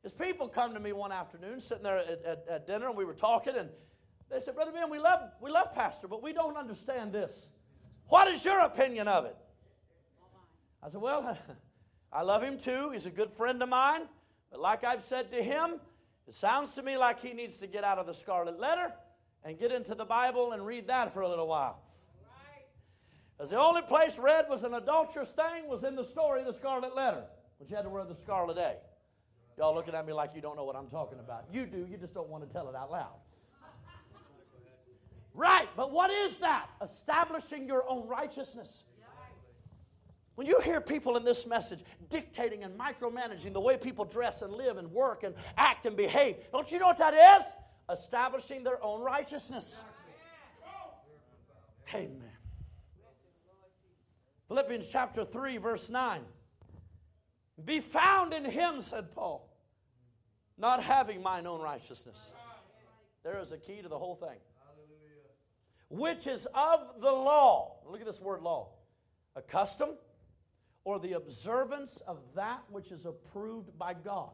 His 0.03 0.13
people 0.13 0.47
come 0.47 0.73
to 0.73 0.79
me 0.79 0.91
one 0.91 1.11
afternoon, 1.11 1.59
sitting 1.59 1.83
there 1.83 1.97
at, 1.97 2.23
at, 2.25 2.45
at 2.49 2.67
dinner, 2.67 2.87
and 2.87 2.97
we 2.97 3.05
were 3.05 3.13
talking, 3.13 3.55
and 3.57 3.69
they 4.29 4.39
said, 4.39 4.55
Brother 4.55 4.71
Ben, 4.71 4.89
we 4.89 4.99
love, 4.99 5.21
we 5.41 5.49
love 5.49 5.73
Pastor, 5.73 6.07
but 6.07 6.21
we 6.21 6.33
don't 6.33 6.57
understand 6.57 7.11
this. 7.11 7.47
What 8.07 8.27
is 8.27 8.43
your 8.43 8.59
opinion 8.61 9.07
of 9.07 9.25
it? 9.25 9.35
I 10.81 10.89
said, 10.89 11.01
Well, 11.01 11.37
I 12.11 12.21
love 12.23 12.43
him 12.43 12.57
too. 12.59 12.91
He's 12.91 13.05
a 13.05 13.11
good 13.11 13.31
friend 13.31 13.61
of 13.61 13.69
mine. 13.69 14.01
But 14.51 14.59
like 14.61 14.83
I've 14.83 15.03
said 15.03 15.31
to 15.31 15.43
him, 15.43 15.79
it 16.27 16.33
sounds 16.33 16.73
to 16.73 16.83
me 16.83 16.97
like 16.97 17.21
he 17.21 17.33
needs 17.33 17.57
to 17.57 17.67
get 17.67 17.83
out 17.83 17.97
of 17.97 18.07
the 18.07 18.13
scarlet 18.13 18.59
letter 18.59 18.93
and 19.43 19.59
get 19.59 19.71
into 19.71 19.95
the 19.95 20.05
Bible 20.05 20.51
and 20.51 20.65
read 20.65 20.87
that 20.87 21.13
for 21.13 21.21
a 21.21 21.29
little 21.29 21.47
while. 21.47 21.81
Because 23.39 23.51
the 23.51 23.57
only 23.57 23.81
place 23.81 24.19
red 24.19 24.47
was 24.49 24.65
an 24.65 24.73
adulterous 24.73 25.31
thing 25.31 25.69
was 25.69 25.85
in 25.85 25.95
the 25.95 26.03
story 26.03 26.41
of 26.41 26.47
the 26.47 26.53
scarlet 26.53 26.93
letter, 26.93 27.23
which 27.57 27.69
had 27.69 27.83
to 27.83 27.89
wear 27.89 28.03
the 28.03 28.13
scarlet 28.13 28.57
A. 28.57 28.73
Y'all 29.57 29.73
looking 29.73 29.95
at 29.95 30.05
me 30.05 30.11
like 30.11 30.31
you 30.35 30.41
don't 30.41 30.57
know 30.57 30.65
what 30.65 30.75
I'm 30.75 30.89
talking 30.89 31.19
about. 31.19 31.45
You 31.49 31.65
do, 31.65 31.87
you 31.89 31.95
just 31.95 32.13
don't 32.13 32.27
want 32.27 32.45
to 32.45 32.53
tell 32.53 32.67
it 32.67 32.75
out 32.75 32.91
loud. 32.91 33.15
Right, 35.33 35.69
but 35.77 35.93
what 35.93 36.11
is 36.11 36.35
that? 36.37 36.67
Establishing 36.83 37.65
your 37.65 37.89
own 37.89 38.09
righteousness. 38.09 38.83
When 40.35 40.45
you 40.45 40.59
hear 40.59 40.81
people 40.81 41.15
in 41.15 41.23
this 41.23 41.45
message 41.45 41.79
dictating 42.09 42.65
and 42.65 42.77
micromanaging 42.77 43.53
the 43.53 43.61
way 43.61 43.77
people 43.77 44.03
dress 44.03 44.41
and 44.41 44.51
live 44.51 44.75
and 44.75 44.91
work 44.91 45.23
and 45.23 45.33
act 45.55 45.85
and 45.85 45.95
behave, 45.95 46.35
don't 46.51 46.69
you 46.73 46.79
know 46.79 46.87
what 46.87 46.97
that 46.97 47.13
is? 47.13 47.55
Establishing 47.89 48.65
their 48.65 48.83
own 48.83 49.01
righteousness. 49.01 49.85
Amen. 51.93 52.28
Philippians 54.49 54.89
chapter 54.89 55.23
3, 55.23 55.57
verse 55.57 55.89
9. 55.89 56.21
Be 57.63 57.79
found 57.79 58.33
in 58.33 58.43
him, 58.43 58.81
said 58.81 59.13
Paul, 59.13 59.47
not 60.57 60.83
having 60.83 61.21
mine 61.21 61.45
own 61.45 61.61
righteousness. 61.61 62.17
There 63.23 63.39
is 63.39 63.51
a 63.51 63.57
key 63.57 63.81
to 63.83 63.87
the 63.87 63.97
whole 63.97 64.15
thing. 64.15 64.37
Which 65.89 66.25
is 66.25 66.47
of 66.53 66.79
the 66.99 67.11
law. 67.11 67.77
Look 67.85 67.99
at 67.99 68.07
this 68.07 68.19
word 68.19 68.41
law. 68.41 68.69
A 69.35 69.41
custom 69.41 69.89
or 70.83 70.99
the 70.99 71.13
observance 71.13 72.01
of 72.07 72.17
that 72.35 72.63
which 72.69 72.91
is 72.91 73.05
approved 73.05 73.77
by 73.77 73.93
God. 73.93 74.31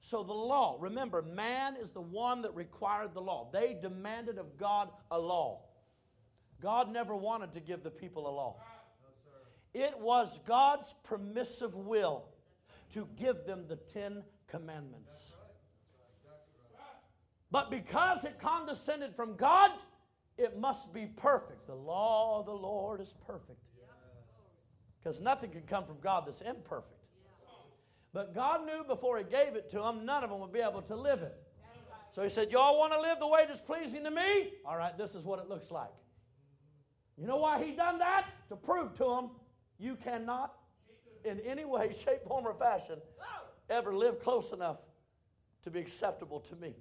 So 0.00 0.22
the 0.22 0.34
law, 0.34 0.76
remember, 0.78 1.22
man 1.22 1.76
is 1.76 1.92
the 1.92 2.00
one 2.02 2.42
that 2.42 2.54
required 2.54 3.14
the 3.14 3.22
law. 3.22 3.48
They 3.52 3.76
demanded 3.80 4.36
of 4.38 4.58
God 4.58 4.90
a 5.10 5.18
law. 5.18 5.62
God 6.60 6.92
never 6.92 7.16
wanted 7.16 7.52
to 7.52 7.60
give 7.60 7.82
the 7.82 7.90
people 7.90 8.28
a 8.28 8.30
law. 8.30 8.56
It 9.76 10.00
was 10.00 10.40
God's 10.46 10.94
permissive 11.04 11.76
will 11.76 12.24
to 12.94 13.06
give 13.14 13.44
them 13.44 13.66
the 13.68 13.76
Ten 13.76 14.22
Commandments. 14.48 15.32
But 17.50 17.70
because 17.70 18.24
it 18.24 18.38
condescended 18.40 19.14
from 19.14 19.36
God, 19.36 19.72
it 20.38 20.58
must 20.58 20.94
be 20.94 21.04
perfect. 21.04 21.66
The 21.66 21.74
law 21.74 22.40
of 22.40 22.46
the 22.46 22.54
Lord 22.54 23.02
is 23.02 23.14
perfect. 23.26 23.60
Because 25.02 25.20
nothing 25.20 25.50
can 25.50 25.60
come 25.60 25.84
from 25.84 26.00
God 26.00 26.24
that's 26.26 26.40
imperfect. 26.40 26.96
But 28.14 28.34
God 28.34 28.64
knew 28.64 28.82
before 28.82 29.18
He 29.18 29.24
gave 29.24 29.56
it 29.56 29.68
to 29.72 29.80
them, 29.80 30.06
none 30.06 30.24
of 30.24 30.30
them 30.30 30.40
would 30.40 30.54
be 30.54 30.60
able 30.60 30.80
to 30.80 30.96
live 30.96 31.20
it. 31.20 31.36
So 32.12 32.22
He 32.22 32.30
said, 32.30 32.50
Y'all 32.50 32.78
want 32.78 32.94
to 32.94 33.00
live 33.02 33.18
the 33.20 33.28
way 33.28 33.44
that's 33.46 33.60
pleasing 33.60 34.04
to 34.04 34.10
me? 34.10 34.54
All 34.64 34.78
right, 34.78 34.96
this 34.96 35.14
is 35.14 35.22
what 35.22 35.38
it 35.38 35.50
looks 35.50 35.70
like. 35.70 35.92
You 37.18 37.26
know 37.26 37.36
why 37.36 37.62
He 37.62 37.72
done 37.72 37.98
that? 37.98 38.24
To 38.48 38.56
prove 38.56 38.94
to 38.94 39.04
them 39.04 39.30
you 39.78 39.96
cannot, 39.96 40.54
in 41.24 41.40
any 41.40 41.64
way, 41.64 41.92
shape, 42.04 42.24
form, 42.26 42.46
or 42.46 42.54
fashion, 42.54 42.98
ever 43.68 43.94
live 43.94 44.20
close 44.20 44.52
enough 44.52 44.78
to 45.64 45.70
be 45.70 45.80
acceptable 45.80 46.40
to 46.40 46.56
me. 46.56 46.74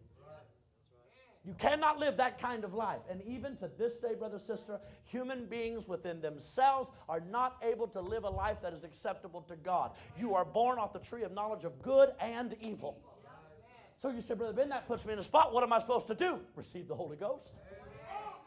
You 1.46 1.54
cannot 1.60 2.00
live 2.00 2.18
that 2.18 2.42
kind 2.42 2.64
of 2.64 2.74
life. 2.74 3.02
And 3.10 3.22
even 3.22 3.56
to 3.58 3.70
this 3.78 3.98
day, 3.98 4.16
brother, 4.18 4.40
sister, 4.40 4.80
human 5.04 5.46
beings 5.46 5.88
within 5.88 6.20
themselves 6.20 6.90
are 7.08 7.20
not 7.20 7.58
able 7.62 7.88
to 7.90 8.02
live 8.02 8.24
a 8.24 8.30
life 8.30 8.58
that 8.64 8.74
is 8.74 8.84
acceptable 8.84 9.42
to 9.42 9.56
God. 9.56 9.92
You 10.18 10.34
are 10.34 10.44
born 10.44 10.80
off 10.80 10.92
the 10.92 11.00
tree 11.00 11.22
of 11.22 11.32
knowledge 11.32 11.64
of 11.64 11.80
good 11.84 12.10
and 12.20 12.56
evil. 12.62 12.98
So 14.02 14.10
you 14.10 14.22
say, 14.22 14.34
Brother 14.34 14.54
Ben, 14.54 14.70
that 14.70 14.88
puts 14.88 15.06
me 15.06 15.14
in 15.14 15.20
a 15.20 15.24
spot. 15.24 15.54
What 15.54 15.64
am 15.64 15.72
I 15.72 15.80
supposed 15.80 16.08
to 16.08 16.16
do? 16.16 16.40
Receive 16.56 16.88
the 16.88 16.96
Holy 16.96 17.16
Ghost. 17.16 17.54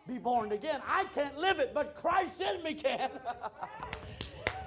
Be 0.09 0.19
born 0.19 0.51
again. 0.53 0.81
I 0.87 1.05
can't 1.05 1.39
live 1.39 1.61
it, 1.61 1.73
but 1.73 1.95
Christ 1.95 2.41
in 2.41 2.63
me 2.65 2.75
can. 2.75 3.11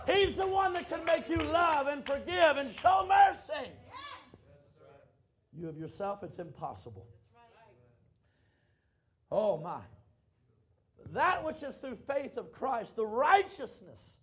He's 0.07 0.35
the 0.35 0.47
one 0.47 0.73
that 0.73 0.89
can 0.89 1.05
make 1.05 1.29
you 1.29 1.37
love 1.37 1.87
and 1.87 2.05
forgive 2.05 2.57
and 2.57 2.69
show 2.71 3.07
mercy. 3.07 3.69
You 5.57 5.69
of 5.69 5.77
yourself, 5.77 6.23
it's 6.23 6.39
impossible. 6.39 7.07
Oh 9.31 9.57
my. 9.57 9.81
That 11.13 11.43
which 11.43 11.63
is 11.63 11.77
through 11.77 11.97
faith 12.07 12.37
of 12.37 12.51
Christ, 12.51 12.95
the 12.95 13.05
righteousness 13.05 14.17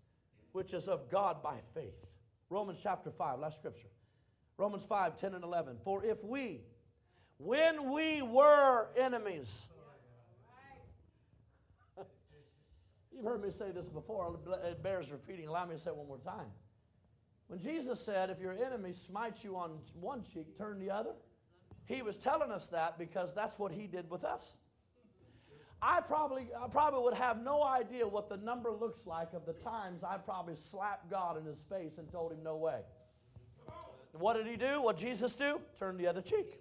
which 0.53 0.73
is 0.73 0.89
of 0.89 1.11
God 1.11 1.43
by 1.43 1.57
faith. 1.75 2.07
Romans 2.51 2.81
chapter 2.83 3.11
5, 3.11 3.41
last 3.41 3.57
scripture. 3.57 3.89
Romans 4.57 4.85
5, 4.85 5.17
10 5.17 5.35
and 5.35 5.45
11. 5.45 5.77
For 5.85 6.05
if 6.05 6.23
we, 6.25 6.63
when 7.37 7.93
we 7.93 8.23
were 8.23 8.89
enemies, 8.97 9.49
you've 13.19 13.27
heard 13.27 13.43
me 13.43 13.51
say 13.51 13.71
this 13.73 13.87
before, 13.87 14.39
it 14.65 14.83
bears 14.83 15.11
repeating. 15.11 15.49
Allow 15.49 15.67
me 15.67 15.75
to 15.75 15.81
say 15.81 15.91
it 15.91 15.97
one 15.97 16.07
more 16.07 16.19
time. 16.19 16.47
When 17.49 17.59
Jesus 17.59 18.01
said, 18.01 18.31
If 18.31 18.41
your 18.41 18.53
enemy 18.53 18.93
smites 18.93 19.43
you 19.43 19.57
on 19.57 19.79
one 19.99 20.23
cheek, 20.23 20.57
turn 20.57 20.79
the 20.79 20.91
other, 20.91 21.13
he 21.87 22.03
was 22.03 22.17
telling 22.17 22.53
us 22.53 22.69
that 22.69 22.99
because 22.99 23.35
that's 23.35 23.59
what 23.59 23.73
he 23.73 23.87
did 23.87 24.09
with 24.09 24.25
us. 24.25 24.57
I 25.81 26.01
probably, 26.01 26.49
I 26.61 26.69
probably 26.69 27.03
would 27.03 27.15
have 27.15 27.43
no 27.43 27.63
idea 27.63 28.07
what 28.07 28.29
the 28.29 28.37
number 28.37 28.71
looks 28.73 29.07
like 29.07 29.33
of 29.33 29.47
the 29.47 29.53
times 29.53 30.03
I 30.03 30.17
probably 30.19 30.57
slapped 30.57 31.11
God 31.11 31.39
in 31.39 31.45
his 31.45 31.63
face 31.63 31.99
and 31.99 32.11
told 32.11 32.33
him 32.33 32.43
no 32.43 32.57
way. 32.57 32.81
What 34.13 34.35
did 34.35 34.47
he 34.47 34.57
do? 34.57 34.83
What 34.83 34.97
Jesus 34.97 35.35
do? 35.35 35.61
Turn 35.79 35.97
the 35.97 36.07
other 36.07 36.21
cheek. 36.21 36.61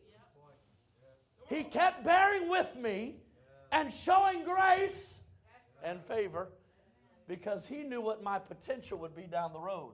He 1.49 1.63
kept 1.63 2.03
bearing 2.03 2.49
with 2.49 2.75
me 2.75 3.15
and 3.71 3.91
showing 3.91 4.43
grace 4.43 5.16
and 5.83 6.03
favor 6.03 6.49
because 7.27 7.65
he 7.65 7.83
knew 7.83 8.01
what 8.01 8.23
my 8.23 8.39
potential 8.39 8.97
would 8.99 9.15
be 9.15 9.23
down 9.23 9.53
the 9.53 9.59
road. 9.59 9.93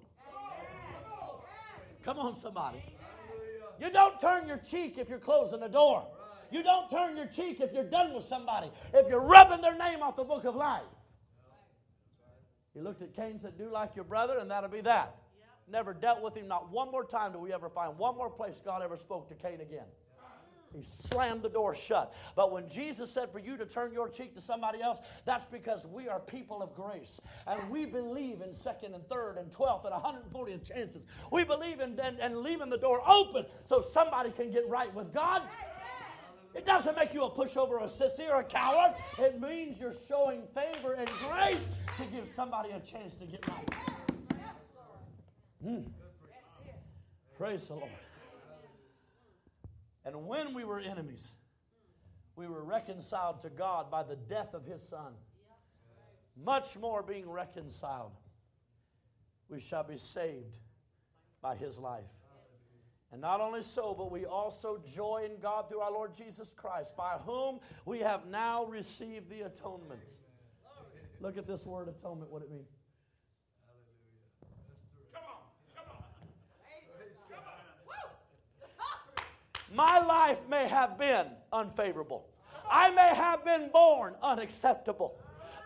Come 2.03 2.19
on, 2.19 2.33
somebody. 2.35 2.83
You 3.79 3.89
don't 3.89 4.19
turn 4.19 4.47
your 4.47 4.57
cheek 4.57 4.97
if 4.97 5.09
you're 5.09 5.19
closing 5.19 5.59
the 5.59 5.67
door. 5.67 6.05
You 6.51 6.61
don't 6.61 6.89
turn 6.89 7.17
your 7.17 7.25
cheek 7.25 7.61
if 7.61 7.73
you're 7.73 7.83
done 7.83 8.13
with 8.13 8.25
somebody, 8.25 8.69
if 8.93 9.09
you're 9.09 9.25
rubbing 9.25 9.61
their 9.61 9.75
name 9.75 10.03
off 10.03 10.15
the 10.15 10.23
book 10.23 10.43
of 10.43 10.55
life. 10.55 10.83
He 12.73 12.81
looked 12.81 13.01
at 13.01 13.15
Cain 13.15 13.31
and 13.31 13.41
said, 13.41 13.57
Do 13.57 13.71
like 13.71 13.95
your 13.95 14.05
brother, 14.05 14.37
and 14.39 14.51
that'll 14.51 14.69
be 14.69 14.81
that. 14.81 15.15
Never 15.67 15.93
dealt 15.93 16.21
with 16.21 16.35
him, 16.35 16.47
not 16.47 16.71
one 16.71 16.91
more 16.91 17.05
time 17.05 17.31
do 17.31 17.39
we 17.39 17.53
ever 17.53 17.69
find 17.69 17.97
one 17.97 18.15
more 18.15 18.29
place 18.29 18.61
God 18.63 18.81
ever 18.83 18.97
spoke 18.97 19.29
to 19.29 19.35
Cain 19.35 19.61
again. 19.61 19.85
He 20.73 20.85
slammed 21.07 21.43
the 21.43 21.49
door 21.49 21.75
shut. 21.75 22.13
But 22.35 22.51
when 22.51 22.67
Jesus 22.67 23.11
said 23.11 23.31
for 23.31 23.39
you 23.39 23.57
to 23.57 23.65
turn 23.65 23.93
your 23.93 24.09
cheek 24.09 24.33
to 24.35 24.41
somebody 24.41 24.81
else, 24.81 24.99
that's 25.25 25.45
because 25.45 25.85
we 25.85 26.07
are 26.09 26.19
people 26.19 26.61
of 26.61 26.73
grace. 26.73 27.19
And 27.47 27.69
we 27.69 27.85
believe 27.85 28.41
in 28.41 28.51
second 28.51 28.95
and 28.95 29.07
third 29.07 29.37
and 29.37 29.51
12th 29.51 29.85
and 29.85 30.33
140th 30.33 30.67
chances. 30.67 31.05
We 31.31 31.43
believe 31.43 31.79
in 31.79 31.99
and, 31.99 32.19
and 32.19 32.37
leaving 32.37 32.69
the 32.69 32.77
door 32.77 33.01
open 33.07 33.45
so 33.65 33.81
somebody 33.81 34.31
can 34.31 34.51
get 34.51 34.67
right 34.67 34.93
with 34.93 35.13
God. 35.13 35.43
It 36.55 36.65
doesn't 36.65 36.95
make 36.95 37.13
you 37.13 37.23
a 37.23 37.31
pushover, 37.31 37.81
a 37.81 37.87
sissy, 37.87 38.29
or 38.29 38.39
a 38.39 38.43
coward. 38.43 38.93
It 39.17 39.41
means 39.41 39.79
you're 39.79 39.93
showing 40.07 40.43
favor 40.53 40.93
and 40.93 41.09
grace 41.27 41.67
to 41.97 42.05
give 42.05 42.27
somebody 42.27 42.69
a 42.71 42.79
chance 42.79 43.15
to 43.17 43.25
get 43.25 43.47
right. 43.49 43.69
Mm. 45.65 45.85
Praise 47.37 47.67
the 47.67 47.75
Lord. 47.75 47.89
And 50.05 50.27
when 50.27 50.53
we 50.53 50.63
were 50.63 50.79
enemies, 50.79 51.33
we 52.35 52.47
were 52.47 52.63
reconciled 52.63 53.41
to 53.41 53.49
God 53.49 53.89
by 53.91 54.03
the 54.03 54.15
death 54.15 54.53
of 54.53 54.65
his 54.65 54.81
Son. 54.81 55.13
Much 56.35 56.77
more 56.77 57.03
being 57.03 57.29
reconciled, 57.29 58.11
we 59.49 59.59
shall 59.59 59.83
be 59.83 59.97
saved 59.97 60.57
by 61.41 61.55
his 61.55 61.77
life. 61.77 62.03
And 63.11 63.21
not 63.21 63.41
only 63.41 63.61
so, 63.61 63.93
but 63.95 64.11
we 64.11 64.25
also 64.25 64.81
joy 64.95 65.27
in 65.29 65.39
God 65.39 65.69
through 65.69 65.81
our 65.81 65.91
Lord 65.91 66.15
Jesus 66.15 66.51
Christ, 66.51 66.97
by 66.97 67.19
whom 67.23 67.59
we 67.85 67.99
have 67.99 68.25
now 68.25 68.65
received 68.65 69.29
the 69.29 69.41
atonement. 69.41 69.99
Look 71.19 71.37
at 71.37 71.45
this 71.45 71.63
word 71.63 71.87
atonement, 71.87 72.31
what 72.31 72.41
it 72.41 72.49
means. 72.49 72.67
My 79.73 79.99
life 79.99 80.37
may 80.49 80.67
have 80.67 80.99
been 80.99 81.25
unfavorable. 81.51 82.27
I 82.69 82.91
may 82.91 83.15
have 83.15 83.43
been 83.43 83.69
born 83.73 84.13
unacceptable, 84.21 85.17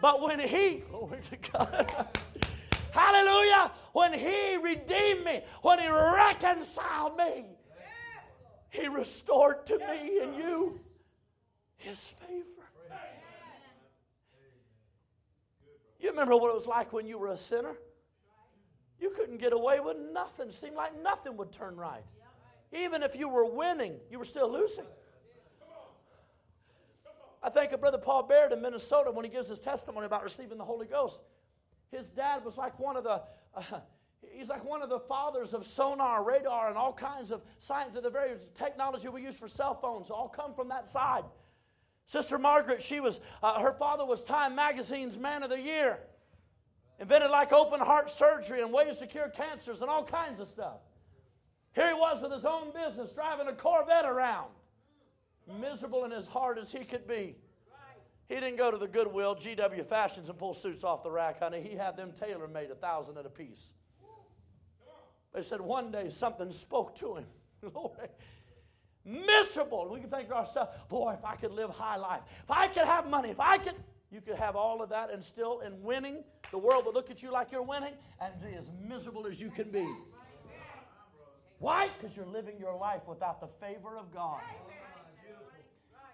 but 0.02 0.22
when 0.22 0.40
He, 0.40 0.84
glory 0.90 1.20
to 1.30 1.38
God, 1.52 2.08
hallelujah, 2.92 3.72
when 3.92 4.14
He 4.14 4.58
redeemed 4.58 5.26
me, 5.26 5.42
when 5.62 5.80
He 5.80 5.88
reconciled 5.90 7.18
me, 7.18 7.46
He 8.70 8.88
restored 8.88 9.66
to 9.68 9.78
me 9.78 10.20
and 10.22 10.36
you 10.36 10.80
His 11.76 12.00
favor. 12.00 12.44
You 16.00 16.12
remember 16.12 16.38
what 16.38 16.50
it 16.50 16.54
was 16.54 16.68
like 16.68 16.94
when 16.94 17.08
you 17.08 17.18
were 17.18 17.30
a 17.30 17.38
sinner? 17.38 17.76
You 19.00 19.10
couldn't 19.10 19.38
get 19.38 19.52
away 19.52 19.80
with 19.80 19.98
nothing. 20.14 20.48
It 20.48 20.54
seemed 20.54 20.76
like 20.76 21.02
nothing 21.02 21.36
would 21.38 21.52
turn 21.52 21.76
right. 21.76 22.04
Even 22.72 23.04
if 23.04 23.16
you 23.16 23.30
were 23.30 23.46
winning, 23.46 23.96
you 24.10 24.20
were 24.20 24.26
still 24.26 24.52
losing. 24.52 24.86
I 27.42 27.50
think 27.50 27.72
of 27.72 27.80
Brother 27.80 27.98
Paul 27.98 28.24
Baird 28.24 28.52
in 28.52 28.62
Minnesota 28.62 29.12
when 29.12 29.24
he 29.24 29.32
gives 29.32 29.48
his 29.48 29.60
testimony 29.60 30.06
about 30.06 30.24
receiving 30.24 30.58
the 30.58 30.66
Holy 30.66 30.86
Ghost. 30.86 31.22
His 31.92 32.10
dad 32.10 32.44
was 32.44 32.58
like 32.58 32.78
one 32.80 32.98
of 32.98 33.04
the, 33.04 33.22
uh, 33.56 33.62
he's 34.34 34.50
like 34.50 34.66
one 34.66 34.82
of 34.82 34.90
the 34.90 35.00
fathers 35.00 35.54
of 35.54 35.66
sonar, 35.66 36.24
radar, 36.24 36.68
and 36.68 36.78
all 36.78 36.92
kinds 36.92 37.32
of 37.32 37.42
science, 37.60 37.94
to 37.94 38.02
the 38.02 38.10
very 38.10 38.32
technology 38.54 39.08
we 39.08 39.22
use 39.22 39.38
for 39.38 39.48
cell 39.48 39.76
phones, 39.76 40.10
all 40.10 40.28
come 40.28 40.54
from 40.54 40.68
that 40.70 40.88
side. 40.88 41.24
Sister 42.06 42.38
Margaret, 42.38 42.82
she 42.82 43.00
was, 43.00 43.20
uh, 43.44 43.60
her 43.62 43.74
father 43.74 44.06
was 44.06 44.24
Time 44.24 44.56
Magazine's 44.56 45.18
Man 45.18 45.44
of 45.44 45.50
the 45.50 45.60
Year. 45.60 46.00
Invented 47.00 47.30
like 47.30 47.54
open 47.54 47.80
heart 47.80 48.10
surgery 48.10 48.62
and 48.62 48.74
ways 48.74 48.98
to 48.98 49.08
cure 49.08 49.30
cancers 49.30 49.82
and 49.82 49.90
all 49.90 50.04
kinds 50.04 50.40
of 50.40 50.48
stuff. 50.48 50.80
Here 51.78 51.90
he 51.90 51.94
was 51.94 52.24
with 52.24 52.32
his 52.32 52.44
own 52.44 52.74
business, 52.74 53.12
driving 53.12 53.48
a 53.48 53.54
Corvette 53.54 54.06
around, 54.06 54.50
miserable 55.62 56.06
in 56.06 56.12
his 56.12 56.26
heart 56.26 56.58
as 56.58 56.72
he 56.72 56.84
could 56.84 57.08
be. 57.08 57.36
He 58.28 58.34
didn't 58.34 58.58
go 58.58 58.72
to 58.72 58.80
the 58.80 58.88
Goodwill, 58.88 59.36
GW 59.36 59.86
Fashions, 59.86 60.28
and 60.28 60.40
pull 60.40 60.56
suits 60.56 60.84
off 60.84 61.04
the 61.04 61.12
rack, 61.12 61.40
honey. 61.40 61.62
He 61.62 61.76
had 61.76 61.96
them 61.96 62.14
tailor 62.20 62.48
made, 62.48 62.72
a 62.72 62.76
thousand 62.76 63.20
at 63.20 63.28
a 63.28 63.30
piece. 63.30 63.74
They 65.36 65.44
said 65.44 65.62
one 65.62 65.92
day 65.92 66.10
something 66.10 66.52
spoke 66.52 66.98
to 66.98 67.18
him. 67.18 67.26
Miserable. 69.06 69.88
We 69.94 70.00
can 70.00 70.10
think 70.10 70.30
to 70.30 70.36
ourselves, 70.36 70.72
boy, 70.90 71.14
if 71.14 71.24
I 71.24 71.36
could 71.36 71.52
live 71.52 71.70
high 71.70 71.98
life, 71.98 72.22
if 72.44 72.50
I 72.50 72.70
could 72.70 72.86
have 72.86 73.08
money, 73.08 73.30
if 73.30 73.40
I 73.40 73.60
could, 73.60 73.76
you 74.10 74.22
could 74.22 74.38
have 74.38 74.56
all 74.56 74.82
of 74.82 74.90
that 74.90 75.12
and 75.14 75.24
still 75.24 75.60
in 75.60 75.80
winning, 75.84 76.24
the 76.50 76.58
world 76.58 76.88
would 76.88 76.96
look 76.96 77.12
at 77.12 77.22
you 77.22 77.32
like 77.32 77.52
you're 77.52 77.62
winning 77.62 77.94
and 78.20 78.34
be 78.42 78.58
as 78.58 78.72
miserable 78.90 79.28
as 79.28 79.40
you 79.40 79.52
can 79.52 79.70
be. 79.70 79.88
Why? 81.60 81.90
Because 81.98 82.16
you're 82.16 82.26
living 82.26 82.56
your 82.60 82.78
life 82.78 83.02
without 83.08 83.40
the 83.40 83.48
favor 83.48 83.98
of 83.98 84.14
God. 84.14 84.42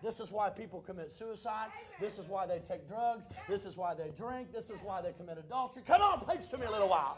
This 0.02 0.20
is 0.20 0.32
why 0.32 0.50
people 0.50 0.82
commit 0.82 1.14
suicide. 1.14 1.70
This 2.00 2.18
is 2.20 2.28
why 2.28 2.46
they 2.46 2.60
take 2.60 2.88
drugs. 2.88 3.26
This 3.48 3.66
is 3.66 3.78
why 3.78 3.94
they 3.94 4.12
drink. 4.16 4.52
This 4.52 4.70
is 4.70 4.82
why 4.82 5.02
they 5.02 5.14
commit 5.14 5.38
adultery. 5.38 5.84
Come 5.88 6.02
on, 6.02 6.26
preach 6.26 6.50
to 6.50 6.58
me 6.58 6.66
a 6.66 6.72
little 6.72 6.90
while. 6.90 7.18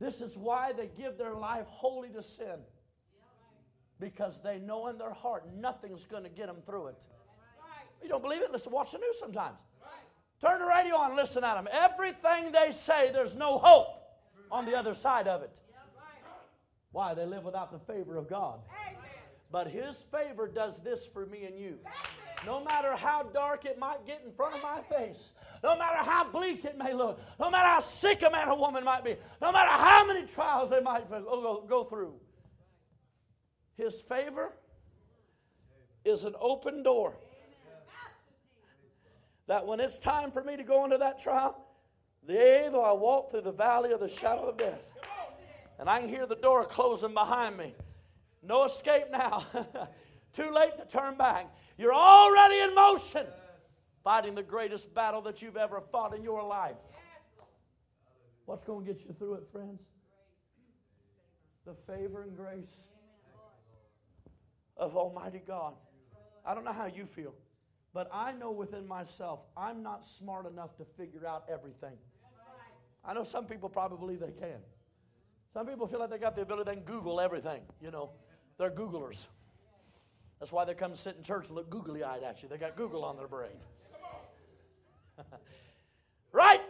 This 0.00 0.20
is 0.20 0.36
why 0.36 0.72
they 0.72 0.88
give 0.96 1.18
their 1.18 1.34
life 1.34 1.66
wholly 1.66 2.08
to 2.10 2.22
sin. 2.22 2.58
Because 4.00 4.40
they 4.42 4.58
know 4.58 4.88
in 4.88 4.98
their 4.98 5.12
heart 5.12 5.44
nothing's 5.54 6.04
going 6.06 6.24
to 6.24 6.30
get 6.30 6.46
them 6.46 6.56
through 6.66 6.88
it. 6.88 7.04
You 8.02 8.08
don't 8.08 8.22
believe 8.22 8.42
it? 8.42 8.50
Listen, 8.50 8.72
watch 8.72 8.92
the 8.92 8.98
news 8.98 9.18
sometimes. 9.20 9.58
Turn 10.40 10.58
the 10.58 10.66
radio 10.66 10.96
on 10.96 11.10
and 11.10 11.16
listen 11.16 11.44
at 11.44 11.54
them. 11.54 11.68
Everything 11.70 12.50
they 12.50 12.72
say, 12.72 13.10
there's 13.12 13.36
no 13.36 13.58
hope 13.58 13.86
on 14.50 14.64
the 14.64 14.76
other 14.76 14.94
side 14.94 15.28
of 15.28 15.42
it. 15.42 15.60
Why? 16.92 17.14
They 17.14 17.26
live 17.26 17.44
without 17.44 17.72
the 17.72 17.78
favor 17.92 18.16
of 18.16 18.28
God. 18.28 18.60
But 19.50 19.66
His 19.66 19.96
favor 20.10 20.48
does 20.48 20.80
this 20.82 21.04
for 21.06 21.26
me 21.26 21.44
and 21.44 21.58
you. 21.58 21.78
No 22.46 22.62
matter 22.64 22.96
how 22.96 23.22
dark 23.22 23.64
it 23.64 23.78
might 23.78 24.06
get 24.06 24.22
in 24.24 24.32
front 24.32 24.54
of 24.54 24.62
my 24.62 24.80
face, 24.82 25.32
no 25.62 25.76
matter 25.76 25.98
how 25.98 26.28
bleak 26.30 26.64
it 26.64 26.76
may 26.76 26.92
look, 26.92 27.20
no 27.38 27.50
matter 27.50 27.68
how 27.68 27.80
sick 27.80 28.22
a 28.22 28.30
man 28.30 28.48
or 28.48 28.58
woman 28.58 28.82
might 28.82 29.04
be, 29.04 29.16
no 29.40 29.52
matter 29.52 29.70
how 29.70 30.06
many 30.06 30.26
trials 30.26 30.70
they 30.70 30.80
might 30.80 31.08
go, 31.08 31.64
go 31.68 31.84
through, 31.84 32.14
His 33.76 34.00
favor 34.02 34.52
is 36.04 36.24
an 36.24 36.34
open 36.40 36.82
door. 36.82 37.14
That 39.46 39.66
when 39.66 39.80
it's 39.80 39.98
time 39.98 40.30
for 40.30 40.42
me 40.42 40.56
to 40.56 40.64
go 40.64 40.84
into 40.84 40.98
that 40.98 41.20
trial, 41.20 41.62
yea, 42.26 42.68
though 42.72 42.82
I 42.84 42.92
walk 42.92 43.30
through 43.30 43.42
the 43.42 43.52
valley 43.52 43.92
of 43.92 44.00
the 44.00 44.08
shadow 44.08 44.48
of 44.48 44.56
death, 44.56 44.82
and 45.82 45.90
I 45.90 45.98
can 45.98 46.08
hear 46.08 46.26
the 46.26 46.36
door 46.36 46.64
closing 46.64 47.12
behind 47.12 47.56
me. 47.56 47.74
No 48.40 48.62
escape 48.62 49.06
now. 49.10 49.44
Too 50.32 50.54
late 50.54 50.78
to 50.78 50.86
turn 50.86 51.16
back. 51.16 51.52
You're 51.76 51.92
already 51.92 52.60
in 52.60 52.72
motion, 52.72 53.26
fighting 54.04 54.36
the 54.36 54.44
greatest 54.44 54.94
battle 54.94 55.20
that 55.22 55.42
you've 55.42 55.56
ever 55.56 55.82
fought 55.90 56.14
in 56.14 56.22
your 56.22 56.44
life. 56.44 56.76
What's 58.44 58.62
going 58.62 58.86
to 58.86 58.92
get 58.92 59.02
you 59.04 59.12
through 59.18 59.34
it, 59.34 59.48
friends? 59.50 59.80
The 61.66 61.74
favor 61.92 62.22
and 62.22 62.36
grace 62.36 62.86
of 64.76 64.96
Almighty 64.96 65.42
God. 65.44 65.74
I 66.46 66.54
don't 66.54 66.62
know 66.64 66.72
how 66.72 66.86
you 66.86 67.06
feel, 67.06 67.34
but 67.92 68.08
I 68.14 68.30
know 68.30 68.52
within 68.52 68.86
myself 68.86 69.40
I'm 69.56 69.82
not 69.82 70.04
smart 70.04 70.46
enough 70.46 70.76
to 70.76 70.84
figure 70.96 71.26
out 71.26 71.42
everything. 71.52 71.96
I 73.04 73.14
know 73.14 73.24
some 73.24 73.46
people 73.46 73.68
probably 73.68 74.14
they 74.14 74.30
can. 74.30 74.60
Some 75.52 75.66
people 75.66 75.86
feel 75.86 76.00
like 76.00 76.10
they 76.10 76.18
got 76.18 76.34
the 76.34 76.42
ability 76.42 76.70
to 76.70 76.76
then 76.76 76.84
Google 76.84 77.20
everything, 77.20 77.60
you 77.80 77.90
know. 77.90 78.10
They're 78.58 78.70
Googlers. 78.70 79.26
That's 80.40 80.50
why 80.50 80.64
they 80.64 80.74
come 80.74 80.94
sit 80.94 81.16
in 81.16 81.22
church 81.22 81.46
and 81.46 81.56
look 81.56 81.70
googly 81.70 82.02
eyed 82.02 82.22
at 82.22 82.42
you. 82.42 82.48
They 82.48 82.56
got 82.56 82.76
Google 82.76 83.04
on 83.04 83.16
their 83.16 83.28
brain. 83.28 83.50
right? 86.32 86.60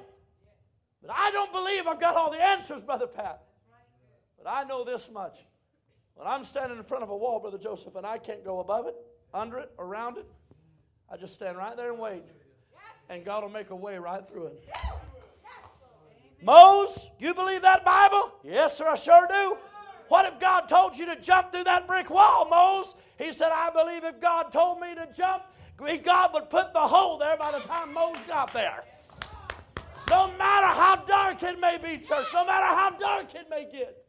But 1.01 1.11
I 1.11 1.31
don't 1.31 1.53
believe 1.53 1.87
I've 1.87 2.01
got 2.01 2.17
all 2.17 2.31
the 2.31 2.43
answers, 2.43 2.83
Brother 2.83 3.07
Pat. 3.07 3.43
But 4.37 4.51
I 4.51 4.65
know 4.65 4.85
this 4.85 5.11
much. 5.11 5.39
When 6.15 6.27
I'm 6.27 6.45
standing 6.45 6.77
in 6.77 6.85
front 6.85 7.03
of 7.03 7.11
a 7.11 7.17
wall, 7.17 7.41
Brother 7.41 7.59
Joseph, 7.59 7.97
and 7.97 8.07
I 8.07 8.19
can't 8.19 8.45
go 8.45 8.61
above 8.61 8.87
it, 8.87 8.95
under 9.33 9.59
it, 9.59 9.73
around 9.79 10.19
it, 10.19 10.27
I 11.11 11.17
just 11.17 11.35
stand 11.35 11.57
right 11.57 11.77
there 11.77 11.91
and 11.91 11.99
wait. 11.99 12.23
And 13.09 13.25
God 13.25 13.43
will 13.43 13.51
make 13.51 13.71
a 13.71 13.77
way 13.77 13.97
right 13.99 14.27
through 14.27 14.49
it. 14.49 14.69
Mose, 16.43 17.09
you 17.19 17.35
believe 17.35 17.63
that 17.63 17.85
Bible? 17.85 18.33
Yes, 18.43 18.77
sir, 18.77 18.89
I 18.89 18.97
sure 18.97 19.27
do. 19.29 19.57
What 20.09 20.27
if 20.27 20.39
God 20.41 20.69
told 20.69 20.97
you 20.97 21.07
to 21.07 21.17
jump 21.17 21.53
through 21.53 21.65
that 21.65 21.87
brick 21.87 22.11
wall, 22.11 22.49
Mose? 22.51 22.95
He 23.17 23.33
said, 23.33 23.51
I 23.53 23.71
believe 23.71 24.05
if 24.05 24.21
God 24.21 24.51
told 24.53 24.81
me 24.81 24.95
to 24.95 25.09
jump, 25.17 25.45
God 26.05 26.35
would 26.35 26.51
put 26.51 26.73
the 26.73 26.81
hole 26.81 27.19
there 27.19 27.37
by 27.37 27.53
the 27.53 27.61
time 27.61 27.93
Mose 27.95 28.19
got 28.27 28.53
there. 28.53 28.85
No 30.11 30.29
matter 30.37 30.67
how 30.67 30.97
dark 31.07 31.43
it 31.43 31.59
may 31.59 31.79
be, 31.79 31.99
church, 31.99 32.27
no 32.35 32.45
matter 32.45 32.67
how 32.67 32.91
dark 32.99 33.35
it 33.35 33.49
may 33.49 33.69
get, 33.71 34.05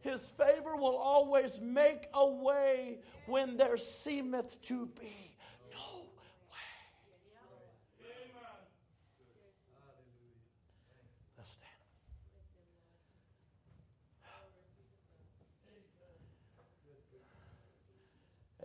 His 0.00 0.22
favor 0.22 0.76
will 0.76 0.96
always 0.96 1.58
make 1.60 2.06
a 2.14 2.26
way 2.26 2.98
when 3.26 3.56
there 3.56 3.76
seemeth 3.76 4.60
to 4.62 4.86
be 5.00 5.23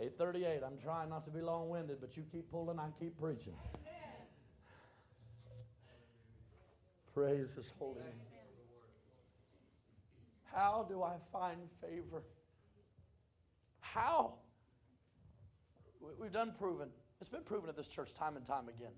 Eight 0.02 0.18
thirty-eight. 0.18 0.62
I'm 0.66 0.78
trying 0.82 1.10
not 1.10 1.26
to 1.26 1.32
be 1.32 1.42
long-winded, 1.42 2.00
but 2.00 2.16
you 2.16 2.24
keep 2.32 2.50
pulling, 2.52 2.80
I 2.80 2.88
keep 3.00 3.20
preaching. 3.20 3.54
Praise 7.14 7.54
His 7.54 7.72
holy 7.78 8.00
name. 8.00 8.14
How 10.54 10.86
do 10.90 11.04
I 11.04 11.16
find 11.32 11.60
favor? 11.82 12.24
How? 13.82 14.34
We've 16.20 16.32
done 16.32 16.54
proven. 16.58 16.88
It's 17.20 17.30
been 17.30 17.44
proven 17.44 17.70
at 17.70 17.76
this 17.76 17.88
church 17.88 18.14
time 18.16 18.38
and 18.38 18.46
time 18.46 18.70
again. 18.70 18.94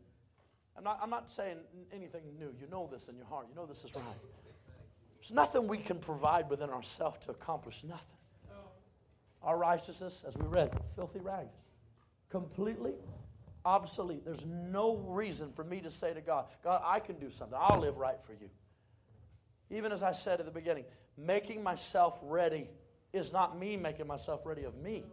I'm 0.78 0.84
not, 0.84 1.00
I'm 1.02 1.10
not 1.10 1.28
saying 1.28 1.58
anything 1.92 2.22
new. 2.40 2.54
You 2.60 2.68
know 2.70 2.88
this 2.92 3.08
in 3.08 3.18
your 3.18 3.26
heart. 3.26 3.48
You 3.50 3.56
know 3.56 3.66
this 3.66 3.84
is 3.84 3.96
right. 3.96 4.04
There's 5.20 5.32
nothing 5.32 5.68
we 5.68 5.80
can 5.80 5.98
provide 5.98 6.50
within 6.50 6.70
ourselves 6.70 7.26
to 7.26 7.32
accomplish 7.32 7.84
nothing. 7.84 8.21
Our 9.44 9.58
righteousness, 9.58 10.24
as 10.28 10.38
we 10.38 10.46
read, 10.46 10.72
filthy 10.96 11.20
rags. 11.20 11.56
Completely 12.30 12.94
obsolete. 13.66 14.24
There's 14.26 14.46
no 14.46 14.98
reason 14.98 15.52
for 15.54 15.64
me 15.64 15.82
to 15.82 15.90
say 15.90 16.14
to 16.14 16.22
God, 16.22 16.46
God, 16.64 16.82
I 16.86 17.00
can 17.00 17.18
do 17.18 17.30
something. 17.30 17.58
I'll 17.60 17.80
live 17.80 17.98
right 17.98 18.18
for 18.26 18.34
you. 18.34 18.50
Even 19.70 19.92
as 19.92 20.04
I 20.04 20.12
said 20.12 20.40
at 20.40 20.46
the 20.46 20.52
beginning, 20.52 20.86
making 21.18 21.64
myself 21.64 22.20
ready 22.24 22.70
is 23.14 23.34
not 23.34 23.58
me 23.60 23.76
making 23.76 24.08
myself 24.08 24.46
ready 24.46 24.64
of 24.64 24.76
me. 24.78 25.04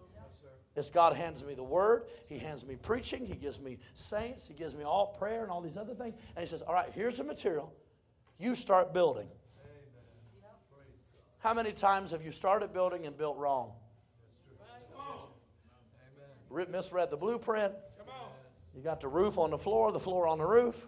It's 0.77 0.91
God 0.91 1.17
hands 1.17 1.43
me 1.43 1.55
the 1.55 1.65
word, 1.65 2.05
He 2.29 2.39
hands 2.39 2.65
me 2.65 2.77
preaching, 2.77 3.27
He 3.27 3.35
gives 3.35 3.59
me 3.59 3.79
saints, 3.95 4.47
He 4.47 4.55
gives 4.55 4.77
me 4.77 4.85
all 4.85 5.17
prayer 5.19 5.43
and 5.43 5.51
all 5.51 5.61
these 5.61 5.77
other 5.77 5.95
things. 5.95 6.15
And 6.37 6.45
He 6.45 6.47
says, 6.47 6.63
All 6.63 6.73
right, 6.73 6.91
here's 6.95 7.17
the 7.17 7.25
material. 7.25 7.73
You 8.39 8.55
start 8.55 8.95
building. 8.95 9.27
How 11.39 11.55
many 11.55 11.73
times 11.73 12.13
have 12.13 12.23
you 12.23 12.31
started 12.31 12.73
building 12.73 13.07
and 13.07 13.17
built 13.17 13.37
wrong? 13.37 13.73
Re- 16.51 16.67
misread 16.71 17.11
the 17.11 17.17
blueprint. 17.17 17.73
You 18.75 18.83
got 18.83 19.01
the 19.01 19.09
roof 19.09 19.39
on 19.39 19.51
the 19.51 19.59
floor, 19.59 19.91
the 19.93 20.01
floor 20.01 20.27
on 20.27 20.39
the 20.39 20.47
roof. 20.47 20.77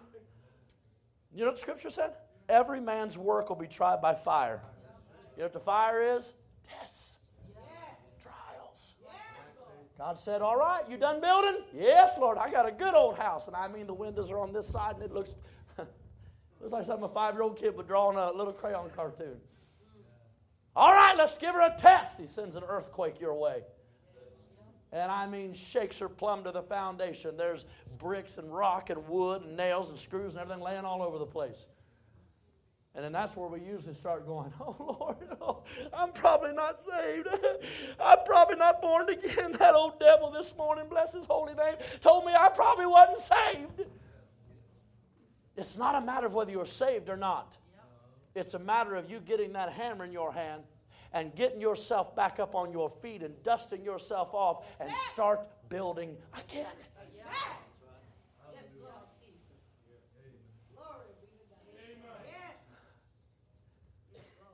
You 1.33 1.43
know 1.43 1.47
what 1.47 1.55
the 1.55 1.61
scripture 1.61 1.91
said? 1.91 2.15
Every 2.49 2.81
man's 2.81 3.17
work 3.17 3.49
will 3.49 3.57
be 3.57 3.69
tried 3.69 4.03
by 4.03 4.15
fire. 4.15 4.61
You 5.37 5.43
know 5.43 5.45
what 5.45 5.53
the 5.53 5.61
fire 5.61 6.17
is? 6.17 6.33
Tests, 6.69 7.21
trials. 8.21 8.97
God 9.97 10.19
said, 10.19 10.43
All 10.43 10.57
right, 10.57 10.83
you 10.91 10.97
done 10.97 11.21
building? 11.21 11.63
Yes, 11.73 12.19
Lord, 12.19 12.37
I 12.37 12.51
got 12.51 12.67
a 12.67 12.73
good 12.73 12.95
old 12.95 13.17
house. 13.17 13.47
And 13.47 13.55
I 13.55 13.69
mean, 13.69 13.87
the 13.87 13.95
windows 13.95 14.31
are 14.33 14.41
on 14.41 14.53
this 14.53 14.67
side 14.67 14.97
and 14.97 15.05
it 15.05 15.13
looks, 15.13 15.31
looks 15.79 16.73
like 16.73 16.85
something 16.85 17.05
a 17.05 17.09
five 17.09 17.35
year 17.35 17.43
old 17.43 17.57
kid 17.57 17.77
would 17.77 17.87
draw 17.87 18.09
on 18.09 18.17
a 18.17 18.37
little 18.37 18.53
crayon 18.53 18.91
cartoon. 18.91 19.37
All 20.75 20.93
right, 20.93 21.17
let's 21.17 21.37
give 21.37 21.55
her 21.55 21.61
a 21.61 21.77
test. 21.79 22.19
He 22.19 22.27
sends 22.27 22.57
an 22.57 22.65
earthquake 22.67 23.21
your 23.21 23.35
way. 23.35 23.63
And 24.93 25.11
I 25.11 25.27
mean, 25.27 25.55
shakes 25.55 25.99
her 26.01 26.09
plumb 26.09 26.45
to 26.45 26.53
the 26.53 26.63
foundation. 26.63 27.37
There's 27.37 27.65
bricks 27.99 28.39
and 28.39 28.53
rock 28.53 28.91
and 28.91 29.09
wood 29.09 29.43
and 29.43 29.57
nails 29.57 29.89
and 29.89 29.99
screws 29.99 30.33
and 30.33 30.41
everything 30.41 30.63
laying 30.63 30.85
all 30.85 31.03
over 31.03 31.19
the 31.19 31.27
place. 31.27 31.67
And 32.95 33.05
then 33.05 33.13
that's 33.13 33.37
where 33.37 33.49
we 33.49 33.61
usually 33.61 33.95
start 33.95 34.27
going, 34.27 34.53
Oh 34.61 34.97
Lord, 34.99 35.17
oh, 35.41 35.63
I'm 35.93 36.11
probably 36.13 36.53
not 36.53 36.83
saved. 36.83 37.29
I'm 38.01 38.19
probably 38.25 38.57
not 38.57 38.83
born 38.83 39.09
again. 39.11 39.53
That 39.61 39.75
old 39.75 40.01
devil 40.01 40.31
this 40.31 40.55
morning, 40.57 40.87
bless 40.89 41.13
his 41.13 41.27
holy 41.27 41.55
name, 41.55 41.77
told 42.01 42.25
me 42.25 42.33
I 42.33 42.49
probably 42.49 42.87
wasn't 42.87 43.19
saved. 43.19 43.89
It's 45.57 45.77
not 45.77 45.95
a 45.95 46.01
matter 46.01 46.27
of 46.27 46.33
whether 46.33 46.51
you're 46.51 46.65
saved 46.67 47.11
or 47.11 47.17
not. 47.17 47.59
It's 48.35 48.55
a 48.55 48.59
matter 48.59 48.97
of 48.97 49.11
you 49.11 49.21
getting 49.21 49.53
that 49.53 49.73
hammer 49.73 50.05
in 50.05 50.13
your 50.13 50.33
hand 50.33 50.63
and 51.13 51.35
getting 51.35 51.61
yourself 51.61 52.15
back 52.15 52.39
up 52.39 52.55
on 52.55 52.73
your 52.73 52.91
feet 53.03 53.23
and 53.23 53.41
dusting 53.43 53.85
yourself 53.85 54.33
off 54.33 54.65
and 54.79 54.91
start 55.13 55.41
building 55.69 56.17
again. 56.35 56.67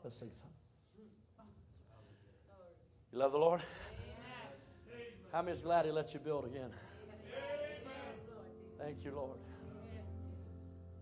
Let's 0.04 0.18
sing 0.20 0.30
something. 0.34 0.46
You 3.12 3.18
love 3.18 3.32
the 3.32 3.38
Lord? 3.38 3.60
How 5.32 5.42
many 5.42 5.50
is 5.56 5.62
glad 5.62 5.84
He 5.84 5.90
let 5.90 6.14
you 6.14 6.20
build 6.20 6.44
again? 6.44 6.70
Thank 8.78 9.04
you, 9.04 9.10
Lord. 9.12 9.38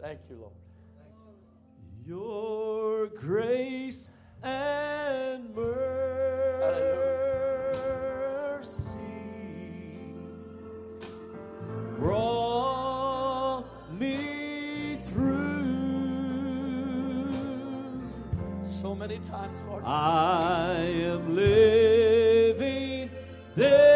Thank 0.01 0.21
you, 0.31 0.37
Lord. 0.37 0.55
Your 2.07 3.09
grace 3.09 4.11
and 4.45 5.55
mercy 5.55 5.71
brought 11.99 13.65
me 13.99 14.99
through. 15.07 15.65
So 18.63 18.95
many 18.95 19.19
times, 19.21 19.63
Lord. 19.67 19.83
I 19.85 20.75
am 20.83 21.35
living 21.35 23.11
this 23.57 23.94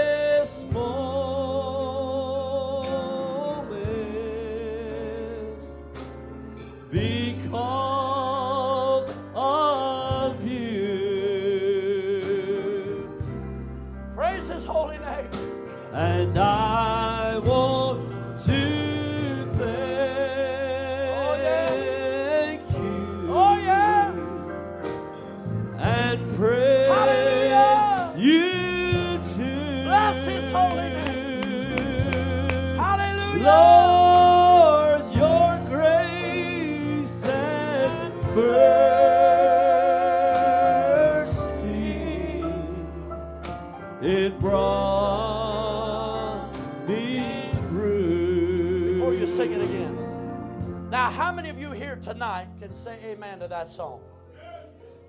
say 52.78 52.98
amen 53.04 53.40
to 53.40 53.48
that 53.48 53.68
song? 53.68 54.00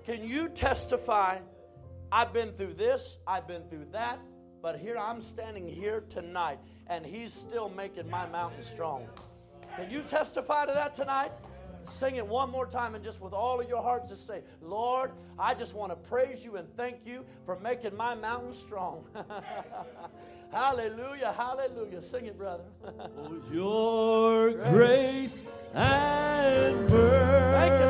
Can 0.04 0.24
you 0.24 0.48
testify? 0.48 1.38
I've 2.12 2.32
been 2.32 2.52
through 2.52 2.74
this, 2.74 3.18
I've 3.26 3.46
been 3.46 3.62
through 3.68 3.86
that, 3.92 4.18
but 4.60 4.78
here 4.78 4.98
I'm 4.98 5.22
standing 5.22 5.68
here 5.68 6.02
tonight, 6.08 6.58
and 6.88 7.06
He's 7.06 7.32
still 7.32 7.68
making 7.68 8.10
my 8.10 8.26
mountain 8.26 8.62
strong. 8.62 9.06
Can 9.76 9.90
you 9.90 10.02
testify 10.02 10.66
to 10.66 10.72
that 10.72 10.94
tonight? 10.94 11.30
Sing 11.84 12.16
it 12.16 12.26
one 12.26 12.50
more 12.50 12.66
time 12.66 12.94
and 12.94 13.04
just 13.04 13.20
with 13.20 13.32
all 13.32 13.60
of 13.60 13.68
your 13.68 13.82
heart, 13.82 14.06
just 14.08 14.26
say, 14.26 14.42
Lord, 14.60 15.12
I 15.38 15.54
just 15.54 15.74
want 15.74 15.92
to 15.92 15.96
praise 15.96 16.44
you 16.44 16.56
and 16.56 16.68
thank 16.76 17.06
you 17.06 17.24
for 17.46 17.58
making 17.58 17.96
my 17.96 18.14
mountain 18.14 18.52
strong. 18.52 19.06
hallelujah, 20.52 21.32
hallelujah. 21.36 22.00
Sing 22.02 22.26
it, 22.26 22.36
brother. 22.38 22.64
Your 23.52 24.52
grace 24.70 25.42
and 25.74 26.88
Thank 26.90 27.80
you, 27.80 27.86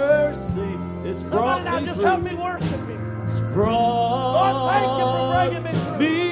mercy, 0.00 1.08
it's 1.08 1.20
Somebody 1.20 1.30
brought 1.30 1.64
now 1.64 1.80
me 1.80 1.86
just 1.86 1.98
through. 1.98 2.06
help 2.08 2.22
me 2.22 2.34
worship 2.34 2.86
brought 3.56 4.52
Lord, 4.52 4.72
thank 4.72 4.90
you 4.98 5.06
for 5.06 5.24
bringing 5.34 5.62
me 5.64 5.72
through. 5.72 6.25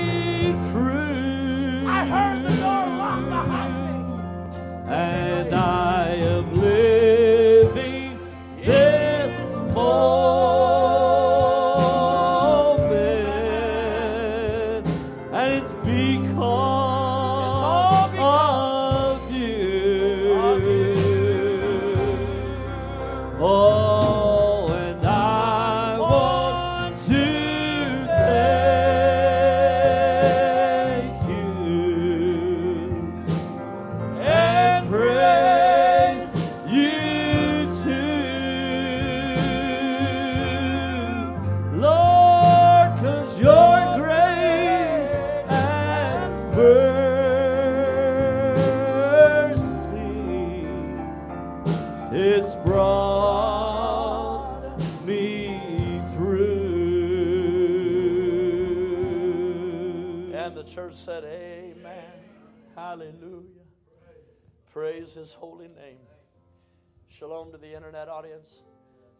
To 67.54 67.60
the 67.60 67.72
internet 67.72 68.08
audience. 68.08 68.62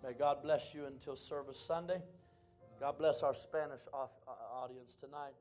May 0.03 0.13
God 0.13 0.43
bless 0.43 0.75
you 0.75 0.87
until 0.87 1.15
service 1.15 1.57
Sunday. 1.57 2.03
God 2.81 2.99
bless 2.99 3.23
our 3.23 3.33
Spanish 3.33 3.79
uh, 3.93 4.07
audience 4.53 4.97
tonight. 5.01 5.35